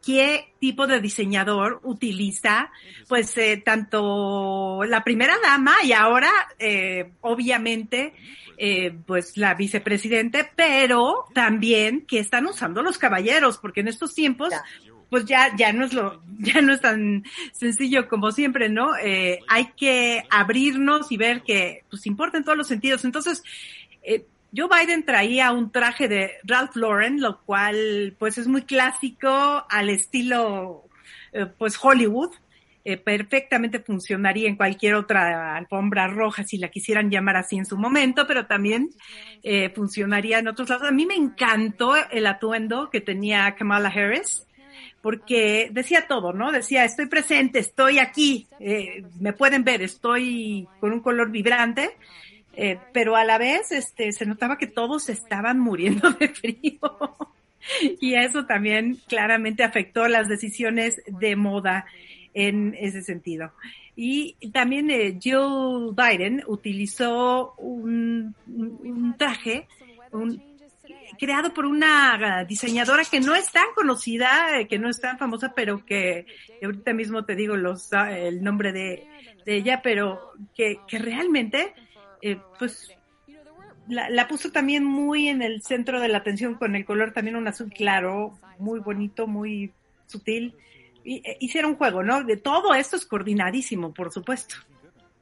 qué 0.04 0.54
tipo 0.60 0.88
de 0.88 1.00
diseñador 1.00 1.80
utiliza, 1.84 2.72
pues, 3.08 3.38
eh, 3.38 3.62
tanto 3.64 4.84
la 4.84 5.04
primera 5.04 5.36
dama 5.42 5.76
y 5.84 5.94
ahora, 5.94 6.32
eh, 6.60 7.12
obviamente, 7.22 8.14
eh, 8.58 8.96
pues 9.06 9.38
la 9.38 9.54
vicepresidente, 9.54 10.50
pero 10.56 11.26
también 11.34 12.06
que 12.06 12.20
están 12.20 12.46
usando 12.46 12.82
los 12.82 12.98
caballeros, 12.98 13.58
porque 13.58 13.82
en 13.82 13.88
estos 13.88 14.14
tiempos, 14.14 14.54
pues 15.10 15.26
ya, 15.26 15.56
ya 15.56 15.74
no 15.74 15.86
es 15.86 15.94
lo, 15.94 16.22
ya 16.40 16.62
no 16.62 16.74
es 16.74 16.82
tan 16.82 17.24
sencillo 17.52 18.08
como 18.08 18.32
siempre, 18.32 18.70
¿no? 18.70 18.98
Eh, 18.98 19.40
hay 19.48 19.72
que 19.78 20.24
abrirnos 20.30 21.12
y 21.12 21.18
ver 21.18 21.44
que, 21.44 21.84
pues 21.90 22.06
importa 22.06 22.38
en 22.38 22.44
todos 22.44 22.58
los 22.58 22.68
sentidos. 22.68 23.06
Entonces, 23.06 23.44
eh, 24.04 24.26
Joe 24.56 24.70
Biden 24.70 25.04
traía 25.04 25.52
un 25.52 25.72
traje 25.72 26.08
de 26.08 26.32
Ralph 26.44 26.76
Lauren, 26.76 27.22
lo 27.22 27.42
cual, 27.42 28.16
pues 28.18 28.38
es 28.38 28.48
muy 28.48 28.62
clásico 28.62 29.66
al 29.70 29.90
estilo, 29.90 30.84
eh, 31.34 31.46
pues 31.46 31.78
Hollywood 31.82 32.32
eh, 32.86 32.98
perfectamente 32.98 33.80
funcionaría 33.80 34.48
en 34.48 34.56
cualquier 34.56 34.94
otra 34.94 35.56
alfombra 35.58 36.08
roja 36.08 36.44
si 36.44 36.60
la 36.60 36.70
quisieran 36.70 37.10
llamar 37.10 37.36
así 37.36 37.58
en 37.58 37.66
su 37.66 37.78
momento, 37.78 38.28
pero 38.28 38.46
también 38.46 38.92
eh, 39.44 39.72
funcionaría 39.72 40.38
en 40.38 40.48
otros 40.48 40.70
lados. 40.70 40.88
A 40.88 40.92
mí 40.92 41.08
me 41.08 41.16
encantó 41.16 41.96
el 42.12 42.28
atuendo 42.28 42.90
que 42.92 43.02
tenía 43.02 43.56
Kamala 43.56 43.90
Harris 43.90 44.46
porque 45.02 45.70
decía 45.72 46.08
todo, 46.08 46.34
¿no? 46.34 46.52
Decía, 46.52 46.84
estoy 46.84 47.06
presente, 47.06 47.60
estoy 47.60 48.00
aquí, 48.00 48.48
eh, 48.60 49.04
me 49.20 49.34
pueden 49.34 49.64
ver, 49.64 49.84
estoy 49.84 50.68
con 50.80 50.94
un 50.94 51.00
color 51.00 51.30
vibrante, 51.30 51.92
eh, 52.54 52.80
pero 52.92 53.16
a 53.16 53.24
la 53.24 53.38
vez 53.38 53.72
este, 53.72 54.12
se 54.12 54.26
notaba 54.26 54.58
que 54.58 54.68
todos 54.68 55.10
estaban 55.10 55.60
muriendo 55.60 56.10
de 56.12 56.30
frío. 56.30 56.80
y 58.02 58.16
eso 58.16 58.46
también 58.46 59.00
claramente 59.08 59.64
afectó 59.64 60.08
las 60.08 60.28
decisiones 60.28 61.02
de 61.06 61.36
moda 61.36 61.86
en 62.36 62.76
ese 62.78 63.02
sentido. 63.02 63.52
Y 63.96 64.36
también 64.52 64.92
eh, 64.92 65.18
Joe 65.24 65.92
Biden 65.96 66.44
utilizó 66.48 67.54
un, 67.58 68.36
traje 69.18 69.68
un- 70.12 70.44
creado 71.18 71.54
por 71.54 71.66
una 71.66 72.44
diseñadora 72.44 73.04
que 73.10 73.22
no 73.22 73.34
es 73.36 73.50
tan 73.52 73.68
conocida, 73.74 74.60
eh, 74.60 74.68
que 74.68 74.78
no 74.78 74.90
es 74.90 75.00
tan 75.00 75.18
famosa, 75.18 75.54
pero 75.56 75.86
que 75.86 76.26
ahorita 76.62 76.94
mismo 76.94 77.24
te 77.24 77.36
digo 77.36 77.56
los, 77.56 77.92
ah, 77.94 78.16
el 78.18 78.44
nombre 78.44 78.74
de, 78.74 79.08
de 79.46 79.56
ella, 79.56 79.82
pero 79.82 80.34
que, 80.54 80.80
que 80.90 81.00
realmente, 81.00 81.74
eh, 82.22 82.38
pues, 82.60 82.92
la, 83.88 84.10
la 84.10 84.28
puso 84.28 84.52
también 84.52 84.84
muy 84.84 85.30
en 85.30 85.42
el 85.42 85.62
centro 85.62 86.02
de 86.02 86.10
la 86.10 86.18
atención 86.18 86.56
con 86.56 86.76
el 86.76 86.84
color 86.84 87.14
también 87.14 87.38
un 87.38 87.48
azul 87.48 87.72
claro, 87.72 88.38
muy 88.60 88.80
bonito, 88.82 89.26
muy 89.26 89.72
sutil. 90.08 90.54
Eh, 91.06 91.38
hicieron 91.40 91.76
juego, 91.78 92.02
¿no? 92.04 92.24
De 92.24 92.38
todo 92.38 92.74
esto 92.74 92.96
es 92.96 93.06
coordinadísimo, 93.06 93.94
por 93.94 94.12
supuesto. 94.12 94.56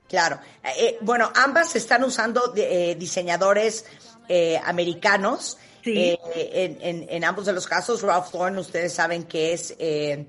Claro. 0.08 0.40
Eh, 0.78 0.98
bueno, 1.02 1.32
ambas 1.36 1.76
están 1.76 2.04
usando 2.04 2.48
de- 2.48 2.92
eh, 2.92 2.96
diseñadores 2.96 3.86
eh, 4.30 4.60
americanos. 4.64 5.58
Sí. 5.84 5.94
Eh, 5.98 6.18
en, 6.36 6.78
en- 6.82 7.10
en 7.10 7.24
ambos 7.26 7.46
de 7.46 7.54
los 7.54 7.68
casos, 7.68 8.02
Ralph 8.02 8.34
Lauren, 8.34 8.58
ustedes 8.58 8.94
saben 8.94 9.24
que 9.24 9.52
es 9.54 9.76
eh, 9.80 10.26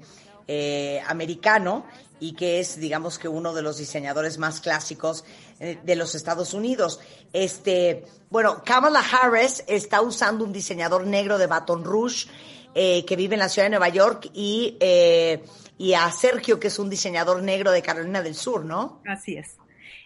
eh, 0.49 1.01
americano 1.07 1.87
y 2.19 2.35
que 2.35 2.59
es, 2.61 2.79
digamos 2.81 3.19
que 3.19 3.29
uno 3.29 3.53
de 3.55 3.63
los 3.63 3.77
diseñadores 3.79 4.39
más 4.39 4.61
clásicos 4.61 5.25
eh, 5.61 5.79
de 5.85 5.95
los 5.97 6.15
Estados 6.17 6.55
Unidos. 6.55 6.99
Este, 7.33 8.05
bueno, 8.31 8.63
Kamala 8.65 9.01
Harris 9.01 9.63
está 9.69 10.01
usando 10.01 10.45
un 10.45 10.53
diseñador 10.53 11.07
negro 11.07 11.39
de 11.39 11.47
Baton 11.47 11.85
Rouge 11.85 12.27
eh, 12.75 13.05
que 13.05 13.17
vive 13.17 13.35
en 13.35 13.41
la 13.41 13.49
ciudad 13.49 13.67
de 13.67 13.71
Nueva 13.71 13.89
York 13.89 14.31
y, 14.35 14.77
eh, 14.81 15.43
y 15.79 15.95
a 15.95 16.11
Sergio, 16.11 16.59
que 16.59 16.69
es 16.69 16.79
un 16.79 16.91
diseñador 16.91 17.43
negro 17.43 17.71
de 17.71 17.83
Carolina 17.83 18.23
del 18.23 18.35
Sur, 18.35 18.65
¿no? 18.65 19.01
Así 19.07 19.37
es. 19.37 19.57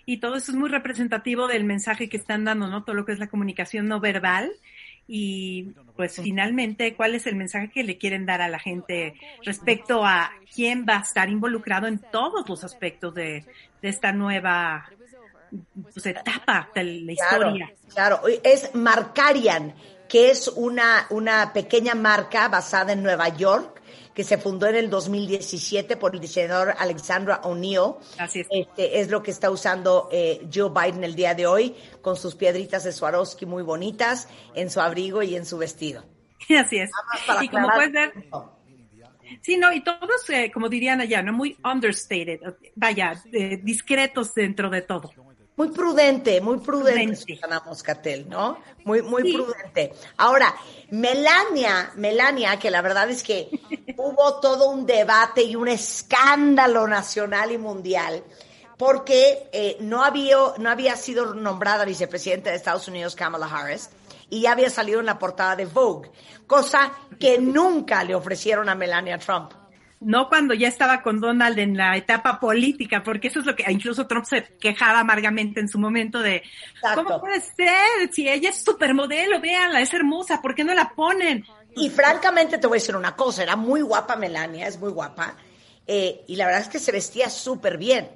Y 0.04 0.18
todo 0.18 0.36
eso 0.36 0.52
es 0.52 0.56
muy 0.56 0.70
representativo 0.70 1.48
del 1.48 1.64
mensaje 1.64 2.08
que 2.08 2.16
están 2.16 2.44
dando, 2.44 2.66
¿no? 2.66 2.82
Todo 2.82 2.96
lo 2.96 3.04
que 3.04 3.12
es 3.12 3.18
la 3.18 3.28
comunicación 3.28 3.88
no 3.88 4.00
verbal. 4.00 4.50
Y 5.06 5.74
pues 5.96 6.16
finalmente, 6.16 6.94
¿cuál 6.94 7.14
es 7.14 7.26
el 7.26 7.36
mensaje 7.36 7.70
que 7.70 7.82
le 7.82 7.98
quieren 7.98 8.26
dar 8.26 8.42
a 8.42 8.48
la 8.48 8.58
gente 8.58 9.14
respecto 9.44 10.04
a 10.04 10.30
quién 10.54 10.86
va 10.88 10.98
a 10.98 11.00
estar 11.00 11.28
involucrado 11.28 11.86
en 11.86 11.98
todos 11.98 12.48
los 12.48 12.64
aspectos 12.64 13.14
de, 13.14 13.44
de 13.82 13.88
esta 13.88 14.12
nueva 14.12 14.88
pues, 15.92 16.06
etapa 16.06 16.70
de 16.74 16.84
la 16.84 17.12
historia? 17.12 17.72
Claro, 17.92 18.20
claro. 18.20 18.40
es 18.44 18.74
Marcarian, 18.74 19.74
que 20.08 20.30
es 20.30 20.48
una, 20.48 21.06
una 21.10 21.52
pequeña 21.52 21.94
marca 21.94 22.48
basada 22.48 22.92
en 22.92 23.02
Nueva 23.02 23.28
York, 23.28 23.82
que 24.14 24.24
se 24.24 24.36
fundó 24.36 24.66
en 24.66 24.74
el 24.74 24.90
2017 24.90 25.96
por 25.96 26.14
el 26.14 26.20
diseñador 26.20 26.74
Alexandra 26.76 27.40
O'Neill. 27.44 27.94
Así 28.18 28.40
es. 28.40 28.48
Este, 28.50 29.00
es 29.00 29.10
lo 29.10 29.22
que 29.22 29.30
está 29.30 29.48
usando 29.50 30.08
eh, 30.10 30.48
Joe 30.52 30.70
Biden 30.70 31.04
el 31.04 31.14
día 31.14 31.34
de 31.34 31.46
hoy, 31.46 31.76
con 32.02 32.16
sus 32.16 32.34
piedritas 32.34 32.82
de 32.82 32.90
Swarovski 32.90 33.46
muy 33.46 33.62
bonitas, 33.62 34.28
en 34.54 34.70
su 34.70 34.80
abrigo 34.80 35.22
y 35.22 35.36
en 35.36 35.46
su 35.46 35.56
vestido. 35.58 36.04
Así 36.58 36.78
es. 36.78 36.90
Y 37.42 37.48
como 37.48 37.68
puedes 37.68 37.92
ver, 37.92 38.12
sí, 39.40 39.56
no, 39.56 39.72
y 39.72 39.82
todos, 39.82 40.28
eh, 40.30 40.50
como 40.52 40.68
dirían 40.68 41.00
allá, 41.00 41.22
¿no? 41.22 41.32
Muy 41.32 41.56
understated, 41.64 42.40
vaya, 42.74 43.12
eh, 43.32 43.60
discretos 43.62 44.34
dentro 44.34 44.70
de 44.70 44.82
todo. 44.82 45.12
Muy 45.58 45.70
prudente, 45.70 46.40
muy 46.40 46.58
prudente, 46.58 47.16
Susana 47.16 47.60
Moscatel, 47.66 48.28
¿no? 48.28 48.60
Muy, 48.84 49.02
muy 49.02 49.32
prudente. 49.32 49.92
Ahora, 50.16 50.54
Melania, 50.92 51.90
Melania, 51.96 52.60
que 52.60 52.70
la 52.70 52.80
verdad 52.80 53.10
es 53.10 53.24
que 53.24 53.50
hubo 53.96 54.38
todo 54.38 54.70
un 54.70 54.86
debate 54.86 55.42
y 55.42 55.56
un 55.56 55.66
escándalo 55.66 56.86
nacional 56.86 57.50
y 57.50 57.58
mundial, 57.58 58.22
porque 58.76 59.48
eh, 59.50 59.76
no, 59.80 60.04
había, 60.04 60.36
no 60.58 60.70
había 60.70 60.94
sido 60.94 61.34
nombrada 61.34 61.84
vicepresidenta 61.84 62.50
de 62.50 62.56
Estados 62.56 62.86
Unidos 62.86 63.16
Kamala 63.16 63.46
Harris 63.46 63.90
y 64.30 64.42
ya 64.42 64.52
había 64.52 64.70
salido 64.70 65.00
en 65.00 65.06
la 65.06 65.18
portada 65.18 65.56
de 65.56 65.66
Vogue, 65.66 66.12
cosa 66.46 66.92
que 67.18 67.40
nunca 67.40 68.04
le 68.04 68.14
ofrecieron 68.14 68.68
a 68.68 68.76
Melania 68.76 69.18
Trump. 69.18 69.54
No 70.00 70.28
cuando 70.28 70.54
ya 70.54 70.68
estaba 70.68 71.02
con 71.02 71.20
Donald 71.20 71.58
en 71.58 71.76
la 71.76 71.96
etapa 71.96 72.38
política, 72.38 73.02
porque 73.02 73.28
eso 73.28 73.40
es 73.40 73.46
lo 73.46 73.56
que 73.56 73.64
incluso 73.68 74.06
Trump 74.06 74.24
se 74.26 74.44
quejaba 74.60 75.00
amargamente 75.00 75.58
en 75.58 75.68
su 75.68 75.78
momento 75.78 76.20
de, 76.20 76.42
¿cómo 76.94 77.20
puede 77.20 77.40
ser? 77.40 78.12
Si 78.12 78.28
ella 78.28 78.50
es 78.50 78.62
supermodelo, 78.62 79.40
véanla, 79.40 79.80
es 79.80 79.92
hermosa, 79.92 80.40
¿por 80.40 80.54
qué 80.54 80.62
no 80.62 80.72
la 80.72 80.90
ponen? 80.90 81.44
Y 81.74 81.90
francamente 81.90 82.58
te 82.58 82.66
voy 82.66 82.76
a 82.76 82.80
decir 82.80 82.96
una 82.96 83.16
cosa, 83.16 83.42
era 83.42 83.56
muy 83.56 83.80
guapa 83.80 84.14
Melania, 84.16 84.68
es 84.68 84.78
muy 84.78 84.90
guapa, 84.90 85.34
eh, 85.86 86.24
y 86.28 86.36
la 86.36 86.46
verdad 86.46 86.62
es 86.62 86.68
que 86.68 86.78
se 86.78 86.92
vestía 86.92 87.28
súper 87.28 87.76
bien. 87.76 88.08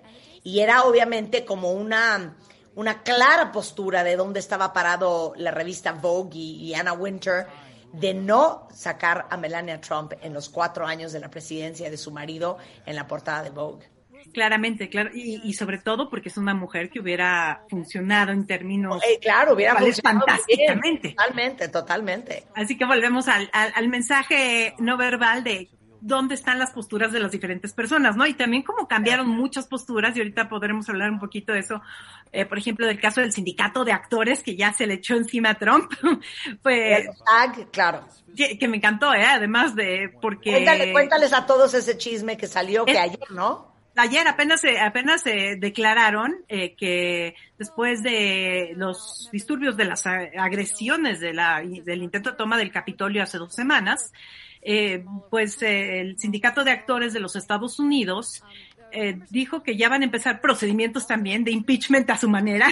Y 0.45 0.61
era 0.61 0.83
obviamente 0.83 1.45
como 1.45 1.73
una, 1.73 2.37
una 2.75 3.03
clara 3.03 3.51
postura 3.51 4.05
de 4.05 4.17
dónde 4.17 4.41
estaba 4.41 4.73
parado 4.73 5.33
la 5.37 5.51
revista 5.51 5.93
Vogue 5.93 6.37
y, 6.39 6.65
y 6.65 6.75
Anna 6.75 6.93
Winter 6.93 7.47
de 7.93 8.15
no 8.15 8.69
sacar 8.73 9.27
a 9.31 9.37
Melania 9.37 9.81
Trump 9.81 10.13
en 10.23 10.33
los 10.33 10.49
cuatro 10.49 10.87
años 10.87 11.13
de 11.13 11.21
la 11.21 11.31
presidencia 11.31 11.91
de 11.91 11.97
su 11.97 12.11
marido 12.11 12.59
en 12.87 12.97
la 12.97 13.07
portada 13.07 13.43
de 13.43 13.51
Vogue. 13.51 13.87
Claramente, 14.33 14.89
claro, 14.89 15.11
y, 15.13 15.41
y 15.45 15.53
sobre 15.55 15.79
todo 15.79 16.09
porque 16.09 16.29
es 16.29 16.37
una 16.37 16.55
mujer 16.55 16.89
que 16.91 17.01
hubiera 17.01 17.65
funcionado 17.69 18.31
en 18.33 18.47
términos 18.47 19.03
Eh, 19.03 19.19
claro, 19.21 19.55
hubiera 19.55 19.75
funcionado 19.77 20.25
fantásticamente. 20.27 21.09
bien, 21.09 21.17
Totalmente, 21.17 21.69
totalmente. 21.69 22.45
Así 22.55 22.79
que 22.79 22.87
volvemos 22.87 23.29
al, 23.29 23.51
al, 23.53 23.73
al 23.75 23.89
mensaje 23.89 24.75
no 24.79 24.97
verbal 24.97 25.43
de 25.45 25.69
dónde 26.03 26.35
están 26.35 26.59
las 26.59 26.73
posturas 26.73 27.13
de 27.13 27.21
las 27.21 27.31
diferentes 27.31 27.73
personas, 27.73 28.17
¿no? 28.17 28.27
Y 28.27 28.35
también 28.35 28.63
cómo 28.63 28.89
cambiaron 28.89 29.29
muchas 29.29 29.69
posturas, 29.69 30.17
y 30.17 30.21
ahorita 30.21 30.49
podremos 30.49 30.89
hablar 30.89 31.11
un 31.11 31.21
poquito 31.21 31.53
de 31.53 31.61
eso, 31.61 31.81
eh, 32.33 32.45
por 32.45 32.59
ejemplo, 32.59 32.87
del 32.87 33.01
caso 33.01 33.21
del 33.21 33.33
sindicato 33.33 33.85
de 33.85 33.93
actores 33.93 34.43
que 34.43 34.57
ya 34.57 34.73
se 34.73 34.87
le 34.87 34.95
echó 34.95 35.15
encima 35.15 35.51
a 35.51 35.55
Trump, 35.55 35.93
pues... 36.63 37.07
claro. 37.71 38.07
Que, 38.37 38.59
que 38.59 38.67
me 38.69 38.79
encantó, 38.79 39.15
¿eh? 39.15 39.25
Además 39.25 39.77
de, 39.77 40.13
porque... 40.21 40.51
Cuéntale- 40.51 40.93
cuéntales 40.93 41.33
a 41.33 41.47
todos 41.47 41.73
ese 41.75 41.97
chisme 41.97 42.37
que 42.37 42.49
salió 42.49 42.85
que 42.85 42.99
ayer, 42.99 43.31
¿no? 43.31 43.71
ayer 43.95 44.27
apenas 44.27 44.63
se, 44.63 44.81
apenas 44.81 45.23
se 45.23 45.57
declararon 45.57 46.35
eh, 46.49 46.75
que 46.77 47.35
después 47.59 48.03
de 48.03 48.73
los 48.77 49.29
disturbios 49.31 49.77
de 49.77 49.85
las 49.85 50.07
agresiones 50.07 51.21
de 51.21 51.35
la, 51.35 51.61
del 51.63 52.03
intento 52.03 52.31
de 52.31 52.37
toma 52.37 52.57
del 52.57 52.73
Capitolio 52.73 53.23
hace 53.23 53.39
dos 53.39 53.55
semanas, 53.55 54.13
eh, 54.63 55.05
pues 55.29 55.61
eh, 55.63 56.01
el 56.01 56.19
sindicato 56.19 56.63
de 56.63 56.71
actores 56.71 57.13
de 57.13 57.21
los 57.21 57.35
Estados 57.35 57.81
Unidos 57.81 58.43
eh, 58.93 59.19
dijo 59.31 59.63
que 59.63 59.77
ya 59.77 59.89
van 59.89 60.03
a 60.03 60.05
empezar 60.05 60.41
procedimientos 60.41 61.07
también 61.07 61.45
de 61.45 61.51
impeachment 61.51 62.09
a 62.11 62.17
su 62.17 62.29
manera. 62.29 62.69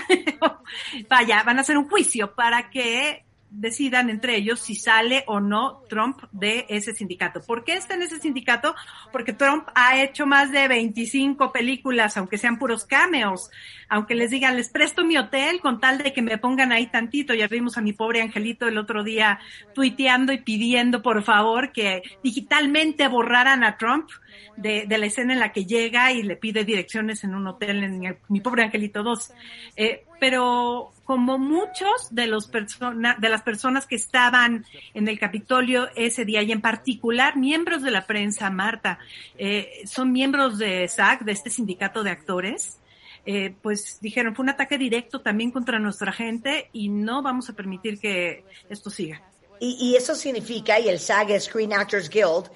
Vaya, 1.09 1.43
van 1.43 1.59
a 1.59 1.63
hacer 1.63 1.77
un 1.77 1.89
juicio 1.89 2.35
para 2.35 2.71
que 2.71 3.25
decidan 3.51 4.11
entre 4.11 4.37
ellos 4.37 4.61
si 4.61 4.75
sale 4.75 5.25
o 5.27 5.41
no 5.41 5.83
Trump 5.89 6.23
de 6.33 6.67
ese 6.69 6.95
sindicato. 6.95 7.41
¿Por 7.41 7.65
qué 7.65 7.75
está 7.75 7.95
en 7.95 8.03
ese 8.03 8.19
sindicato? 8.19 8.75
Porque 9.13 9.33
Trump 9.33 9.69
ha 9.75 10.01
hecho 10.01 10.27
más 10.27 10.53
de 10.53 10.69
25 10.69 11.53
películas, 11.53 12.17
aunque 12.17 12.39
sean 12.39 12.59
puros 12.59 12.85
cameos, 12.85 13.51
aunque 13.89 14.15
les 14.15 14.31
digan, 14.31 14.57
les 14.57 14.71
presto 14.71 15.05
mi 15.05 15.17
hotel 15.17 15.61
con 15.61 15.81
tal 15.81 15.99
de 15.99 16.13
que 16.13 16.23
me 16.23 16.39
pongan 16.39 16.73
ahí 16.73 16.87
tantito. 16.87 17.35
Ya 17.35 17.49
vimos 17.49 17.77
a 17.77 17.83
mi 17.83 17.93
pobre 17.93 18.23
angelito 18.23 18.69
el 18.69 18.79
otro 18.79 19.03
día 19.03 19.41
tuiteando 19.75 20.33
y 20.33 20.39
pidiendo, 20.39 21.03
por 21.03 21.23
favor, 21.23 21.73
que 21.73 22.03
digitalmente 22.23 23.09
borraran 23.09 23.65
a 23.65 23.77
Trump 23.77 24.09
de, 24.57 24.87
la 24.87 25.07
escena 25.07 25.33
en 25.33 25.41
la 25.41 25.53
que 25.53 25.65
llega 25.65 26.13
y 26.13 26.23
le 26.23 26.37
pide 26.37 26.65
direcciones 26.65 27.25
en 27.25 27.35
un 27.35 27.47
hotel 27.47 27.83
en 27.83 28.19
mi 28.29 28.41
pobre 28.41 28.63
angelito 28.63 29.03
2. 29.03 29.33
Eh, 29.77 30.05
pero 30.19 30.93
como 31.05 31.39
muchos 31.39 32.09
de 32.11 32.27
los 32.27 32.47
persona, 32.47 33.17
de 33.19 33.29
las 33.29 33.43
personas 33.43 33.87
que 33.87 33.97
estaban 33.97 34.65
en 34.95 35.09
el 35.09 35.19
Capitolio 35.19 35.89
ese 35.97 36.25
día 36.25 36.43
y 36.43 36.53
en 36.53 36.61
particular 36.61 37.37
miembros 37.37 37.83
de 37.83 37.91
la 37.91 38.07
prensa, 38.07 38.51
Marta, 38.51 38.99
eh, 39.39 39.83
son 39.87 40.13
miembros 40.13 40.59
de 40.59 40.87
SAC, 40.89 41.23
de 41.23 41.33
este 41.33 41.51
sindicato 41.51 42.03
de 42.03 42.11
actores, 42.11 42.81
eh, 43.27 43.55
pues 43.63 43.99
dijeron, 44.01 44.35
fue 44.35 44.45
un 44.45 44.51
ataque 44.51 44.79
directo 44.79 45.21
también 45.21 45.51
contra 45.51 45.79
nuestra 45.79 46.13
gente 46.13 46.69
y 46.73 46.89
no 46.89 47.23
vamos 47.23 47.51
a 47.51 47.55
permitir 47.55 47.99
que 47.99 48.45
esto 48.69 48.91
siga. 48.91 49.23
Y, 49.59 49.77
y 49.79 49.97
eso 49.97 50.15
significa, 50.15 50.81
y 50.81 50.89
el 50.89 50.99
SAG 50.99 51.39
Screen 51.41 51.73
Actors 51.73 52.09
Guild, 52.09 52.51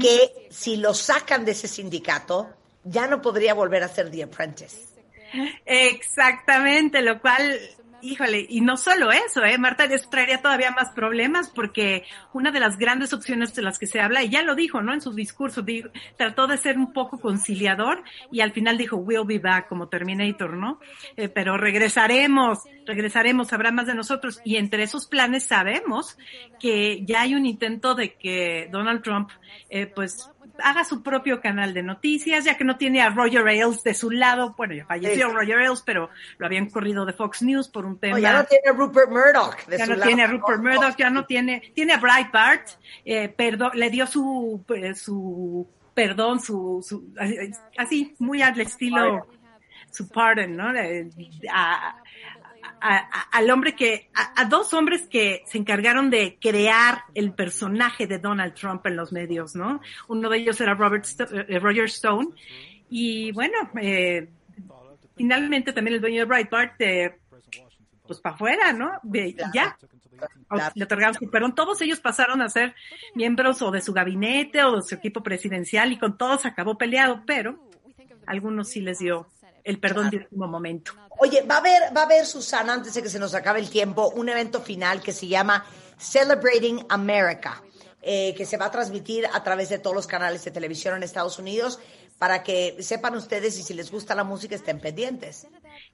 que 0.00 0.48
si 0.50 0.76
lo 0.76 0.94
sacan 0.94 1.44
de 1.44 1.52
ese 1.52 1.68
sindicato, 1.68 2.50
ya 2.84 3.06
no 3.06 3.20
podría 3.20 3.54
volver 3.54 3.82
a 3.82 3.88
ser 3.88 4.10
The 4.10 4.24
Apprentice. 4.24 4.90
Exactamente, 5.64 7.02
lo 7.02 7.20
cual, 7.20 7.58
híjole, 8.02 8.46
y 8.48 8.60
no 8.60 8.76
solo 8.76 9.12
eso, 9.12 9.44
eh, 9.44 9.58
Marta, 9.58 9.84
eso 9.84 10.08
traería 10.10 10.40
todavía 10.40 10.70
más 10.70 10.90
problemas 10.90 11.50
porque 11.50 12.04
una 12.32 12.50
de 12.50 12.60
las 12.60 12.78
grandes 12.78 13.12
opciones 13.12 13.54
de 13.54 13.62
las 13.62 13.78
que 13.78 13.86
se 13.86 14.00
habla, 14.00 14.22
y 14.22 14.30
ya 14.30 14.42
lo 14.42 14.54
dijo, 14.54 14.82
¿no? 14.82 14.92
En 14.92 15.00
su 15.00 15.12
discurso, 15.12 15.64
trató 16.16 16.46
de 16.46 16.56
ser 16.56 16.78
un 16.78 16.92
poco 16.92 17.18
conciliador 17.20 18.02
y 18.30 18.40
al 18.40 18.52
final 18.52 18.78
dijo, 18.78 18.96
we'll 18.96 19.26
be 19.26 19.38
back, 19.38 19.68
como 19.68 19.88
Terminator, 19.88 20.54
¿no? 20.54 20.80
Eh, 21.16 21.28
pero 21.28 21.56
regresaremos, 21.56 22.60
regresaremos, 22.86 23.52
habrá 23.52 23.70
más 23.70 23.86
de 23.86 23.94
nosotros. 23.94 24.40
Y 24.44 24.56
entre 24.56 24.82
esos 24.82 25.06
planes 25.06 25.44
sabemos 25.44 26.18
que 26.58 27.04
ya 27.04 27.22
hay 27.22 27.34
un 27.34 27.46
intento 27.46 27.94
de 27.94 28.14
que 28.14 28.68
Donald 28.70 29.02
Trump, 29.02 29.30
eh, 29.68 29.86
pues, 29.86 30.30
haga 30.62 30.84
su 30.84 31.02
propio 31.02 31.40
canal 31.40 31.74
de 31.74 31.82
noticias, 31.82 32.44
ya 32.44 32.56
que 32.56 32.64
no 32.64 32.76
tiene 32.76 33.02
a 33.02 33.10
Roger 33.10 33.46
Ailes 33.46 33.82
de 33.82 33.94
su 33.94 34.10
lado. 34.10 34.54
Bueno, 34.56 34.74
ya 34.74 34.84
falleció 34.86 35.28
Sí. 35.28 35.34
Roger 35.34 35.58
Ailes, 35.58 35.82
pero 35.84 36.10
lo 36.38 36.46
habían 36.46 36.70
corrido 36.70 37.04
de 37.06 37.12
Fox 37.12 37.42
News 37.42 37.68
por 37.68 37.84
un 37.86 37.98
tema. 37.98 38.14
No, 38.16 38.18
ya 38.22 38.32
no 38.34 38.44
tiene 38.44 38.68
a 38.68 38.72
Rupert 38.72 39.10
Murdoch. 39.10 39.66
de 39.66 39.78
Ya 39.78 39.84
su 39.86 39.90
no 39.92 39.96
lado. 39.96 40.06
tiene 40.08 40.22
a 40.22 40.26
Rupert 40.28 40.62
Murdoch, 40.62 40.96
ya 40.96 41.10
no 41.10 41.24
tiene, 41.26 41.72
tiene 41.74 41.92
a 41.92 41.98
Breitbart, 41.98 42.68
eh, 43.04 43.28
perdón, 43.28 43.70
le 43.74 43.90
dio 43.90 44.06
su, 44.06 44.64
eh, 44.74 44.94
su 44.94 45.66
perdón, 45.94 46.40
su, 46.40 46.84
su, 46.86 47.12
así, 47.76 48.14
muy 48.18 48.42
al 48.42 48.58
estilo, 48.60 49.26
su 49.90 50.08
pardon, 50.08 50.56
¿no? 50.56 50.74
Eh, 50.74 51.10
A, 51.52 51.96
a- 52.80 53.28
al 53.32 53.50
hombre 53.50 53.74
que, 53.74 54.10
a, 54.14 54.40
a 54.42 54.44
dos 54.46 54.72
hombres 54.74 55.06
que 55.08 55.42
se 55.46 55.58
encargaron 55.58 56.10
de 56.10 56.38
crear 56.40 57.02
el 57.14 57.32
personaje 57.32 58.06
de 58.06 58.18
Donald 58.18 58.54
Trump 58.54 58.84
en 58.86 58.96
los 58.96 59.12
medios, 59.12 59.54
¿no? 59.54 59.80
Uno 60.08 60.28
de 60.28 60.38
ellos 60.38 60.60
era 60.60 60.74
Robert 60.74 61.04
Sto- 61.04 61.28
eh, 61.30 61.58
Roger 61.58 61.84
Stone, 61.84 62.28
y 62.88 63.32
bueno, 63.32 63.56
eh, 63.80 64.28
finalmente 65.16 65.72
también 65.72 65.94
el 65.96 66.00
dueño 66.00 66.20
de 66.20 66.24
Breitbart, 66.24 66.80
eh, 66.80 67.16
pues 68.06 68.20
para 68.20 68.34
afuera, 68.34 68.72
¿no? 68.72 68.90
Ya. 69.54 69.76
Le 70.74 70.84
otorgaron 70.84 71.14
su 71.14 71.30
perdón. 71.30 71.54
Todos 71.54 71.80
ellos 71.80 72.00
pasaron 72.00 72.42
a 72.42 72.48
ser 72.48 72.74
miembros 73.14 73.62
o 73.62 73.70
de 73.70 73.80
su 73.80 73.92
gabinete 73.92 74.62
o 74.64 74.76
de 74.76 74.82
su 74.82 74.94
equipo 74.96 75.22
presidencial 75.22 75.92
y 75.92 75.98
con 75.98 76.18
todos 76.18 76.44
acabó 76.44 76.76
peleado, 76.76 77.22
pero 77.24 77.58
algunos 78.26 78.68
sí 78.68 78.80
les 78.80 78.98
dio 78.98 79.26
el 79.64 79.78
perdón 79.78 80.10
de 80.10 80.18
último 80.18 80.46
momento. 80.46 80.92
Oye, 81.18 81.42
va 81.42 81.56
a 81.56 81.58
haber, 81.58 81.96
va 81.96 82.02
a 82.02 82.04
haber, 82.04 82.26
Susana, 82.26 82.72
antes 82.72 82.94
de 82.94 83.02
que 83.02 83.08
se 83.08 83.18
nos 83.18 83.34
acabe 83.34 83.60
el 83.60 83.70
tiempo, 83.70 84.10
un 84.10 84.28
evento 84.28 84.60
final 84.60 85.02
que 85.02 85.12
se 85.12 85.28
llama 85.28 85.64
Celebrating 85.98 86.86
America, 86.88 87.62
eh, 88.02 88.34
que 88.34 88.46
se 88.46 88.56
va 88.56 88.66
a 88.66 88.70
transmitir 88.70 89.26
a 89.32 89.42
través 89.42 89.68
de 89.68 89.78
todos 89.78 89.94
los 89.94 90.06
canales 90.06 90.44
de 90.44 90.50
televisión 90.50 90.96
en 90.96 91.02
Estados 91.02 91.38
Unidos 91.38 91.78
para 92.18 92.42
que 92.42 92.76
sepan 92.80 93.16
ustedes 93.16 93.58
y 93.58 93.62
si 93.62 93.72
les 93.72 93.90
gusta 93.90 94.14
la 94.14 94.24
música 94.24 94.54
estén 94.54 94.78
pendientes. 94.78 95.46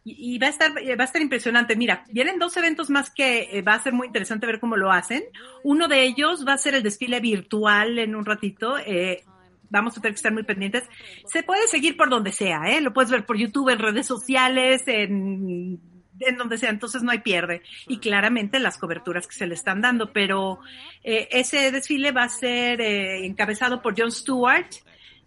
Y, 0.05 0.35
y 0.35 0.39
va 0.39 0.49
a 0.49 0.51
estar, 0.51 0.77
eh, 0.79 0.97
va 0.97 1.05
a 1.05 1.07
estar 1.07 1.23
impresionante. 1.23 1.77
Mira, 1.77 2.05
vienen 2.09 2.39
dos 2.39 2.57
eventos 2.57 2.91
más 2.91 3.11
que 3.11 3.49
eh, 3.53 3.63
va 3.63 3.75
a 3.75 3.83
ser 3.83 3.93
muy 3.93 4.09
interesante 4.09 4.47
ver 4.47 4.59
cómo 4.59 4.77
lo 4.77 4.91
hacen. 4.91 5.25
Uno 5.63 5.87
de 5.89 6.03
ellos 6.03 6.45
va 6.47 6.55
a 6.55 6.59
ser 6.59 6.75
el 6.75 6.83
desfile 6.83 7.21
virtual 7.21 7.99
en 7.99 8.17
un 8.17 8.25
ratito. 8.25 8.77
eh, 8.79 9.25
vamos 9.71 9.97
a 9.97 10.01
tener 10.01 10.15
que 10.15 10.19
estar 10.19 10.33
muy 10.33 10.43
pendientes. 10.43 10.85
Se 11.27 11.43
puede 11.43 11.67
seguir 11.69 11.97
por 11.97 12.11
donde 12.11 12.33
sea, 12.33 12.63
¿eh? 12.67 12.81
Lo 12.81 12.93
puedes 12.93 13.11
ver 13.11 13.25
por 13.27 13.37
YouTube, 13.37 13.71
en 13.71 13.79
redes 13.79 14.07
sociales, 14.07 14.83
en, 14.87 15.81
en 16.21 16.37
donde 16.37 16.59
sea, 16.59 16.71
entonces 16.71 17.03
no 17.03 17.11
hay 17.11 17.19
pierde. 17.19 17.63
Y 17.87 17.99
claramente 17.99 18.59
las 18.59 18.79
coberturas 18.79 19.27
que 19.27 19.35
se 19.35 19.47
le 19.47 19.55
están 19.55 19.81
dando, 19.81 20.13
pero 20.13 20.61
eh, 21.05 21.29
ese 21.31 21.71
desfile 21.71 22.13
va 22.13 22.25
a 22.25 22.29
ser 22.29 22.81
eh, 22.81 23.27
encabezado 23.27 23.83
por 23.83 23.99
Jon 23.99 24.13
Stewart, 24.13 24.67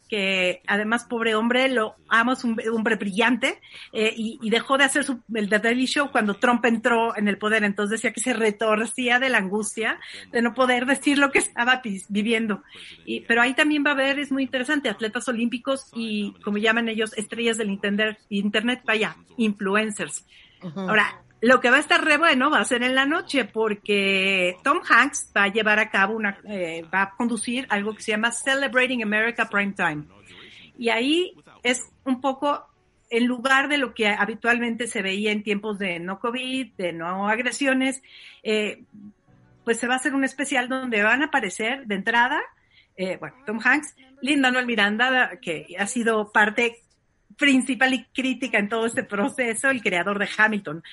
que 0.09 0.61
además, 0.67 1.05
pobre 1.05 1.35
hombre, 1.35 1.69
lo 1.69 1.95
amo, 2.09 2.33
es 2.33 2.43
un 2.43 2.59
hombre 2.73 2.95
brillante, 2.95 3.61
eh, 3.93 4.13
y, 4.17 4.39
y 4.41 4.49
dejó 4.49 4.77
de 4.77 4.83
hacer 4.83 5.03
su, 5.03 5.21
el 5.33 5.47
The 5.49 5.59
Daily 5.59 5.85
Show 5.85 6.11
cuando 6.11 6.33
Trump 6.33 6.65
entró 6.65 7.15
en 7.15 7.27
el 7.27 7.37
poder, 7.37 7.63
entonces 7.63 8.01
decía 8.01 8.11
que 8.11 8.19
se 8.19 8.33
retorcía 8.33 9.19
de 9.19 9.29
la 9.29 9.37
angustia 9.37 9.99
de 10.31 10.41
no 10.41 10.53
poder 10.53 10.85
decir 10.85 11.17
lo 11.17 11.31
que 11.31 11.39
estaba 11.39 11.81
viviendo. 12.09 12.63
Y, 13.05 13.21
pero 13.21 13.41
ahí 13.41 13.53
también 13.53 13.85
va 13.85 13.91
a 13.91 13.93
haber, 13.93 14.19
es 14.19 14.31
muy 14.31 14.43
interesante, 14.43 14.89
atletas 14.89 15.27
olímpicos 15.29 15.89
y, 15.93 16.33
como 16.43 16.57
llaman 16.57 16.89
ellos, 16.89 17.15
estrellas 17.15 17.57
del 17.57 17.69
internet, 17.69 18.17
internet 18.29 18.81
vaya, 18.83 19.15
influencers. 19.37 20.25
Ahora, 20.75 21.21
lo 21.41 21.59
que 21.61 21.69
va 21.69 21.77
a 21.77 21.79
estar 21.79 22.03
re 22.03 22.17
bueno 22.17 22.49
va 22.49 22.59
a 22.59 22.65
ser 22.65 22.83
en 22.83 22.95
la 22.95 23.05
noche 23.05 23.45
porque 23.45 24.57
Tom 24.63 24.79
Hanks 24.87 25.31
va 25.35 25.43
a 25.43 25.47
llevar 25.47 25.79
a 25.79 25.89
cabo 25.89 26.15
una, 26.15 26.39
eh, 26.45 26.83
va 26.93 27.03
a 27.03 27.11
conducir 27.15 27.65
algo 27.69 27.95
que 27.95 28.01
se 28.01 28.11
llama 28.11 28.31
Celebrating 28.31 29.03
America 29.03 29.47
Prime 29.49 29.73
Time. 29.73 30.03
Y 30.77 30.89
ahí 30.89 31.33
es 31.63 31.89
un 32.03 32.21
poco 32.21 32.65
en 33.09 33.25
lugar 33.25 33.69
de 33.69 33.77
lo 33.77 33.93
que 33.93 34.07
habitualmente 34.07 34.87
se 34.87 35.01
veía 35.01 35.31
en 35.31 35.43
tiempos 35.43 35.79
de 35.79 35.99
no 35.99 36.19
COVID, 36.19 36.73
de 36.77 36.93
no 36.93 37.27
agresiones, 37.27 38.03
eh, 38.43 38.83
pues 39.63 39.79
se 39.79 39.87
va 39.87 39.95
a 39.95 39.97
hacer 39.97 40.13
un 40.13 40.23
especial 40.23 40.67
donde 40.67 41.01
van 41.03 41.21
a 41.21 41.25
aparecer 41.25 41.85
de 41.85 41.95
entrada, 41.95 42.39
eh, 42.95 43.17
bueno, 43.17 43.35
Tom 43.45 43.59
Hanks, 43.63 43.95
Linda 44.21 44.51
Noel 44.51 44.65
Miranda, 44.65 45.39
que 45.41 45.75
ha 45.77 45.87
sido 45.87 46.31
parte 46.31 46.77
principal 47.39 47.93
y 47.93 48.03
crítica 48.13 48.59
en 48.59 48.69
todo 48.69 48.85
este 48.85 49.03
proceso, 49.03 49.69
el 49.69 49.81
creador 49.81 50.19
de 50.19 50.29
Hamilton, 50.37 50.83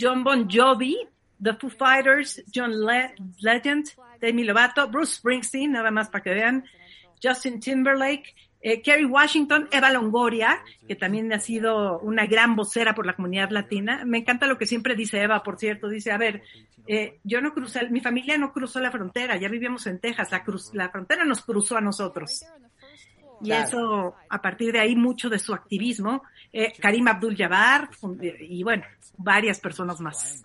John 0.00 0.22
Bon 0.24 0.48
Jovi, 0.48 0.96
The 1.42 1.54
Foo 1.54 1.68
Fighters, 1.68 2.42
John 2.54 2.70
Le- 2.86 3.14
Legend, 3.40 3.86
Demi 4.20 4.44
Lovato, 4.44 4.88
Bruce 4.88 5.16
Springsteen, 5.16 5.72
nada 5.72 5.90
más 5.90 6.08
para 6.08 6.22
que 6.22 6.30
vean, 6.30 6.64
Justin 7.22 7.60
Timberlake, 7.60 8.34
eh, 8.62 8.80
Kerry 8.82 9.04
Washington, 9.04 9.68
Eva 9.70 9.90
Longoria, 9.90 10.58
que 10.88 10.96
también 10.96 11.32
ha 11.32 11.40
sido 11.40 11.98
una 11.98 12.26
gran 12.26 12.56
vocera 12.56 12.94
por 12.94 13.04
la 13.06 13.14
comunidad 13.14 13.50
latina. 13.50 14.02
Me 14.06 14.18
encanta 14.18 14.46
lo 14.46 14.58
que 14.58 14.66
siempre 14.66 14.94
dice 14.94 15.20
Eva, 15.20 15.42
por 15.42 15.58
cierto, 15.58 15.88
dice, 15.88 16.10
a 16.12 16.18
ver, 16.18 16.42
eh, 16.86 17.18
yo 17.24 17.40
no 17.40 17.52
crucé, 17.52 17.88
mi 17.90 18.00
familia 18.00 18.38
no 18.38 18.52
cruzó 18.52 18.80
la 18.80 18.90
frontera, 18.90 19.36
ya 19.36 19.48
vivíamos 19.48 19.86
en 19.86 19.98
Texas, 20.00 20.30
la, 20.30 20.42
cruz, 20.42 20.70
la 20.72 20.88
frontera 20.88 21.24
nos 21.24 21.42
cruzó 21.42 21.76
a 21.76 21.80
nosotros. 21.80 22.44
Y 23.40 23.46
Claro. 23.46 23.66
eso, 23.66 24.14
a 24.28 24.40
partir 24.40 24.72
de 24.72 24.80
ahí, 24.80 24.96
mucho 24.96 25.28
de 25.28 25.38
su 25.38 25.52
activismo, 25.52 26.22
eh, 26.52 26.72
Karim 26.78 27.06
Abdul-Jabbar, 27.08 27.90
y 28.40 28.62
bueno, 28.62 28.84
varias 29.18 29.60
personas 29.60 30.00
más. 30.00 30.44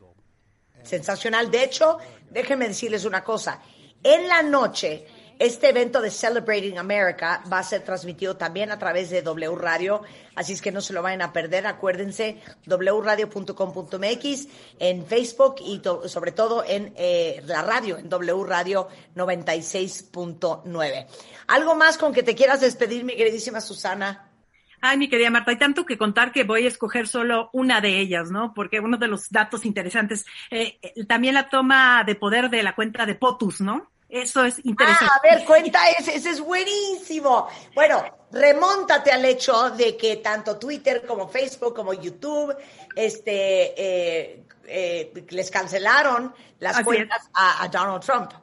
Sensacional. 0.83 1.49
De 1.51 1.63
hecho, 1.63 1.97
déjenme 2.29 2.67
decirles 2.67 3.05
una 3.05 3.23
cosa. 3.23 3.61
En 4.03 4.27
la 4.27 4.41
noche, 4.41 5.05
este 5.41 5.69
evento 5.69 5.99
de 6.01 6.11
Celebrating 6.11 6.77
America 6.77 7.41
va 7.51 7.57
a 7.57 7.63
ser 7.63 7.81
transmitido 7.81 8.37
también 8.37 8.69
a 8.69 8.77
través 8.77 9.09
de 9.09 9.23
W 9.23 9.55
Radio, 9.55 10.03
así 10.35 10.53
es 10.53 10.61
que 10.61 10.71
no 10.71 10.81
se 10.81 10.93
lo 10.93 11.01
vayan 11.01 11.23
a 11.23 11.33
perder. 11.33 11.65
Acuérdense, 11.65 12.39
wradio.com.mx, 12.67 14.47
en 14.77 15.03
Facebook 15.03 15.55
y 15.65 15.81
sobre 16.07 16.31
todo 16.31 16.63
en 16.63 16.93
eh, 16.95 17.41
la 17.47 17.63
radio, 17.63 17.97
en 17.97 18.07
W 18.07 18.43
Radio 18.43 18.87
96.9. 19.15 21.07
¿Algo 21.47 21.73
más 21.73 21.97
con 21.97 22.13
que 22.13 22.21
te 22.21 22.35
quieras 22.35 22.61
despedir, 22.61 23.03
mi 23.03 23.15
queridísima 23.15 23.61
Susana? 23.61 24.27
Ay, 24.79 24.99
mi 24.99 25.09
querida 25.09 25.31
Marta, 25.31 25.49
hay 25.49 25.57
tanto 25.57 25.87
que 25.87 25.97
contar 25.97 26.31
que 26.31 26.43
voy 26.43 26.65
a 26.65 26.67
escoger 26.67 27.07
solo 27.07 27.49
una 27.51 27.81
de 27.81 27.99
ellas, 27.99 28.29
¿no? 28.29 28.53
Porque 28.53 28.79
uno 28.79 28.97
de 28.97 29.07
los 29.07 29.31
datos 29.31 29.65
interesantes, 29.65 30.23
eh, 30.51 30.77
eh, 30.83 31.05
también 31.05 31.33
la 31.33 31.49
toma 31.49 32.03
de 32.03 32.13
poder 32.13 32.51
de 32.51 32.61
la 32.61 32.75
cuenta 32.75 33.07
de 33.07 33.15
POTUS, 33.15 33.61
¿no? 33.61 33.89
Eso 34.11 34.43
es 34.43 34.59
interesante. 34.65 35.05
Ah, 35.09 35.19
a 35.23 35.35
ver, 35.35 35.45
cuenta 35.45 35.89
ese, 35.97 36.15
ese 36.15 36.31
es 36.31 36.41
buenísimo. 36.41 37.47
Bueno, 37.73 38.03
remóntate 38.29 39.09
al 39.09 39.23
hecho 39.23 39.69
de 39.71 39.95
que 39.95 40.17
tanto 40.17 40.57
Twitter 40.57 41.05
como 41.07 41.29
Facebook 41.29 41.73
como 41.73 41.93
YouTube, 41.93 42.53
este, 42.93 43.73
eh, 43.81 44.43
eh, 44.65 45.25
les 45.29 45.49
cancelaron 45.49 46.35
las 46.59 46.75
Así 46.75 46.83
cuentas 46.83 47.29
a, 47.33 47.63
a 47.63 47.67
Donald 47.69 48.03
Trump. 48.03 48.33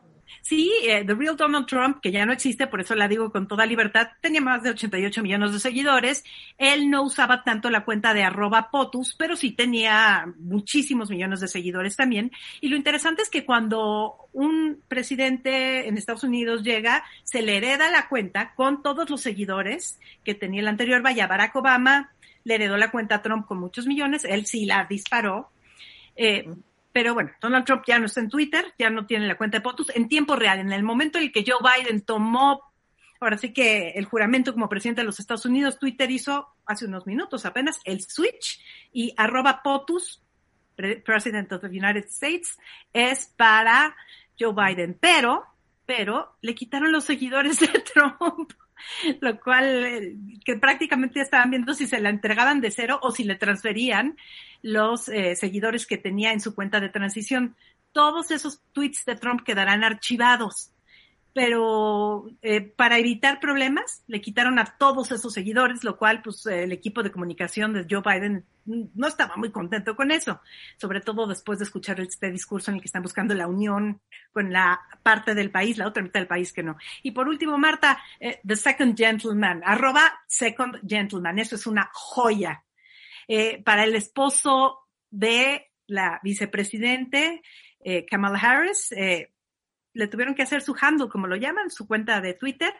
Sí, 0.48 0.72
eh, 0.82 1.04
The 1.04 1.14
Real 1.14 1.36
Donald 1.36 1.66
Trump, 1.66 2.00
que 2.00 2.10
ya 2.10 2.24
no 2.24 2.32
existe, 2.32 2.66
por 2.66 2.80
eso 2.80 2.94
la 2.94 3.06
digo 3.06 3.30
con 3.30 3.46
toda 3.46 3.66
libertad, 3.66 4.08
tenía 4.22 4.40
más 4.40 4.62
de 4.62 4.70
88 4.70 5.22
millones 5.22 5.52
de 5.52 5.60
seguidores. 5.60 6.24
Él 6.56 6.88
no 6.88 7.02
usaba 7.02 7.44
tanto 7.44 7.68
la 7.68 7.84
cuenta 7.84 8.14
de 8.14 8.22
arroba 8.22 8.70
POTUS, 8.70 9.14
pero 9.18 9.36
sí 9.36 9.50
tenía 9.50 10.24
muchísimos 10.38 11.10
millones 11.10 11.40
de 11.40 11.48
seguidores 11.48 11.96
también. 11.96 12.32
Y 12.62 12.68
lo 12.68 12.76
interesante 12.76 13.20
es 13.20 13.28
que 13.28 13.44
cuando 13.44 14.30
un 14.32 14.82
presidente 14.88 15.86
en 15.86 15.98
Estados 15.98 16.24
Unidos 16.24 16.62
llega, 16.62 17.04
se 17.24 17.42
le 17.42 17.58
hereda 17.58 17.90
la 17.90 18.08
cuenta 18.08 18.54
con 18.54 18.82
todos 18.82 19.10
los 19.10 19.20
seguidores 19.20 20.00
que 20.24 20.34
tenía 20.34 20.62
el 20.62 20.68
anterior. 20.68 21.02
Vaya, 21.02 21.26
Barack 21.26 21.56
Obama 21.56 22.14
le 22.44 22.54
heredó 22.54 22.78
la 22.78 22.90
cuenta 22.90 23.16
a 23.16 23.22
Trump 23.22 23.46
con 23.46 23.60
muchos 23.60 23.86
millones, 23.86 24.24
él 24.24 24.46
sí 24.46 24.64
la 24.64 24.86
disparó. 24.88 25.50
Eh, 26.16 26.48
pero 26.98 27.14
bueno, 27.14 27.30
Donald 27.40 27.64
Trump 27.64 27.84
ya 27.86 27.96
no 28.00 28.06
está 28.06 28.18
en 28.18 28.28
Twitter, 28.28 28.74
ya 28.76 28.90
no 28.90 29.06
tiene 29.06 29.28
la 29.28 29.36
cuenta 29.36 29.58
de 29.58 29.62
POTUS 29.62 29.92
en 29.94 30.08
tiempo 30.08 30.34
real. 30.34 30.58
En 30.58 30.72
el 30.72 30.82
momento 30.82 31.16
en 31.18 31.26
el 31.26 31.30
que 31.32 31.44
Joe 31.46 31.58
Biden 31.62 32.00
tomó, 32.00 32.72
ahora 33.20 33.38
sí 33.38 33.52
que 33.52 33.90
el 33.90 34.04
juramento 34.04 34.52
como 34.52 34.68
presidente 34.68 35.02
de 35.02 35.06
los 35.06 35.20
Estados 35.20 35.46
Unidos, 35.46 35.78
Twitter 35.78 36.10
hizo 36.10 36.48
hace 36.66 36.86
unos 36.86 37.06
minutos 37.06 37.46
apenas 37.46 37.78
el 37.84 38.02
switch 38.02 38.60
y 38.92 39.14
arroba 39.16 39.62
POTUS, 39.62 40.24
pre- 40.74 40.96
President 40.96 41.52
of 41.52 41.60
the 41.60 41.68
United 41.68 42.06
States, 42.06 42.58
es 42.92 43.32
para 43.36 43.94
Joe 44.36 44.52
Biden. 44.52 44.98
Pero, 45.00 45.44
pero 45.86 46.36
le 46.42 46.56
quitaron 46.56 46.90
los 46.90 47.04
seguidores 47.04 47.60
de 47.60 47.68
Trump. 47.94 48.54
Lo 49.20 49.38
cual, 49.40 49.84
eh, 49.84 50.16
que 50.44 50.56
prácticamente 50.56 51.20
estaban 51.20 51.50
viendo 51.50 51.74
si 51.74 51.86
se 51.86 52.00
la 52.00 52.10
entregaban 52.10 52.60
de 52.60 52.70
cero 52.70 52.98
o 53.02 53.10
si 53.10 53.24
le 53.24 53.36
transferían 53.36 54.16
los 54.62 55.09
eh, 55.09 55.36
seguidores 55.36 55.86
que 55.86 55.98
tenía 55.98 56.32
en 56.32 56.40
su 56.40 56.55
cuenta 56.55 56.80
de 56.80 56.88
transición. 56.88 57.56
Todos 57.92 58.30
esos 58.30 58.60
tweets 58.72 59.05
de 59.05 59.16
Trump 59.16 59.42
quedarán 59.42 59.84
archivados, 59.84 60.72
pero 61.32 62.26
eh, 62.42 62.60
para 62.60 62.98
evitar 62.98 63.40
problemas 63.40 64.02
le 64.06 64.20
quitaron 64.20 64.59
a 64.59 64.76
todos 64.78 65.12
esos 65.12 65.32
seguidores, 65.32 65.84
lo 65.84 65.96
cual 65.96 66.22
pues 66.22 66.44
el 66.46 66.72
equipo 66.72 67.02
de 67.02 67.12
comunicación 67.12 67.72
de 67.72 67.86
Joe 67.88 68.02
Biden 68.05 68.44
no 68.64 69.06
estaba 69.09 69.36
muy 69.36 69.50
contento 69.50 69.96
con 69.96 70.10
eso, 70.10 70.40
sobre 70.76 71.00
todo 71.00 71.26
después 71.26 71.59
de 71.59 71.64
escuchar 71.64 72.00
este 72.00 72.30
discurso 72.30 72.70
en 72.70 72.76
el 72.76 72.80
que 72.80 72.88
están 72.88 73.02
buscando 73.02 73.34
la 73.34 73.46
unión 73.46 74.00
con 74.32 74.52
la 74.52 74.80
parte 75.02 75.34
del 75.34 75.50
país, 75.50 75.78
la 75.78 75.86
otra 75.86 76.02
mitad 76.02 76.20
del 76.20 76.26
país 76.26 76.52
que 76.52 76.62
no. 76.62 76.76
Y 77.02 77.12
por 77.12 77.28
último, 77.28 77.56
Marta, 77.56 78.02
eh, 78.20 78.40
The 78.46 78.56
Second 78.56 78.96
Gentleman, 78.96 79.62
arroba 79.64 80.20
Second 80.26 80.80
Gentleman, 80.86 81.38
eso 81.38 81.55
es 81.55 81.66
una 81.66 81.88
joya 81.92 82.64
eh, 83.26 83.62
para 83.62 83.84
el 83.84 83.94
esposo 83.94 84.88
de 85.10 85.70
la 85.86 86.20
vicepresidente 86.22 87.42
eh, 87.80 88.05
Kamala 88.06 88.38
Harris. 88.38 88.92
eh, 88.92 89.32
le 89.93 90.09
tuvieron 90.09 90.35
que 90.35 90.43
hacer 90.43 90.62
su 90.62 90.74
handle, 90.81 91.09
como 91.09 91.27
lo 91.27 91.36
llaman, 91.36 91.70
su 91.70 91.86
cuenta 91.86 92.20
de 92.20 92.35
Twitter. 92.35 92.73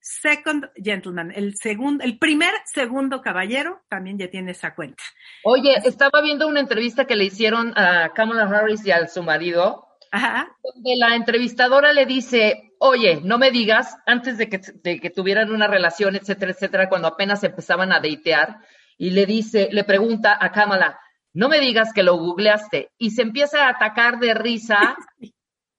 Second 0.00 0.66
Gentleman, 0.76 1.32
el 1.34 1.56
segundo, 1.56 2.04
el 2.04 2.18
primer 2.18 2.52
segundo 2.72 3.20
caballero 3.20 3.82
también 3.88 4.18
ya 4.18 4.30
tiene 4.30 4.52
esa 4.52 4.74
cuenta. 4.74 5.02
Oye, 5.42 5.74
estaba 5.84 6.20
viendo 6.22 6.46
una 6.46 6.60
entrevista 6.60 7.06
que 7.06 7.16
le 7.16 7.24
hicieron 7.24 7.72
a 7.76 8.12
Kamala 8.14 8.44
Harris 8.44 8.86
y 8.86 8.92
a 8.92 9.08
su 9.08 9.24
marido, 9.24 9.88
donde 10.12 10.96
la 10.96 11.16
entrevistadora 11.16 11.92
le 11.92 12.06
dice, 12.06 12.72
oye, 12.78 13.20
no 13.22 13.38
me 13.38 13.50
digas, 13.50 13.96
antes 14.06 14.38
de 14.38 14.48
que, 14.48 14.60
de 14.82 15.00
que 15.00 15.10
tuvieran 15.10 15.50
una 15.50 15.66
relación, 15.66 16.14
etcétera, 16.14 16.52
etcétera, 16.52 16.88
cuando 16.88 17.08
apenas 17.08 17.42
empezaban 17.42 17.92
a 17.92 18.00
datear, 18.00 18.60
y 18.96 19.10
le 19.10 19.26
dice, 19.26 19.68
le 19.72 19.84
pregunta 19.84 20.38
a 20.40 20.52
Kamala, 20.52 21.00
no 21.34 21.48
me 21.48 21.60
digas 21.60 21.92
que 21.92 22.02
lo 22.02 22.16
googleaste, 22.16 22.92
y 22.96 23.10
se 23.10 23.22
empieza 23.22 23.66
a 23.66 23.70
atacar 23.70 24.18
de 24.18 24.34
risa 24.34 24.96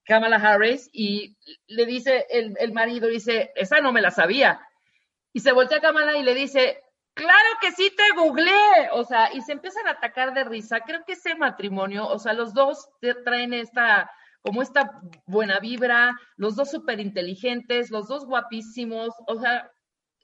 Kamala 0.07 0.37
Harris, 0.37 0.89
y 0.93 1.35
le 1.67 1.85
dice, 1.85 2.25
el, 2.29 2.55
el 2.59 2.71
marido 2.73 3.07
dice, 3.07 3.51
esa 3.55 3.81
no 3.81 3.91
me 3.91 4.01
la 4.01 4.11
sabía, 4.11 4.61
y 5.33 5.41
se 5.41 5.51
voltea 5.51 5.77
a 5.79 5.81
Kamala 5.81 6.17
y 6.17 6.23
le 6.23 6.33
dice, 6.33 6.81
claro 7.13 7.49
que 7.61 7.71
sí 7.71 7.91
te 7.95 8.15
googleé, 8.15 8.89
o 8.93 9.03
sea, 9.03 9.33
y 9.33 9.41
se 9.41 9.51
empiezan 9.51 9.87
a 9.87 9.91
atacar 9.91 10.33
de 10.33 10.43
risa. 10.43 10.79
Creo 10.79 11.03
que 11.05 11.13
ese 11.13 11.35
matrimonio, 11.35 12.07
o 12.07 12.17
sea, 12.19 12.33
los 12.33 12.53
dos 12.53 12.89
te 13.01 13.13
traen 13.13 13.53
esta, 13.53 14.09
como 14.41 14.61
esta 14.61 15.01
buena 15.25 15.59
vibra, 15.59 16.17
los 16.37 16.55
dos 16.55 16.71
súper 16.71 16.99
inteligentes, 16.99 17.91
los 17.91 18.07
dos 18.07 18.25
guapísimos, 18.25 19.09
o 19.27 19.39
sea, 19.39 19.69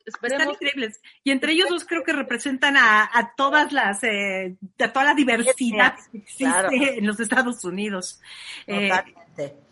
esperemos. 0.06 0.42
Están 0.42 0.54
increíbles. 0.54 1.02
Y 1.24 1.32
entre 1.32 1.54
ellos 1.54 1.70
dos 1.70 1.86
creo 1.86 2.04
que 2.04 2.14
representan 2.14 2.78
a, 2.78 3.04
a 3.12 3.34
todas 3.36 3.72
las, 3.72 4.04
eh, 4.04 4.56
a 4.80 4.94
toda 4.94 5.06
la 5.06 5.14
diversidad 5.14 5.96
que 6.12 6.20
existe 6.20 6.46
Claro. 6.46 6.70
en 6.72 7.06
los 7.06 7.20
Estados 7.20 7.64
Unidos. 7.66 8.22
Totalmente. 8.66 9.44
Eh, 9.44 9.63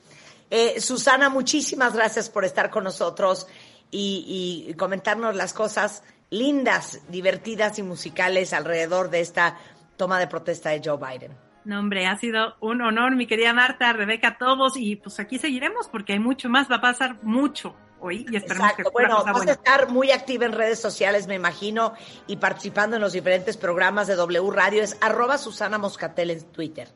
Susana, 0.80 1.30
muchísimas 1.30 1.96
gracias 1.96 2.30
por 2.30 2.46
estar 2.46 2.70
con 2.70 2.84
nosotros 2.84 3.48
y, 3.90 4.68
y 4.68 4.74
comentarnos 4.76 5.36
las 5.36 5.54
cosas 5.54 6.04
lindas, 6.30 7.02
divertidas 7.10 7.80
y 7.80 7.84
musicales 7.84 8.54
alrededor 8.54 9.10
de 9.10 9.22
esta 9.22 9.58
toma 9.98 10.20
de 10.20 10.28
protesta 10.28 10.70
de 10.72 10.82
Joe 10.84 10.98
Biden. 10.98 11.38
No, 11.64 11.80
hombre, 11.80 12.08
ha 12.08 12.18
sido 12.18 12.56
un 12.60 12.82
honor, 12.82 13.16
mi 13.16 13.28
querida 13.28 13.54
Marta, 13.54 13.94
Rebeca, 13.94 14.38
todos, 14.40 14.76
y 14.78 14.96
pues 14.96 15.20
aquí 15.20 15.38
seguiremos 15.38 15.88
porque 15.88 16.14
hay 16.14 16.20
mucho 16.20 16.50
más, 16.50 16.72
va 16.72 16.78
a 16.78 16.82
pasar 16.82 17.24
mucho 17.24 17.76
hoy 18.00 18.26
y 18.32 18.36
esperemos 18.36 18.72
Exacto. 18.72 18.90
que 18.90 18.94
Bueno, 18.94 19.24
vas 19.24 19.48
a 19.48 19.52
estar 19.52 19.90
muy 19.90 20.10
activa 20.10 20.46
en 20.46 20.54
redes 20.54 20.80
sociales, 20.82 21.28
me 21.28 21.36
imagino, 21.36 21.94
y 22.26 22.38
participando 22.38 22.96
en 22.96 23.02
los 23.04 23.14
diferentes 23.14 23.58
programas 23.58 24.08
de 24.08 24.16
W 24.16 24.50
Radio. 24.52 24.82
Es 24.82 24.98
arroba 25.02 25.38
Susana 25.38 25.78
Moscatel 25.78 26.32
en 26.32 26.44
Twitter. 26.52 26.90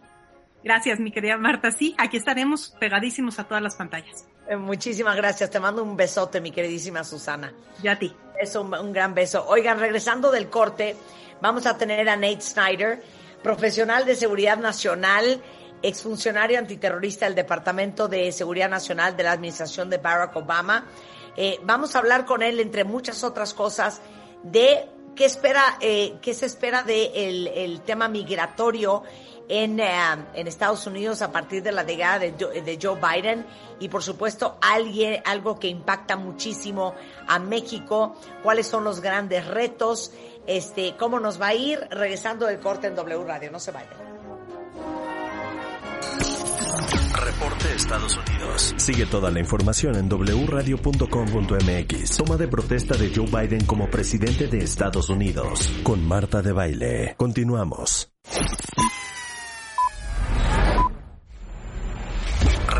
Gracias, 0.65 0.99
mi 0.99 1.11
querida 1.11 1.37
Marta. 1.37 1.69
Sí, 1.69 1.93
aquí 1.95 2.17
estaremos 2.17 2.75
pegadísimos 2.79 3.37
a 3.37 3.43
todas 3.43 3.61
las 3.61 3.75
pantallas. 3.75 4.27
Eh, 4.49 4.55
muchísimas 4.55 5.15
gracias. 5.15 5.51
Te 5.51 5.59
mando 5.59 5.83
un 5.83 5.95
besote, 5.95 6.41
mi 6.41 6.49
queridísima 6.49 7.03
Susana. 7.03 7.53
Ya 7.83 7.91
a 7.91 7.99
ti. 7.99 8.11
Es 8.41 8.55
un, 8.55 8.73
un 8.73 8.91
gran 8.91 9.13
beso. 9.13 9.45
Oigan, 9.47 9.79
regresando 9.79 10.31
del 10.31 10.49
corte, 10.49 10.95
vamos 11.39 11.67
a 11.67 11.77
tener 11.77 12.09
a 12.09 12.15
Nate 12.15 12.41
Snyder, 12.41 12.99
profesional 13.43 14.05
de 14.05 14.15
seguridad 14.15 14.57
nacional, 14.57 15.39
exfuncionario 15.83 16.57
antiterrorista 16.57 17.25
del 17.25 17.35
Departamento 17.35 18.07
de 18.07 18.31
Seguridad 18.31 18.67
Nacional 18.67 19.15
de 19.15 19.21
la 19.21 19.33
Administración 19.33 19.87
de 19.91 19.99
Barack 19.99 20.35
Obama. 20.35 20.87
Eh, 21.37 21.59
vamos 21.61 21.95
a 21.95 21.99
hablar 21.99 22.25
con 22.25 22.41
él, 22.41 22.59
entre 22.59 22.85
muchas 22.85 23.23
otras 23.23 23.53
cosas, 23.53 24.01
de 24.41 24.89
qué 25.15 25.25
espera, 25.25 25.77
eh, 25.79 26.15
qué 26.23 26.33
se 26.33 26.47
espera 26.47 26.81
del 26.81 27.13
de 27.45 27.65
el 27.65 27.81
tema 27.81 28.07
migratorio 28.07 29.03
en, 29.49 29.80
eh, 29.80 29.89
en 30.34 30.47
Estados 30.47 30.85
Unidos 30.88 31.22
a 31.22 31.31
partir 31.31 31.63
de 31.63 31.72
la 31.72 31.84
llegada 31.84 32.19
de 32.19 32.80
Joe 32.81 32.99
Biden 32.99 33.45
y 33.80 33.89
por 33.89 34.03
supuesto 34.03 34.57
alguien, 34.61 35.22
algo 35.26 35.59
que 35.59 35.67
impacta 35.67 36.15
muchísimo 36.15 36.93
a 37.27 37.39
México, 37.39 38.15
cuáles 38.43 38.67
son 38.67 38.84
los 38.84 39.01
grandes 39.01 39.47
retos, 39.47 40.11
este, 40.47 40.95
cómo 40.97 41.19
nos 41.19 41.41
va 41.41 41.47
a 41.47 41.55
ir 41.55 41.80
regresando 41.89 42.45
del 42.45 42.59
corte 42.59 42.88
en 42.88 42.95
W 42.95 43.23
Radio, 43.26 43.51
no 43.51 43.59
se 43.59 43.72
vayan. 43.72 44.15
Reporte 47.15 47.73
Estados 47.76 48.17
Unidos. 48.17 48.73
Sigue 48.77 49.05
toda 49.05 49.31
la 49.31 49.39
información 49.39 49.95
en 49.95 50.09
wradio.com.mx. 50.09 52.17
Toma 52.17 52.38
de 52.38 52.47
protesta 52.47 52.95
de 52.95 53.11
Joe 53.13 53.26
Biden 53.26 53.65
como 53.65 53.89
presidente 53.89 54.47
de 54.47 54.59
Estados 54.59 55.09
Unidos. 55.09 55.69
Con 55.84 56.07
Marta 56.07 56.41
de 56.41 56.51
Baile. 56.51 57.15
Continuamos. 57.17 58.11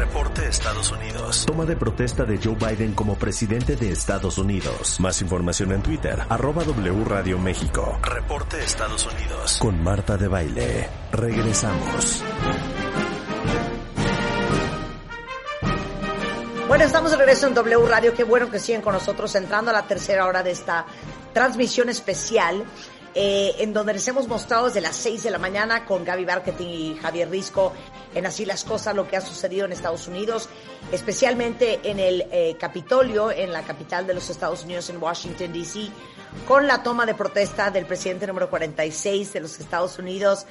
Reporte 0.06 0.48
Estados 0.48 0.92
Unidos. 0.92 1.46
Toma 1.48 1.66
de 1.66 1.76
protesta 1.76 2.26
de 2.26 2.38
Joe 2.38 2.56
Biden 2.56 2.94
como 2.94 3.16
presidente 3.16 3.76
de 3.76 3.92
Estados 3.92 4.38
Unidos. 4.38 5.00
Más 5.00 5.20
información 5.22 5.72
en 5.72 5.82
Twitter, 5.82 6.22
arroba 6.30 6.64
W 6.64 7.04
Radio 7.06 7.40
México. 7.40 7.98
Reporte 8.04 8.64
Estados 8.64 9.08
Unidos. 9.08 9.58
Con 9.60 9.84
Marta 9.84 10.16
de 10.16 10.28
Baile. 10.28 10.90
Regresamos. 11.12 12.24
Bueno, 16.68 16.84
estamos 16.84 17.12
de 17.12 17.18
regreso 17.18 17.48
en 17.48 17.56
W 17.56 17.88
Radio. 17.88 18.14
Qué 18.14 18.24
bueno 18.24 18.50
que 18.52 18.60
siguen 18.60 18.82
con 18.82 18.94
nosotros 18.94 19.34
entrando 19.34 19.72
a 19.72 19.74
la 19.74 19.88
tercera 19.88 20.28
hora 20.28 20.44
de 20.44 20.52
esta 20.52 20.86
transmisión 21.34 21.90
especial. 21.90 22.64
Eh, 23.18 23.56
en 23.60 23.72
donde 23.72 23.94
les 23.94 24.06
hemos 24.10 24.28
mostrado 24.28 24.66
desde 24.66 24.82
las 24.82 24.98
6 24.98 25.24
de 25.24 25.32
la 25.32 25.38
mañana 25.38 25.86
con 25.86 26.04
Gaby 26.04 26.26
Marketing 26.26 26.68
y 26.68 26.96
Javier 26.98 27.30
Risco 27.30 27.72
en 28.14 28.26
Así 28.26 28.44
las 28.44 28.66
Cosas, 28.66 28.94
lo 28.94 29.08
que 29.08 29.16
ha 29.16 29.22
sucedido 29.22 29.66
en 29.66 29.72
Estados 29.72 30.10
Unidos, 30.10 30.50
especialmente 30.92 31.80
en 31.84 32.00
el 32.00 32.28
eh, 32.30 32.58
Capitolio, 32.60 33.32
en 33.32 33.54
la 33.54 33.62
capital 33.64 34.06
de 34.06 34.16
los 34.16 34.30
Estados 34.30 34.66
Unidos, 34.66 34.90
en 34.90 35.02
Washington, 35.02 35.54
D.C., 35.54 35.90
con 36.46 36.68
la 36.68 36.84
toma 36.84 37.06
de 37.06 37.14
protesta 37.14 37.72
del 37.72 37.86
presidente 37.86 38.28
número 38.28 38.50
46 38.50 39.32
de 39.32 39.40
los 39.40 39.58
Estados 39.62 39.98
Unidos, 39.98 40.46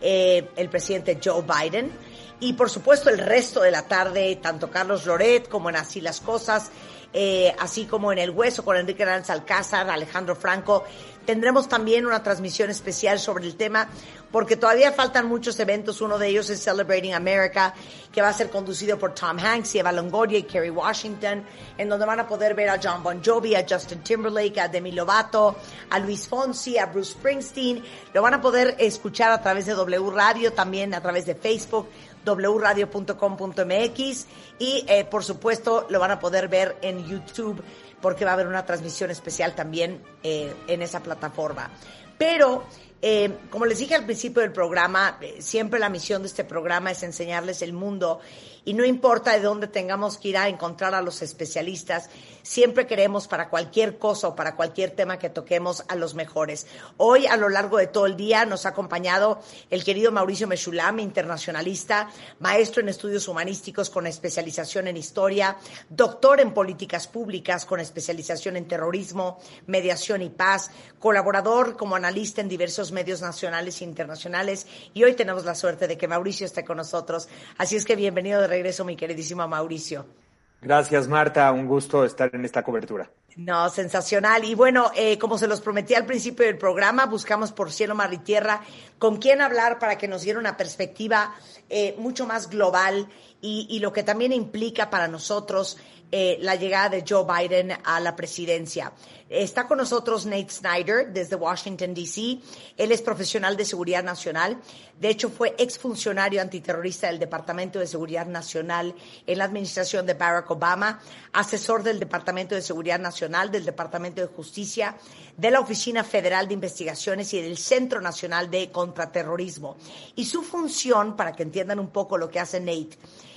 eh, 0.00 0.50
el 0.54 0.68
presidente 0.68 1.18
Joe 1.22 1.42
Biden. 1.42 1.90
Y 2.38 2.52
por 2.52 2.70
supuesto 2.70 3.10
el 3.10 3.18
resto 3.18 3.62
de 3.62 3.72
la 3.72 3.88
tarde, 3.88 4.38
tanto 4.40 4.70
Carlos 4.70 5.04
Loret 5.06 5.48
como 5.48 5.68
en 5.68 5.76
Así 5.76 6.00
las 6.00 6.20
Cosas, 6.20 6.70
eh, 7.14 7.54
así 7.60 7.86
como 7.86 8.10
en 8.12 8.18
El 8.18 8.30
Hueso 8.30 8.64
con 8.64 8.76
Enrique 8.76 9.04
Aranz 9.04 9.30
Alcázar, 9.30 9.88
Alejandro 9.88 10.34
Franco. 10.34 10.84
Tendremos 11.24 11.68
también 11.68 12.04
una 12.04 12.22
transmisión 12.22 12.68
especial 12.68 13.18
sobre 13.18 13.46
el 13.46 13.56
tema 13.56 13.88
porque 14.30 14.56
todavía 14.56 14.90
faltan 14.90 15.26
muchos 15.28 15.58
eventos. 15.60 16.00
Uno 16.00 16.18
de 16.18 16.26
ellos 16.26 16.50
es 16.50 16.60
Celebrating 16.60 17.14
America, 17.14 17.72
que 18.12 18.20
va 18.20 18.28
a 18.28 18.32
ser 18.32 18.50
conducido 18.50 18.98
por 18.98 19.14
Tom 19.14 19.38
Hanks 19.38 19.76
y 19.76 19.78
Eva 19.78 19.92
Longoria 19.92 20.38
y 20.38 20.42
Kerry 20.42 20.70
Washington, 20.70 21.44
en 21.78 21.88
donde 21.88 22.04
van 22.04 22.18
a 22.18 22.26
poder 22.26 22.54
ver 22.54 22.68
a 22.68 22.80
John 22.82 23.02
Bon 23.02 23.22
Jovi, 23.24 23.54
a 23.54 23.64
Justin 23.66 24.02
Timberlake, 24.02 24.58
a 24.58 24.66
Demi 24.66 24.90
Lovato, 24.90 25.54
a 25.90 26.00
Luis 26.00 26.26
Fonsi, 26.26 26.76
a 26.78 26.86
Bruce 26.86 27.12
Springsteen. 27.12 27.80
Lo 28.12 28.22
van 28.22 28.34
a 28.34 28.40
poder 28.40 28.74
escuchar 28.80 29.30
a 29.30 29.40
través 29.40 29.66
de 29.66 29.74
W 29.74 30.10
Radio, 30.10 30.52
también 30.52 30.92
a 30.94 31.00
través 31.00 31.24
de 31.26 31.36
Facebook 31.36 31.88
wradio.com.mx 32.26 34.26
y 34.58 34.84
eh, 34.88 35.04
por 35.04 35.24
supuesto 35.24 35.86
lo 35.90 36.00
van 36.00 36.12
a 36.12 36.18
poder 36.18 36.48
ver 36.48 36.76
en 36.82 37.06
YouTube 37.06 37.62
porque 38.00 38.24
va 38.24 38.32
a 38.32 38.34
haber 38.34 38.46
una 38.46 38.66
transmisión 38.66 39.10
especial 39.10 39.54
también 39.54 40.02
eh, 40.22 40.54
en 40.68 40.82
esa 40.82 41.00
plataforma. 41.00 41.70
Pero 42.18 42.64
eh, 43.02 43.38
como 43.50 43.66
les 43.66 43.78
dije 43.78 43.94
al 43.94 44.04
principio 44.04 44.42
del 44.42 44.52
programa, 44.52 45.18
siempre 45.38 45.80
la 45.80 45.88
misión 45.88 46.22
de 46.22 46.28
este 46.28 46.44
programa 46.44 46.90
es 46.90 47.02
enseñarles 47.02 47.62
el 47.62 47.72
mundo 47.72 48.20
y 48.64 48.74
no 48.74 48.84
importa 48.84 49.32
de 49.32 49.40
dónde 49.40 49.68
tengamos 49.68 50.18
que 50.18 50.28
ir 50.28 50.38
a 50.38 50.48
encontrar 50.48 50.94
a 50.94 51.02
los 51.02 51.20
especialistas, 51.20 52.08
siempre 52.44 52.86
queremos 52.86 53.26
para 53.26 53.48
cualquier 53.48 53.98
cosa 53.98 54.28
o 54.28 54.36
para 54.36 54.54
cualquier 54.54 54.90
tema 54.90 55.18
que 55.18 55.30
toquemos 55.30 55.82
a 55.88 55.96
los 55.96 56.14
mejores. 56.14 56.66
Hoy, 56.98 57.26
a 57.26 57.36
lo 57.36 57.48
largo 57.48 57.78
de 57.78 57.88
todo 57.88 58.06
el 58.06 58.16
día, 58.16 58.44
nos 58.44 58.66
ha 58.66 58.68
acompañado 58.68 59.40
el 59.70 59.82
querido 59.82 60.12
Mauricio 60.12 60.46
Mechulam, 60.46 61.00
internacionalista, 61.00 62.10
maestro 62.38 62.82
en 62.82 62.90
estudios 62.90 63.26
humanísticos 63.26 63.90
con 63.90 64.06
especialización 64.06 64.86
en 64.86 64.98
historia, 64.98 65.56
doctor 65.88 66.38
en 66.40 66.52
políticas 66.52 67.08
públicas 67.08 67.64
con 67.64 67.80
especialización 67.80 68.56
en 68.56 68.68
terrorismo, 68.68 69.40
mediación 69.66 70.22
y 70.22 70.28
paz, 70.28 70.70
colaborador 70.98 71.76
como 71.76 71.96
analista 71.96 72.42
en 72.42 72.48
diversos 72.48 72.92
medios 72.92 73.22
nacionales 73.22 73.80
e 73.80 73.84
internacionales 73.84 74.66
y 74.92 75.02
hoy 75.02 75.14
tenemos 75.14 75.46
la 75.46 75.54
suerte 75.54 75.88
de 75.88 75.96
que 75.96 76.08
Mauricio 76.08 76.44
esté 76.44 76.64
con 76.64 76.76
nosotros. 76.76 77.28
Así 77.56 77.76
es 77.76 77.86
que 77.86 77.96
bienvenido 77.96 78.40
de 78.40 78.48
regreso, 78.48 78.84
mi 78.84 78.96
queridísimo 78.96 79.48
Mauricio. 79.48 80.23
Gracias, 80.64 81.08
Marta. 81.08 81.52
Un 81.52 81.66
gusto 81.66 82.06
estar 82.06 82.34
en 82.34 82.42
esta 82.46 82.62
cobertura. 82.62 83.10
No, 83.36 83.68
sensacional. 83.68 84.44
Y 84.44 84.54
bueno, 84.54 84.90
eh, 84.96 85.18
como 85.18 85.36
se 85.36 85.46
los 85.46 85.60
prometí 85.60 85.94
al 85.94 86.06
principio 86.06 86.46
del 86.46 86.56
programa, 86.56 87.04
buscamos 87.04 87.52
por 87.52 87.70
cielo, 87.70 87.94
mar 87.94 88.14
y 88.14 88.18
tierra 88.18 88.62
con 88.98 89.18
quién 89.18 89.42
hablar 89.42 89.78
para 89.78 89.98
que 89.98 90.08
nos 90.08 90.22
diera 90.22 90.38
una 90.38 90.56
perspectiva 90.56 91.34
eh, 91.68 91.94
mucho 91.98 92.26
más 92.26 92.48
global 92.48 93.08
y, 93.42 93.78
lo 93.80 93.92
que 93.92 94.02
también 94.02 94.32
implica 94.32 94.88
para 94.88 95.06
nosotros 95.06 95.76
eh, 96.10 96.38
la 96.40 96.54
llegada 96.54 96.88
de 96.88 97.04
Joe 97.06 97.26
Biden 97.26 97.72
a 97.84 98.00
la 98.00 98.16
presidencia. 98.16 98.94
Está 99.34 99.66
con 99.66 99.78
nosotros 99.78 100.26
Nate 100.26 100.48
Snyder 100.48 101.12
desde 101.12 101.34
Washington, 101.34 101.92
D.C. 101.92 102.38
Él 102.76 102.92
es 102.92 103.02
profesional 103.02 103.56
de 103.56 103.64
seguridad 103.64 104.04
nacional. 104.04 104.60
De 105.00 105.08
hecho, 105.08 105.28
fue 105.28 105.56
exfuncionario 105.58 106.40
antiterrorista 106.40 107.08
del 107.08 107.18
Departamento 107.18 107.80
de 107.80 107.88
Seguridad 107.88 108.26
Nacional 108.26 108.94
en 109.26 109.38
la 109.38 109.44
administración 109.44 110.06
de 110.06 110.14
Barack 110.14 110.48
Obama, 110.52 111.00
asesor 111.32 111.82
del 111.82 111.98
Departamento 111.98 112.54
de 112.54 112.62
Seguridad 112.62 113.00
Nacional, 113.00 113.50
del 113.50 113.64
Departamento 113.64 114.20
de 114.20 114.28
Justicia, 114.28 114.94
de 115.36 115.50
la 115.50 115.58
Oficina 115.58 116.04
Federal 116.04 116.46
de 116.46 116.54
Investigaciones 116.54 117.34
y 117.34 117.42
del 117.42 117.58
Centro 117.58 118.00
Nacional 118.00 118.48
de 118.48 118.70
Contraterrorismo. 118.70 119.76
Y 120.14 120.26
su 120.26 120.44
función, 120.44 121.16
para 121.16 121.32
que 121.32 121.42
entiendan 121.42 121.80
un 121.80 121.90
poco 121.90 122.18
lo 122.18 122.30
que 122.30 122.38
hace 122.38 122.60
Nate, 122.60 122.96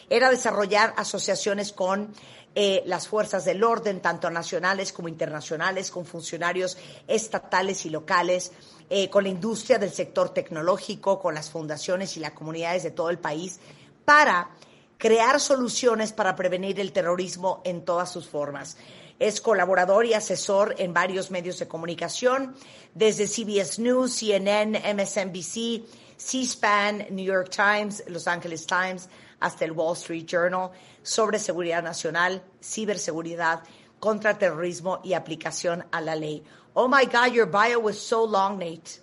era 0.09 0.29
desarrollar 0.29 0.93
asociaciones 0.95 1.73
con 1.73 2.13
eh, 2.55 2.81
las 2.85 3.07
fuerzas 3.07 3.45
del 3.45 3.63
orden, 3.63 4.01
tanto 4.01 4.29
nacionales 4.29 4.91
como 4.91 5.07
internacionales, 5.07 5.91
con 5.91 6.05
funcionarios 6.05 6.77
estatales 7.07 7.85
y 7.85 7.89
locales, 7.89 8.51
eh, 8.89 9.09
con 9.09 9.23
la 9.23 9.29
industria 9.29 9.77
del 9.77 9.91
sector 9.91 10.33
tecnológico, 10.33 11.19
con 11.19 11.35
las 11.35 11.51
fundaciones 11.51 12.17
y 12.17 12.19
las 12.19 12.31
comunidades 12.31 12.83
de 12.83 12.91
todo 12.91 13.09
el 13.09 13.19
país, 13.19 13.59
para 14.05 14.49
crear 14.97 15.39
soluciones 15.39 16.11
para 16.13 16.35
prevenir 16.35 16.79
el 16.79 16.91
terrorismo 16.91 17.61
en 17.63 17.85
todas 17.85 18.11
sus 18.11 18.27
formas. 18.27 18.77
Es 19.19 19.41
colaborador 19.41 20.05
y 20.05 20.13
asesor 20.13 20.75
en 20.77 20.93
varios 20.93 21.31
medios 21.31 21.59
de 21.59 21.67
comunicación, 21.67 22.55
desde 22.93 23.27
CBS 23.27 23.81
News, 23.81 24.13
CNN, 24.13 24.93
MSNBC, 24.93 25.83
C-SPAN, 26.17 27.07
New 27.11 27.25
York 27.25 27.49
Times, 27.49 28.03
Los 28.07 28.27
Angeles 28.27 28.65
Times, 28.65 29.09
hasta 29.39 29.65
el 29.65 29.71
Wall 29.71 29.95
Street 29.95 30.25
Journal 30.25 30.71
sobre 31.03 31.39
seguridad 31.39 31.83
nacional, 31.83 32.41
ciberseguridad, 32.61 33.63
contraterrorismo 33.99 35.01
y 35.03 35.13
aplicación 35.13 35.85
a 35.91 36.01
la 36.01 36.15
ley. 36.15 36.43
Oh 36.75 36.87
my 36.87 37.05
God, 37.05 37.33
your 37.33 37.47
bio 37.47 37.79
was 37.79 37.99
so 37.99 38.23
long, 38.23 38.59
Nate. 38.59 38.99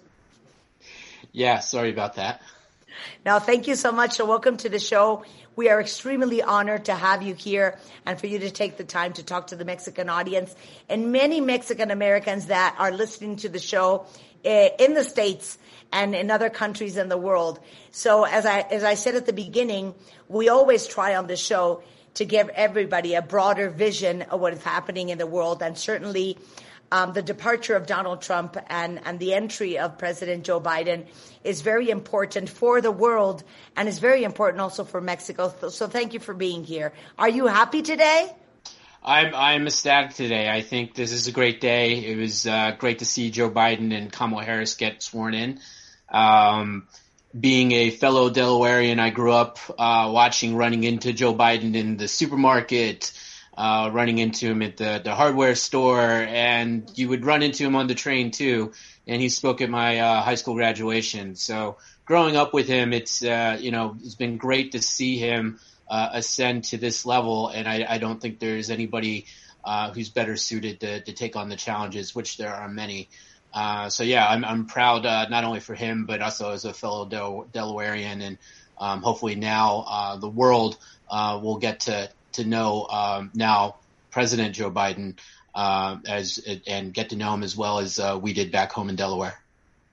Yeah, 1.32 1.58
sorry 1.58 1.90
about 1.90 2.14
that. 2.14 2.40
Now, 3.24 3.40
thank 3.40 3.66
you 3.66 3.74
so 3.74 3.90
much. 3.90 4.12
So 4.12 4.24
welcome 4.24 4.56
to 4.58 4.68
the 4.68 4.78
show. 4.78 5.24
We 5.56 5.68
are 5.68 5.80
extremely 5.80 6.42
honored 6.42 6.86
to 6.86 6.94
have 6.94 7.22
you 7.22 7.34
here 7.34 7.78
and 8.06 8.18
for 8.18 8.26
you 8.26 8.40
to 8.40 8.50
take 8.50 8.76
the 8.76 8.84
time 8.84 9.12
to 9.14 9.22
talk 9.22 9.48
to 9.48 9.56
the 9.56 9.64
Mexican 9.64 10.08
audience 10.08 10.54
and 10.88 11.12
many 11.12 11.40
Mexican 11.40 11.90
Americans 11.90 12.46
that 12.46 12.76
are 12.78 12.92
listening 12.92 13.36
to 13.36 13.48
the 13.48 13.58
show 13.58 14.06
uh, 14.44 14.68
in 14.78 14.94
the 14.94 15.04
States 15.04 15.58
and 15.94 16.12
in 16.14 16.30
other 16.30 16.50
countries 16.50 16.96
in 16.96 17.08
the 17.08 17.16
world. 17.16 17.60
So 17.92 18.24
as 18.24 18.44
I, 18.44 18.60
as 18.60 18.82
I 18.82 18.94
said 18.94 19.14
at 19.14 19.26
the 19.26 19.32
beginning, 19.32 19.94
we 20.28 20.48
always 20.48 20.86
try 20.88 21.14
on 21.14 21.28
the 21.28 21.36
show 21.36 21.82
to 22.14 22.24
give 22.24 22.48
everybody 22.48 23.14
a 23.14 23.22
broader 23.22 23.70
vision 23.70 24.22
of 24.22 24.40
what 24.40 24.52
is 24.52 24.62
happening 24.62 25.08
in 25.08 25.18
the 25.18 25.26
world 25.26 25.62
and 25.62 25.78
certainly 25.78 26.36
um, 26.92 27.12
the 27.12 27.22
departure 27.22 27.76
of 27.76 27.86
Donald 27.86 28.22
Trump 28.22 28.56
and, 28.68 29.00
and 29.04 29.18
the 29.18 29.34
entry 29.34 29.78
of 29.78 29.96
President 29.96 30.44
Joe 30.44 30.60
Biden 30.60 31.06
is 31.42 31.62
very 31.62 31.90
important 31.90 32.48
for 32.48 32.80
the 32.80 32.92
world 32.92 33.42
and 33.76 33.88
is 33.88 34.00
very 34.00 34.24
important 34.24 34.60
also 34.60 34.84
for 34.84 35.00
Mexico. 35.00 35.52
So, 35.70 35.88
thank 35.88 36.12
you 36.12 36.20
for 36.20 36.34
being 36.34 36.62
here. 36.62 36.92
Are 37.18 37.28
you 37.28 37.46
happy 37.46 37.82
today? 37.82 38.30
I'm 39.02 39.34
I'm 39.34 39.66
ecstatic 39.66 40.14
today. 40.14 40.48
I 40.48 40.62
think 40.62 40.94
this 40.94 41.10
is 41.10 41.26
a 41.26 41.32
great 41.32 41.60
day. 41.60 42.04
It 42.04 42.16
was 42.16 42.46
uh, 42.46 42.76
great 42.78 43.00
to 43.00 43.04
see 43.04 43.30
Joe 43.30 43.50
Biden 43.50 43.92
and 43.96 44.12
Kamala 44.12 44.44
Harris 44.44 44.74
get 44.74 45.02
sworn 45.02 45.34
in. 45.34 45.60
Um, 46.08 46.88
being 47.38 47.72
a 47.72 47.90
fellow 47.90 48.30
Delawarean, 48.30 49.00
I 49.00 49.10
grew 49.10 49.32
up 49.32 49.58
uh, 49.70 50.10
watching 50.12 50.54
running 50.54 50.84
into 50.84 51.12
Joe 51.12 51.34
Biden 51.34 51.74
in 51.74 51.96
the 51.96 52.06
supermarket, 52.06 53.12
uh, 53.56 53.90
running 53.92 54.18
into 54.18 54.46
him 54.46 54.62
at 54.62 54.76
the, 54.76 55.00
the 55.02 55.14
hardware 55.14 55.54
store, 55.54 56.00
and 56.00 56.90
you 56.94 57.08
would 57.08 57.24
run 57.24 57.42
into 57.42 57.64
him 57.64 57.74
on 57.74 57.86
the 57.86 57.94
train 57.94 58.30
too. 58.30 58.72
And 59.06 59.20
he 59.20 59.28
spoke 59.28 59.60
at 59.60 59.68
my 59.68 59.98
uh, 59.98 60.22
high 60.22 60.36
school 60.36 60.54
graduation. 60.54 61.34
So 61.34 61.76
growing 62.04 62.36
up 62.36 62.54
with 62.54 62.68
him, 62.68 62.92
it's 62.92 63.22
uh, 63.22 63.58
you 63.60 63.70
know 63.70 63.96
it's 64.02 64.14
been 64.14 64.36
great 64.36 64.72
to 64.72 64.82
see 64.82 65.18
him 65.18 65.58
uh, 65.88 66.10
ascend 66.12 66.64
to 66.64 66.78
this 66.78 67.04
level, 67.04 67.48
and 67.48 67.68
I, 67.68 67.84
I 67.88 67.98
don't 67.98 68.20
think 68.20 68.38
there's 68.38 68.70
anybody 68.70 69.26
uh, 69.64 69.92
who's 69.92 70.08
better 70.08 70.36
suited 70.36 70.80
to, 70.80 71.00
to 71.00 71.12
take 71.12 71.36
on 71.36 71.48
the 71.48 71.56
challenges, 71.56 72.14
which 72.14 72.36
there 72.36 72.54
are 72.54 72.68
many. 72.68 73.08
Uh, 73.54 73.88
so 73.88 74.02
yeah, 74.02 74.26
I'm, 74.26 74.44
I'm 74.44 74.66
proud 74.66 75.06
uh, 75.06 75.28
not 75.28 75.44
only 75.44 75.60
for 75.60 75.74
him, 75.74 76.06
but 76.06 76.20
also 76.20 76.50
as 76.50 76.64
a 76.64 76.74
fellow 76.74 77.06
Del- 77.06 77.46
Delawarean, 77.52 78.20
and 78.20 78.38
um, 78.78 79.00
hopefully 79.00 79.36
now 79.36 79.84
uh, 79.88 80.16
the 80.16 80.28
world 80.28 80.76
uh, 81.08 81.38
will 81.40 81.58
get 81.58 81.80
to 81.80 82.10
to 82.32 82.44
know 82.44 82.86
um, 82.88 83.30
now 83.32 83.76
President 84.10 84.56
Joe 84.56 84.72
Biden 84.72 85.14
uh, 85.54 85.98
as 86.04 86.40
and 86.66 86.92
get 86.92 87.10
to 87.10 87.16
know 87.16 87.32
him 87.32 87.44
as 87.44 87.56
well 87.56 87.78
as 87.78 88.00
uh, 88.00 88.18
we 88.20 88.32
did 88.32 88.50
back 88.50 88.72
home 88.72 88.88
in 88.88 88.96
Delaware. 88.96 89.38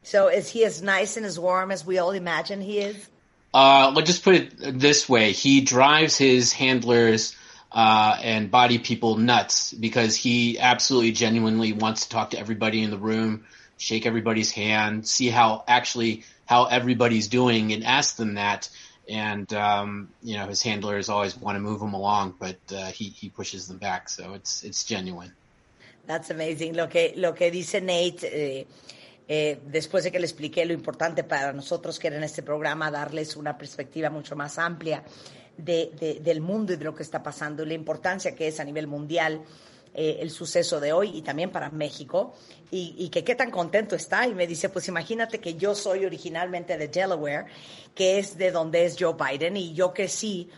So 0.04 0.28
is 0.28 0.50
he 0.50 0.66
as 0.66 0.82
nice 0.82 1.16
and 1.18 1.26
as 1.26 1.38
warm 1.38 1.70
as 1.70 1.86
we 1.86 2.00
all 2.00 2.12
imagine 2.12 2.62
he 2.62 2.80
is? 2.80 3.08
Uh, 3.54 3.92
let's 3.96 4.08
just 4.08 4.24
put 4.24 4.34
it 4.34 4.80
this 4.80 5.08
way: 5.08 5.34
he 5.34 5.62
drives 5.62 6.18
his 6.18 6.52
handlers 6.52 7.36
uh, 7.72 8.18
and 8.22 8.52
body 8.52 8.80
people 8.80 9.18
nuts 9.18 9.74
because 9.74 10.16
he 10.16 10.60
absolutely 10.60 11.12
genuinely 11.12 11.74
wants 11.74 12.06
to 12.06 12.10
talk 12.10 12.32
to 12.32 12.40
everybody 12.40 12.84
in 12.84 12.92
the 12.92 12.98
room, 12.98 13.46
shake 13.78 14.06
everybody's 14.06 14.52
hand, 14.52 15.08
see 15.08 15.30
how 15.30 15.64
actually 15.68 16.24
how 16.46 16.66
everybody's 16.66 17.28
doing, 17.30 17.72
and 17.72 17.86
ask 17.86 18.18
them 18.18 18.36
that. 18.36 18.70
And 19.10 19.52
um, 19.54 20.10
you 20.22 20.38
know, 20.38 20.48
his 20.48 20.62
handlers 20.62 21.10
always 21.10 21.36
want 21.38 21.56
to 21.56 21.60
move 21.60 21.82
him 21.82 21.94
along, 21.94 22.36
but 22.40 22.58
uh, 22.76 22.92
he 22.92 23.06
he 23.06 23.30
pushes 23.30 23.68
them 23.68 23.78
back, 23.78 24.10
so 24.10 24.34
it's 24.34 24.64
it's 24.64 24.84
genuine. 24.84 25.32
That's 26.06 26.30
amazing. 26.30 26.76
Lo 26.76 26.88
que 26.88 27.14
lo 27.16 27.34
que 27.34 27.52
dice 27.52 27.82
Nate. 27.82 28.24
Eh, 28.24 28.68
eh, 29.34 29.62
después 29.66 30.04
de 30.04 30.12
que 30.12 30.20
le 30.20 30.26
expliqué 30.26 30.66
lo 30.66 30.74
importante 30.74 31.24
para 31.24 31.54
nosotros 31.54 32.00
que 32.00 32.08
era 32.08 32.18
en 32.18 32.24
este 32.24 32.44
programa 32.44 32.92
darles 32.92 33.38
una 33.38 33.58
perspectiva 33.58 34.10
mucho 34.10 34.36
más 34.36 34.58
amplia 34.58 35.04
de, 35.58 35.92
de, 36.00 36.20
del 36.20 36.42
mundo 36.42 36.74
y 36.74 36.76
de 36.76 36.86
lo 36.86 36.96
que 36.96 37.04
está 37.04 37.22
pasando 37.22 37.64
y 37.64 37.68
la 37.68 37.74
importancia 37.74 38.36
que 38.36 38.48
es 38.48 38.60
a 38.60 38.64
nivel 38.64 38.88
mundial 38.88 39.42
eh, 39.94 40.20
el 40.22 40.32
suceso 40.32 40.80
de 40.80 40.94
hoy 40.94 41.18
y 41.18 41.22
también 41.22 41.52
para 41.52 41.70
México. 41.70 42.34
Y, 42.70 42.96
y, 42.98 43.10
que 43.10 43.26
qué 43.26 43.36
tan 43.36 43.52
contento 43.52 43.96
está. 43.96 44.26
Y 44.26 44.34
me 44.34 44.48
dice 44.48 44.70
pues 44.70 44.88
imagínate 44.88 45.40
que 45.40 45.56
yo 45.56 45.76
soy 45.76 46.06
originalmente 46.06 46.78
de 46.78 46.88
Delaware 46.88 47.46
que 47.94 48.18
es 48.20 48.38
de 48.38 48.52
donde 48.52 48.86
es 48.86 48.96
Joe 48.98 49.14
Biden 49.14 49.58
y 49.58 49.74
yo 49.74 49.94
crecí 49.94 50.50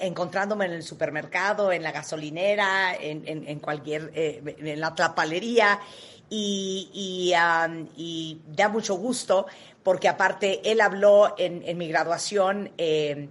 encontrándome 0.00 0.66
en 0.66 0.72
el 0.72 0.82
supermercado, 0.82 1.72
en 1.72 1.82
la 1.82 1.92
gasolinera, 1.92 2.94
en, 2.94 3.26
en, 3.26 3.48
en 3.48 3.58
cualquier, 3.60 4.10
eh, 4.14 4.42
en 4.58 4.80
la 4.80 4.94
trapalería 4.94 5.80
y, 6.28 6.90
y, 6.92 7.34
um, 7.34 7.88
y, 7.96 8.40
da 8.46 8.68
mucho 8.68 8.94
gusto 8.94 9.46
porque 9.82 10.08
aparte 10.08 10.60
él 10.70 10.80
habló 10.80 11.34
en, 11.38 11.62
en 11.64 11.78
mi 11.78 11.88
graduación, 11.88 12.70
eh, 12.78 13.28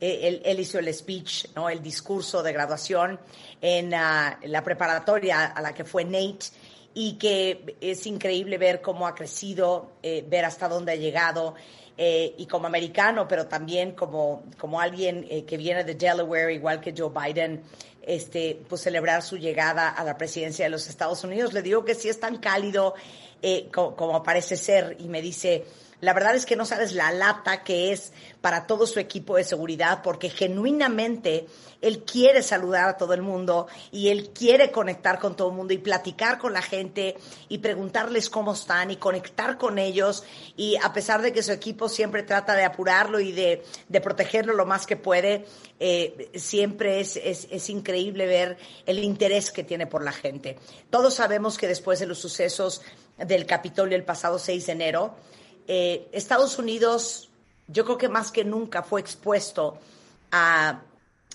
él, 0.00 0.42
él, 0.44 0.60
hizo 0.60 0.78
el 0.78 0.92
speech, 0.92 1.46
¿no? 1.54 1.68
el 1.68 1.82
discurso 1.82 2.42
de 2.42 2.52
graduación 2.52 3.20
en 3.60 3.88
uh, 3.88 4.36
la 4.46 4.62
preparatoria 4.64 5.46
a 5.46 5.60
la 5.60 5.74
que 5.74 5.84
fue 5.84 6.04
Nate 6.04 6.46
y 6.94 7.14
que 7.14 7.76
es 7.80 8.06
increíble 8.06 8.58
ver 8.58 8.80
cómo 8.80 9.06
ha 9.06 9.14
crecido, 9.14 9.92
eh, 10.02 10.24
ver 10.26 10.44
hasta 10.44 10.68
dónde 10.68 10.92
ha 10.92 10.96
llegado. 10.96 11.54
Eh, 12.02 12.34
y 12.38 12.46
como 12.46 12.66
americano, 12.66 13.28
pero 13.28 13.46
también 13.46 13.92
como, 13.92 14.44
como 14.56 14.80
alguien 14.80 15.26
eh, 15.28 15.44
que 15.44 15.58
viene 15.58 15.84
de 15.84 15.94
Delaware, 15.94 16.50
igual 16.54 16.80
que 16.80 16.94
Joe 16.96 17.10
Biden, 17.10 17.62
este, 18.00 18.58
pues 18.66 18.80
celebrar 18.80 19.22
su 19.22 19.36
llegada 19.36 19.90
a 19.90 20.02
la 20.02 20.16
presidencia 20.16 20.64
de 20.64 20.70
los 20.70 20.88
Estados 20.88 21.22
Unidos. 21.24 21.52
Le 21.52 21.60
digo 21.60 21.84
que 21.84 21.94
sí 21.94 22.08
es 22.08 22.18
tan 22.18 22.38
cálido 22.38 22.94
eh, 23.42 23.68
como 23.70 24.22
parece 24.22 24.56
ser 24.56 24.96
y 24.98 25.08
me 25.08 25.20
dice, 25.20 25.66
la 26.00 26.12
verdad 26.14 26.34
es 26.34 26.46
que 26.46 26.56
no 26.56 26.64
sabes 26.64 26.92
la 26.92 27.12
lata 27.12 27.62
que 27.62 27.92
es 27.92 28.12
para 28.40 28.66
todo 28.66 28.86
su 28.86 28.98
equipo 28.98 29.36
de 29.36 29.44
seguridad 29.44 30.00
porque 30.02 30.30
genuinamente 30.30 31.46
él 31.80 32.04
quiere 32.04 32.42
saludar 32.42 32.88
a 32.88 32.96
todo 32.96 33.14
el 33.14 33.22
mundo 33.22 33.66
y 33.90 34.08
él 34.08 34.30
quiere 34.30 34.70
conectar 34.70 35.18
con 35.18 35.36
todo 35.36 35.50
el 35.50 35.56
mundo 35.56 35.74
y 35.74 35.78
platicar 35.78 36.38
con 36.38 36.52
la 36.52 36.62
gente 36.62 37.16
y 37.48 37.58
preguntarles 37.58 38.30
cómo 38.30 38.54
están 38.54 38.90
y 38.90 38.96
conectar 38.96 39.58
con 39.58 39.78
ellos 39.78 40.24
y 40.56 40.76
a 40.76 40.92
pesar 40.92 41.22
de 41.22 41.32
que 41.32 41.42
su 41.42 41.52
equipo 41.52 41.88
siempre 41.88 42.22
trata 42.22 42.54
de 42.54 42.64
apurarlo 42.64 43.20
y 43.20 43.32
de, 43.32 43.62
de 43.88 44.00
protegerlo 44.00 44.54
lo 44.54 44.66
más 44.66 44.86
que 44.86 44.96
puede, 44.96 45.44
eh, 45.78 46.30
siempre 46.34 47.00
es, 47.00 47.16
es, 47.16 47.46
es 47.50 47.70
increíble 47.70 48.26
ver 48.26 48.58
el 48.86 49.02
interés 49.02 49.50
que 49.50 49.64
tiene 49.64 49.86
por 49.86 50.04
la 50.04 50.12
gente. 50.12 50.58
Todos 50.90 51.14
sabemos 51.14 51.58
que 51.58 51.68
después 51.68 51.98
de 51.98 52.06
los 52.06 52.18
sucesos 52.18 52.82
del 53.18 53.46
Capitolio 53.46 53.96
el 53.96 54.04
pasado 54.04 54.38
6 54.38 54.66
de 54.66 54.72
enero, 54.72 55.16
eh, 55.72 56.08
Estados 56.10 56.58
Unidos, 56.58 57.30
yo 57.68 57.84
creo 57.84 57.96
que 57.96 58.08
más 58.08 58.32
que 58.32 58.42
nunca 58.42 58.82
fue 58.82 59.00
expuesto 59.00 59.78
a, 60.32 60.80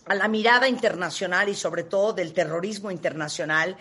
la 0.08 0.28
mirada 0.28 0.68
internacional 0.68 1.48
y 1.48 1.56
sobre 1.56 1.84
todo 1.84 2.12
del 2.12 2.34
terrorismo 2.34 2.92
internacional 2.92 3.78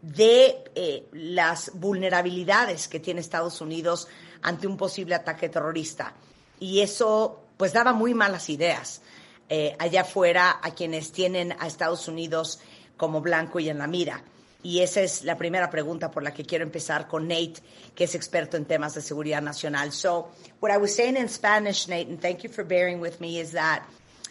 de 0.00 0.62
eh, 0.76 1.08
las 1.10 1.72
vulnerabilidades 1.74 2.86
que 2.86 3.00
tiene 3.00 3.20
Estados 3.20 3.60
Unidos 3.60 4.06
ante 4.42 4.68
un 4.68 4.76
posible 4.76 5.16
ataque 5.16 5.48
terrorista. 5.48 6.14
Y 6.60 6.82
eso 6.82 7.40
pues 7.56 7.72
daba 7.72 7.92
muy 7.92 8.14
malas 8.14 8.48
ideas 8.48 9.02
eh, 9.48 9.74
allá 9.76 10.02
afuera 10.02 10.60
a 10.62 10.70
quienes 10.70 11.10
tienen 11.10 11.52
a 11.58 11.66
Estados 11.66 12.06
Unidos 12.06 12.60
como 12.96 13.20
blanco 13.20 13.58
y 13.58 13.70
en 13.70 13.78
la 13.78 13.88
mira. 13.88 14.22
Y 14.66 14.82
esa 14.82 15.00
es 15.00 15.22
la 15.22 15.36
primera 15.36 15.70
pregunta 15.70 16.10
por 16.10 16.24
la 16.24 16.34
que 16.34 16.44
quiero 16.44 16.64
empezar 16.64 17.06
con 17.06 17.28
Nate, 17.28 17.62
que 17.94 18.02
es 18.02 18.16
experto 18.16 18.56
en 18.56 18.64
temas 18.64 18.94
de 18.94 19.00
seguridad 19.00 19.40
nacional. 19.40 19.92
So, 19.92 20.32
what 20.58 20.72
I 20.72 20.76
was 20.76 20.92
saying 20.92 21.16
in 21.16 21.28
Spanish, 21.28 21.86
Nate, 21.86 22.08
and 22.08 22.20
thank 22.20 22.42
you 22.42 22.50
for 22.50 22.64
bearing 22.64 23.00
with 23.00 23.20
me, 23.20 23.38
is 23.38 23.52
that 23.52 23.84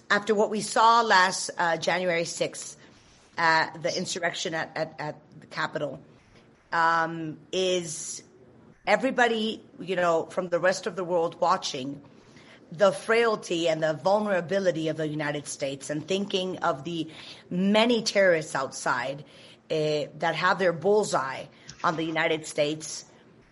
after 0.09 0.35
what 0.35 0.49
we 0.49 0.59
saw 0.59 1.01
last 1.03 1.51
uh, 1.57 1.77
January 1.77 2.25
6th, 2.25 2.75
uh, 3.37 3.67
the 3.81 3.97
insurrection 3.97 4.53
at, 4.53 4.75
at, 4.75 4.93
at 4.99 5.15
the 5.39 5.47
Capitol, 5.47 6.01
um, 6.73 7.37
is 7.53 8.21
everybody, 8.85 9.61
you 9.79 9.95
know, 9.95 10.25
from 10.25 10.49
the 10.49 10.59
rest 10.59 10.85
of 10.85 10.97
the 10.97 11.05
world 11.05 11.39
watching 11.39 12.01
the 12.73 12.91
frailty 12.91 13.69
and 13.69 13.81
the 13.81 13.93
vulnerability 13.93 14.89
of 14.89 14.97
the 14.97 15.07
United 15.07 15.47
States 15.47 15.89
and 15.89 16.05
thinking 16.05 16.57
of 16.57 16.83
the 16.83 17.07
many 17.49 18.01
terrorists 18.01 18.53
outside 18.53 19.23
uh, 19.71 20.11
that 20.19 20.35
have 20.35 20.59
their 20.59 20.73
bullseye 20.73 21.45
on 21.83 21.95
the 21.95 22.03
United 22.03 22.45
States. 22.45 23.05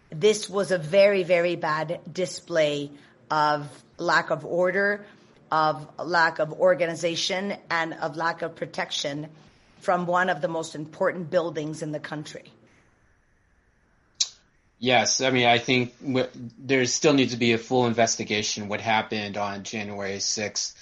This 0.10 0.50
was 0.50 0.72
a 0.72 0.78
very, 0.78 1.24
very 1.24 1.56
bad 1.56 2.00
display 2.12 2.92
of 3.32 3.68
lack 3.98 4.30
of 4.30 4.46
order, 4.46 5.06
of 5.52 5.88
lack 5.98 6.40
of 6.40 6.54
organization, 6.54 7.56
and 7.70 7.94
of 7.94 8.16
lack 8.16 8.42
of 8.42 8.56
protection 8.56 9.30
from 9.80 10.06
one 10.06 10.30
of 10.30 10.42
the 10.42 10.48
most 10.48 10.76
important 10.76 11.30
buildings 11.30 11.82
in 11.82 11.92
the 11.92 12.00
country. 12.00 12.52
Yes, 14.80 15.22
I 15.22 15.30
mean, 15.30 15.46
I 15.46 15.60
think 15.60 15.94
there 16.60 16.86
still 16.86 17.14
needs 17.14 17.32
to 17.32 17.38
be 17.38 17.54
a 17.54 17.58
full 17.58 17.88
investigation 17.88 18.68
what 18.68 18.82
happened 18.82 19.38
on 19.38 19.64
January 19.64 20.18
6th. 20.18 20.74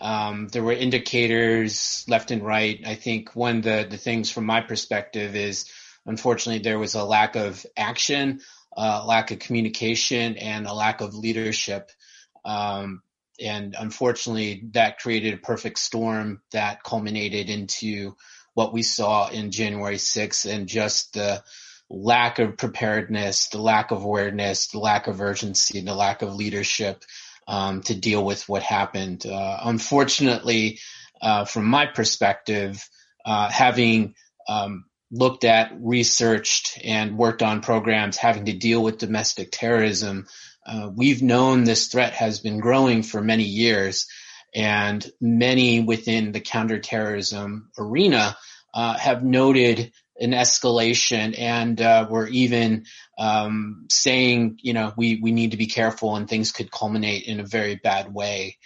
Um, 0.00 0.48
there 0.48 0.62
were 0.62 0.72
indicators 0.72 2.04
left 2.08 2.30
and 2.30 2.42
right. 2.42 2.80
I 2.84 2.94
think 2.94 3.34
one 3.34 3.58
of 3.58 3.62
the, 3.62 3.86
the 3.88 3.96
things 3.96 4.30
from 4.30 4.46
my 4.46 4.60
perspective 4.60 5.34
is 5.34 5.70
unfortunately 6.04 6.62
there 6.62 6.78
was 6.78 6.94
a 6.94 7.04
lack 7.04 7.36
of 7.36 7.64
action, 7.76 8.40
uh, 8.76 9.04
lack 9.06 9.30
of 9.30 9.38
communication, 9.38 10.36
and 10.36 10.66
a 10.66 10.74
lack 10.74 11.00
of 11.00 11.14
leadership. 11.14 11.90
Um, 12.44 13.02
and 13.40 13.74
unfortunately, 13.78 14.62
that 14.72 14.98
created 14.98 15.34
a 15.34 15.38
perfect 15.38 15.78
storm 15.78 16.40
that 16.52 16.82
culminated 16.82 17.50
into 17.50 18.16
what 18.54 18.72
we 18.72 18.82
saw 18.82 19.28
in 19.28 19.50
January 19.50 19.96
6th 19.96 20.50
and 20.50 20.66
just 20.66 21.12
the 21.12 21.42
lack 21.90 22.38
of 22.38 22.56
preparedness, 22.56 23.48
the 23.48 23.58
lack 23.58 23.90
of 23.90 24.02
awareness, 24.02 24.68
the 24.68 24.78
lack 24.78 25.06
of 25.06 25.20
urgency, 25.20 25.78
and 25.78 25.88
the 25.88 25.94
lack 25.94 26.22
of 26.22 26.34
leadership 26.34 27.04
um, 27.46 27.82
to 27.82 27.94
deal 27.94 28.24
with 28.24 28.48
what 28.48 28.62
happened. 28.62 29.24
Uh, 29.26 29.58
unfortunately, 29.62 30.78
uh, 31.20 31.44
from 31.44 31.66
my 31.66 31.86
perspective, 31.86 32.88
uh, 33.24 33.50
having 33.50 34.14
um, 34.48 34.84
looked 35.10 35.44
at, 35.44 35.72
researched, 35.78 36.78
and 36.84 37.16
worked 37.16 37.42
on 37.42 37.60
programs 37.60 38.16
having 38.16 38.46
to 38.46 38.52
deal 38.52 38.82
with 38.82 38.98
domestic 38.98 39.50
terrorism, 39.52 40.26
uh, 40.66 40.90
we've 40.94 41.22
known 41.22 41.64
this 41.64 41.88
threat 41.88 42.12
has 42.12 42.40
been 42.40 42.58
growing 42.58 43.02
for 43.02 43.22
many 43.22 43.44
years, 43.44 44.06
and 44.54 45.08
many 45.20 45.80
within 45.80 46.32
the 46.32 46.40
counterterrorism 46.40 47.70
arena 47.78 48.36
uh, 48.74 48.96
have 48.98 49.22
noted 49.22 49.92
an 50.20 50.30
escalation 50.30 51.38
and 51.38 51.80
uh, 51.80 52.06
we're 52.08 52.28
even 52.28 52.86
um, 53.18 53.86
saying 53.90 54.58
you 54.62 54.72
know 54.72 54.92
we 54.96 55.20
we 55.22 55.32
need 55.32 55.50
to 55.50 55.56
be 55.56 55.66
careful 55.66 56.16
and 56.16 56.28
things 56.28 56.52
could 56.52 56.70
culminate 56.70 57.24
in 57.24 57.40
a 57.40 57.46
very 57.46 57.76
bad 57.76 58.12
way. 58.12 58.56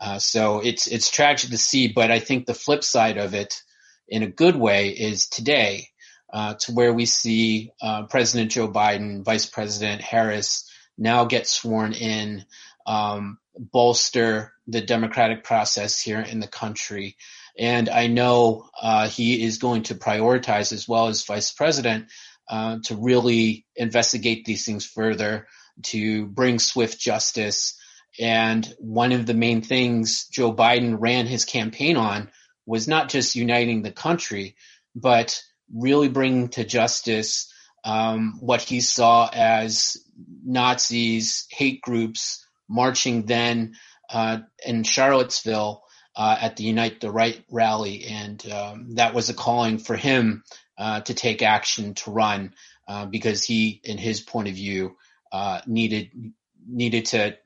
Uh, 0.00 0.18
so 0.18 0.60
it's 0.60 0.86
it's 0.86 1.10
tragic 1.10 1.50
to 1.50 1.56
see 1.56 1.88
but 1.88 2.10
i 2.10 2.18
think 2.18 2.44
the 2.44 2.52
flip 2.52 2.82
side 2.82 3.16
of 3.16 3.32
it 3.32 3.62
in 4.08 4.22
a 4.22 4.30
good 4.30 4.56
way 4.56 4.88
is 4.90 5.28
today 5.28 5.88
uh, 6.32 6.54
to 6.54 6.72
where 6.72 6.92
we 6.92 7.06
see 7.06 7.70
uh, 7.80 8.02
president 8.06 8.50
joe 8.50 8.68
biden 8.68 9.24
vice 9.24 9.46
president 9.46 10.02
harris 10.02 10.70
now 10.98 11.24
get 11.24 11.46
sworn 11.46 11.92
in 11.92 12.44
um, 12.86 13.38
bolster 13.56 14.52
the 14.66 14.80
democratic 14.80 15.44
process 15.44 16.00
here 16.00 16.20
in 16.20 16.40
the 16.40 16.48
country 16.48 17.16
and 17.58 17.88
I 17.88 18.08
know 18.08 18.68
uh, 18.80 19.08
he 19.08 19.44
is 19.44 19.58
going 19.58 19.84
to 19.84 19.94
prioritize, 19.94 20.72
as 20.72 20.88
well 20.88 21.08
as 21.08 21.24
vice 21.24 21.52
president, 21.52 22.06
uh, 22.48 22.78
to 22.84 22.96
really 22.96 23.64
investigate 23.76 24.44
these 24.44 24.64
things 24.64 24.84
further, 24.84 25.46
to 25.84 26.26
bring 26.26 26.58
swift 26.58 26.98
justice. 26.98 27.78
And 28.18 28.66
one 28.78 29.12
of 29.12 29.26
the 29.26 29.34
main 29.34 29.62
things 29.62 30.26
Joe 30.28 30.52
Biden 30.52 30.96
ran 30.98 31.26
his 31.26 31.44
campaign 31.44 31.96
on 31.96 32.30
was 32.66 32.88
not 32.88 33.08
just 33.08 33.36
uniting 33.36 33.82
the 33.82 33.92
country, 33.92 34.56
but 34.94 35.40
really 35.72 36.08
bringing 36.08 36.48
to 36.48 36.64
justice 36.64 37.52
um, 37.84 38.38
what 38.40 38.62
he 38.62 38.80
saw 38.80 39.28
as 39.32 39.96
Nazis, 40.44 41.46
hate 41.50 41.82
groups 41.82 42.46
marching 42.68 43.26
then 43.26 43.74
uh, 44.10 44.38
in 44.64 44.82
Charlottesville 44.82 45.83
uh, 46.16 46.36
at 46.40 46.56
the 46.56 46.64
Unite 46.64 47.00
the 47.00 47.10
Right 47.10 47.42
rally, 47.50 48.04
and 48.04 48.44
um, 48.50 48.94
that 48.94 49.14
was 49.14 49.30
a 49.30 49.34
calling 49.34 49.78
for 49.78 49.96
him 49.96 50.44
uh, 50.78 51.00
to 51.00 51.14
take 51.14 51.42
action 51.42 51.94
to 51.94 52.10
run 52.10 52.54
uh, 52.86 53.06
because 53.06 53.44
he, 53.44 53.80
in 53.84 53.98
his 53.98 54.20
point 54.20 54.48
of 54.48 54.54
view, 54.54 54.96
uh, 55.32 55.60
needed 55.66 56.32
needed 56.66 57.06
to 57.06 57.36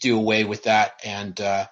do 0.00 0.16
away 0.16 0.44
with 0.44 0.64
that. 0.64 1.00
And 1.04 1.38
uh, 1.40 1.66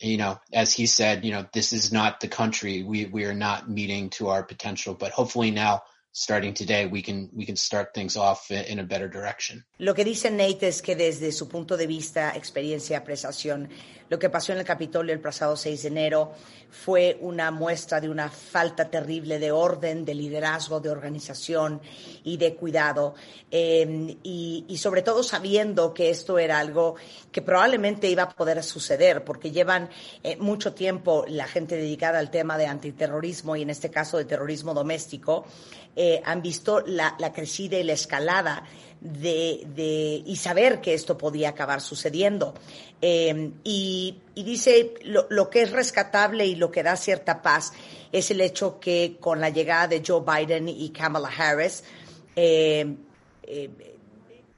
you 0.00 0.16
know, 0.16 0.40
as 0.52 0.72
he 0.72 0.86
said, 0.86 1.24
you 1.24 1.32
know, 1.32 1.46
this 1.52 1.72
is 1.72 1.92
not 1.92 2.20
the 2.20 2.28
country. 2.28 2.82
We 2.82 3.06
we 3.06 3.24
are 3.24 3.34
not 3.34 3.70
meeting 3.70 4.10
to 4.10 4.28
our 4.28 4.42
potential. 4.42 4.94
But 4.94 5.12
hopefully 5.12 5.50
now 5.50 5.82
starting 6.12 6.52
today, 6.54 6.86
we 6.86 7.02
can 7.02 7.30
we 7.34 7.44
can 7.44 7.56
start 7.56 7.94
things 7.94 8.16
off 8.16 8.50
in 8.50 8.78
a 8.78 8.84
better 8.84 9.08
direction. 9.08 9.64
Lo 9.78 9.94
que 9.94 10.04
dice 10.04 10.30
Nate 10.30 10.68
es 10.68 10.82
que 10.82 10.94
desde 10.94 11.32
su 11.32 11.48
punto 11.48 11.76
de 11.76 11.86
vista, 11.86 12.32
experiencia, 12.36 12.98
apreciación, 12.98 13.68
lo 14.12 14.18
que 14.18 14.28
pasó 14.28 14.52
en 14.52 14.58
el 14.58 14.64
Capitolio 14.64 15.14
el 15.14 15.20
pasado 15.20 15.56
6 15.56 15.82
de 15.82 15.88
enero 15.88 16.32
fue 16.70 17.16
una 17.20 17.50
muestra 17.50 17.98
de 17.98 18.10
una 18.10 18.28
falta 18.28 18.90
terrible 18.90 19.38
de 19.38 19.52
orden, 19.52 20.04
de 20.04 20.14
liderazgo, 20.14 20.80
de 20.80 20.90
organización 20.90 21.80
y 22.22 22.36
de 22.36 22.54
cuidado. 22.54 23.14
Eh, 23.50 24.16
y, 24.22 24.66
y, 24.68 24.76
sobre 24.76 25.00
todo 25.00 25.22
sabiendo 25.22 25.94
que 25.94 26.10
esto 26.10 26.38
era 26.38 26.58
algo 26.58 26.96
que 27.30 27.40
probablemente 27.40 28.08
iba 28.08 28.24
a 28.24 28.28
poder 28.28 28.62
suceder, 28.62 29.24
porque 29.24 29.50
llevan 29.50 29.88
eh, 30.22 30.36
mucho 30.36 30.74
tiempo 30.74 31.24
la 31.26 31.46
gente 31.46 31.76
dedicada 31.76 32.18
al 32.18 32.30
tema 32.30 32.58
de 32.58 32.66
antiterrorismo 32.66 33.56
y 33.56 33.62
en 33.62 33.70
este 33.70 33.90
caso 33.90 34.18
de 34.18 34.26
terrorismo 34.26 34.74
doméstico, 34.74 35.46
eh, 35.96 36.22
han 36.24 36.42
visto 36.42 36.80
la, 36.86 37.14
la 37.18 37.32
crecida 37.32 37.78
y 37.78 37.84
la 37.84 37.92
escalada 37.92 38.64
de, 39.00 39.62
de, 39.74 40.22
y 40.24 40.36
saber 40.36 40.80
que 40.80 40.94
esto 40.94 41.18
podía 41.18 41.50
acabar 41.50 41.80
sucediendo. 41.80 42.54
Eh, 43.00 43.50
y, 43.64 44.18
y, 44.34 44.42
dice, 44.44 44.94
lo, 45.04 45.26
lo, 45.30 45.50
que 45.50 45.62
es 45.62 45.72
rescatable 45.72 46.46
y 46.46 46.54
lo 46.54 46.70
que 46.70 46.82
da 46.82 46.96
cierta 46.96 47.42
paz 47.42 47.72
es 48.12 48.30
el 48.30 48.40
hecho 48.40 48.78
que 48.78 49.16
con 49.18 49.40
la 49.40 49.50
llegada 49.50 49.88
de 49.88 50.02
Joe 50.06 50.22
Biden 50.24 50.68
y 50.68 50.90
Kamala 50.90 51.30
Harris, 51.36 51.82
eh, 52.36 52.94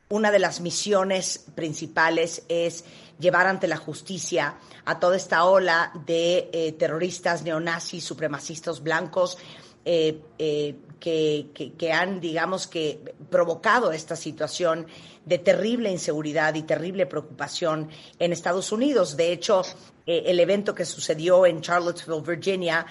una 0.08 0.30
de 0.30 0.38
las 0.38 0.60
misiones 0.60 1.46
principales 1.54 2.44
es 2.48 2.84
llevar 3.18 3.46
ante 3.46 3.66
la 3.66 3.76
justicia 3.76 4.56
a 4.84 4.98
toda 4.98 5.16
esta 5.16 5.44
ola 5.44 5.92
de 6.06 6.50
eh, 6.52 6.72
terroristas 6.72 7.42
neonazis, 7.42 8.04
supremacistas 8.04 8.82
blancos, 8.82 9.38
eh, 9.84 10.20
eh, 10.38 10.76
que, 11.04 11.72
que, 11.76 11.92
han, 11.92 12.18
digamos, 12.18 12.66
que 12.66 13.14
provocado 13.28 13.92
esta 13.92 14.16
situación 14.16 14.86
de 15.26 15.36
terrible 15.36 15.90
inseguridad 15.90 16.54
y 16.54 16.62
terrible 16.62 17.04
preocupación 17.04 17.90
en 18.18 18.32
Estados 18.32 18.72
Unidos. 18.72 19.14
De 19.14 19.30
hecho, 19.30 19.60
eh, 20.06 20.22
el 20.26 20.40
evento 20.40 20.74
que 20.74 20.86
sucedió 20.86 21.44
en 21.44 21.60
Charlottesville, 21.60 22.22
Virginia, 22.22 22.86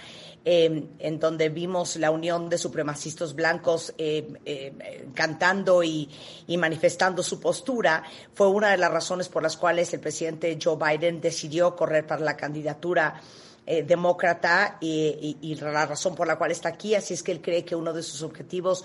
eh, 0.45 0.89
en 0.99 1.19
donde 1.19 1.47
vimos 1.47 1.95
la 1.95 2.11
unión 2.11 2.49
de 2.49 2.57
supremacistas 2.57 3.33
blancos 3.33 3.93
eh, 3.97 4.27
eh, 4.43 5.07
cantando 5.13 5.81
y, 5.81 6.09
manifestando 6.57 7.23
su 7.23 7.39
postura, 7.39 8.03
fue 8.33 8.49
una 8.49 8.71
de 8.71 8.77
las 8.77 8.91
razones 8.91 9.29
por 9.29 9.41
las 9.41 9.55
cuales 9.55 9.93
el 9.93 10.01
presidente 10.01 10.59
Joe 10.61 10.75
Biden 10.75 11.21
decidió 11.21 11.77
correr 11.77 12.05
para 12.05 12.21
la 12.21 12.35
candidatura 12.35 13.21
eh, 13.65 13.83
demócrata 13.83 14.77
y, 14.81 15.55
la 15.59 15.85
razón 15.85 16.15
por 16.15 16.27
la 16.27 16.37
cual 16.37 16.51
está 16.51 16.69
aquí. 16.69 16.95
Así 16.95 17.13
es 17.13 17.23
que 17.23 17.31
él 17.31 17.41
cree 17.41 17.63
que 17.63 17.75
uno 17.75 17.93
de 17.93 18.03
sus 18.03 18.21
objetivos 18.21 18.83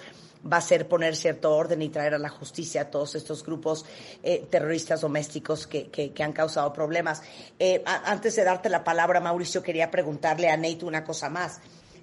va 0.51 0.59
a 0.59 0.61
ser 0.61 0.87
poner 0.87 1.17
cierto 1.17 1.55
orden 1.55 1.83
y 1.83 1.89
traer 1.89 2.15
a 2.15 2.19
la 2.19 2.29
justicia 2.29 2.83
a 2.83 2.85
todos 2.91 3.17
estos 3.17 3.45
grupos 3.45 3.85
eh, 4.23 4.47
terroristas 4.49 5.01
domésticos 5.01 5.67
que, 5.67 5.89
que, 5.89 6.13
que, 6.13 6.23
han 6.23 6.33
causado 6.33 6.73
problemas. 6.73 7.23
Eh, 7.59 7.83
antes 7.85 8.37
de 8.37 8.45
darte 8.45 8.69
la 8.69 8.85
palabra, 8.85 9.21
Mauricio, 9.21 9.63
quería 9.63 9.91
preguntarle 9.91 10.49
a 10.49 10.57
Nate 10.57 10.85
una 10.85 11.03
cosa 11.03 11.29
más. 11.29 11.61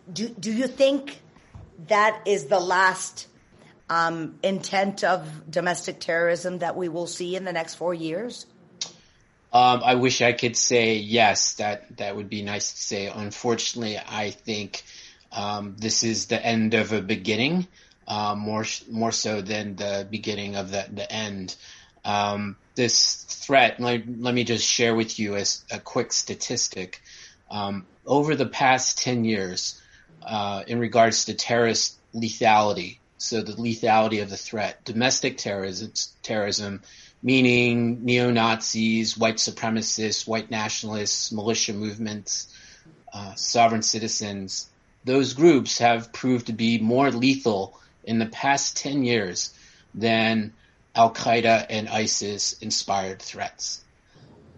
Do, 0.08 0.26
do 0.38 0.52
you 0.52 0.68
think 0.68 1.22
that 1.88 2.22
is 2.26 2.48
the 2.48 2.60
last 2.60 3.28
um, 3.90 4.38
intent 4.44 5.04
of 5.04 5.50
domestic 5.50 6.00
terrorism 6.00 6.60
that 6.60 6.76
we 6.76 6.90
will 6.90 7.08
see 7.08 7.36
in 7.36 7.46
the 7.46 7.54
next 7.54 7.76
four 7.76 7.94
years? 7.94 8.48
Um, 9.56 9.84
I 9.86 9.95
wish 9.95 10.22
I 10.22 10.34
could 10.34 10.57
say 10.57 10.95
yes. 10.98 11.53
That 11.53 11.95
that 11.95 12.14
would 12.14 12.30
be 12.30 12.41
nice 12.41 12.73
to 12.73 12.77
say. 12.77 13.07
Unfortunately, 13.07 13.98
I 13.98 14.32
think 14.32 14.84
um, 15.32 15.77
this 15.80 16.03
is 16.03 16.26
the 16.26 16.45
end 16.45 16.73
of 16.73 16.91
a 16.91 17.02
beginning, 17.02 17.65
uh, 18.06 18.36
more 18.36 18.65
more 18.91 19.14
so 19.14 19.40
than 19.40 19.77
the 19.77 20.06
beginning 20.11 20.57
of 20.57 20.72
the 20.72 20.86
the 20.91 21.10
end. 21.10 21.56
Um, 22.03 22.57
this 22.76 23.23
threat. 23.23 23.80
Let, 23.80 24.03
let, 24.19 24.34
me 24.34 24.44
just 24.44 24.69
share 24.69 24.94
with 24.94 25.18
you 25.18 25.38
a, 25.38 25.45
a 25.72 25.80
quick 25.80 26.11
statistic. 26.11 27.02
Um, 27.49 27.86
over 28.06 28.36
the 28.36 28.45
past 28.45 28.98
ten 28.98 29.23
years, 29.23 29.82
uh, 30.22 30.64
in 30.68 30.80
regards 30.80 31.26
to 31.26 31.34
terrorist 31.34 31.98
lethality, 32.14 32.98
so 33.18 33.41
the 33.41 33.53
lethality 33.53 34.22
of 34.22 34.30
the 34.30 34.36
threat, 34.36 34.84
domestic 34.84 35.38
terrorism, 35.38 35.94
terrorism 36.23 36.82
meaning 37.22 38.06
neo-Nazis, 38.06 39.18
white 39.18 39.38
supremacists, 39.38 40.28
white 40.28 40.52
nationalists, 40.52 41.32
militia 41.32 41.74
movements, 41.74 42.54
uh, 43.14 43.34
sovereign 43.36 43.82
citizens. 43.82 44.70
Those 45.06 45.34
groups 45.34 45.80
have 45.80 46.14
proved 46.14 46.48
to 46.48 46.54
be 46.54 46.80
more 46.80 47.12
lethal 47.12 47.80
in 48.04 48.20
the 48.20 48.26
past 48.26 48.78
10 48.78 49.04
years 49.04 49.54
than 49.94 50.54
Al-Qaeda 50.96 51.66
and 51.70 51.90
ISIS 51.90 52.54
inspired 52.62 53.22
threats. 53.22 53.84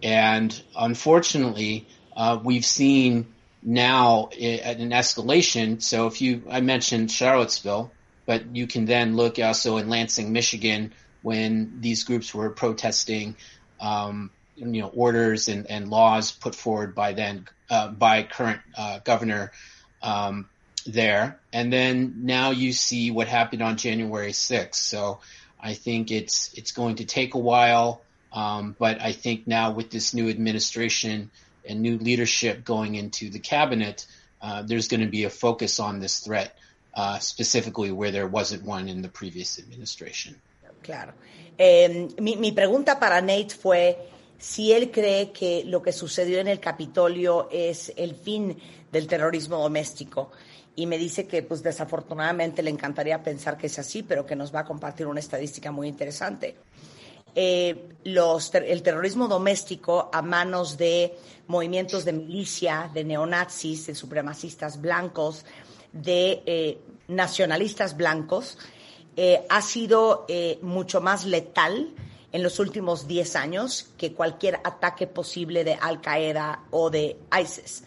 And 0.02 0.60
unfortunately, 0.76 1.86
uh, 2.16 2.38
we've 2.42 2.64
seen 2.64 3.34
now 3.62 4.28
an 4.28 4.90
escalation. 4.90 5.82
So 5.82 6.06
if 6.06 6.20
you, 6.20 6.42
I 6.50 6.60
mentioned 6.60 7.10
Charlottesville, 7.10 7.90
but 8.26 8.54
you 8.54 8.66
can 8.66 8.84
then 8.84 9.16
look 9.16 9.38
also 9.38 9.78
in 9.78 9.88
Lansing, 9.88 10.32
Michigan, 10.32 10.92
when 11.28 11.82
these 11.82 12.04
groups 12.04 12.34
were 12.34 12.48
protesting, 12.48 13.36
um, 13.82 14.30
you 14.56 14.80
know, 14.80 14.88
orders 14.88 15.48
and, 15.48 15.70
and 15.70 15.90
laws 15.90 16.32
put 16.32 16.54
forward 16.54 16.94
by 16.94 17.12
then 17.12 17.46
uh, 17.68 17.88
by 17.88 18.22
current 18.22 18.62
uh, 18.78 18.98
governor 19.04 19.52
um, 20.02 20.48
there. 20.86 21.38
And 21.52 21.70
then 21.70 22.20
now 22.22 22.52
you 22.52 22.72
see 22.72 23.10
what 23.10 23.28
happened 23.28 23.60
on 23.60 23.76
January 23.76 24.32
6th. 24.32 24.76
So 24.76 25.20
I 25.60 25.74
think 25.74 26.10
it's 26.10 26.50
it's 26.54 26.72
going 26.72 26.96
to 26.96 27.04
take 27.04 27.34
a 27.34 27.38
while, 27.38 28.00
um, 28.32 28.74
but 28.78 29.02
I 29.02 29.12
think 29.12 29.46
now 29.46 29.72
with 29.72 29.90
this 29.90 30.14
new 30.14 30.30
administration 30.30 31.30
and 31.68 31.82
new 31.82 31.98
leadership 31.98 32.64
going 32.64 32.94
into 32.94 33.28
the 33.28 33.38
cabinet, 33.38 34.06
uh, 34.40 34.62
there's 34.62 34.88
going 34.88 35.02
to 35.02 35.12
be 35.18 35.24
a 35.24 35.30
focus 35.30 35.78
on 35.78 36.00
this 36.00 36.20
threat, 36.20 36.56
uh, 36.94 37.18
specifically 37.18 37.92
where 37.92 38.12
there 38.12 38.26
wasn't 38.26 38.62
one 38.62 38.88
in 38.88 39.02
the 39.02 39.10
previous 39.10 39.58
administration. 39.58 40.40
Claro. 40.88 41.12
Mi, 42.18 42.36
mi, 42.36 42.52
pregunta 42.52 42.98
para 42.98 43.20
Nate 43.20 43.50
fue 43.50 44.08
si 44.38 44.72
él 44.72 44.90
cree 44.90 45.32
que 45.32 45.64
lo 45.66 45.82
que 45.82 45.92
sucedió 45.92 46.38
en 46.38 46.48
el 46.48 46.60
Capitolio 46.60 47.46
es 47.52 47.92
el 47.94 48.14
fin 48.14 48.56
del 48.90 49.06
terrorismo 49.06 49.58
doméstico. 49.58 50.30
Y 50.76 50.86
me 50.86 50.96
dice 50.96 51.26
que, 51.26 51.42
pues 51.42 51.62
desafortunadamente, 51.62 52.62
le 52.62 52.70
encantaría 52.70 53.22
pensar 53.22 53.58
que 53.58 53.66
es 53.66 53.78
así, 53.78 54.02
pero 54.02 54.24
que 54.24 54.34
nos 54.34 54.54
va 54.54 54.60
a 54.60 54.64
compartir 54.64 55.06
una 55.06 55.20
estadística 55.20 55.70
muy 55.70 55.88
interesante. 55.88 56.56
Eh, 57.34 57.90
los, 58.04 58.54
el 58.54 58.82
terrorismo 58.82 59.28
doméstico 59.28 60.08
a 60.10 60.22
manos 60.22 60.78
de 60.78 61.14
movimientos 61.48 62.06
de 62.06 62.14
milicia, 62.14 62.90
de 62.94 63.04
neonazis, 63.04 63.88
de 63.88 63.94
supremacistas 63.94 64.80
blancos, 64.80 65.44
de 65.92 66.42
eh, 66.46 66.78
nacionalistas 67.08 67.94
blancos, 67.94 68.56
eh, 69.20 69.44
ha 69.48 69.62
sido 69.62 70.26
eh, 70.28 70.60
mucho 70.62 71.00
más 71.00 71.24
letal 71.24 71.90
en 72.30 72.40
los 72.44 72.60
últimos 72.60 73.08
10 73.08 73.34
años 73.34 73.90
que 73.98 74.12
cualquier 74.12 74.60
ataque 74.62 75.08
posible 75.08 75.64
de 75.64 75.74
Al 75.74 76.00
Qaeda 76.00 76.62
o 76.70 76.88
de 76.88 77.16
ISIS. 77.36 77.82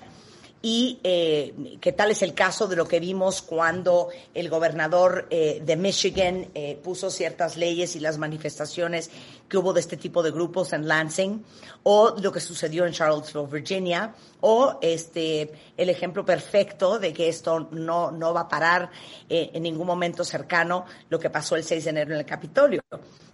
Y 0.62 1.00
eh, 1.04 1.78
qué 1.82 1.92
tal 1.92 2.12
es 2.12 2.22
el 2.22 2.36
caso 2.36 2.68
de 2.68 2.76
lo 2.76 2.88
que 2.88 3.00
vimos 3.00 3.42
cuando 3.42 4.10
el 4.34 4.48
gobernador 4.50 5.28
eh, 5.32 5.62
de 5.66 5.76
Michigan 5.76 6.48
eh, 6.54 6.80
puso 6.84 7.10
ciertas 7.10 7.58
leyes 7.58 7.96
y 7.96 8.00
las 8.00 8.20
manifestaciones 8.20 9.10
que 9.50 9.58
hubo 9.58 9.74
de 9.74 9.82
este 9.82 9.98
tipo 9.98 10.22
de 10.22 10.32
grupos 10.32 10.72
en 10.74 10.88
Lansing, 10.88 11.44
o 11.84 12.16
lo 12.22 12.32
que 12.32 12.40
sucedió 12.40 12.86
en 12.86 12.94
Charlottesville, 12.94 13.48
Virginia, 13.52 14.14
o 14.40 14.78
este 14.82 15.52
el 15.76 15.90
ejemplo 15.90 16.24
perfecto 16.24 17.00
de 17.00 17.12
que 17.12 17.28
esto 17.28 17.68
no, 17.72 18.12
no 18.12 18.34
va 18.34 18.42
a 18.42 18.50
parar 18.50 18.92
eh, 19.28 19.50
en 19.54 19.64
ningún 19.64 19.88
momento 19.88 20.24
cercano, 20.24 20.86
lo 21.10 21.20
que 21.20 21.30
pasó 21.30 21.56
el 21.56 21.64
6 21.64 21.84
de 21.84 21.90
enero 21.90 22.14
en 22.14 22.20
el 22.20 22.26
Capitolio 22.26 22.82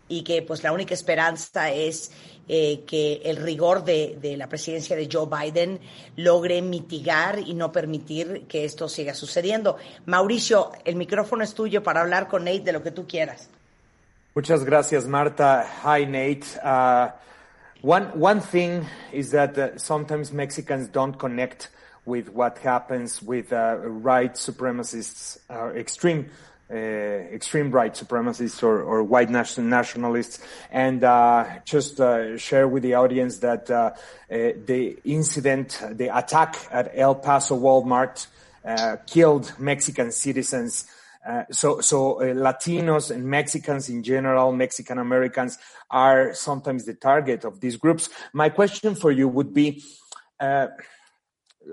y 0.09 0.23
que 0.23 0.41
pues 0.41 0.63
la 0.63 0.71
única 0.71 0.93
esperanza 0.93 1.71
es 1.71 2.11
eh, 2.49 2.85
que 2.87 3.21
el 3.25 3.35
rigor 3.35 3.83
de, 3.83 4.35
la 4.37 4.47
presidencia 4.47 4.95
de 4.95 5.09
Joe 5.11 5.27
Biden 5.27 5.81
logre 6.15 6.61
mitigar 6.61 7.39
y 7.39 7.53
no 7.53 7.71
permitir 7.71 8.45
que 8.47 8.63
esto 8.63 8.87
siga 8.87 9.13
sucediendo. 9.13 9.77
Mauricio, 10.05 10.71
el 10.85 10.95
micrófono 10.95 11.43
es 11.43 11.53
tuyo 11.53 11.83
para 11.83 12.01
hablar 12.01 12.29
con 12.29 12.45
Nate 12.45 12.61
de 12.61 12.71
lo 12.71 12.81
que 12.81 12.91
tú 12.91 13.05
quieras. 13.05 13.49
Muchas 14.33 14.63
gracias, 14.63 15.07
Marta. 15.07 15.65
Hi, 15.83 16.05
Nate. 16.05 16.45
Uh, 16.63 17.09
one, 17.81 18.11
one 18.15 18.39
thing 18.39 18.85
is 19.11 19.31
that 19.31 19.57
uh, 19.57 19.77
sometimes 19.77 20.31
Mexicans 20.31 20.87
don't 20.87 21.17
connect 21.17 21.69
with 22.05 22.29
what 22.29 22.57
happens 22.59 23.21
with 23.21 23.51
uh, 23.51 23.75
right 23.81 24.35
supremacists, 24.35 25.37
extreme 25.75 26.29
uh, 26.29 26.46
extreme 26.69 27.71
right 27.71 27.93
supremacists 27.93 28.61
or, 28.61 28.81
or 28.81 29.03
white 29.03 29.29
nation 29.29 29.69
nationalists, 29.69 30.39
and 30.71 31.03
uh, 31.03 31.45
just 31.65 31.99
uh, 31.99 32.37
share 32.37 32.67
with 32.67 32.83
the 32.83 32.93
audience 32.93 33.37
that 33.39 33.69
uh, 33.69 33.91
uh, 33.95 33.95
the 34.29 34.97
incident, 35.05 35.81
the 35.91 36.15
attack 36.15 36.57
at 36.71 36.91
El 36.93 37.15
Paso 37.15 37.57
Walmart, 37.57 38.27
uh, 38.65 38.97
killed 39.05 39.53
Mexican 39.57 40.11
citizens 40.11 40.85
uh, 41.27 41.43
so, 41.51 41.81
so 41.81 42.21
uh, 42.21 42.33
Latinos 42.33 43.11
and 43.11 43.25
Mexicans 43.25 43.89
in 43.89 44.01
general, 44.01 44.53
Mexican 44.53 44.97
Americans 44.97 45.57
are 45.91 46.33
sometimes 46.33 46.85
the 46.85 46.93
target 46.93 47.43
of 47.43 47.59
these 47.59 47.75
groups. 47.75 48.09
My 48.31 48.47
question 48.47 48.95
for 48.95 49.11
you 49.11 49.27
would 49.27 49.53
be, 49.53 49.83
uh, 50.39 50.67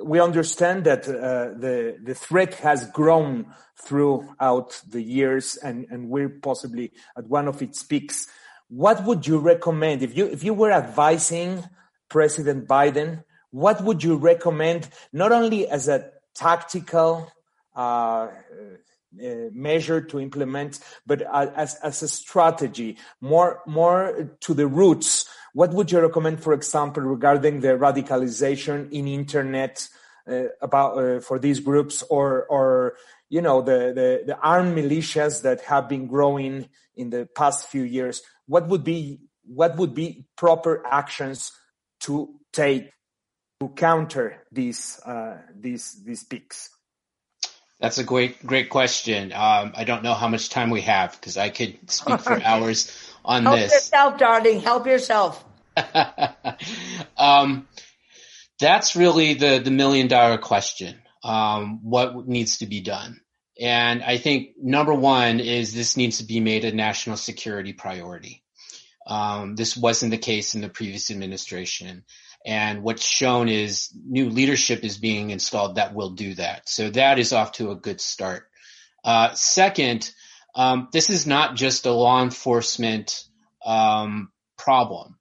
we 0.02 0.20
understand 0.20 0.84
that 0.84 1.08
uh, 1.08 1.56
the 1.58 1.96
the 2.02 2.14
threat 2.14 2.54
has 2.54 2.90
grown 2.90 3.46
throughout 3.76 4.80
the 4.88 5.02
years, 5.02 5.56
and 5.56 5.86
and 5.90 6.08
we're 6.08 6.28
possibly 6.28 6.92
at 7.16 7.26
one 7.28 7.48
of 7.48 7.62
its 7.62 7.82
peaks. 7.82 8.26
What 8.68 9.04
would 9.04 9.26
you 9.26 9.38
recommend 9.38 10.02
if 10.02 10.16
you 10.16 10.26
if 10.26 10.42
you 10.42 10.54
were 10.54 10.72
advising 10.72 11.64
President 12.08 12.66
Biden? 12.66 13.24
What 13.50 13.84
would 13.84 14.02
you 14.02 14.16
recommend, 14.16 14.88
not 15.12 15.30
only 15.30 15.68
as 15.68 15.86
a 15.86 16.10
tactical 16.34 17.30
uh, 17.76 18.28
uh, 19.22 19.50
measure 19.52 20.00
to 20.00 20.18
implement, 20.18 20.80
but 21.06 21.22
as, 21.32 21.76
as 21.76 22.02
a 22.02 22.08
strategy, 22.08 22.96
more, 23.20 23.62
more 23.64 24.36
to 24.40 24.54
the 24.54 24.66
roots. 24.66 25.28
What 25.54 25.72
would 25.72 25.90
you 25.90 26.00
recommend, 26.00 26.42
for 26.42 26.52
example, 26.52 27.02
regarding 27.02 27.60
the 27.60 27.78
radicalization 27.78 28.90
in 28.92 29.06
internet 29.06 29.88
uh, 30.28 30.48
about 30.60 30.98
uh, 30.98 31.20
for 31.20 31.38
these 31.38 31.60
groups, 31.60 32.02
or, 32.10 32.44
or 32.46 32.96
you 33.30 33.40
know, 33.40 33.62
the, 33.62 33.92
the, 33.94 34.22
the 34.26 34.38
armed 34.38 34.76
militias 34.76 35.42
that 35.42 35.60
have 35.62 35.88
been 35.88 36.08
growing 36.08 36.68
in 36.96 37.10
the 37.10 37.28
past 37.36 37.68
few 37.68 37.82
years? 37.82 38.20
What 38.46 38.68
would 38.68 38.84
be 38.84 39.20
what 39.46 39.76
would 39.76 39.94
be 39.94 40.26
proper 40.36 40.82
actions 40.86 41.52
to 42.00 42.34
take 42.52 42.90
to 43.60 43.68
counter 43.68 44.42
these 44.50 44.98
uh, 45.06 45.38
these 45.54 46.02
these 46.04 46.24
peaks? 46.24 46.70
That's 47.84 47.98
a 47.98 48.02
great, 48.02 48.46
great 48.46 48.70
question. 48.70 49.30
Um, 49.30 49.74
I 49.76 49.84
don't 49.84 50.02
know 50.02 50.14
how 50.14 50.26
much 50.26 50.48
time 50.48 50.70
we 50.70 50.80
have 50.80 51.12
because 51.12 51.36
I 51.36 51.50
could 51.50 51.90
speak 51.90 52.18
for 52.20 52.42
hours 52.42 52.90
on 53.22 53.42
Help 53.42 53.56
this. 53.56 53.90
Help 53.90 54.14
yourself, 54.14 54.18
darling. 54.18 54.60
Help 54.60 54.86
yourself. 54.86 55.44
um, 57.18 57.68
that's 58.58 58.96
really 58.96 59.34
the, 59.34 59.58
the 59.58 59.70
million 59.70 60.08
dollar 60.08 60.38
question. 60.38 60.96
Um, 61.22 61.80
what 61.82 62.26
needs 62.26 62.60
to 62.60 62.66
be 62.66 62.80
done? 62.80 63.20
And 63.60 64.02
I 64.02 64.16
think 64.16 64.52
number 64.56 64.94
one 64.94 65.40
is 65.40 65.74
this 65.74 65.98
needs 65.98 66.16
to 66.18 66.24
be 66.24 66.40
made 66.40 66.64
a 66.64 66.72
national 66.72 67.18
security 67.18 67.74
priority. 67.74 68.42
Um, 69.06 69.56
this 69.56 69.76
wasn't 69.76 70.10
the 70.10 70.16
case 70.16 70.54
in 70.54 70.62
the 70.62 70.70
previous 70.70 71.10
administration. 71.10 72.04
And 72.44 72.82
what's 72.82 73.06
shown 73.06 73.48
is 73.48 73.90
new 73.94 74.28
leadership 74.28 74.84
is 74.84 74.98
being 74.98 75.30
installed 75.30 75.76
that 75.76 75.94
will 75.94 76.10
do 76.10 76.34
that. 76.34 76.68
So 76.68 76.90
that 76.90 77.18
is 77.18 77.32
off 77.32 77.52
to 77.52 77.70
a 77.70 77.76
good 77.76 78.00
start. 78.00 78.46
Uh, 79.02 79.32
second, 79.34 80.10
um, 80.54 80.88
this 80.92 81.10
is 81.10 81.26
not 81.26 81.56
just 81.56 81.86
a 81.86 81.92
law 81.92 82.22
enforcement 82.22 83.24
um, 83.64 84.30
problem. 84.58 85.16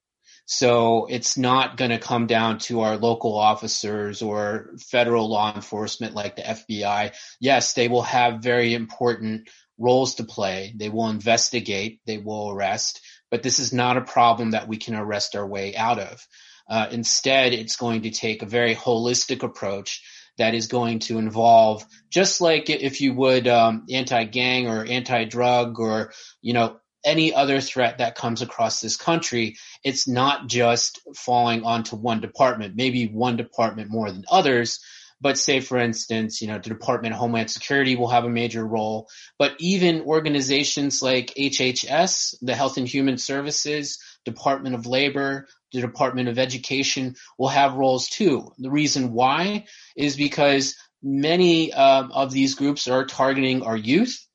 So 0.45 1.05
it's 1.05 1.37
not 1.37 1.77
going 1.77 1.91
to 1.91 1.99
come 1.99 2.27
down 2.27 2.59
to 2.59 2.81
our 2.81 2.97
local 2.97 3.37
officers 3.37 4.21
or 4.21 4.71
federal 4.77 5.29
law 5.29 5.55
enforcement 5.55 6.13
like 6.13 6.35
the 6.35 6.41
FBI. 6.41 7.13
Yes, 7.39 7.73
they 7.73 7.87
will 7.87 8.01
have 8.01 8.43
very 8.43 8.73
important 8.73 9.49
roles 9.77 10.15
to 10.15 10.25
play. 10.25 10.73
They 10.75 10.89
will 10.89 11.07
investigate, 11.07 12.01
they 12.05 12.17
will 12.17 12.51
arrest, 12.51 13.01
but 13.31 13.41
this 13.41 13.59
is 13.59 13.73
not 13.73 13.97
a 13.97 14.01
problem 14.01 14.51
that 14.51 14.67
we 14.67 14.77
can 14.77 14.95
arrest 14.95 15.35
our 15.35 15.47
way 15.47 15.75
out 15.75 15.99
of. 15.99 16.27
Uh, 16.67 16.87
instead, 16.91 17.53
it's 17.53 17.75
going 17.75 18.03
to 18.03 18.11
take 18.11 18.41
a 18.41 18.47
very 18.47 18.75
holistic 18.75 19.43
approach 19.43 20.01
that 20.37 20.53
is 20.53 20.67
going 20.67 20.99
to 20.99 21.19
involve, 21.19 21.85
just 22.09 22.41
like 22.41 22.69
if 22.69 23.01
you 23.01 23.13
would 23.13 23.47
um, 23.47 23.85
anti-gang 23.91 24.67
or 24.67 24.83
anti-drug 24.85 25.79
or 25.79 26.11
you 26.41 26.53
know 26.53 26.77
any 27.05 27.33
other 27.33 27.59
threat 27.59 27.97
that 27.97 28.15
comes 28.15 28.41
across 28.41 28.79
this 28.79 28.95
country, 28.95 29.57
it's 29.83 30.07
not 30.07 30.47
just 30.47 31.01
falling 31.15 31.63
onto 31.63 31.95
one 31.95 32.21
department, 32.21 32.75
maybe 32.75 33.07
one 33.07 33.35
department 33.35 33.91
more 33.91 34.09
than 34.09 34.23
others. 34.31 34.79
But 35.21 35.37
say, 35.37 35.61
for 35.61 35.77
instance, 35.77 36.41
you 36.41 36.47
know, 36.47 36.59
the 36.59 36.69
Department 36.69 37.13
of 37.13 37.19
Homeland 37.19 37.49
Security 37.49 37.95
will 37.95 38.09
have 38.09 38.25
a 38.25 38.29
major 38.29 38.65
role, 38.65 39.07
but 39.39 39.55
even 39.59 40.01
organizations 40.01 41.01
like 41.01 41.33
HHS, 41.37 42.35
the 42.41 42.55
Health 42.55 42.75
and 42.75 42.87
Human 42.87 43.17
Services, 43.17 43.99
Department 44.25 44.75
of 44.75 44.85
Labor, 44.85 45.47
the 45.71 45.81
Department 45.81 46.29
of 46.29 46.39
Education 46.39 47.15
will 47.37 47.49
have 47.49 47.75
roles 47.75 48.09
too. 48.09 48.51
The 48.57 48.71
reason 48.71 49.13
why 49.13 49.65
is 49.95 50.15
because 50.15 50.75
many 51.01 51.73
um, 51.73 52.11
of 52.11 52.31
these 52.31 52.55
groups 52.55 52.87
are 52.87 53.05
targeting 53.05 53.63
our 53.63 53.77
youth 53.77 54.25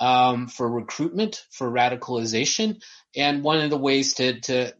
um, 0.00 0.48
for 0.48 0.68
recruitment, 0.68 1.44
for 1.50 1.70
radicalization. 1.70 2.82
And 3.16 3.42
one 3.42 3.60
of 3.60 3.70
the 3.70 3.78
ways 3.78 4.14
to, 4.14 4.40
to 4.40 4.74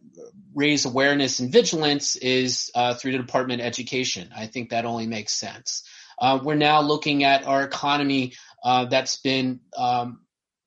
raise 0.53 0.85
awareness 0.85 1.39
and 1.39 1.51
vigilance 1.51 2.15
is 2.15 2.69
uh, 2.75 2.93
through 2.93 3.13
the 3.13 3.17
Department 3.19 3.61
of 3.61 3.67
Education. 3.67 4.29
I 4.35 4.47
think 4.47 4.69
that 4.69 4.85
only 4.85 5.07
makes 5.07 5.33
sense. 5.33 5.83
Uh, 6.19 6.39
we're 6.43 6.55
now 6.55 6.81
looking 6.81 7.23
at 7.23 7.45
our 7.45 7.63
economy 7.63 8.33
uh, 8.63 8.85
that's 8.85 9.17
been 9.17 9.59
um, 9.77 10.21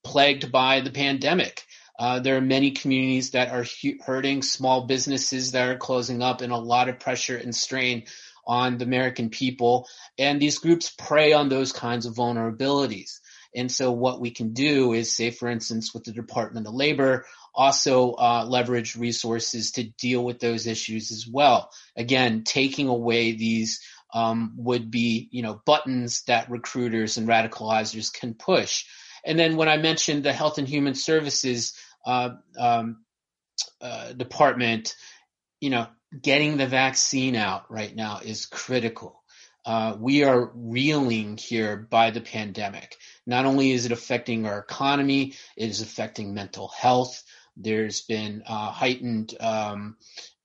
plagued 0.04 0.50
by 0.50 0.80
the 0.80 0.90
pandemic. 0.90 1.64
Uh, 2.00 2.18
there 2.18 2.38
are 2.38 2.40
many 2.40 2.70
communities 2.70 3.32
that 3.32 3.50
are 3.50 3.66
hurting, 4.06 4.40
small 4.40 4.86
businesses 4.86 5.52
that 5.52 5.68
are 5.68 5.76
closing 5.76 6.22
up, 6.22 6.40
and 6.40 6.50
a 6.50 6.56
lot 6.56 6.88
of 6.88 6.98
pressure 6.98 7.36
and 7.36 7.54
strain 7.54 8.04
on 8.46 8.78
the 8.78 8.86
American 8.86 9.28
people. 9.28 9.86
And 10.18 10.40
these 10.40 10.58
groups 10.58 10.90
prey 10.96 11.34
on 11.34 11.50
those 11.50 11.72
kinds 11.72 12.06
of 12.06 12.14
vulnerabilities. 12.14 13.18
And 13.54 13.70
so 13.70 13.92
what 13.92 14.18
we 14.18 14.30
can 14.30 14.54
do 14.54 14.94
is 14.94 15.14
say, 15.14 15.30
for 15.30 15.48
instance, 15.50 15.92
with 15.92 16.04
the 16.04 16.12
Department 16.12 16.66
of 16.66 16.72
Labor, 16.72 17.26
also 17.54 18.12
uh, 18.12 18.46
leverage 18.48 18.96
resources 18.96 19.72
to 19.72 19.84
deal 19.84 20.24
with 20.24 20.40
those 20.40 20.66
issues 20.66 21.10
as 21.10 21.26
well. 21.30 21.70
Again, 21.96 22.44
taking 22.44 22.88
away 22.88 23.32
these 23.32 23.82
um, 24.14 24.54
would 24.56 24.90
be, 24.90 25.28
you 25.32 25.42
know, 25.42 25.60
buttons 25.66 26.22
that 26.22 26.50
recruiters 26.50 27.18
and 27.18 27.28
radicalizers 27.28 28.10
can 28.10 28.32
push. 28.32 28.86
And 29.24 29.38
then 29.38 29.56
when 29.56 29.68
I 29.68 29.76
mentioned 29.76 30.24
the 30.24 30.32
Health 30.32 30.56
and 30.56 30.66
Human 30.66 30.94
Services 30.94 31.74
uh, 32.04 32.30
um, 32.58 33.04
uh, 33.80 34.12
Department, 34.12 34.94
you 35.60 35.70
know, 35.70 35.86
getting 36.20 36.56
the 36.56 36.66
vaccine 36.66 37.36
out 37.36 37.70
right 37.70 37.94
now 37.94 38.20
is 38.22 38.46
critical. 38.46 39.22
Uh, 39.64 39.94
we 39.98 40.24
are 40.24 40.50
reeling 40.54 41.36
here 41.36 41.76
by 41.76 42.10
the 42.10 42.20
pandemic. 42.20 42.96
Not 43.26 43.44
only 43.44 43.72
is 43.72 43.86
it 43.86 43.92
affecting 43.92 44.46
our 44.46 44.58
economy, 44.58 45.34
it 45.56 45.68
is 45.68 45.82
affecting 45.82 46.34
mental 46.34 46.68
health. 46.68 47.22
There's 47.56 48.00
been 48.00 48.42
uh, 48.46 48.70
heightened 48.70 49.34
um, 49.38 49.96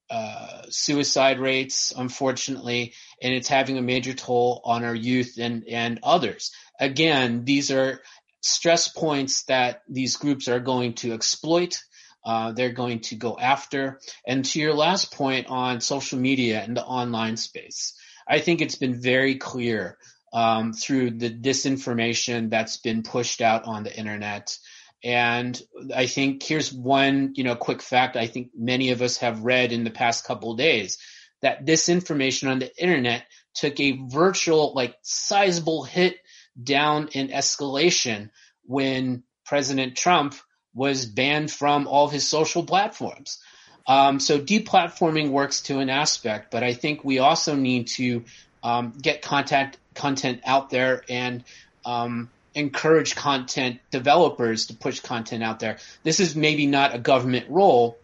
uh, 0.09 0.63
suicide 0.69 1.39
rates, 1.39 1.93
unfortunately, 1.95 2.93
and 3.21 3.33
it's 3.33 3.47
having 3.47 3.77
a 3.77 3.81
major 3.81 4.13
toll 4.13 4.61
on 4.65 4.83
our 4.83 4.93
youth 4.93 5.37
and, 5.39 5.63
and 5.67 5.99
others. 6.03 6.51
Again, 6.79 7.45
these 7.45 7.71
are 7.71 8.01
stress 8.45 8.87
points 8.87 9.43
that 9.45 9.81
these 9.89 10.17
groups 10.17 10.47
are 10.47 10.59
going 10.59 10.93
to 10.93 11.13
exploit. 11.13 11.81
Uh, 12.23 12.51
they're 12.51 12.73
going 12.73 12.99
to 12.99 13.15
go 13.15 13.37
after. 13.39 13.99
And 14.25 14.45
to 14.45 14.59
your 14.59 14.73
last 14.73 15.11
point 15.11 15.47
on 15.47 15.81
social 15.81 16.19
media 16.19 16.61
and 16.61 16.77
the 16.77 16.83
online 16.83 17.37
space, 17.37 17.95
I 18.27 18.39
think 18.39 18.61
it's 18.61 18.75
been 18.75 19.01
very 19.01 19.35
clear 19.35 19.97
um, 20.31 20.73
through 20.73 21.11
the 21.11 21.29
disinformation 21.29 22.51
that's 22.51 22.77
been 22.77 23.01
pushed 23.01 23.41
out 23.41 23.65
on 23.65 23.83
the 23.83 23.95
internet. 23.95 24.57
And 25.03 25.59
I 25.95 26.05
think 26.05 26.43
here's 26.43 26.71
one, 26.71 27.33
you 27.35 27.43
know, 27.43 27.55
quick 27.55 27.81
fact 27.81 28.15
I 28.15 28.27
think 28.27 28.49
many 28.55 28.91
of 28.91 29.01
us 29.01 29.17
have 29.17 29.43
read 29.43 29.71
in 29.71 29.83
the 29.83 29.91
past 29.91 30.25
couple 30.25 30.55
days 30.55 30.99
that 31.41 31.65
disinformation 31.65 32.49
on 32.49 32.59
the 32.59 32.71
internet 32.77 33.25
took 33.55 33.79
a 33.79 33.99
virtual, 34.07 34.73
like 34.75 34.95
sizable 35.01 35.83
hit 35.83 36.17
down 36.61 37.09
in 37.09 37.29
escalation 37.29 38.29
when 38.65 39.23
President 39.45 39.95
Trump 39.95 40.35
was 40.73 41.05
banned 41.05 41.51
from 41.51 41.87
all 41.87 42.05
of 42.05 42.11
his 42.11 42.27
social 42.27 42.63
platforms. 42.63 43.39
Um, 43.87 44.19
so 44.19 44.39
deplatforming 44.39 45.29
works 45.29 45.61
to 45.63 45.79
an 45.79 45.89
aspect, 45.89 46.51
but 46.51 46.63
I 46.63 46.73
think 46.73 47.03
we 47.03 47.19
also 47.19 47.55
need 47.55 47.87
to 47.87 48.25
um, 48.63 48.93
get 48.99 49.21
contact 49.21 49.77
content 49.93 50.41
out 50.43 50.69
there 50.69 51.03
and 51.07 51.43
um, 51.85 52.29
encourage 52.55 53.15
content 53.15 53.79
developers 53.91 54.67
to 54.67 54.73
push 54.73 54.99
content 55.01 55.43
out 55.43 55.59
there. 55.59 55.77
This 56.03 56.19
is 56.19 56.35
maybe 56.35 56.65
not 56.65 56.95
a 56.95 56.99
government 56.99 57.45
role 57.49 57.97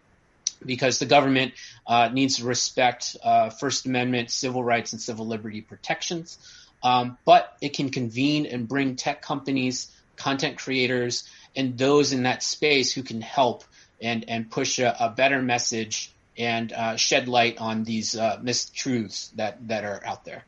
because 0.64 0.98
the 0.98 1.06
government 1.06 1.54
uh, 1.86 2.10
needs 2.12 2.36
to 2.36 2.44
respect 2.44 3.16
uh, 3.24 3.50
First 3.50 3.86
Amendment, 3.86 4.30
civil 4.30 4.62
rights, 4.62 4.92
and 4.92 5.02
civil 5.02 5.26
liberty 5.26 5.60
protections. 5.60 6.38
Um, 6.82 7.18
but 7.24 7.52
it 7.60 7.74
can 7.74 7.90
convene 7.90 8.46
and 8.46 8.66
bring 8.66 8.96
tech 8.96 9.22
companies, 9.22 9.90
content 10.16 10.58
creators, 10.58 11.28
and 11.54 11.78
those 11.78 12.12
in 12.12 12.24
that 12.24 12.42
space 12.42 12.92
who 12.92 13.02
can 13.02 13.20
help 13.20 13.64
and 14.00 14.24
and 14.28 14.50
push 14.50 14.78
a, 14.78 14.96
a 14.98 15.10
better 15.10 15.40
message 15.40 16.12
and 16.36 16.72
uh, 16.72 16.96
shed 16.96 17.28
light 17.28 17.58
on 17.58 17.84
these 17.84 18.16
uh, 18.16 18.38
mistruths 18.38 19.30
that 19.36 19.68
that 19.68 19.84
are 19.84 20.02
out 20.04 20.24
there. 20.24 20.44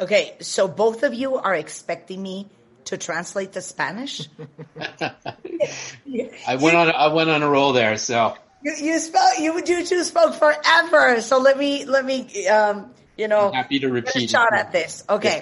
Okay, 0.00 0.36
so 0.40 0.68
both 0.68 1.02
of 1.02 1.14
you 1.14 1.36
are 1.36 1.54
expecting 1.54 2.22
me 2.22 2.46
to 2.86 2.96
translate 2.96 3.52
to 3.52 3.60
Spanish? 3.60 4.28
I 4.80 6.56
went 6.56 6.76
on 6.76 6.90
I 6.90 7.08
went 7.08 7.30
on 7.30 7.42
a 7.42 7.48
roll 7.48 7.72
there, 7.72 7.96
so 7.96 8.36
You, 8.62 8.74
you 8.78 8.98
spoke 8.98 9.38
you 9.38 9.62
you 9.64 9.86
two 9.86 10.04
spoke 10.04 10.34
forever. 10.34 11.20
So 11.20 11.38
let 11.38 11.58
me 11.58 11.84
let 11.84 12.04
me 12.04 12.46
um, 12.48 12.90
you 13.18 13.28
know 13.28 13.52
happy 13.52 13.78
to 13.80 13.88
repeat. 13.88 14.30
shot 14.30 14.54
at 14.54 14.72
this. 14.72 15.04
Okay. 15.08 15.40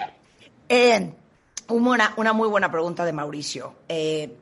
Eh, 0.69 1.13
una, 1.69 2.15
una 2.17 2.33
muy 2.33 2.49
buena 2.49 2.71
pregunta 2.71 3.05
de 3.05 3.13
Mauricio. 3.13 3.77
Eh, 3.89 4.37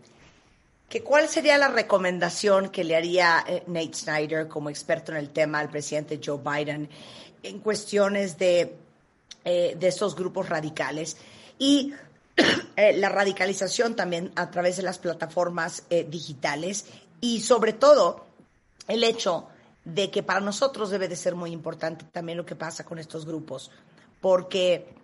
que 0.89 1.03
¿Cuál 1.03 1.29
sería 1.29 1.59
la 1.59 1.67
recomendación 1.67 2.69
que 2.69 2.85
le 2.85 2.95
haría 2.95 3.45
eh, 3.49 3.65
Nate 3.67 3.95
Snyder 3.95 4.47
como 4.47 4.71
experto 4.71 5.11
en 5.11 5.19
el 5.19 5.31
tema 5.31 5.59
al 5.59 5.69
presidente 5.69 6.21
Joe 6.25 6.39
Biden 6.39 6.89
en 7.43 7.59
cuestiones 7.59 8.39
de, 8.39 8.77
eh, 9.45 9.77
de 9.77 9.89
estos 9.89 10.15
grupos 10.15 10.49
radicales 10.49 11.17
y 11.59 11.93
eh, 12.77 12.97
la 12.97 13.09
radicalización 13.09 13.97
también 13.97 14.31
a 14.37 14.51
través 14.53 14.77
de 14.77 14.85
las 14.85 14.99
plataformas 14.99 15.83
digitales 16.09 16.87
y 17.21 17.41
sobre 17.41 17.73
todo 17.73 18.27
el 18.87 19.03
hecho 19.03 19.49
de 19.85 20.11
que 20.11 20.23
para 20.23 20.41
nosotros 20.41 20.91
debe 20.91 21.09
de 21.09 21.17
ser 21.17 21.35
muy 21.35 21.53
importante 21.53 22.05
también 22.11 22.39
lo 22.39 22.47
que 22.47 22.57
pasa 22.57 22.85
con 22.85 22.99
estos 22.99 23.27
grupos, 23.27 23.71
porque 24.21 24.95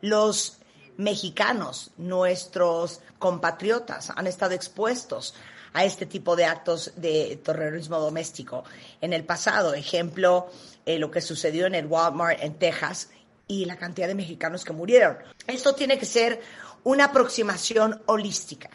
los 0.00 0.58
mexicanos, 0.96 1.90
nuestros 1.96 3.00
compatriotas, 3.18 4.10
han 4.10 4.26
estado 4.26 4.54
expuestos 4.54 5.34
a 5.72 5.84
este 5.84 6.06
tipo 6.06 6.36
de 6.36 6.44
actos 6.44 6.92
de 6.96 7.40
terrorismo 7.42 7.98
doméstico. 7.98 8.64
En 9.00 9.12
el 9.12 9.24
pasado, 9.24 9.74
ejemplo, 9.74 10.48
eh, 10.86 10.98
lo 10.98 11.10
que 11.10 11.20
sucedió 11.20 11.66
en 11.66 11.74
el 11.74 11.86
Walmart 11.86 12.42
en 12.42 12.54
Texas 12.54 13.08
y 13.48 13.64
la 13.64 13.76
cantidad 13.76 14.06
de 14.06 14.14
mexicanos 14.14 14.64
que 14.64 14.72
murieron. 14.72 15.18
Esto 15.46 15.74
tiene 15.74 15.98
que 15.98 16.06
ser 16.06 16.40
una 16.84 17.06
aproximación 17.06 18.00
holística. 18.06 18.70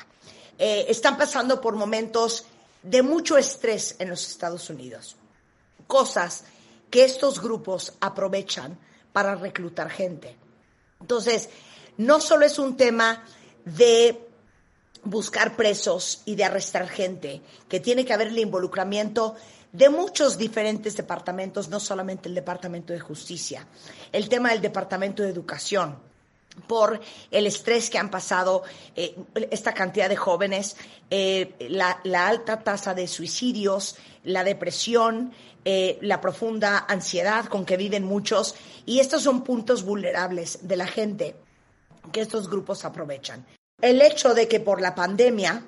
Eh, 0.58 0.88
están 0.90 1.18
pasando 1.18 1.62
por 1.62 1.76
momentos 1.76 2.46
de 2.84 3.02
mucho 3.02 3.38
estrés 3.38 3.96
en 4.00 4.10
los 4.10 4.28
Estados 4.28 4.70
Unidos, 4.70 5.16
cosas 5.90 6.44
que 6.92 7.04
estos 7.04 7.42
grupos 7.42 7.94
aprovechan 8.00 8.78
para 9.12 9.34
reclutar 9.34 9.90
gente. 9.90 10.38
Entonces, 11.02 11.50
no 11.98 12.22
solo 12.22 12.46
es 12.46 12.60
un 12.60 12.78
tema 12.78 13.26
de 13.66 14.30
buscar 15.04 15.56
presos 15.56 16.22
y 16.26 16.36
de 16.36 16.44
arrestar 16.44 16.88
gente, 16.88 17.42
que 17.68 17.80
tiene 17.80 18.06
que 18.06 18.14
haber 18.14 18.28
el 18.28 18.38
involucramiento 18.38 19.36
de 19.72 19.90
muchos 19.90 20.38
diferentes 20.38 20.96
departamentos, 20.96 21.70
no 21.70 21.80
solamente 21.80 22.30
el 22.30 22.36
Departamento 22.36 22.94
de 22.94 23.00
Justicia, 23.00 23.66
el 24.12 24.30
tema 24.30 24.52
del 24.52 24.62
Departamento 24.62 25.24
de 25.24 25.30
Educación, 25.30 25.98
por 26.68 27.00
el 27.32 27.48
estrés 27.48 27.90
que 27.90 27.98
han 27.98 28.12
pasado 28.12 28.64
eh, 28.96 29.16
esta 29.50 29.74
cantidad 29.74 30.10
de 30.10 30.16
jóvenes, 30.16 30.76
eh, 31.10 31.56
la, 31.70 32.00
la 32.04 32.28
alta 32.28 32.64
tasa 32.64 32.94
de 32.94 33.08
suicidios, 33.08 33.96
la 34.24 34.44
depresión, 34.44 35.34
eh, 35.66 35.98
la 36.02 36.22
profunda 36.22 36.86
ansiedad 36.88 37.46
con 37.46 37.66
que 37.66 37.78
viven 37.78 38.04
muchos, 38.04 38.56
y 38.86 39.00
estos 39.00 39.24
son 39.24 39.44
puntos 39.44 39.84
vulnerables 39.84 40.68
de 40.68 40.76
la 40.78 40.88
gente 40.88 41.36
que 42.12 42.22
estos 42.22 42.50
grupos 42.50 42.86
aprovechan. 42.86 43.46
El 43.82 44.02
hecho 44.02 44.34
de 44.34 44.48
que 44.48 44.60
por 44.60 44.82
la 44.82 44.96
pandemia 44.96 45.64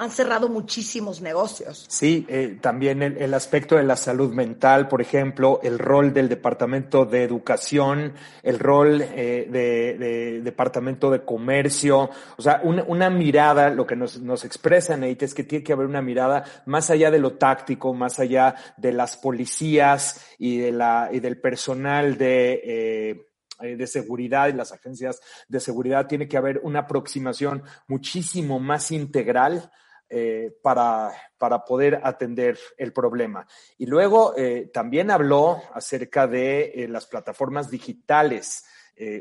han 0.00 0.10
cerrado 0.10 0.48
muchísimos 0.48 1.20
negocios. 1.20 1.84
Sí, 1.88 2.24
eh, 2.30 2.56
también 2.58 3.02
el, 3.02 3.34
aspecto 3.34 3.76
de 3.76 3.82
la 3.82 3.96
salud 3.96 4.32
mental, 4.32 4.88
por 4.88 5.02
ejemplo, 5.02 5.60
el 5.62 5.78
rol 5.78 6.14
del 6.14 6.30
Departamento 6.30 7.04
de 7.04 7.22
Educación, 7.22 8.14
el 8.42 8.58
rol 8.58 9.02
eh, 9.02 9.46
de, 9.50 9.98
de 9.98 10.40
Departamento 10.40 11.10
de 11.10 11.22
Comercio, 11.22 12.08
o 12.38 12.42
sea, 12.42 12.62
una, 12.64 13.10
mirada, 13.10 13.68
lo 13.68 13.86
que 13.86 13.94
nos, 13.94 14.18
nos 14.22 14.46
expresa 14.46 14.96
Nate 14.96 15.26
es 15.26 15.34
que 15.34 15.44
tiene 15.44 15.62
que 15.62 15.74
haber 15.74 15.86
una 15.86 16.00
mirada 16.00 16.44
más 16.64 16.88
allá 16.88 17.10
de 17.10 17.18
lo 17.18 17.34
táctico, 17.34 17.92
más 17.92 18.18
allá 18.20 18.54
de 18.78 18.94
las 18.94 19.18
policías 19.18 20.24
y, 20.38 20.60
de 20.60 20.72
la, 20.72 21.10
y 21.12 21.20
del 21.20 21.38
personal 21.38 22.16
de... 22.16 22.60
Eh, 22.64 23.26
eh, 23.62 23.76
de 23.76 23.86
seguridad 23.86 24.48
y 24.48 24.54
las 24.54 24.72
agencias 24.72 25.20
de 25.48 25.60
seguridad, 25.60 26.06
tiene 26.06 26.28
que 26.28 26.38
haber 26.38 26.60
una 26.62 26.80
aproximación 26.80 27.62
muchísimo 27.88 28.58
más 28.58 28.90
integral 28.90 29.70
eh, 30.12 30.58
para, 30.60 31.12
para 31.38 31.64
poder 31.64 32.00
atender 32.02 32.58
el 32.76 32.92
problema. 32.92 33.46
Y 33.78 33.86
luego 33.86 34.34
eh, 34.36 34.68
también 34.74 35.08
habló 35.08 35.62
acerca 35.72 36.26
de 36.26 36.72
eh, 36.74 36.88
las 36.88 37.06
plataformas 37.06 37.70
digitales. 37.70 38.64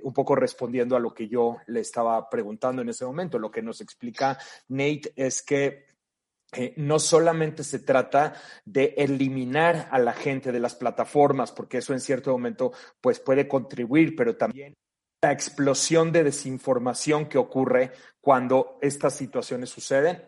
un 0.03 0.11
poco 0.13 0.35
respondiendo 0.35 0.97
a 0.97 0.99
lo 0.99 1.13
que 1.13 1.29
yo 1.29 1.57
le 1.67 1.79
estaba 1.79 2.27
preguntando 2.27 2.81
en 2.81 2.89
ese 2.89 3.05
momento. 3.05 3.37
Lo 3.37 3.51
que 3.51 3.61
nos 3.61 3.79
explica 3.81 4.37
Nate 4.67 5.13
es 5.15 5.41
que 5.41 5.85
no 6.75 6.99
solamente 6.99 7.63
se 7.63 7.79
trata 7.79 8.33
de 8.65 8.95
eliminar 8.97 9.87
a 9.91 9.99
la 9.99 10.11
gente 10.11 10.51
de 10.51 10.59
las 10.59 10.75
plataformas, 10.75 11.53
porque 11.53 11.77
eso 11.77 11.93
en 11.93 12.01
cierto 12.01 12.31
momento 12.31 12.73
pues 12.99 13.19
puede 13.21 13.47
contribuir, 13.47 14.15
pero 14.17 14.35
también 14.35 14.75
la 15.21 15.31
explosión 15.31 16.11
de 16.11 16.23
desinformación 16.23 17.29
que 17.29 17.37
ocurre 17.37 17.91
cuando 18.19 18.79
estas 18.81 19.15
situaciones 19.15 19.69
suceden 19.69 20.23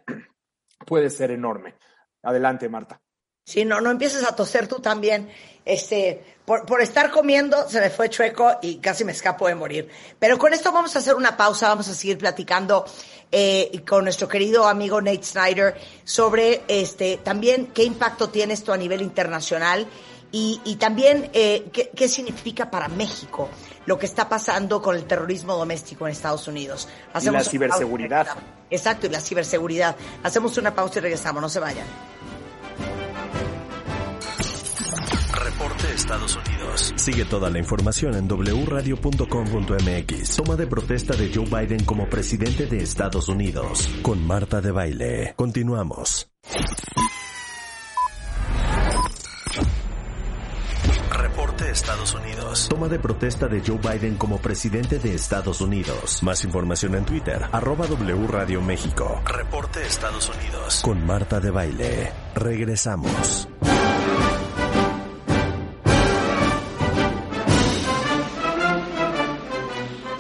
puede 0.86 1.10
ser 1.10 1.32
enorme. 1.32 1.76
Adelante, 2.24 2.70
Marta. 2.70 3.02
Si 3.44 3.66
no, 3.66 3.82
no 3.82 3.90
empieces 3.90 4.24
a 4.24 4.36
toser 4.36 4.68
tú 4.68 4.80
también. 4.80 5.30
Este, 5.66 6.24
por, 6.46 6.66
por 6.66 6.82
estar 6.82 7.12
comiendo 7.12 7.70
se 7.70 7.80
me 7.80 7.90
fue 7.90 8.10
chueco 8.10 8.58
y 8.62 8.78
casi 8.78 9.04
me 9.04 9.12
escapo 9.12 9.48
de 9.48 9.56
morir. 9.56 9.90
Pero 10.20 10.38
con 10.38 10.54
esto 10.54 10.72
vamos 10.72 10.96
a 10.96 11.00
hacer 11.00 11.16
una 11.16 11.36
pausa, 11.36 11.70
vamos 11.70 11.88
a 11.88 11.94
seguir 11.94 12.18
platicando 12.18 12.86
eh, 13.32 13.84
con 13.88 14.04
nuestro 14.04 14.28
querido 14.28 14.68
amigo 14.68 15.02
Nate 15.02 15.24
Snyder 15.24 15.76
sobre 16.04 16.64
este 16.68 17.18
también 17.24 17.68
qué 17.68 17.84
impacto 17.84 18.30
tiene 18.30 18.54
esto 18.54 18.74
a 18.74 18.78
nivel 18.78 19.02
internacional 19.02 19.88
y, 20.32 20.62
y 20.64 20.78
también 20.78 21.30
eh, 21.34 21.68
qué, 21.74 21.92
qué 21.96 22.08
significa 22.08 22.72
para 22.72 22.88
México 22.88 23.50
lo 23.86 23.98
que 23.98 24.06
está 24.06 24.30
pasando 24.30 24.82
con 24.82 24.96
el 24.96 25.06
terrorismo 25.06 25.56
doméstico 25.56 26.08
en 26.08 26.14
Estados 26.14 26.48
Unidos. 26.48 26.88
Y 27.20 27.26
la 27.26 27.32
pausa 27.32 27.50
ciberseguridad. 27.50 28.28
Exacto, 28.70 29.08
y 29.08 29.10
la 29.10 29.20
ciberseguridad. 29.20 29.96
Hacemos 30.24 30.58
una 30.58 30.74
pausa 30.74 31.00
y 31.00 31.02
regresamos, 31.02 31.42
no 31.42 31.50
se 31.50 31.60
vayan. 31.60 31.86
Reporte 35.34 35.94
Estados 35.94 36.38
Unidos. 36.38 36.94
Sigue 36.96 37.26
toda 37.26 37.50
la 37.50 37.60
información 37.60 38.16
en 38.16 38.28
wradio.com.mx. 38.28 40.36
Toma 40.36 40.56
de 40.56 40.68
protesta 40.68 41.16
de 41.16 41.32
Joe 41.34 41.46
Biden 41.46 41.84
como 41.84 42.10
presidente 42.10 42.68
de 42.68 42.84
Estados 42.84 43.28
Unidos. 43.28 43.90
Con 44.02 44.26
Marta 44.26 44.62
de 44.62 44.72
Baile. 44.72 45.34
Continuamos. 45.36 46.32
Estados 51.70 52.14
Unidos. 52.16 52.68
Toma 52.70 52.88
de 52.88 52.98
protesta 52.98 53.48
de 53.48 53.62
Joe 53.62 53.78
Biden 53.78 54.16
como 54.16 54.38
presidente 54.38 54.98
de 54.98 55.14
Estados 55.14 55.62
Unidos. 55.62 56.24
Más 56.24 56.44
información 56.44 56.96
en 56.96 57.06
Twitter, 57.06 57.46
arroba 57.52 57.86
W 57.88 58.28
Radio 58.28 58.62
México. 58.62 59.22
Reporte 59.26 59.86
Estados 59.86 60.30
Unidos. 60.30 60.82
Con 60.84 61.06
Marta 61.06 61.40
de 61.40 61.52
Baile. 61.52 62.12
Regresamos. 62.36 63.48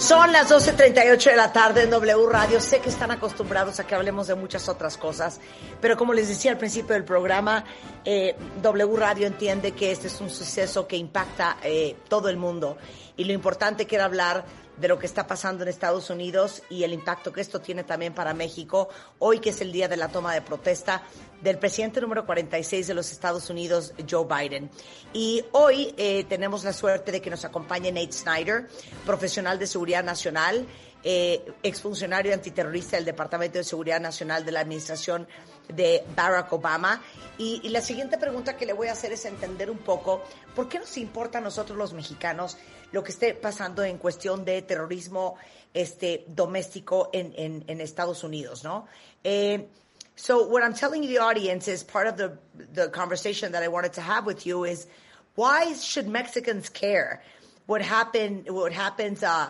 Son 0.01 0.31
las 0.31 0.49
12.38 0.49 1.29
de 1.29 1.35
la 1.35 1.53
tarde 1.53 1.83
en 1.83 1.91
W 1.91 2.25
Radio. 2.27 2.59
Sé 2.59 2.79
que 2.79 2.89
están 2.89 3.11
acostumbrados 3.11 3.79
a 3.79 3.85
que 3.85 3.93
hablemos 3.93 4.25
de 4.25 4.33
muchas 4.33 4.67
otras 4.67 4.97
cosas, 4.97 5.39
pero 5.79 5.95
como 5.95 6.11
les 6.11 6.27
decía 6.27 6.49
al 6.49 6.57
principio 6.57 6.95
del 6.95 7.03
programa, 7.03 7.63
eh, 8.03 8.35
W 8.63 8.97
Radio 8.97 9.27
entiende 9.27 9.73
que 9.73 9.91
este 9.91 10.07
es 10.07 10.19
un 10.19 10.31
suceso 10.31 10.87
que 10.87 10.97
impacta 10.97 11.57
eh, 11.61 11.95
todo 12.09 12.29
el 12.29 12.37
mundo 12.37 12.77
y 13.15 13.25
lo 13.25 13.33
importante 13.33 13.85
que 13.85 13.95
era 13.95 14.05
hablar 14.05 14.43
de 14.77 14.87
lo 14.87 14.97
que 14.97 15.05
está 15.05 15.27
pasando 15.27 15.63
en 15.63 15.69
Estados 15.69 16.09
Unidos 16.09 16.63
y 16.69 16.83
el 16.83 16.93
impacto 16.93 17.31
que 17.31 17.41
esto 17.41 17.61
tiene 17.61 17.83
también 17.83 18.13
para 18.13 18.33
México, 18.33 18.89
hoy 19.19 19.39
que 19.39 19.49
es 19.49 19.61
el 19.61 19.71
día 19.71 19.87
de 19.87 19.97
la 19.97 20.07
toma 20.07 20.33
de 20.33 20.41
protesta 20.41 21.03
del 21.41 21.57
presidente 21.57 22.01
número 22.01 22.25
46 22.25 22.87
de 22.87 22.93
los 22.93 23.11
Estados 23.11 23.49
Unidos, 23.49 23.93
Joe 24.09 24.25
Biden. 24.25 24.69
Y 25.13 25.43
hoy 25.51 25.93
eh, 25.97 26.23
tenemos 26.25 26.63
la 26.63 26.73
suerte 26.73 27.11
de 27.11 27.21
que 27.21 27.29
nos 27.29 27.45
acompañe 27.45 27.91
Nate 27.91 28.11
Snyder, 28.11 28.69
profesional 29.05 29.57
de 29.59 29.67
seguridad 29.67 30.03
nacional, 30.03 30.65
eh, 31.03 31.43
exfuncionario 31.63 32.31
antiterrorista 32.33 32.95
del 32.95 33.05
Departamento 33.05 33.57
de 33.57 33.63
Seguridad 33.63 33.99
Nacional 33.99 34.45
de 34.45 34.51
la 34.51 34.59
Administración 34.59 35.27
de 35.67 36.03
Barack 36.15 36.53
Obama. 36.53 37.01
Y, 37.39 37.59
y 37.63 37.69
la 37.69 37.81
siguiente 37.81 38.19
pregunta 38.19 38.55
que 38.55 38.67
le 38.67 38.73
voy 38.73 38.87
a 38.87 38.91
hacer 38.91 39.11
es 39.11 39.25
entender 39.25 39.71
un 39.71 39.79
poco 39.79 40.23
por 40.55 40.69
qué 40.69 40.77
nos 40.77 40.95
importa 40.97 41.39
a 41.39 41.41
nosotros 41.41 41.75
los 41.75 41.93
mexicanos 41.93 42.57
lo 42.91 43.03
que 43.03 43.11
esté 43.11 43.33
pasando 43.33 43.83
en 43.83 43.97
cuestión 43.97 44.43
de 44.45 44.61
terrorismo 44.61 45.37
este, 45.73 46.25
doméstico 46.27 47.09
en, 47.13 47.33
en, 47.37 47.63
en 47.67 47.81
Estados 47.81 48.23
Unidos, 48.23 48.63
¿no? 48.63 48.87
Eh, 49.23 49.67
so 50.15 50.47
what 50.47 50.63
I'm 50.63 50.73
telling 50.73 51.01
the 51.01 51.19
audience 51.19 51.67
is 51.67 51.83
part 51.83 52.07
of 52.07 52.17
the, 52.17 52.37
the 52.73 52.89
conversation 52.89 53.53
that 53.53 53.63
I 53.63 53.69
wanted 53.69 53.93
to 53.93 54.01
have 54.01 54.25
with 54.25 54.45
you 54.45 54.65
is 54.65 54.87
why 55.35 55.73
should 55.73 56.07
Mexicans 56.07 56.69
care 56.69 57.21
what 57.65 57.81
happened, 57.81 58.49
what 58.49 58.73
happens, 58.73 59.23
uh, 59.23 59.49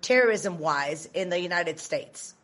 terrorism 0.00 0.58
wise 0.58 1.08
in 1.12 1.28
the 1.28 1.38
United 1.38 1.78
States? 1.78 2.34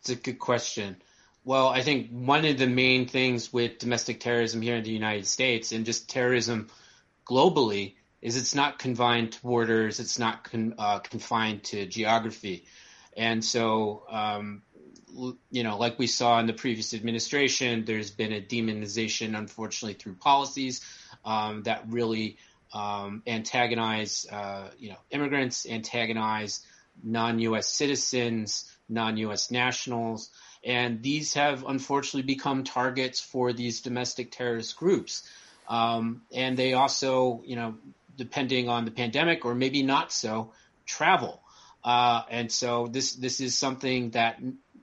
It's 0.00 0.10
a 0.10 0.14
good 0.14 0.38
question. 0.38 0.96
Well, 1.44 1.68
I 1.68 1.82
think 1.82 2.10
one 2.10 2.44
of 2.44 2.58
the 2.58 2.66
main 2.66 3.06
things 3.06 3.52
with 3.52 3.78
domestic 3.78 4.20
terrorism 4.20 4.62
here 4.62 4.76
in 4.76 4.84
the 4.84 4.90
United 4.90 5.26
States 5.26 5.72
and 5.72 5.84
just 5.84 6.08
terrorism 6.08 6.68
globally 7.26 7.94
is 8.22 8.36
it's 8.36 8.54
not 8.54 8.78
confined 8.78 9.32
to 9.32 9.42
borders, 9.42 10.00
it's 10.00 10.18
not 10.18 10.44
con, 10.44 10.74
uh, 10.78 10.98
confined 10.98 11.64
to 11.64 11.86
geography. 11.86 12.64
And 13.16 13.44
so, 13.44 14.04
um, 14.10 14.62
you 15.50 15.62
know, 15.62 15.78
like 15.78 15.98
we 15.98 16.06
saw 16.06 16.38
in 16.38 16.46
the 16.46 16.52
previous 16.52 16.94
administration, 16.94 17.84
there's 17.84 18.10
been 18.10 18.32
a 18.32 18.40
demonization, 18.40 19.36
unfortunately, 19.36 19.94
through 19.94 20.14
policies 20.14 20.80
um, 21.24 21.62
that 21.64 21.84
really 21.88 22.36
um, 22.72 23.22
antagonize, 23.26 24.26
uh, 24.30 24.68
you 24.78 24.90
know, 24.90 24.98
immigrants, 25.10 25.66
antagonize 25.68 26.64
non-U.S. 27.02 27.68
citizens, 27.68 28.70
non-U.S. 28.88 29.50
nationals, 29.50 30.30
and 30.62 31.02
these 31.02 31.34
have 31.34 31.64
unfortunately 31.66 32.22
become 32.22 32.64
targets 32.64 33.20
for 33.20 33.52
these 33.52 33.80
domestic 33.80 34.30
terrorist 34.30 34.76
groups. 34.76 35.28
Um, 35.68 36.22
and 36.32 36.56
they 36.56 36.74
also, 36.74 37.42
you 37.44 37.56
know, 37.56 37.76
depending 38.16 38.68
on 38.68 38.84
the 38.84 38.90
pandemic 38.90 39.44
or 39.44 39.54
maybe 39.54 39.82
not 39.82 40.12
so, 40.12 40.52
travel. 40.86 41.42
Uh, 41.82 42.22
and 42.30 42.52
so 42.52 42.88
this 42.88 43.14
this 43.14 43.40
is 43.40 43.56
something 43.56 44.10
that 44.10 44.38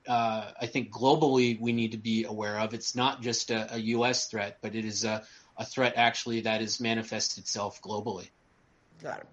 uh, 0.07 0.51
I 0.59 0.65
think 0.65 0.91
globally 0.91 1.59
we 1.59 1.73
need 1.73 1.91
to 1.91 1.97
be 1.97 2.23
aware 2.23 2.59
of. 2.59 2.73
It's 2.73 2.95
not 2.95 3.21
just 3.21 3.51
a, 3.51 3.75
a 3.75 3.77
U.S. 3.97 4.27
threat, 4.27 4.57
but 4.61 4.73
it 4.73 4.85
is 4.85 5.03
a, 5.03 5.23
a 5.57 5.65
threat 5.65 5.93
actually 5.95 6.41
that 6.41 6.61
has 6.61 6.79
manifested 6.79 7.43
itself 7.43 7.81
globally. 7.81 8.29
Claro. 8.99 9.23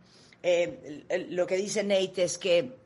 Eh, 0.42 1.06
lo 1.30 1.46
que 1.46 1.56
dice 1.56 1.82
Nate 1.82 2.24
es 2.24 2.36
que 2.36 2.76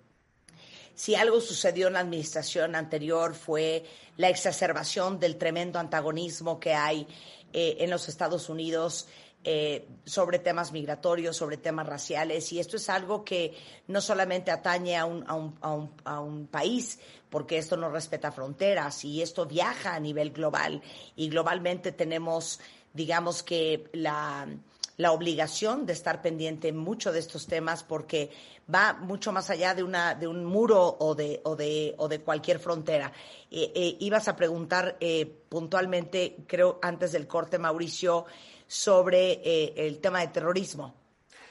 si 0.94 1.16
algo 1.16 1.40
sucedió 1.40 1.89
en 1.89 1.94
la 1.94 2.01
administración 2.01 2.76
anterior 2.76 3.35
fue 3.35 3.85
la 4.16 4.28
exacerbación 4.28 5.18
del 5.18 5.36
tremendo 5.36 5.78
antagonismo 5.78 6.60
que 6.60 6.74
hay 6.74 7.06
eh, 7.52 7.78
en 7.80 7.90
los 7.90 8.09
Estados 8.09 8.48
Unidos 8.48 9.09
eh, 9.44 9.89
sobre 10.05 10.39
temas 10.39 10.73
migratorios, 10.73 11.36
sobre 11.36 11.56
temas 11.56 11.86
raciales, 11.86 12.52
y 12.52 12.60
esto 12.60 12.77
es 12.77 12.89
algo 12.89 13.24
que 13.24 13.55
no 13.86 14.01
solamente 14.01 14.51
atañe 14.51 14.97
a 14.97 15.05
un, 15.05 15.24
a 15.27 15.35
un, 15.35 15.55
a 15.60 15.73
un, 15.73 15.90
a 16.05 16.20
un 16.20 16.47
país, 16.47 16.98
porque 17.31 17.59
esto 17.59 17.77
no 17.77 17.90
respeta 17.90 18.32
fronteras, 18.32 19.05
y 19.05 19.23
esto 19.23 19.47
viaja 19.47 19.94
a 19.94 20.01
nivel 20.01 20.31
global, 20.31 20.82
y 21.16 21.28
globalmente 21.28 21.93
tenemos, 21.93 22.60
digamos 22.93 23.43
que 23.43 23.90
la 23.93 25.12
obligación 25.12 25.86
de 25.86 25.93
estar 25.93 26.20
pendiente 26.20 26.73
mucho 26.73 27.12
de 27.12 27.20
estos 27.20 27.47
temas 27.47 27.85
porque 27.85 28.31
va 28.73 28.94
mucho 28.94 29.32
más 29.32 29.48
allá 29.48 29.74
de 29.74 29.82
una 29.82 30.15
de 30.15 30.27
un 30.27 30.44
muro 30.44 30.97
o 30.98 31.15
de 31.15 31.40
o 31.44 31.56
de 31.56 31.94
o 31.98 32.09
de 32.09 32.20
cualquier 32.20 32.59
frontera. 32.59 33.12
Eh, 33.51 33.73
eh, 33.74 33.97
ibas 34.01 34.28
a 34.28 34.36
preguntar 34.36 34.97
eh, 35.01 35.24
puntualmente, 35.48 36.39
creo 36.47 36.78
antes 36.82 37.12
del 37.12 37.27
corte, 37.27 37.59
Mauricio, 37.59 38.27
sobre 38.69 39.40
eh, 39.45 39.74
el 39.77 39.99
tema 39.99 40.20
de 40.20 40.28
terrorismo. 40.28 40.95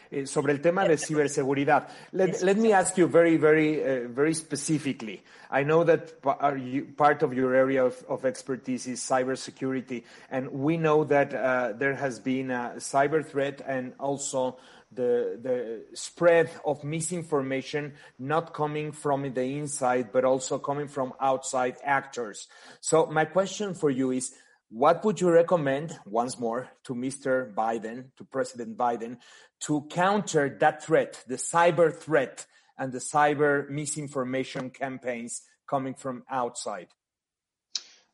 Eh, 0.10 0.26
sobre 0.26 0.54
el 0.54 0.62
tema 0.62 0.88
de 0.88 0.98
ciberseguridad. 0.98 1.90
Let, 2.14 2.42
let 2.42 2.56
me 2.56 2.72
ask 2.72 2.98
you 2.98 3.08
very, 3.08 3.36
very, 3.36 3.82
uh, 3.82 4.08
very 4.08 4.34
specifically. 4.34 5.22
I 5.52 5.64
know 5.64 5.84
that 5.84 6.22
part 6.22 7.24
of 7.24 7.34
your 7.34 7.54
area 7.54 7.84
of, 7.84 8.02
of 8.08 8.24
expertise 8.24 8.88
is 8.88 9.02
cybersecurity, 9.02 10.04
and 10.32 10.50
we 10.50 10.78
know 10.78 11.04
that 11.04 11.34
uh, 11.34 11.74
there 11.74 11.96
has 11.96 12.22
been 12.22 12.52
a 12.52 12.76
cyber 12.78 13.26
threat 13.26 13.62
and 13.68 13.94
also 14.00 14.58
the, 14.94 15.38
the 15.42 15.84
spread 15.94 16.50
of 16.66 16.86
misinformation 16.86 17.94
not 18.18 18.54
coming 18.54 18.94
from 18.94 19.34
the 19.34 19.44
inside, 19.58 20.14
but 20.14 20.24
also 20.24 20.58
coming 20.58 20.88
from 20.88 21.14
outside 21.20 21.76
actors. 21.84 22.48
So 22.80 23.08
my 23.08 23.26
question 23.26 23.74
for 23.74 23.90
you 23.90 24.12
is, 24.12 24.34
what 24.70 25.06
would 25.06 25.22
you 25.22 25.30
recommend, 25.30 25.98
once 26.06 26.40
more, 26.40 26.70
to 26.84 26.94
Mr. 26.94 27.54
Biden, 27.54 28.06
to 28.18 28.24
President 28.26 28.78
Biden, 28.78 29.18
to 29.62 29.88
counter 29.90 30.58
that 30.60 30.84
threat, 30.84 31.24
the 31.28 31.36
cyber 31.36 31.96
threat 31.96 32.46
and 32.78 32.92
the 32.92 33.00
cyber 33.00 33.70
misinformation 33.70 34.70
campaigns 34.70 35.44
coming 35.68 35.94
from 35.94 36.24
outside? 36.30 36.88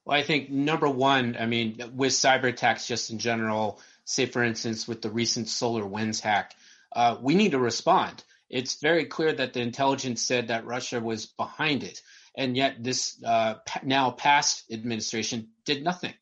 Well, 0.05 0.17
I 0.17 0.23
think 0.23 0.49
number 0.49 0.89
one, 0.89 1.38
I 1.39 1.45
mean, 1.45 1.80
with 1.95 2.11
cyber 2.11 2.49
attacks 2.49 2.88
just 2.88 3.09
in 3.09 3.19
general, 3.19 3.80
say 4.05 4.25
for 4.25 4.43
instance 4.43 4.88
with 4.88 5.01
the 5.01 5.09
recent 5.09 5.47
Solar 5.49 5.85
Winds 5.85 6.19
hack, 6.19 6.53
uh, 6.95 7.17
we 7.21 7.35
need 7.35 7.51
to 7.51 7.59
respond. 7.59 8.23
It's 8.49 8.80
very 8.80 9.05
clear 9.05 9.34
that 9.34 9.53
the 9.53 9.61
intelligence 9.61 10.21
said 10.21 10.49
that 10.49 10.65
Russia 10.65 10.99
was 10.99 11.25
behind 11.25 11.84
it, 11.84 12.01
and 12.35 12.55
yet 12.55 12.84
this 12.84 13.17
uh, 13.23 13.55
now 13.81 14.11
past 14.11 14.65
administration 14.71 15.49
did 15.65 15.84
nothing. 15.84 16.13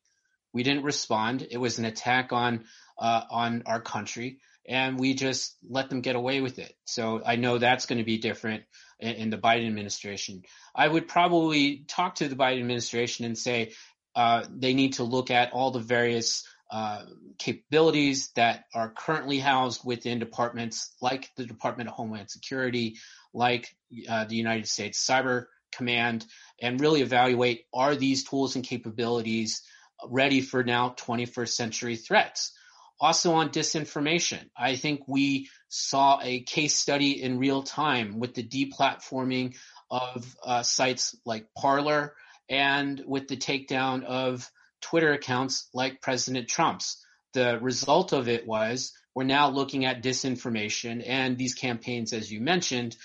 We 0.52 0.62
didn't 0.62 0.84
respond. 0.84 1.46
It 1.50 1.58
was 1.58 1.78
an 1.78 1.84
attack 1.84 2.32
on 2.32 2.64
uh, 2.98 3.22
on 3.30 3.62
our 3.66 3.80
country, 3.80 4.38
and 4.66 4.98
we 4.98 5.14
just 5.14 5.56
let 5.68 5.90
them 5.90 6.02
get 6.02 6.16
away 6.16 6.40
with 6.40 6.58
it. 6.58 6.74
So 6.84 7.22
I 7.24 7.36
know 7.36 7.58
that's 7.58 7.86
going 7.86 7.98
to 7.98 8.04
be 8.04 8.18
different 8.18 8.64
in, 9.00 9.14
in, 9.14 9.30
the 9.30 9.38
Biden 9.38 9.66
administration. 9.66 10.42
I 10.74 10.86
would 10.86 11.08
probably 11.08 11.84
talk 11.88 12.16
to 12.16 12.28
the 12.28 12.36
Biden 12.36 12.60
administration 12.60 13.24
and 13.24 13.36
say 13.36 13.72
uh, 14.14 14.44
they 14.50 14.74
need 14.74 14.94
to 14.94 15.04
look 15.04 15.30
at 15.30 15.52
all 15.52 15.70
the 15.70 15.80
various 15.80 16.44
uh, 16.70 17.02
capabilities 17.38 18.30
that 18.34 18.64
are 18.74 18.90
currently 18.90 19.38
housed 19.38 19.84
within 19.84 20.18
departments 20.18 20.94
like 21.02 21.30
the 21.36 21.44
Department 21.44 21.88
of 21.88 21.94
Homeland 21.94 22.30
Security, 22.30 22.96
like 23.34 23.68
uh, 24.08 24.24
the 24.24 24.36
United 24.36 24.66
States 24.66 25.04
Cyber 25.04 25.46
Command, 25.70 26.24
and 26.60 26.80
really 26.80 27.02
evaluate 27.02 27.64
are 27.74 27.94
these 27.94 28.24
tools 28.24 28.56
and 28.56 28.64
capabilities 28.64 29.62
ready 30.08 30.40
for 30.40 30.64
now 30.64 30.90
21st 30.90 31.48
century 31.48 31.96
threats. 31.96 32.52
Also 33.00 33.32
on 33.32 33.50
disinformation, 33.50 34.48
I 34.56 34.76
think 34.76 35.02
we 35.08 35.48
saw 35.68 36.20
a 36.22 36.40
case 36.40 36.76
study 36.76 37.20
in 37.22 37.38
real 37.38 37.62
time 37.62 38.20
with 38.20 38.34
the 38.34 38.44
deplatforming 38.44 39.56
of 39.90 40.36
uh, 40.44 40.62
sites 40.62 41.16
like 41.26 41.46
Parler 41.56 42.14
and 42.48 43.02
with 43.06 43.28
the 43.28 43.36
takedown 43.36 44.04
of 44.04 44.48
Twitter 44.80 45.12
accounts 45.12 45.68
like 45.74 46.00
President 46.00 46.48
Trump's. 46.48 47.04
The 47.34 47.58
result 47.60 48.12
of 48.12 48.28
it 48.28 48.46
was 48.46 48.92
we're 49.14 49.24
now 49.24 49.50
looking 49.50 49.84
at 49.84 50.02
disinformation 50.02 51.02
and 51.06 51.36
these 51.36 51.54
campaigns, 51.54 52.12
as 52.12 52.30
you 52.30 52.40
mentioned, 52.40 52.96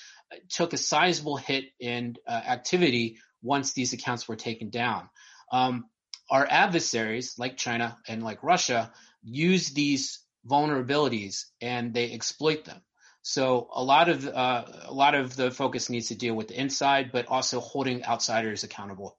took 0.49 0.73
a 0.73 0.77
sizable 0.77 1.37
hit 1.37 1.65
in 1.79 2.15
uh, 2.27 2.31
activity 2.31 3.17
once 3.41 3.73
these 3.73 3.93
accounts 3.93 4.27
were 4.27 4.35
taken 4.35 4.69
down. 4.69 5.09
Um, 5.51 5.85
our 6.29 6.47
adversaries, 6.49 7.35
like 7.37 7.57
China 7.57 7.97
and 8.07 8.23
like 8.23 8.43
Russia, 8.43 8.91
use 9.23 9.71
these 9.71 10.19
vulnerabilities 10.45 11.45
and 11.61 11.93
they 11.93 12.11
exploit 12.11 12.65
them. 12.65 12.81
So 13.21 13.67
a 13.73 13.83
lot 13.83 14.07
of 14.07 14.25
uh, 14.25 14.63
a 14.85 14.93
lot 14.93 15.13
of 15.13 15.35
the 15.35 15.51
focus 15.51 15.89
needs 15.89 16.07
to 16.07 16.15
deal 16.15 16.33
with 16.33 16.47
the 16.47 16.59
inside, 16.59 17.11
but 17.11 17.27
also 17.27 17.59
holding 17.59 18.05
outsiders 18.05 18.63
accountable. 18.63 19.17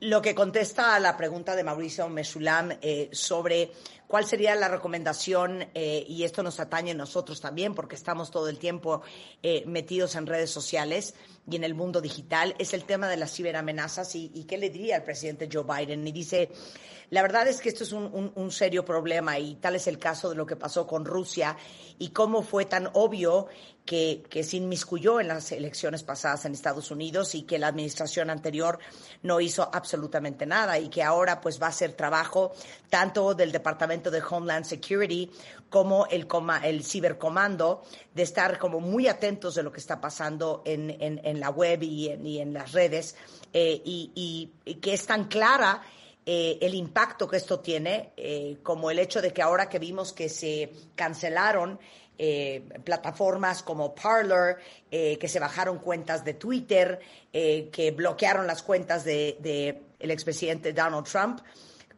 Lo 0.00 0.20
que 0.20 0.34
contesta 0.34 0.94
a 0.94 1.00
la 1.00 1.16
pregunta 1.16 1.54
de 1.54 1.64
Mauricio 1.64 2.08
Mesulam 2.08 2.78
eh, 2.82 3.08
sobre 3.12 3.70
cuál 4.06 4.26
sería 4.26 4.54
la 4.54 4.68
recomendación, 4.68 5.68
eh, 5.74 6.04
y 6.08 6.24
esto 6.24 6.42
nos 6.42 6.60
atañe 6.60 6.92
a 6.92 6.94
nosotros 6.94 7.40
también, 7.40 7.74
porque 7.74 7.96
estamos 7.96 8.30
todo 8.30 8.48
el 8.48 8.58
tiempo 8.58 9.02
eh, 9.42 9.64
metidos 9.66 10.14
en 10.14 10.26
redes 10.26 10.50
sociales 10.50 11.14
y 11.48 11.56
en 11.56 11.64
el 11.64 11.74
mundo 11.74 12.00
digital, 12.00 12.54
es 12.58 12.74
el 12.74 12.84
tema 12.84 13.08
de 13.08 13.16
las 13.16 13.34
ciberamenazas 13.34 14.14
y, 14.14 14.30
y 14.34 14.44
qué 14.44 14.58
le 14.58 14.70
diría 14.70 14.96
al 14.96 15.04
presidente 15.04 15.48
Joe 15.52 15.64
Biden. 15.64 16.06
Y 16.06 16.12
dice, 16.12 16.50
la 17.10 17.22
verdad 17.22 17.46
es 17.46 17.60
que 17.60 17.68
esto 17.68 17.84
es 17.84 17.92
un, 17.92 18.32
un, 18.34 18.50
serio 18.50 18.84
problema 18.84 19.38
y 19.38 19.54
tal 19.56 19.76
es 19.76 19.86
el 19.86 19.98
caso 19.98 20.28
de 20.28 20.34
lo 20.34 20.44
que 20.44 20.56
pasó 20.56 20.86
con 20.88 21.04
Rusia 21.04 21.56
y 21.98 22.08
cómo 22.08 22.42
fue 22.42 22.64
tan 22.64 22.90
obvio 22.94 23.46
que, 23.84 24.24
que, 24.28 24.42
se 24.42 24.56
inmiscuyó 24.56 25.20
en 25.20 25.28
las 25.28 25.52
elecciones 25.52 26.02
pasadas 26.02 26.44
en 26.44 26.52
Estados 26.52 26.90
Unidos 26.90 27.36
y 27.36 27.42
que 27.42 27.60
la 27.60 27.68
administración 27.68 28.28
anterior 28.28 28.80
no 29.22 29.40
hizo 29.40 29.70
absolutamente 29.72 30.46
nada 30.46 30.80
y 30.80 30.88
que 30.88 31.04
ahora 31.04 31.40
pues 31.40 31.62
va 31.62 31.68
a 31.68 31.72
ser 31.72 31.92
trabajo 31.92 32.52
tanto 32.90 33.34
del 33.34 33.52
Departamento 33.52 33.95
de 34.04 34.22
Homeland 34.28 34.64
Security 34.64 35.30
como 35.68 36.06
el, 36.06 36.26
el 36.62 36.84
cibercomando 36.84 37.82
de 38.14 38.22
estar 38.22 38.58
como 38.58 38.80
muy 38.80 39.08
atentos 39.08 39.54
de 39.54 39.62
lo 39.62 39.72
que 39.72 39.80
está 39.80 40.00
pasando 40.00 40.62
en, 40.64 41.40
la 41.40 41.50
web 41.50 41.82
y 41.82 42.08
en, 42.38 42.52
las 42.52 42.72
redes 42.72 43.16
eh, 43.52 43.80
y, 43.84 44.52
que 44.80 44.94
es 44.94 45.06
tan 45.06 45.24
clara 45.24 45.82
eh, 46.24 46.58
el 46.60 46.74
impacto 46.74 47.28
que 47.28 47.36
esto 47.36 47.60
tiene, 47.60 48.12
eh, 48.16 48.58
como 48.62 48.90
el 48.90 48.98
hecho 48.98 49.22
de 49.22 49.32
que 49.32 49.42
ahora 49.42 49.68
que 49.68 49.78
vimos 49.78 50.12
que 50.12 50.28
se 50.28 50.72
cancelaron 50.94 51.78
plataformas 52.82 53.62
como 53.62 53.94
Parler, 53.94 54.56
que 54.90 55.28
se 55.28 55.38
bajaron 55.38 55.78
cuentas 55.78 56.24
de 56.24 56.32
Twitter, 56.32 56.98
que 57.30 57.92
bloquearon 57.94 58.46
las 58.46 58.62
cuentas 58.62 59.04
de, 59.04 59.36
de 59.40 59.82
el 59.98 60.10
expresidente 60.10 60.72
Donald 60.72 61.06
Trump, 61.06 61.40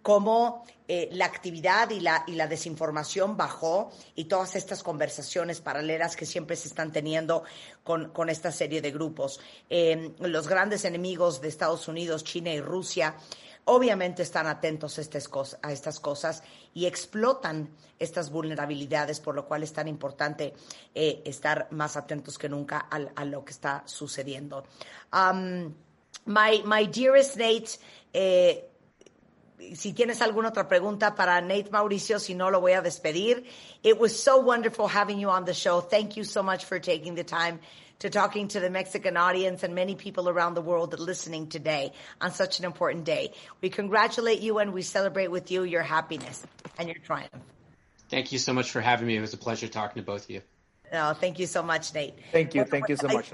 cómo 0.03 0.65
eh, 0.87 1.09
la 1.13 1.27
actividad 1.27 1.91
y 1.91 2.01
la, 2.01 2.25
y 2.27 2.33
la 2.33 2.47
desinformación 2.47 3.37
bajó 3.37 3.91
y 4.15 4.25
todas 4.25 4.57
estas 4.57 4.83
conversaciones 4.83 5.61
paralelas 5.61 6.17
que 6.17 6.27
siempre 6.27 6.57
se 6.57 6.69
están 6.69 6.93
teniendo 6.93 7.45
con, 7.85 8.11
con 8.11 8.29
esta 8.29 8.51
serie 8.53 8.81
de 8.81 8.91
grupos. 8.91 9.41
Eh, 9.69 10.15
los 10.21 10.49
grandes 10.49 10.85
enemigos 10.85 11.41
de 11.41 11.49
Estados 11.49 11.89
Unidos, 11.89 12.25
China 12.25 12.51
y 12.51 12.61
Rusia, 12.61 13.17
obviamente 13.65 14.23
están 14.23 14.47
atentos 14.47 14.99
a 14.99 15.03
estas, 15.03 15.29
cosas, 16.01 16.43
y 16.73 16.87
explotan 16.87 17.69
estas 17.99 18.31
vulnerabilidades, 18.31 19.21
por 19.21 19.35
lo 19.35 19.47
cual 19.47 19.63
es 19.63 19.75
tan 19.75 19.89
importante 19.89 20.55
eh, 20.95 21.23
estar 21.27 21.69
más 21.71 21.99
atentos 21.99 22.39
que 22.39 22.49
nunca 22.49 22.89
a, 22.91 22.97
a 23.15 23.25
lo 23.27 23.45
que 23.45 23.53
está 23.53 23.83
sucediendo. 23.85 24.65
My, 26.25 26.63
my 26.65 26.87
dearest 26.87 27.37
Nate, 27.37 27.79
eh, 28.13 28.68
si 29.75 29.93
tienes 29.93 30.21
alguna 30.23 30.49
otra 30.49 30.69
pregunta 30.69 31.15
para 31.15 31.41
Nate 31.41 31.71
Mauricio, 31.71 32.19
si 32.19 32.35
no 32.35 32.51
lo 32.51 32.61
voy 32.61 32.73
a 32.73 32.83
despedir. 32.83 33.45
It 33.83 33.99
was 33.99 34.19
so 34.19 34.39
wonderful 34.39 34.89
having 34.89 35.19
you 35.19 35.31
on 35.31 35.45
the 35.45 35.55
show. 35.55 35.81
Thank 35.81 36.17
you 36.17 36.25
so 36.25 36.43
much 36.43 36.65
for 36.65 36.79
taking 36.79 37.15
the 37.15 37.25
time 37.25 37.61
to 38.01 38.11
talking 38.11 38.49
to 38.49 38.61
the 38.61 38.71
Mexican 38.71 39.17
audience 39.17 39.65
and 39.65 39.75
many 39.75 39.95
people 39.95 40.29
around 40.29 40.55
the 40.55 40.61
world 40.61 40.93
that 40.93 41.01
listening 41.01 41.49
today 41.49 41.93
on 42.21 42.31
such 42.31 42.61
an 42.61 42.65
important 42.65 43.05
day. 43.05 43.33
We 43.61 43.71
congratulate 43.71 44.41
you 44.41 44.59
and 44.59 44.73
we 44.73 44.83
celebrate 44.83 45.29
with 45.29 45.51
you 45.51 45.65
your 45.65 45.83
happiness 45.83 46.47
and 46.79 46.89
your 46.89 46.99
triumph. 46.99 47.33
Thank 48.09 48.33
you 48.33 48.39
so 48.39 48.53
much 48.53 48.71
for 48.71 48.81
having 48.81 49.07
me. 49.07 49.17
It 49.17 49.21
was 49.21 49.35
a 49.35 49.39
pleasure 49.39 49.69
talking 49.69 50.03
to 50.03 50.07
both 50.07 50.25
of 50.25 50.31
you. 50.31 50.43
No, 50.93 51.13
thank 51.13 51.39
you 51.39 51.47
so 51.47 51.63
much, 51.63 51.93
Nate. 51.93 52.15
Thank 52.33 52.55
you, 52.55 52.65
thank 52.65 52.89
you 52.89 52.97
so 52.97 53.09
much. 53.09 53.31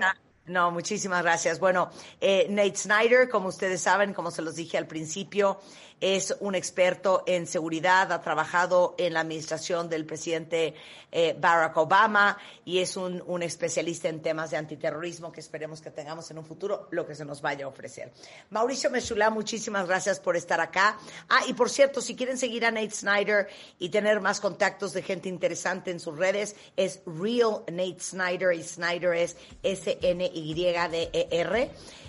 No, 0.47 0.71
muchísimas 0.71 1.23
gracias. 1.23 1.59
Bueno, 1.59 1.91
eh, 2.21 2.47
Nate 2.51 2.77
Snyder, 2.77 3.31
como 3.31 3.49
ustedes 3.49 3.81
saben, 3.81 4.13
como 4.13 4.31
se 4.31 4.43
los 4.43 4.57
dije 4.57 4.77
al 4.77 4.87
principio, 4.87 5.59
es 6.01 6.37
un 6.41 6.55
experto 6.55 7.23
en 7.27 7.47
seguridad, 7.47 8.13
ha 8.13 8.21
trabajado 8.21 8.95
en 8.99 9.15
la 9.15 9.21
administración 9.21 9.89
del 9.89 10.05
presidente 10.05 10.75
eh, 11.11 11.37
Barack 11.39 11.77
Obama 11.77 12.37
y 12.65 12.81
es 12.81 12.97
un, 12.97 13.23
un, 13.27 13.43
especialista 13.43 14.09
en 14.09 14.21
temas 14.21 14.51
de 14.51 14.57
antiterrorismo 14.57 15.31
que 15.31 15.41
esperemos 15.41 15.81
que 15.81 15.91
tengamos 15.91 16.31
en 16.31 16.39
un 16.39 16.45
futuro 16.45 16.89
lo 16.91 17.07
que 17.07 17.15
se 17.15 17.25
nos 17.25 17.41
vaya 17.41 17.65
a 17.65 17.69
ofrecer. 17.69 18.13
Mauricio 18.51 18.91
Mesula, 18.91 19.31
muchísimas 19.31 19.87
gracias 19.87 20.19
por 20.21 20.37
estar 20.37 20.61
acá. 20.61 20.99
Ah, 21.29 21.43
y 21.47 21.55
por 21.55 21.71
cierto, 21.71 22.01
si 22.01 22.17
quieren 22.17 22.37
seguir 22.37 22.67
a 22.67 22.71
Nate 22.71 22.91
Snyder 22.91 23.49
y 23.79 23.91
tener 23.91 24.21
más 24.21 24.41
contactos 24.41 24.93
de 24.93 25.03
gente 25.03 25.29
interesante 25.29 25.91
en 25.91 26.01
sus 26.01 26.19
redes, 26.19 26.57
es 26.77 27.01
Real 27.07 27.63
Nate 27.71 28.01
Snyder 28.01 28.53
y 28.53 28.63
Snyder 28.63 29.15
es 29.15 29.37
S-N-Y-D-E-R 29.63 29.95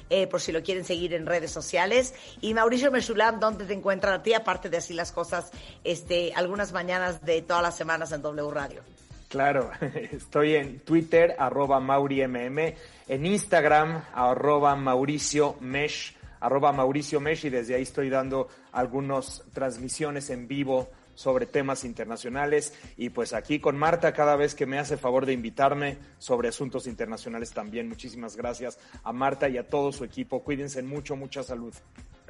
eh, 0.10 0.28
por 0.28 0.42
si 0.42 0.52
lo 0.52 0.62
quieren 0.64 0.86
seguir 0.86 1.14
en 1.14 1.26
redes 1.26 1.52
sociales. 1.52 2.14
Y 2.42 2.54
Mauricio 2.54 2.92
Mesulam, 2.92 3.40
¿dónde 3.40 3.66
te 3.66 3.74
encuentran 3.74 4.14
a 4.14 4.24
ti? 4.24 4.34
Aparte 4.34 4.70
de 4.70 4.78
así 4.78 4.94
las 4.94 5.12
cosas, 5.12 5.52
este, 5.84 6.34
algunas 6.36 6.74
mañanas 6.74 7.24
de 7.26 7.42
todas 7.42 7.64
las 7.64 7.76
semanas 7.76 8.12
en 8.12 8.22
W 8.22 8.52
Radio. 8.52 8.82
Claro, 9.30 9.72
estoy 10.12 10.56
en 10.56 10.80
Twitter, 10.80 11.36
arroba 11.38 11.80
MauriMM, 11.80 12.74
en 13.08 13.26
Instagram, 13.26 14.04
arroba 14.14 14.76
Mauricio 14.76 15.56
Mesh, 15.60 16.16
arroba 16.40 16.72
Mauricio 16.72 17.20
Mesh, 17.20 17.46
y 17.46 17.50
desde 17.50 17.76
ahí 17.76 17.84
estoy 17.84 18.10
dando 18.10 18.48
algunas 18.72 19.44
transmisiones 19.54 20.30
en 20.30 20.48
vivo 20.48 20.90
sobre 21.16 21.46
temas 21.46 21.84
internacionales 21.84 22.74
y 22.98 23.10
pues 23.10 23.34
aquí 23.34 23.60
con 23.60 23.78
Marta 23.78 24.14
cada 24.14 24.36
vez 24.36 24.54
que 24.54 24.66
me 24.66 24.78
hace 24.78 24.98
favor 24.98 25.26
de 25.26 25.34
invitarme 25.34 25.98
sobre 26.20 26.50
asuntos 26.50 26.86
internacionales 26.88 27.52
también. 27.52 27.90
Muchísimas 27.90 28.36
gracias 28.36 28.78
a 29.04 29.12
Marta 29.12 29.50
y 29.50 29.58
a 29.58 29.68
todo 29.68 29.92
su 29.92 30.04
equipo. 30.04 30.44
Cuídense 30.44 30.84
mucho, 30.84 31.16
mucha 31.16 31.42
salud. 31.42 31.74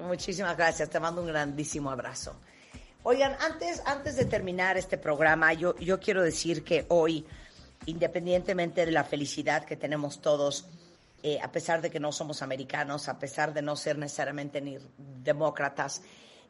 Muchísimas 0.02 0.56
gracias. 0.56 0.90
Te 0.90 1.00
mando 1.00 1.22
un 1.22 1.28
grandísimo 1.28 1.90
abrazo. 1.90 2.36
Oigan, 3.04 3.36
antes, 3.40 3.82
antes 3.86 4.16
de 4.16 4.26
terminar 4.26 4.78
este 4.78 4.98
programa, 4.98 5.54
yo, 5.54 5.78
yo 5.78 6.00
quiero 6.00 6.24
decir 6.24 6.64
que 6.64 6.86
hoy, 6.90 7.26
independientemente 7.86 8.86
de 8.86 8.92
la 8.92 9.04
felicidad 9.04 9.64
que 9.64 9.76
tenemos 9.76 10.22
todos, 10.22 10.66
eh, 11.22 11.40
a 11.42 11.52
pesar 11.52 11.82
de 11.82 11.90
que 11.90 12.00
no 12.00 12.12
somos 12.12 12.42
americanos, 12.42 13.08
a 13.08 13.20
pesar 13.20 13.54
de 13.54 13.62
no 13.62 13.76
ser 13.76 13.98
necesariamente 13.98 14.60
ni 14.60 14.78
demócratas, 14.98 16.02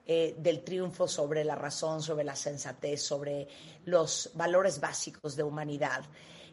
eh, 0.08 0.36
del 0.38 0.64
triunfo 0.64 1.08
sobre 1.08 1.44
la 1.44 1.56
razón, 1.56 2.02
sobre 2.02 2.24
la 2.24 2.36
sensatez, 2.36 3.02
sobre 3.02 3.48
los 3.86 4.30
valores 4.36 4.80
básicos 4.80 5.36
de 5.36 5.42
humanidad, 5.42 6.06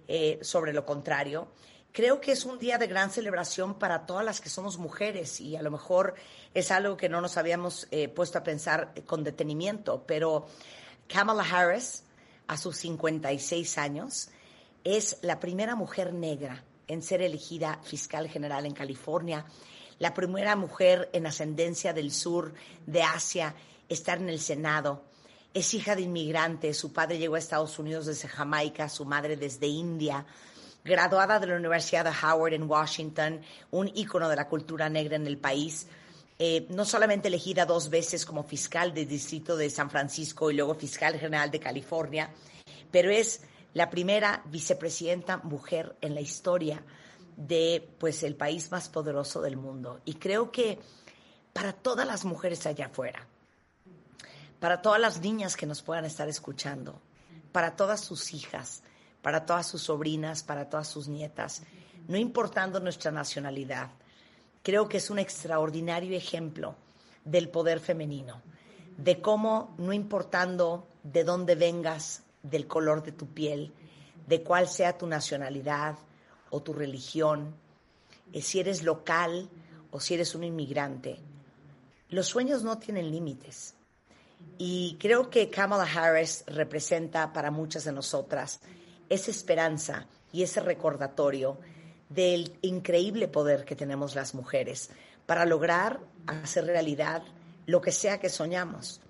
eh, 0.08 0.38
sobre 0.40 0.72
lo 0.72 0.86
contrario. 0.86 1.48
Creo 1.92 2.18
que 2.18 2.32
es 2.32 2.46
un 2.46 2.58
día 2.58 2.78
de 2.78 2.86
gran 2.86 3.10
celebración 3.10 3.78
para 3.78 4.06
todas 4.06 4.24
las 4.24 4.40
que 4.40 4.48
somos 4.48 4.78
mujeres 4.78 5.38
y 5.42 5.56
a 5.56 5.62
lo 5.62 5.70
mejor 5.70 6.14
es 6.54 6.70
algo 6.70 6.96
que 6.96 7.10
no 7.10 7.20
nos 7.20 7.36
habíamos 7.36 7.86
eh, 7.90 8.08
puesto 8.08 8.38
a 8.38 8.42
pensar 8.42 8.94
con 9.04 9.22
detenimiento, 9.22 10.02
pero 10.06 10.46
Kamala 11.06 11.42
Harris, 11.44 12.04
a 12.46 12.56
sus 12.56 12.78
56 12.78 13.76
años, 13.76 14.30
es 14.82 15.18
la 15.20 15.38
primera 15.38 15.76
mujer 15.76 16.14
negra 16.14 16.64
en 16.88 17.02
ser 17.02 17.20
elegida 17.20 17.78
fiscal 17.82 18.28
general 18.30 18.64
en 18.64 18.72
California 18.72 19.44
la 20.02 20.14
primera 20.14 20.56
mujer 20.56 21.08
en 21.12 21.28
ascendencia 21.28 21.92
del 21.92 22.10
sur 22.10 22.52
de 22.86 23.04
Asia, 23.04 23.54
estar 23.88 24.18
en 24.18 24.30
el 24.30 24.40
Senado. 24.40 25.04
Es 25.54 25.74
hija 25.74 25.94
de 25.94 26.02
inmigrantes, 26.02 26.76
su 26.76 26.92
padre 26.92 27.18
llegó 27.18 27.36
a 27.36 27.38
Estados 27.38 27.78
Unidos 27.78 28.06
desde 28.06 28.26
Jamaica, 28.26 28.88
su 28.88 29.04
madre 29.04 29.36
desde 29.36 29.68
India. 29.68 30.26
Graduada 30.84 31.38
de 31.38 31.46
la 31.46 31.54
Universidad 31.54 32.04
de 32.04 32.10
Howard 32.10 32.54
en 32.54 32.68
Washington, 32.68 33.42
un 33.70 33.92
ícono 33.94 34.28
de 34.28 34.34
la 34.34 34.48
cultura 34.48 34.88
negra 34.88 35.14
en 35.14 35.28
el 35.28 35.38
país. 35.38 35.86
Eh, 36.36 36.66
no 36.70 36.84
solamente 36.84 37.28
elegida 37.28 37.64
dos 37.64 37.88
veces 37.88 38.26
como 38.26 38.42
fiscal 38.42 38.92
del 38.92 39.06
distrito 39.06 39.56
de 39.56 39.70
San 39.70 39.88
Francisco 39.88 40.50
y 40.50 40.56
luego 40.56 40.74
fiscal 40.74 41.16
general 41.16 41.52
de 41.52 41.60
California, 41.60 42.28
pero 42.90 43.12
es 43.12 43.42
la 43.72 43.88
primera 43.88 44.42
vicepresidenta 44.46 45.36
mujer 45.36 45.94
en 46.00 46.16
la 46.16 46.20
historia 46.20 46.82
de 47.36 47.88
pues 47.98 48.22
el 48.22 48.36
país 48.36 48.70
más 48.70 48.88
poderoso 48.88 49.40
del 49.40 49.56
mundo. 49.56 50.00
Y 50.04 50.14
creo 50.14 50.50
que 50.50 50.78
para 51.52 51.72
todas 51.72 52.06
las 52.06 52.24
mujeres 52.24 52.66
allá 52.66 52.86
afuera, 52.86 53.26
para 54.60 54.82
todas 54.82 55.00
las 55.00 55.20
niñas 55.20 55.56
que 55.56 55.66
nos 55.66 55.82
puedan 55.82 56.04
estar 56.04 56.28
escuchando, 56.28 57.00
para 57.52 57.76
todas 57.76 58.00
sus 58.00 58.32
hijas, 58.32 58.82
para 59.20 59.44
todas 59.44 59.66
sus 59.66 59.82
sobrinas, 59.82 60.42
para 60.42 60.68
todas 60.68 60.88
sus 60.88 61.08
nietas, 61.08 61.62
no 62.08 62.16
importando 62.16 62.80
nuestra 62.80 63.10
nacionalidad, 63.10 63.90
creo 64.62 64.88
que 64.88 64.98
es 64.98 65.10
un 65.10 65.18
extraordinario 65.18 66.16
ejemplo 66.16 66.74
del 67.24 67.48
poder 67.48 67.80
femenino, 67.80 68.40
de 68.96 69.20
cómo, 69.20 69.74
no 69.78 69.92
importando 69.92 70.86
de 71.02 71.24
dónde 71.24 71.54
vengas, 71.54 72.22
del 72.42 72.66
color 72.66 73.02
de 73.02 73.12
tu 73.12 73.26
piel, 73.26 73.72
de 74.26 74.42
cuál 74.42 74.68
sea 74.68 74.98
tu 74.98 75.06
nacionalidad, 75.06 75.96
o 76.52 76.62
tu 76.62 76.72
religión, 76.72 77.54
eh, 78.32 78.42
si 78.42 78.60
eres 78.60 78.84
local 78.84 79.48
o 79.90 79.98
si 79.98 80.14
eres 80.14 80.34
un 80.34 80.44
inmigrante. 80.44 81.18
Los 82.10 82.28
sueños 82.28 82.62
no 82.62 82.78
tienen 82.78 83.10
límites. 83.10 83.74
Y 84.58 84.96
creo 85.00 85.30
que 85.30 85.48
Kamala 85.48 85.84
Harris 85.84 86.44
representa 86.46 87.32
para 87.32 87.50
muchas 87.50 87.84
de 87.84 87.92
nosotras 87.92 88.60
esa 89.08 89.30
esperanza 89.30 90.06
y 90.32 90.42
ese 90.42 90.60
recordatorio 90.60 91.58
del 92.08 92.58
increíble 92.60 93.28
poder 93.28 93.64
que 93.64 93.76
tenemos 93.76 94.14
las 94.14 94.34
mujeres 94.34 94.90
para 95.24 95.46
lograr 95.46 96.00
hacer 96.26 96.66
realidad 96.66 97.22
lo 97.64 97.80
que 97.80 97.92
sea 97.92 98.20
que 98.20 98.28
soñamos, 98.28 99.00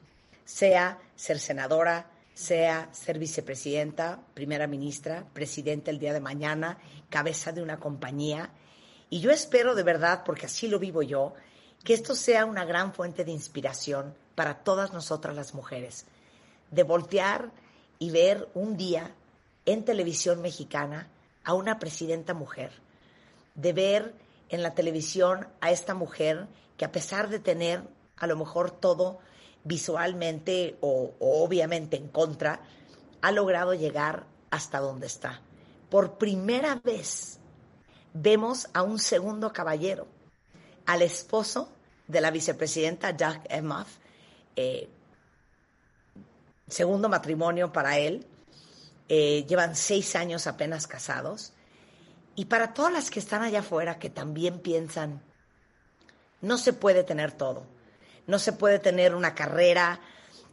sea 0.45 0.99
ser 1.17 1.41
senadora, 1.41 2.07
sea 2.35 2.89
ser 2.93 3.19
vicepresidenta, 3.19 4.21
primera 4.35 4.67
ministra, 4.67 5.27
presidente 5.33 5.91
el 5.91 5.99
día 5.99 6.13
de 6.13 6.21
mañana, 6.21 6.79
cabeza 7.11 7.53
de 7.53 7.63
una 7.63 7.79
compañía. 7.79 8.51
Y 9.11 9.21
yo 9.21 9.31
espero 9.31 9.75
de 9.75 9.83
verdad, 9.83 10.23
porque 10.25 10.47
así 10.47 10.69
lo 10.69 10.79
vivo 10.79 11.03
yo, 11.03 11.35
que 11.85 11.95
esto 11.95 12.15
sea 12.15 12.45
una 12.45 12.65
gran 12.65 12.95
fuente 12.95 13.25
de 13.25 13.33
inspiración 13.33 14.15
para 14.35 14.63
todas 14.63 14.93
nosotras 14.93 15.37
las 15.37 15.55
mujeres, 15.55 16.07
de 16.71 16.83
voltear 16.83 17.51
y 17.99 18.11
ver 18.11 18.49
un 18.55 18.77
día 18.77 19.15
en 19.67 19.85
televisión 19.85 20.41
mexicana 20.41 21.09
a 21.45 21.55
una 21.55 21.79
presidenta 21.79 22.35
mujer, 22.35 22.73
de 23.55 23.73
ver 23.73 24.15
en 24.49 24.63
la 24.63 24.75
televisión 24.75 25.49
a 25.61 25.71
esta 25.71 25.95
mujer 25.95 26.47
que 26.77 26.85
a 26.85 26.93
pesar 26.93 27.29
de 27.29 27.39
tener 27.39 27.83
a 28.17 28.27
lo 28.27 28.37
mejor 28.37 28.71
todo 28.71 29.19
visualmente 29.65 30.77
o, 30.81 31.15
obviamente 31.21 31.97
en 31.97 32.09
contra, 32.09 32.61
ha 33.21 33.33
logrado 33.33 33.75
llegar 33.75 34.27
hasta 34.51 34.81
donde 34.81 35.07
está. 35.07 35.41
Por 35.91 36.19
primera 36.19 36.77
vez 36.77 37.39
vemos 38.15 38.69
a 38.73 38.83
un 38.83 38.99
segundo 38.99 39.53
caballero, 39.53 40.07
al 40.87 41.03
esposo 41.03 41.71
de 42.09 42.21
la 42.21 42.31
vicepresidenta 42.31 43.17
Jack 43.17 43.47
Emhoff, 43.49 43.99
segundo 46.69 47.09
matrimonio 47.09 47.73
para 47.73 47.99
él, 47.99 48.27
eh, 49.09 49.45
llevan 49.47 49.77
seis 49.77 50.17
años 50.17 50.47
apenas 50.47 50.87
casados, 50.87 51.53
y 52.35 52.47
para 52.47 52.73
todas 52.73 52.93
las 52.93 53.11
que 53.11 53.21
están 53.21 53.43
allá 53.43 53.61
afuera 53.61 53.99
que 53.99 54.09
también 54.11 54.61
piensan, 54.61 55.23
no 56.41 56.57
se 56.59 56.73
puede 56.73 57.05
tener 57.05 57.33
todo, 57.33 57.67
no 58.27 58.39
se 58.39 58.53
puede 58.53 58.79
tener 58.79 59.15
una 59.15 59.35
carrera, 59.35 60.01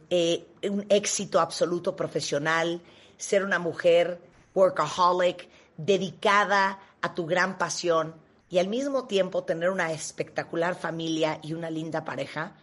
eh, 0.08 0.46
un 0.64 0.86
éxito 0.88 1.40
absoluto 1.40 1.94
profesional, 1.94 2.80
ser 3.16 3.44
una 3.44 3.58
mujer 3.58 4.20
workaholic, 4.54 5.48
dedicada 5.76 6.78
a 7.00 7.14
tu 7.14 7.26
gran 7.26 7.56
pasión 7.56 8.14
y 8.50 8.58
al 8.58 8.68
mismo 8.68 9.06
tiempo 9.06 9.44
tener 9.44 9.70
una 9.70 9.92
espectacular 9.92 10.74
familia 10.74 11.38
y 11.42 11.54
una 11.54 11.70
linda 11.70 12.04
pareja. 12.04 12.56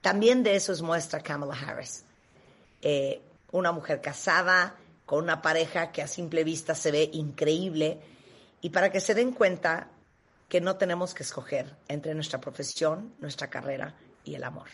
También 0.00 0.42
de 0.42 0.56
eso 0.56 0.72
es 0.72 0.80
muestra 0.80 1.20
Kamala 1.20 1.54
Harris. 1.54 2.04
Eh, 2.80 3.20
una 3.50 3.72
mujer 3.72 4.00
casada 4.00 4.76
con 5.04 5.24
una 5.24 5.42
pareja 5.42 5.90
que 5.90 6.02
a 6.02 6.06
simple 6.06 6.44
vista 6.44 6.74
se 6.74 6.92
ve 6.92 7.10
increíble 7.12 8.00
y 8.60 8.70
para 8.70 8.92
que 8.92 9.00
se 9.00 9.14
den 9.14 9.32
cuenta 9.32 9.88
que 10.48 10.60
no 10.60 10.76
tenemos 10.76 11.12
que 11.12 11.24
escoger 11.24 11.76
entre 11.88 12.14
nuestra 12.14 12.40
profesión, 12.40 13.14
nuestra 13.18 13.50
carrera 13.50 13.94
y 14.24 14.34
el 14.34 14.44
amor. 14.44 14.68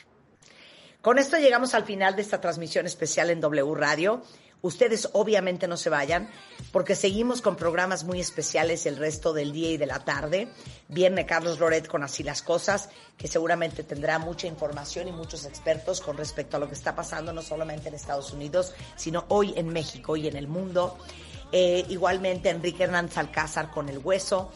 Con 1.01 1.19
esto 1.19 1.37
llegamos 1.37 1.75
al 1.75 1.85
final 1.85 2.17
de 2.17 2.23
esta 2.23 2.41
transmisión 2.41 2.87
especial 2.87 3.29
en 3.29 3.41
W 3.41 3.75
Radio. 3.75 4.23
Ustedes 4.63 5.11
obviamente 5.13 5.69
no 5.69 5.77
se 5.77 5.91
vayan 5.91 6.31
porque 6.73 6.95
seguimos 6.95 7.43
con 7.43 7.55
programas 7.55 8.05
muy 8.05 8.19
especiales 8.19 8.87
el 8.87 8.97
resto 8.97 9.35
del 9.35 9.53
día 9.53 9.73
y 9.73 9.77
de 9.77 9.85
la 9.85 10.03
tarde. 10.03 10.49
Viene 10.89 11.27
Carlos 11.27 11.59
Loret 11.59 11.87
con 11.87 12.03
Así 12.03 12.23
las 12.23 12.41
Cosas, 12.41 12.89
que 13.19 13.29
seguramente 13.29 13.85
tendrá 13.85 14.19
mucha 14.19 14.47
información 14.47 15.07
y 15.07 15.13
muchos 15.13 15.45
expertos 15.45 16.01
con 16.01 16.17
respecto 16.17 16.57
a 16.57 16.61
lo 16.61 16.69
que 16.69 16.75
está 16.75 16.97
pasando 16.97 17.35
no 17.35 17.43
solamente 17.43 17.89
en 17.89 17.95
Estados 17.95 18.33
Unidos, 18.33 18.73
sino 18.97 19.27
hoy 19.29 19.53
en 19.57 19.69
México 19.69 20.17
y 20.17 20.29
en 20.29 20.37
el 20.37 20.49
mundo. 20.49 20.97
Eh, 21.53 21.85
igualmente 21.91 22.49
Enrique 22.49 22.85
Hernández 22.85 23.19
Alcázar 23.19 23.71
con 23.71 23.91
El 23.91 23.99
Hueso. 23.99 24.51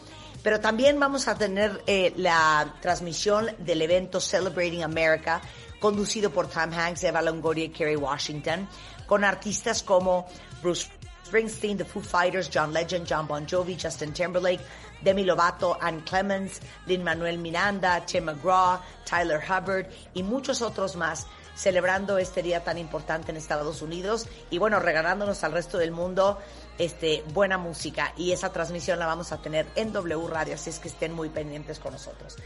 Pero 0.49 0.61
también 0.61 0.99
vamos 0.99 1.27
a 1.27 1.37
tener 1.37 1.83
eh, 1.85 2.11
la 2.17 2.73
transmisión 2.81 3.51
del 3.59 3.83
evento 3.83 4.19
Celebrating 4.19 4.81
America, 4.81 5.39
conducido 5.79 6.31
por 6.31 6.47
Tom 6.47 6.73
Hanks, 6.73 7.03
Eva 7.03 7.21
Longoria 7.21 7.65
y 7.65 7.69
Kerry 7.69 7.95
Washington, 7.95 8.67
con 9.05 9.23
artistas 9.23 9.83
como 9.83 10.25
Bruce 10.63 10.89
Springsteen, 11.23 11.77
The 11.77 11.85
Foo 11.85 12.01
Fighters, 12.01 12.49
John 12.51 12.73
Legend, 12.73 13.05
John 13.07 13.27
Bon 13.27 13.47
Jovi, 13.47 13.77
Justin 13.79 14.11
Timberlake, 14.11 14.61
Demi 15.03 15.23
Lovato, 15.23 15.77
Ann 15.79 16.01
Clemens, 16.01 16.61
Lin 16.87 17.03
Manuel 17.03 17.37
Miranda, 17.37 18.03
Tim 18.03 18.23
McGraw, 18.23 18.81
Tyler 19.05 19.39
Hubbard 19.47 19.85
y 20.15 20.23
muchos 20.23 20.63
otros 20.63 20.95
más 20.95 21.27
celebrando 21.53 22.17
este 22.17 22.41
día 22.41 22.63
tan 22.63 22.79
importante 22.79 23.29
en 23.29 23.37
Estados 23.37 23.83
Unidos 23.83 24.27
y 24.49 24.57
bueno, 24.57 24.79
regalándonos 24.79 25.43
al 25.43 25.51
resto 25.51 25.77
del 25.77 25.91
mundo 25.91 26.39
este, 26.79 27.23
buena 27.33 27.59
música 27.59 28.13
y 28.17 28.31
esa 28.31 28.51
transmisión 28.51 28.97
la 28.97 29.05
vamos 29.05 29.31
a 29.31 29.41
tener 29.41 29.67
en 29.75 29.93
W 29.93 30.27
Radio, 30.27 30.55
así 30.55 30.71
es 30.71 30.79
que 30.79 30.87
estén 30.87 31.13
muy 31.13 31.29
pendientes 31.29 31.77
con 31.77 31.93
nosotros. 31.93 32.37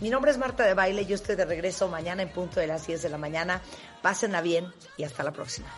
Mi 0.00 0.10
nombre 0.10 0.30
es 0.30 0.38
Marta 0.38 0.64
de 0.64 0.74
Baile, 0.74 1.06
yo 1.06 1.16
estoy 1.16 1.34
de 1.34 1.44
regreso 1.44 1.88
mañana 1.88 2.22
en 2.22 2.28
punto 2.28 2.60
de 2.60 2.68
las 2.68 2.86
10 2.86 3.02
de 3.02 3.08
la 3.08 3.18
mañana. 3.18 3.60
Pásenla 4.00 4.40
bien 4.42 4.72
y 4.96 5.02
hasta 5.02 5.24
la 5.24 5.32
próxima. 5.32 5.68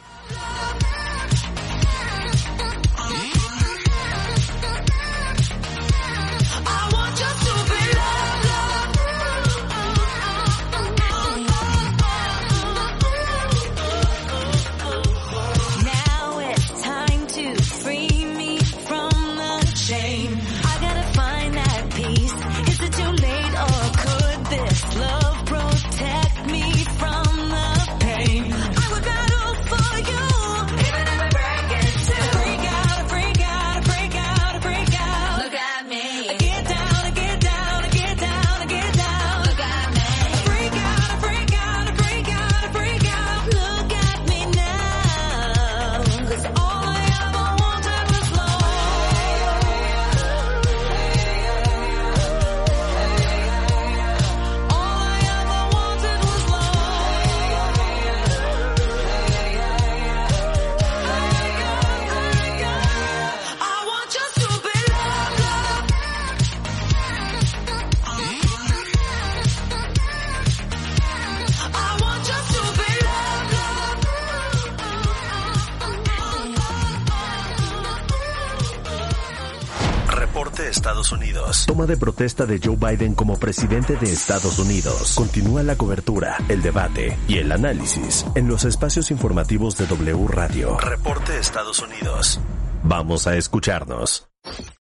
Estados 81.01 81.13
Unidos. 81.13 81.65
Toma 81.67 81.87
de 81.87 81.97
protesta 81.97 82.45
de 82.45 82.61
Joe 82.63 82.77
Biden 82.77 83.15
como 83.15 83.39
presidente 83.39 83.97
de 83.97 84.13
Estados 84.13 84.59
Unidos. 84.59 85.15
Continúa 85.15 85.63
la 85.63 85.77
cobertura, 85.77 86.37
el 86.49 86.61
debate 86.61 87.17
y 87.27 87.39
el 87.39 87.53
análisis 87.53 88.27
en 88.35 88.49
los 88.49 88.65
espacios 88.65 89.11
informativos 89.11 89.79
de 89.79 89.87
W 89.87 90.29
Radio. 90.29 90.77
Reporte 90.79 91.39
Estados 91.39 91.81
Unidos. 91.81 92.39
Vamos 92.83 93.27
a 93.27 93.37
escucharnos. 93.37 94.29